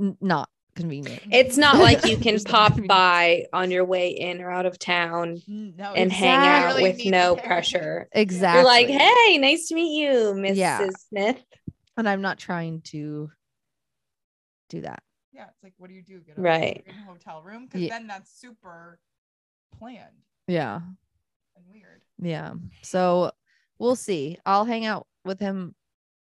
n- 0.00 0.16
not 0.20 0.48
convenient. 0.74 1.22
It's 1.32 1.56
not 1.56 1.76
like 1.78 2.04
you 2.06 2.16
can 2.16 2.38
pop 2.44 2.72
convenience. 2.72 2.88
by 2.88 3.44
on 3.52 3.70
your 3.70 3.84
way 3.84 4.10
in 4.10 4.40
or 4.40 4.50
out 4.50 4.66
of 4.66 4.78
town 4.78 5.40
mm, 5.48 5.76
No, 5.76 5.92
and 5.94 6.12
hang 6.12 6.38
out 6.38 6.80
with 6.82 6.98
Need 6.98 7.10
no 7.10 7.36
to 7.36 7.42
pressure. 7.42 8.08
Exactly. 8.12 8.58
You're 8.60 8.64
like, 8.64 8.88
hey, 8.88 9.38
nice 9.38 9.68
to 9.68 9.74
meet 9.74 9.98
you, 10.00 10.34
Mrs. 10.36 10.56
Yeah. 10.56 10.88
Smith. 11.08 11.42
and 11.96 12.08
I'm 12.08 12.22
not 12.22 12.38
trying 12.38 12.80
to 12.86 13.30
do 14.70 14.80
that. 14.82 15.02
Yeah, 15.32 15.46
it's 15.48 15.62
like, 15.62 15.74
what 15.78 15.88
do 15.88 15.94
you 15.94 16.02
do? 16.02 16.20
Get 16.20 16.38
a 16.38 16.40
Right. 16.40 16.82
fucking 16.86 17.00
hotel 17.02 17.42
room? 17.42 17.66
Because 17.66 17.80
Yeah. 17.82 17.90
then 17.98 18.06
that's 18.06 18.30
super 18.38 18.98
planned 19.78 20.22
Yeah. 20.46 20.80
and 21.56 21.64
weird. 21.68 22.02
Yeah. 22.18 22.54
So 22.82 23.32
we'll 23.78 23.96
see. 23.96 24.38
I'll 24.46 24.64
hang 24.64 24.84
out 24.86 25.06
with 25.24 25.40
him 25.40 25.74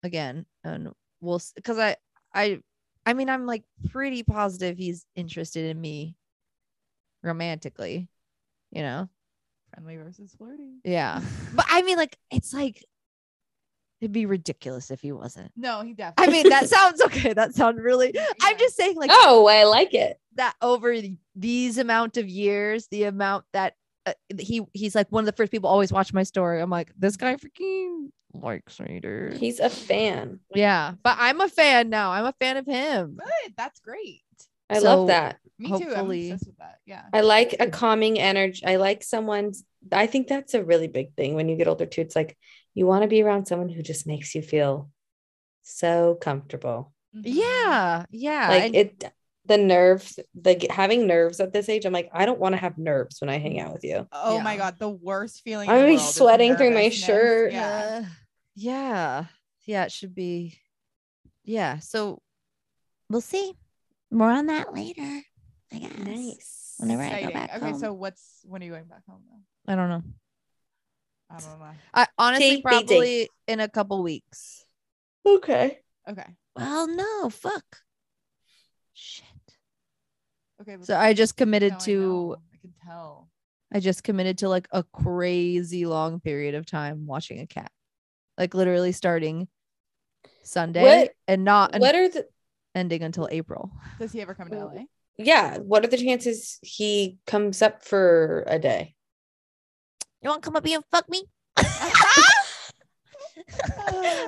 again 0.03 0.47
and 0.65 0.93
we'll 1.21 1.41
because 1.55 1.79
I 1.79 1.97
I 2.35 2.61
I 3.05 3.15
mean 3.15 3.29
I'm 3.29 3.47
like 3.47 3.65
pretty 3.91 4.23
positive 4.23 4.79
he's 4.79 5.05
interested 5.17 5.71
in 5.71 5.81
me 5.81 6.17
romantically, 7.23 8.09
you 8.71 8.83
know? 8.83 9.09
Friendly 9.73 9.97
versus 9.97 10.35
flirty. 10.37 10.81
Yeah. 10.85 11.21
But 11.55 11.67
I 11.69 11.83
mean 11.83 11.97
like 11.97 12.17
it's 12.31 12.53
like 12.55 12.85
it'd 14.01 14.13
be 14.13 14.27
ridiculous 14.27 14.91
if 14.91 15.01
he 15.01 15.13
wasn't. 15.13 15.53
No, 15.57 15.83
he 15.83 15.95
definitely. 15.95 16.35
I 16.35 16.43
mean 16.43 16.49
that 16.51 16.69
sounds 16.69 17.01
okay. 17.03 17.33
That 17.33 17.55
sounds 17.55 17.81
really 17.81 18.15
I'm 18.41 18.59
just 18.59 18.77
saying 18.77 18.97
like 18.97 19.11
oh, 19.13 19.47
I 19.47 19.65
like 19.65 19.95
it. 19.95 20.19
that 20.35 20.55
over 20.63 20.97
these 21.37 21.79
amount 21.79 22.17
of 22.17 22.29
years, 22.29 22.89
the 22.89 23.05
amount 23.05 23.45
that 23.53 23.75
uh, 24.07 24.13
he 24.39 24.63
he's 24.73 24.95
like 24.95 25.07
one 25.11 25.23
of 25.23 25.27
the 25.27 25.33
first 25.33 25.53
people 25.53 25.71
always 25.71 25.93
watch 25.93 26.13
my 26.13 26.23
story. 26.23 26.61
I'm 26.61 26.71
like, 26.71 26.93
this 26.99 27.17
guy 27.17 27.37
freaking 27.37 28.09
likes 28.35 28.81
readers. 28.81 29.39
He's 29.39 29.61
a 29.61 29.71
fan. 29.71 30.41
Yeah, 30.55 30.95
but 31.03 31.17
I'm 31.21 31.41
a 31.41 31.49
fan 31.49 31.89
now. 31.91 32.13
I'm 32.13 32.25
a 32.27 32.35
fan 32.41 32.57
of 32.57 32.67
him. 32.67 33.17
good. 33.19 33.55
That's 33.57 33.81
great. 33.81 34.23
I 34.71 34.79
So- 34.79 34.85
love 34.85 35.07
that. 35.09 35.39
Me 35.59 35.69
too. 35.69 35.75
I'm 35.75 35.81
Hopefully- 35.83 36.31
obsessed 36.31 36.47
with 36.49 36.59
that. 36.59 36.79
Yeah. 36.87 37.05
I 37.13 37.21
like 37.21 37.55
a 37.61 37.69
calming 37.71 38.19
energy. 38.19 38.65
I 38.67 38.77
like 38.77 39.03
someone's. 39.03 39.65
I 39.93 40.07
think 40.07 40.29
that's 40.29 40.55
a 40.55 40.65
really 40.65 40.89
big 40.89 41.15
thing 41.15 41.35
when 41.35 41.49
you 41.49 41.57
get 41.57 41.69
older 41.69 41.87
too. 41.87 42.01
It's 42.01 42.17
like 42.17 42.37
you 42.75 42.87
want 42.87 43.03
to 43.03 43.09
be 43.09 43.23
around 43.23 43.47
someone 43.47 43.69
who 43.69 43.83
just 43.83 44.07
makes 44.07 44.35
you 44.35 44.43
feel 44.43 44.91
so 45.63 46.17
comfortable. 46.21 46.93
Mhm. 47.15 47.23
Yeah, 47.27 48.07
yeah. 48.11 48.49
Like 48.49 48.65
and- 48.65 48.75
it, 48.77 49.05
the 49.45 49.59
nerves, 49.59 50.19
like 50.45 50.71
having 50.71 51.07
nerves 51.07 51.41
at 51.41 51.53
this 51.53 51.69
age. 51.69 51.85
I'm 51.85 51.93
like, 51.93 52.09
I 52.13 52.25
don't 52.27 52.39
want 52.41 52.55
to 52.55 52.61
have 52.61 52.79
nerves 52.79 53.21
when 53.21 53.29
I 53.29 53.39
hang 53.39 53.59
out 53.61 53.73
with 53.73 53.85
you. 53.85 54.07
Oh 54.13 54.41
my 54.41 54.57
god, 54.57 54.79
the 54.79 54.89
worst 54.89 55.43
feeling. 55.43 55.69
I'm 55.69 55.77
gonna 55.81 55.89
be 55.89 55.99
sweating 55.99 56.57
through 56.57 56.71
my 56.71 56.89
shirt. 56.91 57.53
Yeah. 57.53 58.05
Yeah, 58.55 59.27
yeah. 59.65 59.85
It 59.85 59.93
should 59.93 60.15
be. 60.15 60.59
Yeah. 61.45 61.79
So 61.79 62.23
We'll 63.13 63.21
see. 63.21 63.53
More 64.11 64.31
on 64.31 64.47
that 64.47 64.73
later. 64.73 65.21
I 65.71 65.79
guess. 65.79 65.99
Nice. 65.99 66.75
Whenever 66.79 67.03
I 67.03 67.23
go 67.25 67.31
back 67.31 67.51
okay, 67.55 67.71
home. 67.73 67.79
so 67.79 67.93
what's 67.93 68.41
when 68.45 68.63
are 68.63 68.65
you 68.65 68.71
going 68.71 68.85
back 68.85 69.03
home 69.07 69.21
though? 69.31 69.71
I 69.71 69.77
don't 69.77 69.91
know. 69.91 70.03
I 71.31 71.39
don't 71.39 71.59
know. 71.59 71.67
I 71.93 72.07
honestly 72.17 72.57
TBD. 72.57 72.63
probably 72.63 73.29
in 73.47 73.61
a 73.61 73.69
couple 73.69 74.03
weeks. 74.03 74.65
Okay. 75.27 75.81
Okay. 76.09 76.25
well, 76.57 76.89
no, 76.89 77.29
fuck. 77.29 77.65
Shit. 78.95 79.27
Okay. 80.63 80.79
So 80.81 80.97
I 80.97 81.13
just 81.13 81.37
committed 81.37 81.73
No, 81.73 81.77
I 81.77 81.81
to. 81.81 82.01
know. 82.01 82.37
I 82.51 82.57
can 82.63 82.73
tell. 82.87 83.29
I 83.75 83.81
just 83.81 84.05
committed 84.05 84.39
to 84.39 84.49
like 84.49 84.69
a 84.73 84.85
crazy 84.85 85.85
long 85.85 86.19
period 86.19 86.55
of 86.55 86.65
time 86.65 87.07
watching 87.07 87.41
a 87.41 87.47
cat, 87.47 87.71
like 88.39 88.55
literally 88.55 88.93
starting 88.93 89.49
Sunday 90.43 90.83
What- 90.83 91.11
and 91.29 91.45
not 91.45 91.79
What 91.79 91.95
are 91.95 92.09
the? 92.09 92.27
ending 92.75 93.03
until 93.03 93.29
April. 93.31 93.71
Does 93.99 94.13
he 94.13 94.21
ever 94.23 94.35
come 94.35 94.49
to 94.51 94.57
LA? 94.65 94.83
Yeah. 95.19 95.59
What 95.59 95.85
are 95.85 95.89
the 95.89 95.99
chances 95.99 96.59
he 96.63 97.19
comes 97.27 97.61
up 97.63 97.85
for 97.85 98.45
a 98.47 98.59
day? 98.59 98.95
You 100.23 100.31
want 100.31 100.43
to 100.43 100.47
come 100.47 100.57
up 100.57 100.67
here 100.67 100.77
and 100.77 100.85
fuck 100.91 101.09
me? 101.09 101.25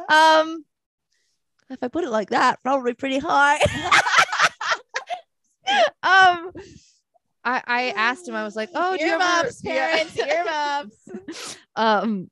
Um, 0.09 0.65
if 1.71 1.83
I 1.83 1.89
put 1.89 2.05
it 2.05 2.11
like 2.11 2.31
that, 2.31 2.63
probably 2.63 2.95
pretty 2.95 3.19
high. 3.19 3.55
um, 6.03 6.53
I 7.43 7.63
I 7.67 7.93
asked 7.97 8.29
him. 8.29 8.35
I 8.35 8.45
was 8.45 8.55
like, 8.57 8.69
"Oh, 8.75 8.97
do 8.97 9.05
you 9.05 9.13
ever?" 9.13 9.23
Earmuffs, 9.25 9.63
Yeah. 9.65 9.97
parents, 9.97 10.19
earmuffs. 10.19 11.57
um, 11.77 12.31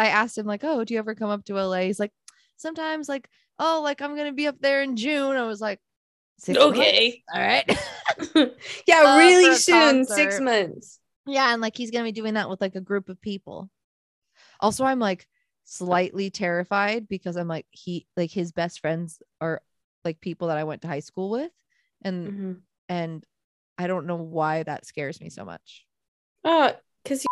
I 0.00 0.06
asked 0.08 0.38
him 0.38 0.46
like, 0.46 0.64
"Oh, 0.64 0.84
do 0.84 0.94
you 0.94 0.98
ever 1.00 1.14
come 1.14 1.30
up 1.30 1.44
to 1.46 1.58
LA?" 1.58 1.82
He's 1.82 2.00
like, 2.00 2.12
"Sometimes." 2.56 3.08
Like, 3.08 3.28
"Oh, 3.58 3.80
like 3.84 4.00
I'm 4.00 4.16
gonna 4.16 4.32
be 4.32 4.46
up 4.46 4.60
there 4.60 4.82
in 4.82 4.96
June." 4.96 5.36
I 5.36 5.44
was 5.44 5.60
like, 5.60 5.80
Six 6.38 6.58
months? 6.58 6.72
Okay. 6.78 7.22
all 7.34 7.40
right." 7.40 7.68
yeah, 8.86 9.02
Uh, 9.04 9.18
really 9.18 9.54
soon. 9.56 10.06
Six 10.06 10.40
months. 10.40 10.98
Yeah, 11.26 11.52
and 11.52 11.60
like 11.60 11.76
he's 11.76 11.90
gonna 11.90 12.04
be 12.04 12.12
doing 12.12 12.34
that 12.34 12.48
with 12.48 12.60
like 12.60 12.74
a 12.76 12.80
group 12.80 13.08
of 13.08 13.20
people. 13.20 13.68
Also, 14.60 14.84
I'm 14.84 14.98
like 14.98 15.28
slightly 15.64 16.30
terrified 16.30 17.08
because 17.08 17.36
I'm 17.36 17.48
like 17.48 17.66
he 17.70 18.06
like 18.16 18.30
his 18.30 18.52
best 18.52 18.80
friends 18.80 19.22
are 19.40 19.60
like 20.04 20.20
people 20.20 20.48
that 20.48 20.56
I 20.56 20.64
went 20.64 20.82
to 20.82 20.88
high 20.88 21.00
school 21.00 21.30
with, 21.30 21.52
and 22.02 22.28
Mhm. 22.28 22.56
and 22.88 23.26
I 23.78 23.86
don't 23.86 24.06
know 24.06 24.16
why 24.16 24.62
that 24.62 24.86
scares 24.86 25.20
me 25.20 25.28
so 25.30 25.44
much. 25.44 25.84
Oh, 26.44 26.74
because 27.04 27.24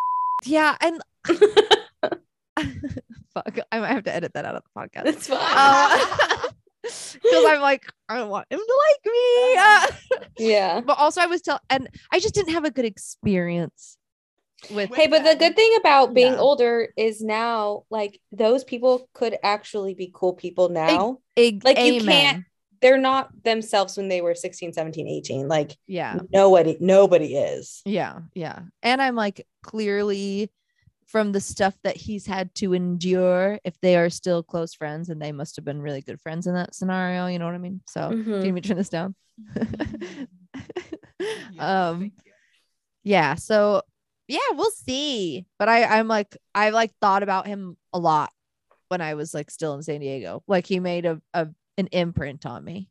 Yeah, 0.44 0.76
and 0.80 1.00
fuck, 3.34 3.58
I 3.72 3.78
might 3.80 3.88
have 3.92 4.04
to 4.04 4.14
edit 4.14 4.34
that 4.34 4.44
out 4.44 4.54
of 4.54 4.62
the 4.64 4.80
podcast. 4.80 5.06
it's 5.06 5.26
fine. 5.28 5.38
Uh, 5.40 6.48
because 6.82 7.44
I'm 7.46 7.60
like 7.60 7.84
I 8.08 8.16
don't 8.16 8.30
want 8.30 8.46
him 8.50 8.58
to 8.60 8.82
like 8.88 9.12
me. 9.12 9.56
Uh, 9.58 10.24
yeah. 10.38 10.80
but 10.80 10.98
also 10.98 11.20
I 11.20 11.26
was 11.26 11.42
tell 11.42 11.60
and 11.68 11.88
I 12.12 12.20
just 12.20 12.34
didn't 12.34 12.52
have 12.54 12.64
a 12.64 12.70
good 12.70 12.84
experience 12.84 13.96
with 14.70 14.94
Hey, 14.94 15.06
but 15.06 15.24
the 15.24 15.36
good 15.36 15.54
thing 15.56 15.76
about 15.80 16.14
being 16.14 16.32
Yeah. 16.32 16.38
older 16.38 16.88
is 16.96 17.20
now, 17.20 17.84
like, 17.90 18.20
those 18.32 18.64
people 18.64 19.08
could 19.14 19.36
actually 19.44 19.94
be 19.94 20.10
cool 20.12 20.32
people 20.32 20.68
now. 20.68 21.18
a, 21.38 21.58
Like, 21.62 21.78
you 21.78 22.02
can't- 22.02 22.44
They're 22.80 22.98
not 22.98 23.28
themselves 23.44 23.96
when 23.96 24.08
they 24.08 24.20
were 24.20 24.34
16, 24.34 24.72
17, 24.72 25.06
18. 25.08 25.46
Like, 25.48 25.76
Yeah. 25.86 26.18
nobody, 26.32 26.76
nobody 26.80 27.36
is. 27.36 27.82
Yeah, 27.84 28.20
yeah. 28.34 28.60
And 28.82 29.00
I'm 29.02 29.14
like 29.14 29.46
clearly 29.62 30.50
from 31.08 31.32
the 31.32 31.40
stuff 31.40 31.74
that 31.82 31.96
he's 31.96 32.26
had 32.26 32.54
to 32.54 32.74
endure, 32.74 33.58
if 33.64 33.80
they 33.80 33.96
are 33.96 34.10
still 34.10 34.42
close 34.42 34.74
friends 34.74 35.08
and 35.08 35.20
they 35.20 35.32
must 35.32 35.56
have 35.56 35.64
been 35.64 35.80
really 35.80 36.02
good 36.02 36.20
friends 36.20 36.46
in 36.46 36.54
that 36.54 36.74
scenario, 36.74 37.26
you 37.26 37.38
know 37.38 37.46
what 37.46 37.54
I 37.54 37.58
mean? 37.58 37.80
So 37.88 38.10
do 38.10 38.18
you 38.18 38.38
need 38.40 38.52
me 38.52 38.60
to 38.60 38.68
turn 38.68 38.76
this 38.76 38.88
down? 38.88 39.14
Yes, 41.20 41.58
um 41.58 42.12
yeah, 43.02 43.34
so 43.34 43.82
yeah, 44.28 44.38
we'll 44.52 44.70
see. 44.70 45.46
But 45.58 45.68
I 45.68 45.98
I'm 45.98 46.06
like 46.06 46.36
I 46.54 46.70
like 46.70 46.92
thought 47.00 47.22
about 47.24 47.46
him 47.46 47.76
a 47.92 47.98
lot 47.98 48.32
when 48.88 49.00
I 49.00 49.14
was 49.14 49.34
like 49.34 49.50
still 49.50 49.74
in 49.74 49.82
San 49.82 50.00
Diego. 50.00 50.42
Like 50.46 50.66
he 50.66 50.78
made 50.78 51.06
a, 51.06 51.20
a 51.34 51.48
an 51.76 51.88
imprint 51.88 52.46
on 52.46 52.64
me. 52.64 52.88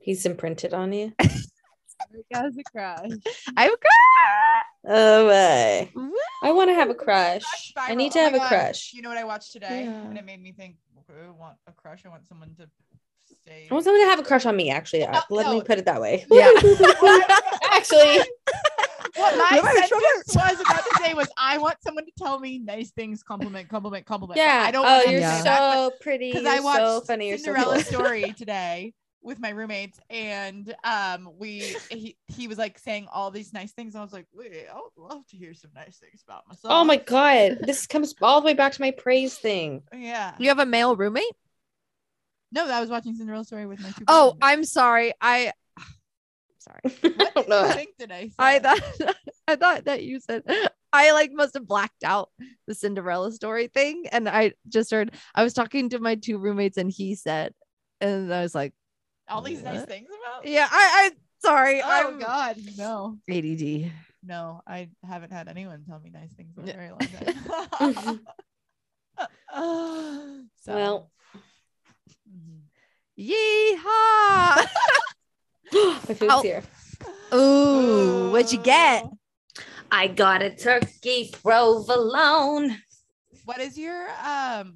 He's 0.00 0.26
imprinted 0.26 0.74
on 0.74 0.92
you. 0.92 1.12
As 2.32 2.56
a 2.56 2.62
crush. 2.64 3.10
I 3.56 3.64
have 3.64 3.72
a 3.72 3.76
crush. 3.76 4.64
Oh, 4.86 5.26
my. 5.26 5.90
I 6.42 6.52
want 6.52 6.70
to 6.70 6.74
have 6.74 6.90
a 6.90 6.94
crush. 6.94 7.42
Crush 7.74 7.88
I 7.90 7.94
need 7.94 8.12
to 8.12 8.18
Oh 8.20 8.24
have 8.24 8.34
a 8.34 8.38
God. 8.38 8.48
crush. 8.48 8.92
You 8.94 9.02
know 9.02 9.08
what 9.08 9.18
I 9.18 9.24
watched 9.24 9.52
today, 9.52 9.84
and 9.84 10.16
it 10.16 10.24
made 10.24 10.42
me 10.42 10.52
think. 10.52 10.76
I 11.08 11.30
want 11.30 11.56
a 11.66 11.72
crush. 11.72 12.06
I 12.06 12.08
want 12.08 12.26
someone 12.28 12.54
to 12.56 12.68
stay. 13.42 13.66
I 13.70 13.74
want 13.74 13.84
someone 13.84 14.02
to 14.02 14.08
have 14.08 14.20
a 14.20 14.22
crush 14.22 14.46
on 14.46 14.56
me, 14.56 14.70
actually. 14.70 15.00
No, 15.06 15.20
Let 15.30 15.50
me 15.50 15.60
put 15.62 15.78
it 15.78 15.84
that 15.86 16.00
way. 16.00 16.24
Yeah. 16.30 16.50
Actually, 17.72 18.20
What 19.16 19.36
my 19.36 19.58
Am 19.58 19.64
I 19.66 19.86
sentence 19.88 20.34
was 20.34 20.60
about 20.60 20.84
to 20.84 20.98
say 21.02 21.14
was, 21.14 21.28
I 21.36 21.58
want 21.58 21.76
someone 21.82 22.04
to 22.04 22.12
tell 22.16 22.38
me 22.38 22.58
nice 22.58 22.90
things, 22.90 23.22
compliment, 23.22 23.68
compliment, 23.68 24.06
compliment. 24.06 24.36
But 24.36 24.42
Yeah. 24.42 24.62
I 24.66 24.70
don't 24.70 24.86
oh, 24.86 24.88
want 24.98 25.10
you're 25.10 25.20
to 25.20 25.42
that, 25.44 25.74
so 25.74 25.92
pretty. 26.00 26.32
because 26.32 26.46
I 26.46 26.60
watched 26.60 26.78
so 26.78 27.00
funny. 27.02 27.28
You're 27.28 27.38
so 27.38 27.44
Cinderella 27.44 27.74
cool. 27.74 27.82
story 27.82 28.32
today 28.36 28.94
with 29.22 29.38
my 29.38 29.50
roommates, 29.50 30.00
and 30.08 30.74
um, 30.84 31.30
we 31.38 31.76
he, 31.90 32.16
he 32.28 32.48
was 32.48 32.58
like 32.58 32.78
saying 32.78 33.06
all 33.12 33.30
these 33.30 33.52
nice 33.52 33.72
things. 33.72 33.94
And 33.94 34.00
I 34.00 34.04
was 34.04 34.12
like, 34.12 34.26
wait, 34.32 34.66
I 34.72 34.76
would 34.76 34.92
love 34.96 35.26
to 35.28 35.36
hear 35.36 35.54
some 35.54 35.70
nice 35.74 35.98
things 35.98 36.22
about 36.26 36.48
myself. 36.48 36.72
Oh 36.72 36.84
my 36.84 36.96
god, 36.96 37.58
this 37.62 37.86
comes 37.86 38.14
all 38.22 38.40
the 38.40 38.46
way 38.46 38.54
back 38.54 38.72
to 38.72 38.80
my 38.80 38.90
praise 38.90 39.36
thing. 39.36 39.82
yeah. 39.94 40.34
You 40.38 40.48
have 40.48 40.58
a 40.58 40.66
male 40.66 40.96
roommate? 40.96 41.24
No, 42.52 42.68
I 42.68 42.80
was 42.80 42.90
watching 42.90 43.14
Cinderella 43.14 43.44
story 43.44 43.66
with 43.66 43.80
my 43.80 43.90
two. 43.90 44.04
Oh. 44.08 44.36
I'm 44.42 44.64
sorry. 44.64 45.12
I 45.20 45.52
sorry. 46.58 46.80
I 47.04 47.30
don't 47.34 47.48
know. 47.48 47.60
I 47.60 47.68
that. 47.68 47.76
think 47.76 47.90
did 47.98 48.12
I? 48.12 48.26
Say? 48.26 48.34
I 48.38 48.58
thought 48.58 48.80
I 49.48 49.56
thought 49.56 49.84
that 49.84 50.02
you 50.02 50.20
said 50.20 50.42
I 50.92 51.12
like 51.12 51.32
must 51.32 51.54
have 51.54 51.66
blacked 51.66 52.04
out 52.04 52.30
the 52.66 52.74
Cinderella 52.74 53.32
story 53.32 53.68
thing. 53.68 54.06
And 54.10 54.28
I 54.28 54.52
just 54.68 54.90
heard 54.90 55.14
I 55.34 55.44
was 55.44 55.54
talking 55.54 55.90
to 55.90 56.00
my 56.00 56.16
two 56.16 56.38
roommates 56.38 56.76
and 56.76 56.90
he 56.90 57.14
said, 57.14 57.54
and 58.00 58.32
I 58.32 58.42
was 58.42 58.54
like, 58.54 58.72
all 59.30 59.42
these 59.42 59.62
nice 59.62 59.84
things 59.84 60.08
about. 60.08 60.46
Yeah, 60.46 60.68
I 60.70 61.10
I 61.10 61.10
sorry. 61.40 61.80
Oh 61.82 61.86
I'm 61.88 62.18
God, 62.18 62.56
no, 62.76 63.18
ADD. 63.30 63.92
no, 64.24 64.60
I 64.66 64.88
haven't 65.06 65.32
had 65.32 65.48
anyone 65.48 65.84
tell 65.86 66.00
me 66.00 66.10
nice 66.10 66.32
things 66.32 66.56
in 66.56 66.68
a 66.68 66.72
very 66.72 66.90
long 66.90 66.98
time. 66.98 68.20
so, 70.62 70.74
Well, 70.74 71.10
mhm. 72.30 72.60
Yeehaw! 73.18 74.66
my 76.08 76.14
food's 76.14 76.22
Oh. 76.30 76.42
here. 76.42 76.62
Ooh, 77.32 78.30
what'd 78.32 78.52
you 78.52 78.58
get? 78.58 79.04
I 79.90 80.06
got 80.08 80.42
a 80.42 80.50
turkey 80.54 81.30
provolone. 81.42 82.76
What 83.44 83.60
is 83.60 83.76
your 83.78 84.08
um? 84.24 84.74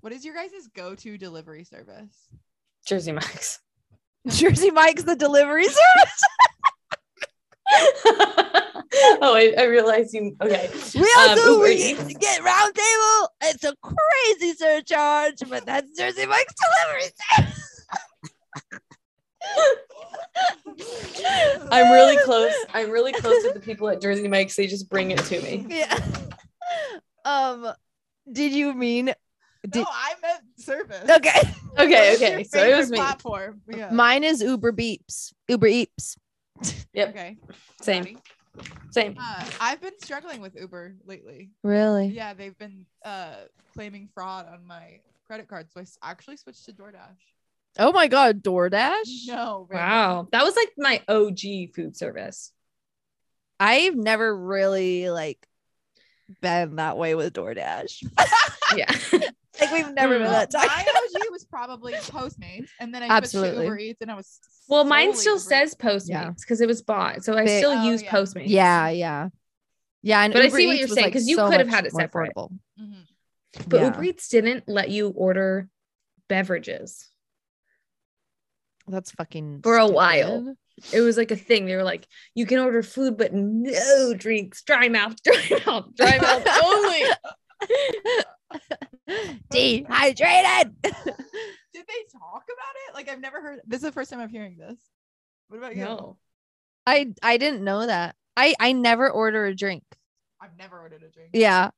What 0.00 0.12
is 0.12 0.24
your 0.24 0.34
guys' 0.34 0.68
go-to 0.74 1.16
delivery 1.16 1.64
service? 1.64 2.14
Jersey 2.86 3.12
Mike's. 3.12 3.60
Jersey 4.28 4.70
Mike's 4.70 5.02
the 5.04 5.16
delivery 5.16 5.64
service. 5.64 6.22
oh, 9.20 9.34
I, 9.34 9.54
I 9.58 9.64
realized 9.64 10.14
you. 10.14 10.36
Okay. 10.40 10.70
We 10.94 11.00
Um, 11.00 11.28
also 11.30 11.52
Uber 11.52 12.04
we 12.06 12.14
get 12.14 12.42
round 12.42 12.74
table. 12.74 13.28
It's 13.42 13.64
a 13.64 13.74
crazy 13.82 14.54
surcharge, 14.54 15.42
but 15.48 15.66
that's 15.66 15.96
Jersey 15.96 16.26
Mike's 16.26 16.54
delivery 16.54 17.10
service. 17.36 17.60
I'm 21.70 21.92
really 21.92 22.16
close. 22.24 22.52
I'm 22.72 22.90
really 22.90 23.12
close 23.12 23.42
with 23.44 23.54
the 23.54 23.60
people 23.60 23.88
at 23.88 24.00
Jersey 24.00 24.28
Mike's. 24.28 24.56
They 24.56 24.66
just 24.66 24.88
bring 24.88 25.10
it 25.10 25.18
to 25.24 25.40
me. 25.42 25.66
Yeah. 25.74 25.98
Um, 27.24 27.72
did 28.30 28.52
you 28.52 28.74
mean 28.74 29.12
Did- 29.68 29.80
no, 29.80 29.86
I 29.90 30.14
meant 30.22 30.42
service. 30.58 31.08
okay? 31.10 31.40
Okay, 31.78 32.14
okay. 32.14 32.44
So 32.44 32.62
it 32.62 32.76
was 32.76 32.88
me. 32.90 32.98
Platform. 32.98 33.60
Yeah. 33.68 33.90
Mine 33.90 34.22
is 34.22 34.40
Uber 34.40 34.70
Beeps. 34.72 35.32
Uber 35.48 35.66
Eats. 35.66 36.16
Yep. 36.94 37.08
okay. 37.08 37.36
Same. 37.82 38.04
Patty? 38.04 38.18
Same. 38.92 39.16
Uh, 39.20 39.44
I've 39.60 39.80
been 39.80 39.98
struggling 40.00 40.40
with 40.40 40.54
Uber 40.54 40.94
lately. 41.04 41.50
Really? 41.64 42.06
Yeah, 42.06 42.32
they've 42.34 42.56
been 42.56 42.86
uh 43.04 43.34
claiming 43.72 44.08
fraud 44.14 44.46
on 44.46 44.64
my 44.64 45.00
credit 45.26 45.48
card, 45.48 45.66
so 45.72 45.80
I 45.80 46.10
actually 46.12 46.36
switched 46.36 46.64
to 46.66 46.72
DoorDash. 46.72 47.18
Oh 47.80 47.90
my 47.92 48.06
god, 48.06 48.44
DoorDash. 48.44 49.26
No, 49.26 49.66
Brandon. 49.68 49.88
Wow. 49.90 50.28
That 50.30 50.44
was 50.44 50.54
like 50.54 50.72
my 50.78 51.02
OG 51.08 51.74
food 51.74 51.96
service. 51.96 52.52
I've 53.58 53.96
never 53.96 54.36
really 54.36 55.10
like 55.10 55.44
been 56.40 56.76
that 56.76 56.96
way 56.96 57.16
with 57.16 57.32
DoorDash. 57.32 58.04
Yeah. 58.76 58.92
Like 59.60 59.70
we've 59.72 59.92
never 59.94 60.18
been 60.18 60.28
that 60.30 60.52
My 60.52 60.66
time. 60.66 60.84
OG 60.88 61.22
was 61.30 61.44
probably 61.50 61.92
Postmates, 61.94 62.68
and 62.80 62.94
then 62.94 63.02
I 63.02 63.06
switched 63.08 63.16
Absolutely. 63.16 63.56
to 63.56 63.62
Uber 63.64 63.78
Eats, 63.78 64.00
and 64.02 64.10
I 64.10 64.14
was 64.14 64.40
well, 64.68 64.84
mine 64.84 65.14
still 65.14 65.34
Uber 65.34 65.40
says 65.40 65.68
Eats. 65.72 65.74
Postmates 65.76 66.08
Yeah. 66.10 66.30
because 66.38 66.60
it 66.60 66.66
was 66.68 66.82
bought. 66.82 67.24
So 67.24 67.36
I 67.36 67.44
They- 67.44 67.58
still 67.58 67.72
Oh, 67.72 67.84
use 67.84 68.02
yeah. 68.02 68.10
Postmates. 68.10 68.44
Yeah, 68.48 68.88
yeah. 68.88 69.28
Yeah, 70.02 70.20
and 70.22 70.32
But 70.32 70.42
I 70.42 70.44
Uber 70.46 70.56
see 70.56 70.66
what 70.66 70.72
Eats 70.74 70.80
you're 70.80 70.88
was, 70.88 70.94
saying, 70.94 71.04
like, 71.06 71.12
'cause 71.14 71.26
you 71.26 71.36
so 71.36 71.48
could 71.50 71.60
have 71.60 71.68
had 71.68 71.86
it 71.86 71.92
more 71.92 72.00
separate. 72.02 72.32
affordable. 72.34 72.58
Mhm. 72.80 72.94
But 73.68 73.80
Yeah. 73.80 73.84
Uber 73.86 74.04
Eats 74.04 74.28
didn't 74.28 74.64
let 74.68 74.90
you 74.90 75.08
order 75.08 75.68
beverages. 76.28 77.10
That's 78.86 79.12
fucking 79.12 79.60
For 79.62 79.78
a 79.78 79.82
stupid. 79.84 79.94
while. 79.94 80.56
It 80.92 81.00
was 81.00 81.16
like 81.16 81.30
a 81.30 81.36
thing. 81.36 81.66
They 81.66 81.76
were 81.76 81.84
like, 81.84 82.06
you 82.34 82.44
can 82.46 82.58
order 82.58 82.82
food, 82.82 83.16
but 83.16 83.32
no 83.32 84.12
drinks. 84.14 84.62
Dry 84.62 84.88
mouth, 84.88 85.14
dry 85.22 85.40
mouth, 85.64 85.94
dry 85.94 86.18
mouth 86.18 86.46
only. 86.64 87.02
Dehydrated. 89.50 90.74
Did 90.82 91.84
they 91.88 92.04
talk 92.12 92.44
about 92.44 92.74
it? 92.88 92.94
Like 92.94 93.08
I've 93.08 93.20
never 93.20 93.40
heard. 93.40 93.60
This 93.66 93.78
is 93.78 93.84
the 93.84 93.92
first 93.92 94.10
time 94.10 94.20
I'm 94.20 94.28
hearing 94.28 94.56
this. 94.56 94.78
What 95.48 95.58
about 95.58 95.76
you? 95.76 95.84
No. 95.84 96.16
I 96.86 97.12
I 97.22 97.36
didn't 97.36 97.62
know 97.64 97.86
that. 97.86 98.14
I 98.36 98.54
I 98.58 98.72
never 98.72 99.10
order 99.10 99.46
a 99.46 99.54
drink. 99.54 99.84
I've 100.40 100.56
never 100.58 100.78
ordered 100.78 101.02
a 101.02 101.10
drink. 101.10 101.30
Yeah. 101.32 101.70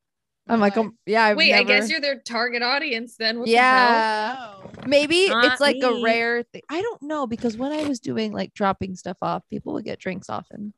I'm 0.49 0.61
like, 0.61 0.77
life. 0.77 0.87
um, 0.87 0.99
yeah. 1.07 1.25
I've 1.25 1.37
Wait, 1.37 1.53
I 1.53 1.65
guess 1.65 1.91
you're 1.91 2.01
their 2.01 2.21
target 2.21 2.63
audience 2.63 3.17
then. 3.17 3.41
What 3.41 3.49
yeah. 3.49 4.37
Oh. 4.39 4.71
Maybe 4.87 5.29
Not 5.29 5.45
it's 5.45 5.61
like 5.61 5.83
a 5.83 6.01
rare 6.03 6.45
thing. 6.45 6.63
I 6.69 6.81
don't 6.81 7.03
know 7.03 7.27
because 7.27 7.57
when 7.57 7.73
I 7.73 7.83
was 7.89 7.99
doing 7.99 8.33
like 8.33 8.55
dropping 8.55 8.95
stuff 8.95 9.17
off, 9.23 9.43
people 9.51 9.73
would 9.73 9.85
get 9.85 9.99
drinks 9.99 10.31
often. 10.31 10.73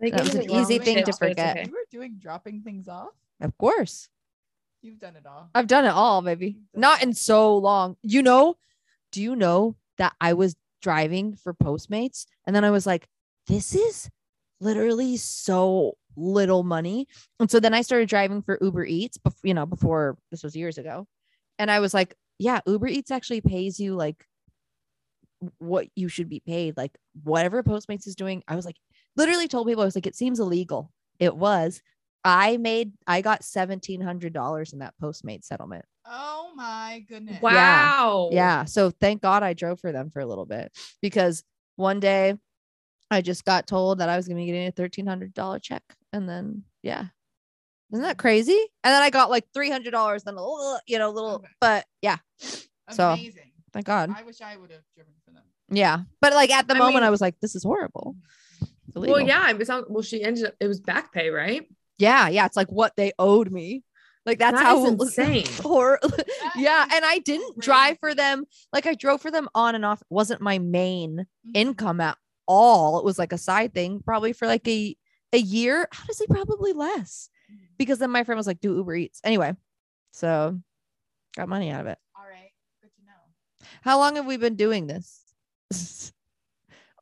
They 0.00 0.10
That 0.10 0.20
was 0.20 0.34
an 0.34 0.50
easy 0.50 0.78
thing 0.78 0.96
to 0.96 1.00
shit, 1.00 1.06
so 1.06 1.10
it's 1.10 1.18
forget. 1.18 1.56
okay. 1.58 1.66
You 1.66 1.72
were 1.72 1.86
doing 1.90 2.16
dropping 2.18 2.62
things 2.62 2.88
off. 2.88 3.10
Of 3.40 3.56
course. 3.58 4.08
You've 4.82 4.98
done 4.98 5.14
it 5.16 5.26
all. 5.26 5.48
I've 5.54 5.68
done 5.68 5.84
it 5.84 5.92
all, 5.92 6.22
baby. 6.22 6.56
Not 6.74 7.02
in 7.02 7.14
so 7.14 7.56
long. 7.56 7.96
You 8.02 8.22
know, 8.22 8.56
do 9.12 9.22
you 9.22 9.36
know 9.36 9.76
that 9.98 10.14
I 10.20 10.32
was 10.32 10.56
driving 10.80 11.36
for 11.36 11.54
Postmates 11.54 12.26
and 12.46 12.54
then 12.54 12.64
I 12.64 12.70
was 12.70 12.86
like, 12.86 13.06
this 13.46 13.74
is 13.74 14.10
literally 14.60 15.16
so 15.16 15.96
little 16.16 16.64
money. 16.64 17.06
And 17.38 17.50
so 17.50 17.60
then 17.60 17.74
I 17.74 17.82
started 17.82 18.08
driving 18.08 18.42
for 18.42 18.58
Uber 18.60 18.84
Eats, 18.84 19.18
bef- 19.18 19.38
you 19.44 19.54
know, 19.54 19.66
before 19.66 20.18
this 20.30 20.42
was 20.42 20.56
years 20.56 20.78
ago. 20.78 21.06
And 21.58 21.70
I 21.70 21.80
was 21.80 21.94
like, 21.94 22.14
yeah, 22.38 22.60
Uber 22.66 22.88
Eats 22.88 23.10
actually 23.12 23.40
pays 23.40 23.78
you 23.78 23.94
like 23.94 24.26
what 25.58 25.86
you 25.94 26.08
should 26.08 26.28
be 26.28 26.40
paid. 26.40 26.76
Like 26.76 26.96
whatever 27.22 27.62
Postmates 27.62 28.06
is 28.06 28.16
doing. 28.16 28.42
I 28.48 28.56
was 28.56 28.66
like, 28.66 28.76
literally 29.16 29.48
told 29.48 29.68
people, 29.68 29.82
I 29.82 29.86
was 29.86 29.94
like, 29.94 30.06
it 30.06 30.16
seems 30.16 30.40
illegal. 30.40 30.90
It 31.18 31.36
was. 31.36 31.82
I 32.24 32.56
made, 32.56 32.92
I 33.06 33.20
got 33.20 33.42
$1,700 33.42 34.72
in 34.72 34.78
that 34.80 34.94
Postmate 35.02 35.44
settlement. 35.44 35.84
Oh 36.06 36.50
my 36.54 37.04
goodness. 37.08 37.40
Wow. 37.42 38.30
Yeah. 38.32 38.64
So 38.64 38.90
thank 38.90 39.22
God 39.22 39.42
I 39.42 39.52
drove 39.54 39.80
for 39.80 39.92
them 39.92 40.10
for 40.10 40.20
a 40.20 40.26
little 40.26 40.46
bit 40.46 40.72
because 41.00 41.42
one 41.76 42.00
day 42.00 42.34
I 43.10 43.20
just 43.22 43.44
got 43.44 43.66
told 43.66 43.98
that 43.98 44.08
I 44.08 44.16
was 44.16 44.26
going 44.26 44.36
to 44.36 44.42
be 44.42 44.46
getting 44.46 44.68
a 44.68 44.72
thirteen 44.72 45.06
hundred 45.06 45.34
dollar 45.34 45.58
check, 45.58 45.82
and 46.12 46.26
then 46.28 46.62
yeah, 46.82 47.06
isn't 47.92 48.02
that 48.02 48.16
crazy? 48.18 48.58
And 48.82 48.92
then 48.92 49.02
I 49.02 49.10
got 49.10 49.28
like 49.30 49.44
three 49.52 49.70
hundred 49.70 49.90
dollars, 49.90 50.22
then 50.24 50.34
a 50.34 50.40
little, 50.40 50.78
you 50.86 50.98
know, 50.98 51.10
little, 51.10 51.34
Okay. 51.36 51.48
but 51.60 51.84
yeah, 52.00 52.16
so- 52.90 53.10
Amazing. 53.10 53.52
thank 53.72 53.84
God. 53.86 54.10
I 54.16 54.22
wish 54.22 54.40
I 54.40 54.56
would 54.56 54.70
have 54.70 54.80
driven 54.94 55.12
for 55.26 55.32
them. 55.34 55.42
Yeah, 55.70 56.00
but 56.20 56.32
like 56.32 56.50
at 56.50 56.68
the 56.68 56.74
I 56.74 56.78
moment, 56.78 56.96
mean- 56.96 57.04
I 57.04 57.10
was 57.10 57.20
like, 57.20 57.38
this 57.40 57.54
is 57.54 57.62
horrible. 57.64 58.16
It's 58.88 58.96
Well, 58.96 59.04
illegal. 59.04 59.28
yeah. 59.28 59.50
It 59.50 59.66
sounds, 59.66 59.86
well, 59.88 60.02
she 60.02 60.22
ended 60.24 60.46
up, 60.46 60.54
it 60.60 60.66
was 60.68 60.80
back 60.80 61.12
pay, 61.12 61.28
right? 61.30 61.66
Yeah, 62.02 62.28
yeah. 62.28 62.46
It's 62.46 62.56
like 62.56 62.70
what 62.72 62.96
they 62.96 63.12
owed 63.18 63.50
me. 63.52 63.84
Like 64.26 64.38
that's 64.38 64.58
That 64.58 64.66
how 64.66 64.84
is 64.84 64.92
insane. 65.18 65.46
Hor- 65.62 65.98
That 66.02 66.52
yeah, 66.56 66.86
and 66.94 67.04
I 67.04 67.18
didn't 67.20 67.58
drive 67.58 67.98
for 67.98 68.14
them. 68.14 68.44
Like 68.72 68.86
I 68.86 68.94
drove 68.94 69.20
for 69.22 69.30
them 69.30 69.48
on 69.54 69.74
and 69.74 69.84
off. 69.84 70.00
It 70.02 70.06
wasn't 70.10 70.40
my 70.40 70.58
main 70.58 71.26
Mhm. 71.46 71.50
income 71.54 72.00
at 72.00 72.16
all. 72.46 72.98
It 72.98 73.04
was 73.04 73.18
like 73.18 73.32
a 73.32 73.38
side 73.38 73.72
thing, 73.74 74.00
probably 74.04 74.32
for 74.32 74.46
like 74.46 74.66
a 74.68 74.96
a 75.32 75.38
year. 75.38 75.88
Honestly, 76.02 76.26
probably 76.28 76.72
less. 76.72 77.28
Because 77.78 77.98
then 77.98 78.10
my 78.10 78.22
friend 78.24 78.36
was 78.36 78.46
like, 78.46 78.60
do 78.60 78.76
Uber 78.76 78.94
Eats. 78.94 79.20
Anyway, 79.24 79.54
so 80.12 80.60
got 81.36 81.48
money 81.48 81.70
out 81.70 81.80
of 81.80 81.86
it. 81.88 81.98
All 82.16 82.24
right. 82.28 82.50
Good 82.82 82.90
to 82.98 83.02
know. 83.06 83.68
How 83.82 83.98
long 83.98 84.16
have 84.16 84.26
we 84.26 84.36
been 84.36 84.56
doing 84.56 84.86
this? 84.86 85.20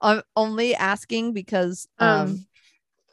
I'm 0.01 0.23
only 0.37 0.75
asking 0.75 1.33
because 1.35 1.87
um, 1.99 2.09
Um, 2.09 2.47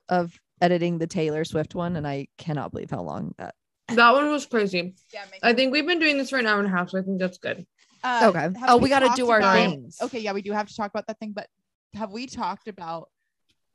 of 0.08 0.40
editing 0.62 0.98
the 0.98 1.08
Taylor 1.08 1.46
Swift 1.46 1.76
one, 1.76 1.96
and 1.96 2.08
I 2.08 2.28
cannot 2.38 2.72
believe 2.72 2.90
how 2.92 3.02
long 3.02 3.34
that. 3.38 3.56
That 3.90 4.12
one 4.12 4.30
was 4.30 4.46
crazy. 4.46 4.96
Yeah. 5.14 5.24
I 5.44 5.54
think 5.54 5.72
we've 5.72 5.88
been 5.88 6.00
doing 6.00 6.18
this 6.18 6.30
for 6.30 6.38
an 6.38 6.46
hour 6.46 6.60
and 6.60 6.68
a 6.68 6.72
half, 6.72 6.90
so 6.90 7.00
I 7.00 7.04
think 7.04 7.20
that's 7.20 7.38
good. 7.38 7.66
Uh, 8.04 8.32
Okay. 8.36 8.50
Oh, 8.68 8.78
we 8.78 8.90
gotta 8.90 9.12
do 9.16 9.30
our 9.30 9.40
about- 9.40 9.56
things. 9.56 9.98
Okay, 10.02 10.20
yeah, 10.20 10.34
we 10.34 10.42
do 10.42 10.52
have 10.52 10.68
to 10.68 10.76
talk 10.76 10.90
about 10.90 11.08
that 11.08 11.20
thing, 11.20 11.32
but 11.32 11.48
have 11.94 12.12
we 12.12 12.28
talked 12.28 12.68
about 12.68 13.10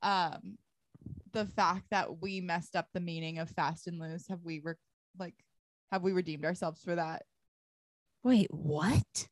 um 0.02 0.58
the 1.32 1.46
fact 1.46 1.86
that 1.90 2.20
we 2.20 2.40
messed 2.40 2.76
up 2.76 2.88
the 2.92 3.00
meaning 3.00 3.38
of 3.38 3.48
fast 3.50 3.86
and 3.86 3.98
loose? 3.98 4.28
Have 4.28 4.42
we 4.44 4.60
re- 4.62 4.74
like 5.18 5.34
have 5.90 6.02
we 6.02 6.12
redeemed 6.12 6.44
ourselves 6.44 6.82
for 6.82 6.94
that? 6.94 7.22
Wait, 8.22 8.52
what? 8.52 9.28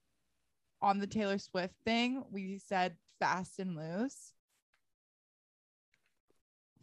On 0.82 0.98
the 0.98 1.06
Taylor 1.06 1.36
Swift 1.38 1.74
thing, 1.84 2.24
we 2.30 2.58
said 2.58 2.96
fast 3.18 3.58
and 3.58 3.76
loose. 3.76 4.32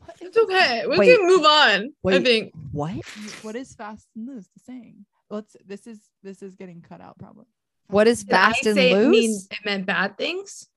What 0.06 0.16
is 0.22 0.28
It's 0.28 0.38
okay. 0.38 0.86
We 0.88 0.98
Wait. 0.98 1.18
can 1.18 1.28
move 1.28 1.46
on. 1.46 1.94
I 2.08 2.20
think. 2.24 2.54
What? 2.72 2.94
What 3.42 3.56
is 3.56 3.74
fast 3.76 4.08
and 4.16 4.28
loose 4.28 4.48
the 4.56 4.60
saying? 4.66 5.06
Let's. 5.30 5.56
This 5.66 5.88
is 5.88 6.00
this 6.24 6.42
is 6.42 6.56
getting 6.56 6.82
cut 6.82 7.02
out 7.02 7.18
probably. 7.18 7.46
What 7.90 8.08
is 8.08 8.24
Did 8.24 8.34
I 8.34 8.52
fast 8.52 8.66
and 8.66 8.76
say 8.76 8.92
it, 8.92 9.08
mean, 9.08 9.32
loose? 9.32 9.48
it 9.50 9.60
meant 9.66 9.86
bad 9.86 10.18
things? 10.18 10.68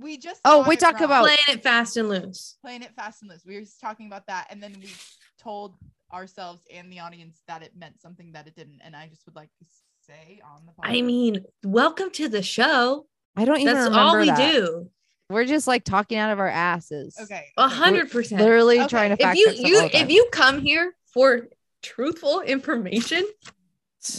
We 0.00 0.16
just. 0.18 0.40
Oh, 0.44 0.66
we 0.68 0.76
talk 0.76 1.00
about- 1.00 1.24
Playing 1.24 1.38
it 1.48 1.62
fast 1.62 1.96
and 1.96 2.08
loose. 2.08 2.56
playing 2.62 2.82
it 2.82 2.94
fast 2.94 3.22
and 3.22 3.30
loose. 3.30 3.42
We 3.46 3.54
were 3.54 3.60
just 3.62 3.80
talking 3.80 4.06
about 4.06 4.26
that, 4.26 4.46
and 4.50 4.62
then 4.62 4.74
we 4.80 4.90
told 5.38 5.74
ourselves 6.12 6.62
and 6.74 6.92
the 6.92 7.00
audience 7.00 7.40
that 7.48 7.62
it 7.62 7.72
meant 7.76 8.00
something 8.00 8.32
that 8.32 8.46
it 8.46 8.54
didn't. 8.56 8.80
And 8.84 8.94
I 8.96 9.08
just 9.08 9.24
would 9.26 9.36
like 9.36 9.48
to 9.58 9.64
say 10.06 10.40
on 10.44 10.66
the. 10.66 10.72
I 10.82 11.00
mean, 11.02 11.44
welcome 11.64 12.10
to 12.12 12.28
the 12.28 12.42
show. 12.42 13.06
I 13.36 13.44
don't 13.44 13.60
even 13.60 13.74
That's 13.74 13.88
remember 13.88 13.98
all 13.98 14.18
we 14.18 14.26
that. 14.26 14.52
do. 14.52 14.90
We're 15.30 15.44
just 15.46 15.66
like 15.68 15.84
talking 15.84 16.18
out 16.18 16.32
of 16.32 16.40
our 16.40 16.48
asses. 16.48 17.16
Okay. 17.20 17.46
A 17.56 17.68
hundred 17.68 18.10
percent. 18.10 18.40
Literally 18.42 18.80
Okay, 18.80 18.88
trying 18.88 19.10
to 19.10 19.14
If 19.14 19.20
fact 19.20 19.38
you 19.38 19.46
check 19.46 19.56
stuff 19.56 19.68
you 19.68 19.88
if 19.92 20.10
you 20.10 20.28
come 20.32 20.60
here 20.60 20.92
for 21.14 21.46
truthful 21.82 22.40
information, 22.40 23.24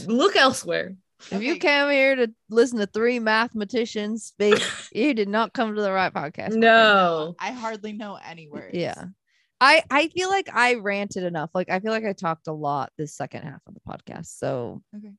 look 0.07 0.35
elsewhere. 0.35 0.95
if 1.31 1.41
you 1.41 1.51
Okay. 1.51 1.59
came 1.59 1.89
here 1.89 2.15
to 2.15 2.31
listen 2.49 2.79
to 2.79 2.85
three 2.87 3.19
mathematicians 3.19 4.23
speak, 4.23 4.61
you 4.93 5.13
did 5.13 5.27
not 5.27 5.53
come 5.53 5.75
to 5.75 5.81
the 5.81 5.91
right 5.91 6.13
podcast. 6.13 6.53
No. 6.55 7.35
I 7.39 7.51
hardly 7.51 7.91
know 7.93 8.17
any 8.25 8.47
words. 8.47 8.69
Yeah. 8.73 9.03
I 9.59 9.83
I 9.91 10.07
feel 10.07 10.29
like 10.29 10.49
I 10.53 10.75
ranted 10.75 11.23
enough. 11.23 11.51
Like 11.53 11.69
I 11.69 11.79
feel 11.81 11.91
like 11.91 12.05
I 12.05 12.13
talked 12.13 12.47
a 12.47 12.53
lot 12.53 12.91
this 12.97 13.13
second 13.13 13.43
half 13.43 13.61
of 13.67 13.73
the 13.73 13.81
podcast. 13.81 14.27
So 14.37 14.81
Okay. 14.95 15.11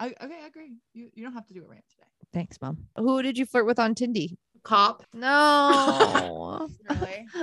I, 0.00 0.08
okay, 0.22 0.38
I 0.44 0.46
agree. 0.46 0.76
You 0.92 1.10
you 1.14 1.24
don't 1.24 1.32
have 1.32 1.46
to 1.46 1.54
do 1.54 1.64
a 1.64 1.66
rant 1.68 1.84
today. 1.90 2.06
thanks, 2.32 2.56
mom. 2.60 2.86
Who 2.96 3.20
did 3.22 3.36
you 3.38 3.46
flirt 3.46 3.66
with 3.66 3.78
on 3.80 3.94
Tindy? 3.96 4.36
Cop. 4.62 5.04
No. 5.14 6.68
Really? 6.90 7.26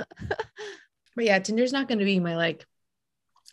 But 1.14 1.24
yeah, 1.24 1.38
Tinder's 1.38 1.72
not 1.72 1.88
going 1.88 1.98
to 2.00 2.04
be 2.04 2.20
my 2.20 2.36
like. 2.36 2.66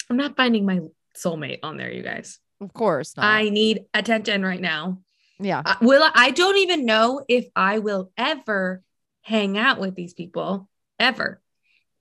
I'm 0.09 0.17
not 0.17 0.35
finding 0.35 0.65
my 0.65 0.81
soulmate 1.17 1.59
on 1.63 1.77
there, 1.77 1.89
you 1.91 2.03
guys. 2.03 2.39
of 2.59 2.73
course 2.73 3.15
not. 3.15 3.23
I 3.25 3.47
need 3.47 3.85
attention 3.93 4.43
right 4.43 4.59
now. 4.59 4.99
yeah. 5.39 5.61
Uh, 5.65 5.75
will 5.81 6.03
I, 6.03 6.11
I 6.13 6.31
don't 6.31 6.57
even 6.57 6.85
know 6.85 7.23
if 7.29 7.47
I 7.55 7.79
will 7.79 8.11
ever 8.17 8.81
hang 9.21 9.57
out 9.57 9.79
with 9.79 9.95
these 9.95 10.13
people 10.13 10.67
ever, 10.99 11.41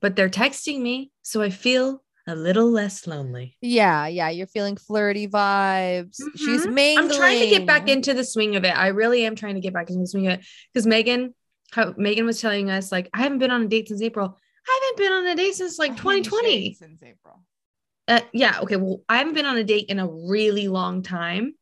but 0.01 0.17
they're 0.17 0.29
texting 0.29 0.81
me, 0.81 1.13
so 1.23 1.43
I 1.43 1.51
feel 1.51 2.03
a 2.27 2.35
little 2.35 2.69
less 2.69 3.07
lonely. 3.07 3.57
Yeah, 3.61 4.09
yeah. 4.09 4.31
You're 4.31 4.49
feeling 4.49 4.77
flirty 4.77 5.29
vibes. 5.29 6.17
She's 6.37 6.67
Mhm. 6.67 6.73
mingling. 6.73 7.11
I'm 7.13 7.17
trying 7.17 7.39
to 7.39 7.47
get 7.49 7.67
back 7.67 7.89
into 7.89 8.15
the 8.15 8.25
swing 8.25 8.57
of 8.57 8.65
it. 8.65 8.77
I 8.77 8.89
really 8.89 9.25
am 9.25 9.37
trying 9.37 9.55
to 9.55 9.61
get 9.61 9.73
back 9.73 9.91
into 9.91 10.01
the 10.01 10.07
swing 10.09 10.27
of 10.27 10.33
it 10.41 10.47
because 10.75 10.87
Megan, 10.89 11.35
how 11.73 11.95
Megan 11.97 12.27
was 12.27 12.41
telling 12.41 12.71
us 12.71 12.93
like 12.93 13.09
I 13.13 13.23
haven't 13.23 13.39
been 13.39 13.51
on 13.51 13.63
a 13.63 13.67
date 13.69 13.89
since 13.89 14.03
April. 14.03 14.39
I 14.69 14.81
haven't 14.83 15.05
been 15.05 15.13
on 15.13 15.27
a 15.27 15.35
date 15.35 15.55
since 15.55 15.79
like 15.79 15.97
2020. 15.97 16.75
since 16.75 17.03
April. 17.03 17.43
Uh, 18.09 18.21
yeah, 18.33 18.61
okay. 18.63 18.77
Well, 18.77 19.01
I 19.09 19.19
haven't 19.19 19.35
been 19.35 19.47
on 19.47 19.57
a 19.57 19.65
date 19.65 19.87
in 19.89 19.99
a 19.99 20.07
really 20.09 20.69
long 20.69 21.03
time, 21.03 21.55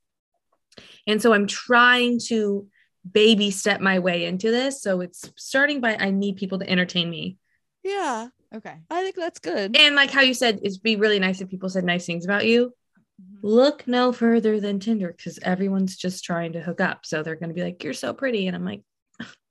and 1.07 1.21
so 1.21 1.33
I'm 1.33 1.47
trying 1.47 2.19
to 2.27 2.67
baby 3.11 3.51
step 3.51 3.81
my 3.81 3.99
way 3.99 4.27
into 4.27 4.51
this. 4.51 4.83
So 4.83 5.01
it's 5.01 5.31
starting 5.37 5.81
by 5.81 5.97
I 5.97 6.11
need 6.11 6.37
people 6.37 6.59
to 6.59 6.69
entertain 6.69 7.09
me, 7.09 7.39
Yeah. 7.83 8.29
Okay. 8.55 8.75
I 8.91 9.03
think 9.05 9.15
that's 9.17 9.39
good. 9.39 9.77
and 9.77 9.95
like 9.95 10.11
how 10.11 10.23
you 10.23 10.35
said, 10.35 10.59
it'd 10.65 10.83
be 10.83 10.97
really 10.97 11.21
nice 11.21 11.41
if 11.41 11.49
people 11.49 11.69
said 11.69 11.85
nice 11.85 12.05
things 12.05 12.25
about 12.25 12.47
you. 12.47 12.75
Mhm. 13.23 13.39
look 13.43 13.87
no 13.87 14.13
further 14.13 14.61
than 14.61 14.81
Tinder 14.81 15.13
because 15.15 15.39
everyone's 15.43 15.95
just 15.97 16.25
trying 16.25 16.55
to 16.55 16.61
hook 16.61 16.81
up. 16.81 17.05
So 17.05 17.23
they're 17.23 17.37
going 17.37 17.51
to 17.51 17.55
be 17.55 17.63
like, 17.63 17.85
You're 17.85 17.93
so 17.93 18.13
pretty. 18.15 18.47
And 18.47 18.57
I'm 18.57 18.65
like, 18.65 18.81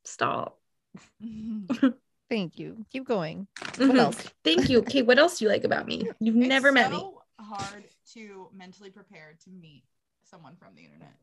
Stop. 0.10 0.58
Thank 2.30 2.60
you. 2.60 2.86
Keep 2.92 3.06
going. 3.06 3.48
Mhm. 3.60 3.98
else? 3.98 4.18
Thank 4.44 4.70
you. 4.70 4.80
Okay. 4.80 5.02
What 5.04 5.20
else 5.20 5.40
do 5.40 5.46
you 5.46 5.50
like 5.52 5.64
about 5.64 5.88
me? 5.88 6.08
You've 6.20 6.36
never 6.36 6.70
it's 6.70 6.74
met 6.76 6.92
me. 6.92 6.98
so 6.98 7.22
hard 7.40 7.84
to 8.14 8.50
mentally 8.56 8.90
prepare 8.90 9.36
to 9.44 9.50
meet 9.52 9.84
someone 10.30 10.56
from 10.56 10.76
the 10.76 10.84
internet. 10.84 11.14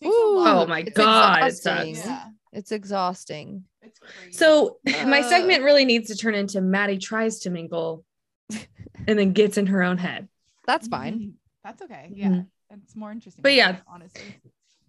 It 0.00 0.04
takes 0.04 0.14
a 0.14 0.18
Ooh. 0.18 0.38
Oh 0.46 0.66
my 0.66 0.80
it's 0.80 0.96
God, 0.96 1.42
it 1.42 1.46
exhausting. 1.48 1.94
sucks. 1.96 2.06
Yeah, 2.06 2.24
It's 2.52 2.72
exhausting. 2.72 3.64
it's 3.82 3.98
crazy. 3.98 4.32
So 4.32 4.78
my 5.06 5.20
Uh. 5.20 5.28
segment 5.28 5.62
really 5.64 5.84
needs 5.84 6.08
to 6.08 6.16
turn 6.16 6.34
into 6.34 6.60
Madie 6.60 6.98
tries 7.00 7.40
to 7.40 7.50
mingle 7.50 8.04
and 9.08 9.18
then 9.18 9.32
gets 9.32 9.56
in 9.58 9.66
her 9.68 9.82
own 9.82 9.98
head. 9.98 10.28
That's 10.66 10.88
fine. 10.88 11.34
That's 11.62 11.80
okay. 11.82 12.10
Yeah, 12.14 12.28
Mhm. 12.28 12.46
it's 12.70 12.94
more 12.96 13.12
interesting. 13.12 13.42
But 13.42 13.54
yeah. 13.54 13.80
honestly. 13.86 14.22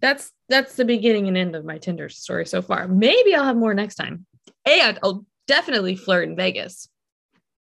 That's 0.00 0.32
that's 0.48 0.76
the 0.76 0.84
beginning 0.84 1.28
and 1.28 1.36
end 1.36 1.56
of 1.56 1.64
my 1.64 1.78
Tinder 1.78 2.08
story 2.08 2.46
so 2.46 2.62
far. 2.62 2.86
Maybe 2.88 3.34
I'll 3.34 3.44
have 3.44 3.56
more 3.56 3.74
next 3.74 3.96
time. 3.96 4.26
And 4.64 4.98
I'll 5.02 5.24
definitely 5.46 5.96
flirt 5.96 6.28
in 6.28 6.36
Vegas. 6.36 6.88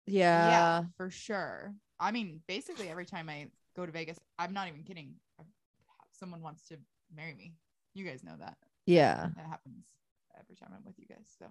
Yeah. 0.06 0.48
yeah, 0.48 0.82
for 0.96 1.10
sure. 1.10 1.74
I 2.00 2.12
mean, 2.12 2.40
basically 2.48 2.88
every 2.88 3.04
time 3.04 3.28
I 3.28 3.48
go 3.76 3.84
to 3.84 3.92
Vegas, 3.92 4.18
I'm 4.38 4.52
not 4.52 4.68
even 4.68 4.82
kidding. 4.82 5.14
Someone 6.12 6.42
wants 6.42 6.62
to 6.68 6.76
marry 7.14 7.34
me. 7.34 7.52
You 7.94 8.04
guys 8.04 8.24
know 8.24 8.34
that. 8.38 8.56
Yeah. 8.86 9.28
That 9.36 9.46
happens 9.46 9.84
every 10.38 10.56
time 10.56 10.70
I'm 10.74 10.84
with 10.84 10.98
you 10.98 11.06
guys. 11.06 11.26
So, 11.38 11.46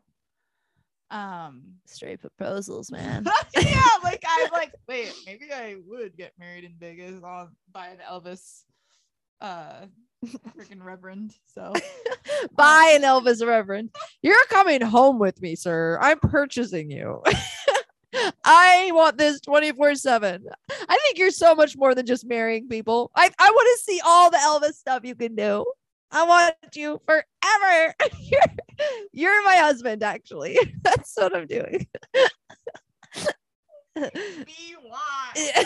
um, 1.16 1.64
Straight 1.86 2.20
proposals, 2.20 2.92
man. 2.92 3.26
yeah, 3.56 3.88
like 4.04 4.24
I'm 4.28 4.52
like, 4.52 4.74
wait, 4.88 5.14
maybe 5.26 5.52
I 5.54 5.78
would 5.86 6.18
get 6.18 6.34
married 6.40 6.64
in 6.64 6.74
Vegas 6.80 7.22
on 7.24 7.50
by 7.72 7.88
an 7.88 7.98
Elvis, 8.10 8.64
uh, 9.40 9.86
freaking 10.26 10.84
reverend. 10.84 11.36
So 11.46 11.74
Bye, 12.56 12.94
an 12.96 13.04
Elvis 13.04 13.46
Reverend. 13.46 13.92
You're 14.22 14.46
coming 14.50 14.82
home 14.82 15.20
with 15.20 15.42
me, 15.42 15.56
sir. 15.56 15.98
I'm 16.02 16.20
purchasing 16.20 16.92
you. 16.92 17.22
I 18.44 18.90
want 18.94 19.18
this 19.18 19.40
24 19.42 19.96
7. 19.96 20.46
I 20.70 20.98
think 21.04 21.18
you're 21.18 21.32
so 21.32 21.54
much 21.54 21.78
more 21.78 21.94
than 21.94 22.06
just 22.06 22.26
marrying 22.26 22.68
people. 22.68 23.12
I, 23.16 23.30
I 23.40 23.50
want 23.50 23.78
to 23.78 23.84
see 23.84 24.02
all 24.04 24.32
the 24.32 24.38
Elvis 24.38 24.76
stuff 24.76 25.04
you 25.04 25.16
can 25.16 25.36
do. 25.36 25.66
I 26.12 26.24
want 26.24 26.56
you 26.74 27.02
forever. 27.06 27.94
you're, 28.22 28.42
you're 29.12 29.44
my 29.46 29.58
husband, 29.58 30.04
actually. 30.04 30.58
That's 30.84 31.16
what 31.18 31.36
I'm 31.36 31.48
doing. 31.48 31.86
be 33.96 34.76
why. 34.84 35.66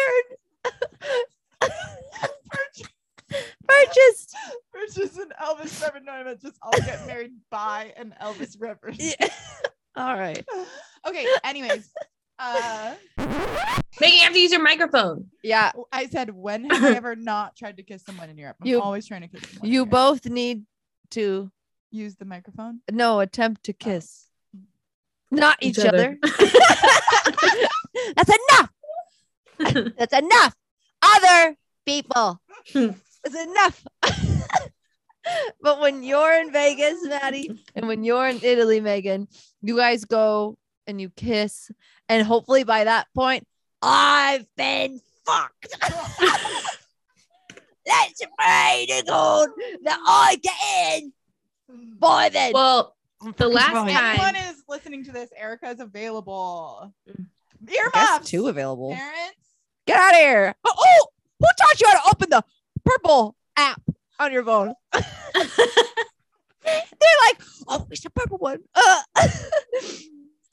Yeah. 0.00 1.68
Be 1.68 1.68
you. 2.76 2.86
I 3.68 3.86
heard 3.86 3.88
purchased. 4.72 5.18
An 5.18 5.32
Elvis 5.40 5.80
reverend. 5.82 6.06
No, 6.06 6.12
I 6.12 6.24
meant 6.24 6.40
just 6.42 6.56
I'll 6.62 6.72
get 6.80 7.06
married 7.06 7.32
by 7.50 7.92
an 7.96 8.14
Elvis 8.20 8.56
reverend. 8.58 8.98
Yeah. 9.00 9.28
All 9.96 10.18
right. 10.18 10.44
okay. 11.06 11.26
Anyways, 11.44 11.90
uh, 12.38 12.94
Megan, 13.18 14.16
you 14.18 14.18
have 14.24 14.32
to 14.32 14.38
use 14.38 14.50
your 14.52 14.62
microphone. 14.62 15.26
Yeah. 15.42 15.72
I 15.92 16.06
said, 16.06 16.30
when 16.34 16.68
have 16.70 16.82
I 16.84 16.92
ever 16.96 17.14
not 17.16 17.56
tried 17.56 17.76
to 17.76 17.82
kiss 17.82 18.02
someone 18.04 18.30
in 18.30 18.38
Europe? 18.38 18.56
I'm 18.62 18.66
You- 18.68 18.80
always 18.80 19.06
trying 19.06 19.22
to 19.22 19.28
kiss 19.28 19.42
someone. 19.48 19.66
in 19.66 19.72
You 19.72 19.78
Europe. 19.80 19.90
both 19.90 20.26
need 20.26 20.64
to 21.10 21.50
use 21.90 22.16
the 22.16 22.24
microphone. 22.24 22.80
no 22.90 23.20
attempt 23.20 23.64
to 23.64 23.72
kiss. 23.72 24.26
Not 25.32 25.58
each, 25.60 25.78
Each 25.78 25.84
other. 25.84 26.18
other. 26.22 26.36
That's 28.16 28.30
enough. 28.30 28.70
That's 29.98 30.16
enough. 30.16 30.54
Other 31.02 31.56
people. 31.86 32.40
It's 33.22 33.36
enough. 33.36 33.84
but 35.60 35.78
when 35.78 36.02
you're 36.02 36.32
in 36.40 36.50
Vegas, 36.52 37.06
Madie, 37.06 37.60
and 37.74 37.86
when 37.86 38.02
you're 38.02 38.26
in 38.26 38.40
Italy, 38.42 38.80
Megan, 38.80 39.28
you 39.60 39.76
guys 39.76 40.06
go 40.06 40.56
and 40.86 40.98
you 40.98 41.10
kiss. 41.10 41.70
And 42.08 42.26
hopefully 42.26 42.64
by 42.64 42.84
that 42.84 43.08
point, 43.14 43.46
I've 43.82 44.46
been 44.56 45.02
fucked. 45.26 45.76
Let's 47.86 48.22
pray 48.38 48.86
to 48.88 49.04
God 49.06 49.48
that 49.82 50.00
I 50.06 50.38
get 50.42 51.02
in 51.02 51.12
by 51.98 52.30
then. 52.30 52.52
Well, 52.54 52.96
the 53.36 53.48
last 53.48 53.74
Right. 53.74 53.94
Anyone 53.94 54.34
time, 54.34 54.50
is 54.50 54.62
listening 54.68 55.04
to 55.04 55.12
this, 55.12 55.30
Erica 55.36 55.68
is 55.70 55.80
available. 55.80 56.92
Mm. 57.08 57.26
Earmuffs. 57.70 58.30
two 58.30 58.48
available. 58.48 58.94
Parents. 58.94 59.36
Get 59.90 59.98
out 59.98 60.14
of 60.14 60.20
here. 60.20 60.54
Oh, 60.64 60.72
oh, 60.78 61.06
who 61.40 61.46
taught 61.58 61.80
you 61.80 61.88
how 61.88 61.94
to 61.94 62.10
open 62.10 62.30
the 62.30 62.44
purple 62.84 63.34
app 63.56 63.82
on 64.20 64.32
your 64.32 64.44
phone? 64.44 64.72
They're 64.92 65.02
like, 66.62 67.42
oh, 67.66 67.88
it's 67.90 68.02
the 68.02 68.10
purple 68.10 68.38
one. 68.38 68.60
Uh. 68.72 69.02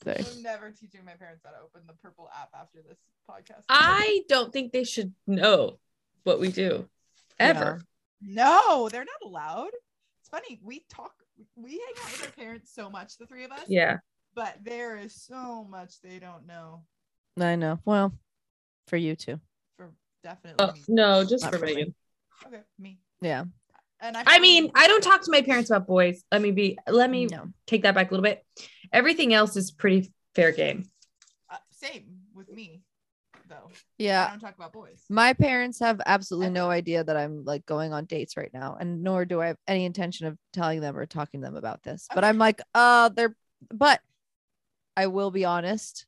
Sorry. 0.02 0.24
I'm 0.28 0.42
never 0.42 0.72
teaching 0.72 1.04
my 1.04 1.12
parents 1.12 1.44
how 1.44 1.52
to 1.52 1.58
open 1.64 1.82
the 1.86 1.92
purple 2.02 2.28
app 2.36 2.48
after 2.52 2.82
this 2.82 2.98
podcast. 3.30 3.62
I 3.68 4.22
don't 4.28 4.52
think 4.52 4.72
they 4.72 4.82
should 4.82 5.12
know 5.28 5.78
what 6.24 6.40
we 6.40 6.50
do 6.50 6.88
ever. 7.38 7.80
no, 8.20 8.88
they're 8.90 9.04
not 9.04 9.30
allowed. 9.30 9.70
It's 10.18 10.28
funny. 10.30 10.58
We 10.64 10.84
talk. 10.90 11.12
We 11.54 11.70
hang 11.70 12.04
out 12.04 12.10
with 12.10 12.26
our 12.26 12.32
parents 12.32 12.74
so 12.74 12.90
much, 12.90 13.16
the 13.18 13.26
three 13.26 13.44
of 13.44 13.52
us. 13.52 13.66
Yeah. 13.68 13.98
But 14.34 14.56
there 14.64 14.96
is 14.96 15.14
so 15.14 15.62
much 15.62 16.00
they 16.00 16.18
don't 16.18 16.44
know. 16.44 16.82
I 17.40 17.54
know. 17.54 17.78
Well, 17.84 18.12
for 18.88 18.96
you 18.96 19.14
too. 19.16 19.40
For 19.76 19.90
definitely 20.22 20.64
Oh, 20.66 20.74
no, 20.88 21.24
just 21.24 21.44
Not 21.44 21.52
for 21.52 21.60
for 21.60 21.66
me. 21.66 21.74
Megan. 21.74 21.94
Okay, 22.46 22.60
me. 22.78 22.98
Yeah. 23.20 23.44
And 24.00 24.16
I, 24.16 24.22
I 24.26 24.38
mean, 24.38 24.70
I 24.74 24.86
don't 24.86 25.02
talk 25.02 25.22
to 25.22 25.30
my 25.30 25.42
parents 25.42 25.70
about 25.70 25.86
boys. 25.88 26.22
Let 26.30 26.40
me 26.40 26.52
be. 26.52 26.78
Let 26.88 27.10
me 27.10 27.26
No. 27.26 27.48
take 27.66 27.82
that 27.82 27.94
back 27.94 28.10
a 28.10 28.14
little 28.14 28.22
bit. 28.22 28.44
Everything 28.92 29.34
else 29.34 29.56
is 29.56 29.70
pretty 29.72 30.12
fair 30.34 30.52
game. 30.52 30.84
uh, 31.50 31.56
same 31.72 32.20
with 32.32 32.48
me, 32.48 32.82
though. 33.48 33.70
Yeah, 33.98 34.26
I 34.26 34.30
don't 34.30 34.38
talk 34.38 34.54
about 34.56 34.72
boys. 34.72 35.02
My 35.10 35.32
parents 35.32 35.80
have 35.80 36.00
absolutely 36.06 36.50
no 36.50 36.70
idea 36.70 37.02
that 37.02 37.16
I'm 37.16 37.44
like 37.44 37.66
going 37.66 37.92
on 37.92 38.04
dates 38.04 38.36
right 38.36 38.50
now, 38.54 38.76
and 38.78 39.02
nor 39.02 39.24
do 39.24 39.40
I 39.40 39.48
have 39.48 39.56
any 39.66 39.84
intention 39.84 40.28
of 40.28 40.38
telling 40.52 40.80
them 40.80 40.96
or 40.96 41.04
talking 41.06 41.40
to 41.40 41.46
them 41.46 41.56
about 41.56 41.82
this. 41.82 42.06
But 42.14 42.22
I'm 42.22 42.38
like, 42.38 42.60
uh, 42.74 43.08
they're, 43.08 43.34
but 43.68 44.00
I 44.96 45.08
will 45.08 45.32
be 45.32 45.44
honest. 45.44 46.06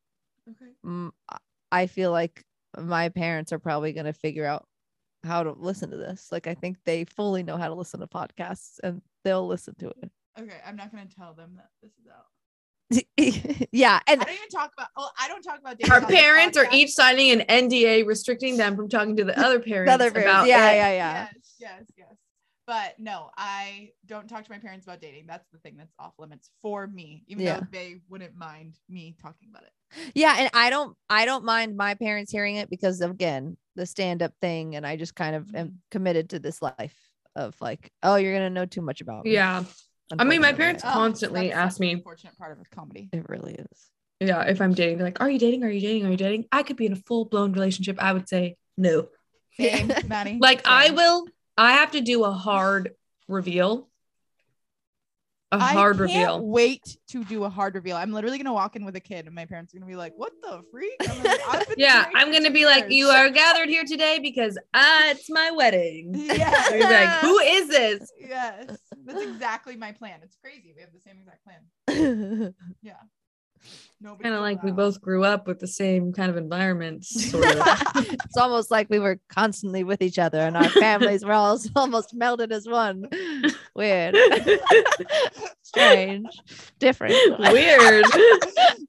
Okay. 0.48 0.70
mm, 0.86 1.10
I- 1.28 1.38
I 1.72 1.86
feel 1.86 2.10
like 2.12 2.44
my 2.78 3.08
parents 3.08 3.52
are 3.52 3.58
probably 3.58 3.92
going 3.92 4.06
to 4.06 4.12
figure 4.12 4.44
out 4.46 4.66
how 5.24 5.42
to 5.42 5.52
listen 5.52 5.90
to 5.90 5.96
this. 5.96 6.28
Like, 6.32 6.46
I 6.46 6.54
think 6.54 6.78
they 6.84 7.04
fully 7.04 7.42
know 7.42 7.56
how 7.56 7.68
to 7.68 7.74
listen 7.74 8.00
to 8.00 8.06
podcasts 8.06 8.78
and 8.82 9.02
they'll 9.24 9.46
listen 9.46 9.74
to 9.80 9.88
it. 9.88 10.10
Okay. 10.38 10.56
I'm 10.66 10.76
not 10.76 10.90
gonna 10.92 11.06
tell 11.06 11.34
them 11.34 11.56
that 11.56 11.68
this 11.82 11.90
is 11.98 12.06
out. 12.08 12.24
yeah. 13.72 14.00
And 14.06 14.20
I 14.20 14.24
don't 14.24 14.34
even 14.34 14.48
talk 14.48 14.70
about. 14.76 14.88
Oh, 14.96 15.10
I 15.18 15.28
don't 15.28 15.42
talk 15.42 15.58
about. 15.60 15.76
Our 15.90 16.00
parents 16.06 16.56
are 16.56 16.66
each 16.72 16.90
signing 16.92 17.40
an 17.40 17.46
NDA 17.68 18.06
restricting 18.06 18.56
them 18.56 18.76
from 18.76 18.88
talking 18.88 19.16
to 19.16 19.24
the 19.24 19.38
other 19.38 19.60
parents. 19.60 19.92
other 19.92 20.10
parents. 20.10 20.30
about 20.30 20.46
Yeah, 20.48 20.70
it. 20.70 20.76
yeah, 20.76 20.92
yeah. 20.92 21.28
Yes, 21.34 21.54
yes, 21.60 21.82
yes. 21.98 22.08
But 22.70 23.00
no, 23.00 23.30
I 23.36 23.90
don't 24.06 24.28
talk 24.28 24.44
to 24.44 24.50
my 24.52 24.58
parents 24.58 24.86
about 24.86 25.00
dating. 25.00 25.24
That's 25.26 25.44
the 25.52 25.58
thing 25.58 25.74
that's 25.76 25.92
off 25.98 26.12
limits 26.20 26.50
for 26.62 26.86
me, 26.86 27.24
even 27.26 27.44
Yeah. 27.44 27.58
though 27.58 27.66
they 27.72 27.96
wouldn't 28.08 28.36
mind 28.36 28.76
me 28.88 29.16
talking 29.20 29.48
about 29.50 29.64
it. 29.64 29.72
Yeah, 30.14 30.36
and 30.38 30.50
I 30.54 30.70
don't 30.70 30.96
I 31.08 31.24
don't 31.24 31.44
mind 31.44 31.76
my 31.76 31.94
parents 31.94 32.30
hearing 32.30 32.54
it 32.54 32.70
because 32.70 33.00
again, 33.00 33.56
the 33.74 33.86
stand-up 33.86 34.32
thing 34.40 34.76
and 34.76 34.86
I 34.86 34.94
just 34.94 35.16
kind 35.16 35.34
of 35.34 35.52
am 35.52 35.66
Mhm. 35.68 35.74
committed 35.90 36.30
to 36.30 36.38
this 36.38 36.62
life 36.62 36.94
of 37.34 37.60
like, 37.60 37.90
oh, 38.04 38.14
you're 38.14 38.32
going 38.34 38.46
to 38.48 38.54
know 38.54 38.66
too 38.66 38.82
much 38.82 39.00
about 39.00 39.24
me. 39.24 39.32
Yeah. 39.32 39.64
I 40.16 40.22
mean, 40.22 40.40
my 40.40 40.52
parents 40.52 40.84
Oh, 40.84 40.90
constantly 40.92 41.48
that's 41.48 41.58
ask 41.58 41.78
the 41.78 41.86
me, 41.86 41.92
Unfortunate 41.94 42.38
part 42.38 42.56
of 42.56 42.70
comedy. 42.70 43.08
it 43.12 43.28
really 43.28 43.54
is. 43.54 43.90
yeah, 44.20 44.42
if 44.42 44.60
I'm 44.60 44.74
dating, 44.74 44.98
they're 44.98 45.08
like, 45.08 45.20
"Are 45.20 45.28
you 45.28 45.40
dating? 45.40 45.64
Are 45.64 45.68
you 45.70 45.80
dating? 45.80 46.06
Are 46.06 46.10
you 46.12 46.16
dating?" 46.16 46.44
I 46.52 46.62
could 46.62 46.76
be 46.76 46.86
in 46.86 46.92
a 46.92 46.96
full 47.08 47.24
blown 47.24 47.52
relationship. 47.52 47.96
I 47.98 48.12
would 48.12 48.28
say 48.28 48.54
no. 48.76 49.08
Same, 49.58 49.88
Madie. 50.06 50.38
Like 50.40 50.62
I 50.68 50.90
will. 50.90 51.26
I 51.60 51.72
have 51.72 51.90
to 51.90 52.00
do 52.00 52.24
a 52.24 52.32
hard 52.32 52.94
reveal. 53.28 53.90
A 55.52 55.58
hard 55.58 55.98
can't 55.98 56.00
reveal. 56.00 56.48
Wait 56.48 56.96
to 57.08 57.22
do 57.24 57.44
a 57.44 57.50
hard 57.50 57.74
reveal. 57.74 57.98
I'm 57.98 58.12
literally 58.12 58.38
gonna 58.38 58.54
walk 58.54 58.76
in 58.76 58.84
with 58.86 58.96
a 58.96 59.00
kid, 59.00 59.26
and 59.26 59.34
my 59.34 59.44
parents 59.44 59.74
are 59.74 59.78
gonna 59.78 59.90
be 59.90 59.96
like, 59.96 60.14
"What 60.16 60.32
the 60.40 60.62
freak?" 60.70 60.94
I'm 61.06 61.22
like, 61.22 61.66
Yeah, 61.76 62.06
I'm 62.14 62.32
gonna 62.32 62.48
two 62.48 62.54
be 62.54 62.64
like, 62.64 62.86
"You 62.88 63.08
are 63.08 63.28
gathered 63.28 63.68
here 63.68 63.84
today 63.84 64.20
because 64.22 64.56
uh, 64.72 65.02
it's 65.08 65.28
my 65.28 65.50
wedding." 65.50 66.14
Yeah. 66.14 66.50
They're 66.70 66.78
gonna 66.78 66.88
be 66.88 66.94
like, 66.94 67.20
"Who 67.20 67.38
is 67.40 67.68
this?" 67.68 68.10
Yes, 68.18 68.78
that's 69.04 69.22
exactly 69.22 69.76
my 69.76 69.92
plan. 69.92 70.20
It's 70.22 70.36
crazy. 70.36 70.72
We 70.74 70.80
have 70.80 70.92
the 70.94 71.00
same 71.00 71.18
exact 71.18 71.44
plan. 71.44 72.54
Yeah. 72.82 72.94
Nobody 74.02 74.22
Kind 74.22 74.34
of 74.34 74.38
will 74.40 74.46
like 74.48 74.62
we 74.62 74.70
both 74.72 74.98
grew 75.02 75.24
up 75.24 75.46
with 75.46 75.58
the 75.58 75.66
same 75.66 76.10
kind 76.14 76.30
of 76.30 76.38
environment, 76.38 77.04
sort 77.04 77.44
of. 77.44 77.62
it's 77.96 78.36
almost 78.38 78.70
like 78.70 78.88
we 78.88 78.98
were 78.98 79.20
constantly 79.28 79.84
with 79.84 80.00
each 80.00 80.18
other 80.18 80.38
and 80.40 80.56
our 80.56 80.70
families 80.70 81.22
were 81.22 81.34
all 81.34 81.58
almost 81.76 82.16
melded 82.18 82.50
as 82.50 82.66
one. 82.66 83.04
Weird. 83.74 84.16
Strange. 85.62 86.26
Different. 86.78 87.14
Weird. 87.38 88.04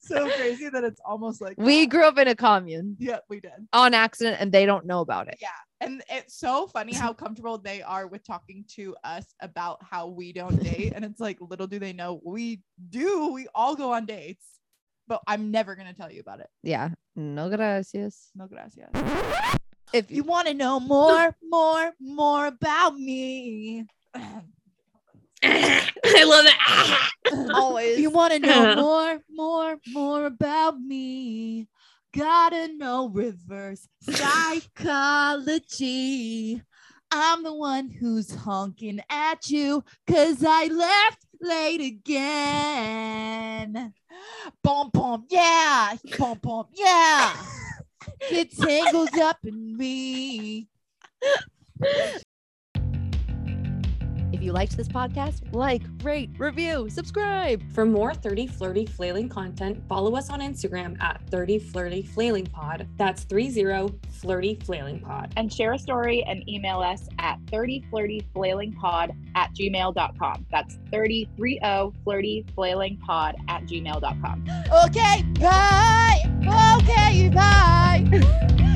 so 0.01 0.29
crazy 0.31 0.69
that 0.69 0.83
it's 0.83 1.01
almost 1.05 1.41
like 1.41 1.55
We 1.57 1.81
that. 1.81 1.89
grew 1.89 2.05
up 2.05 2.17
in 2.17 2.27
a 2.27 2.35
commune 2.35 2.95
Yeah, 2.99 3.19
we 3.29 3.39
did. 3.39 3.51
on 3.73 3.93
accident 3.93 4.37
and 4.39 4.51
they 4.51 4.65
don't 4.65 4.85
know 4.85 5.01
about 5.01 5.27
it. 5.27 5.37
Yeah. 5.41 5.49
And 5.81 6.03
it's 6.09 6.37
so 6.37 6.67
funny 6.67 6.93
how 6.93 7.11
comfortable 7.11 7.57
they 7.57 7.81
are 7.81 8.07
with 8.07 8.23
talking 8.25 8.63
to 8.75 8.95
us 9.03 9.25
about 9.41 9.79
how 9.83 10.07
we 10.07 10.31
don't 10.31 10.61
date. 10.63 10.93
And 10.95 11.03
it's 11.03 11.19
like, 11.19 11.37
little 11.41 11.67
do 11.67 11.79
they 11.79 11.91
know 11.93 12.21
we 12.23 12.61
do. 12.89 13.31
We 13.33 13.47
all 13.55 13.75
go 13.75 13.91
on 13.93 14.05
dates, 14.05 14.45
but 15.11 15.21
I'm 15.27 15.51
never 15.51 15.75
going 15.75 15.89
to 15.89 15.93
tell 15.93 16.09
you 16.09 16.21
about 16.21 16.39
it. 16.39 16.47
Yeah. 16.63 16.91
No 17.17 17.49
gracias. 17.49 18.29
No 18.33 18.47
gracias. 18.47 18.89
If 19.93 20.09
You 20.09 20.15
you 20.17 20.23
want 20.23 20.47
to 20.47 20.53
know 20.53 20.79
more, 20.79 21.35
more, 21.43 21.91
more 21.99 22.47
about 22.47 22.95
me. 22.95 23.85
I 24.15 24.41
love 26.23 26.45
it. 26.45 26.53
always 27.53 27.99
you 27.99 28.09
want 28.09 28.31
to 28.31 28.39
know 28.39 28.75
more, 28.77 29.19
more, 29.29 29.77
more 29.91 30.25
about 30.27 30.79
me. 30.79 31.67
Gotta 32.15 32.69
know 32.77 33.09
reverse 33.09 33.89
psychology. 34.01 34.61
I'm 37.11 37.43
the 37.43 37.53
one 37.53 37.89
who's 37.89 38.33
honking 38.33 39.01
at 39.09 39.49
you 39.49 39.83
because 40.07 40.41
I 40.47 40.67
left 40.67 41.25
late 41.41 41.81
again. 41.81 43.23
Boom, 44.63 44.89
boom, 44.93 45.25
yeah. 45.29 45.95
Boom, 46.17 46.37
boom, 46.41 46.65
yeah. 46.73 47.33
Get 48.29 48.55
tangled 48.57 49.17
up 49.17 49.37
in 49.43 49.75
me. 49.77 50.67
If 54.41 54.45
you 54.45 54.51
liked 54.53 54.75
this 54.75 54.87
podcast, 54.87 55.41
like, 55.53 55.83
rate, 56.01 56.31
review, 56.39 56.89
subscribe. 56.89 57.61
For 57.73 57.85
more 57.85 58.15
30 58.15 58.47
Flirty 58.47 58.87
Flailing 58.87 59.29
content, 59.29 59.83
follow 59.87 60.15
us 60.15 60.31
on 60.31 60.39
Instagram 60.39 60.99
at 60.99 61.21
30 61.29 61.59
Flirty 61.59 62.01
Flailing 62.01 62.47
Pod. 62.47 62.87
That's 62.97 63.23
30 63.25 63.91
Flirty 64.09 64.55
Flailing 64.63 64.99
Pod. 64.99 65.31
and 65.37 65.53
share 65.53 65.73
a 65.73 65.79
story 65.79 66.23
and 66.23 66.43
email 66.49 66.79
us 66.79 67.07
at 67.19 67.37
30 67.51 67.85
Flirty 67.91 68.25
Flailing 68.33 68.73
Pod 68.73 69.11
at 69.35 69.53
gmail.com. 69.53 70.47
That's 70.49 70.79
30flirtyflailingpod 70.91 73.33
at 73.47 73.63
gmail.com. 73.65 74.45
Okay, 74.85 75.23
bye. 75.39 76.17
Okay, 76.81 77.29
bye. 77.29 78.57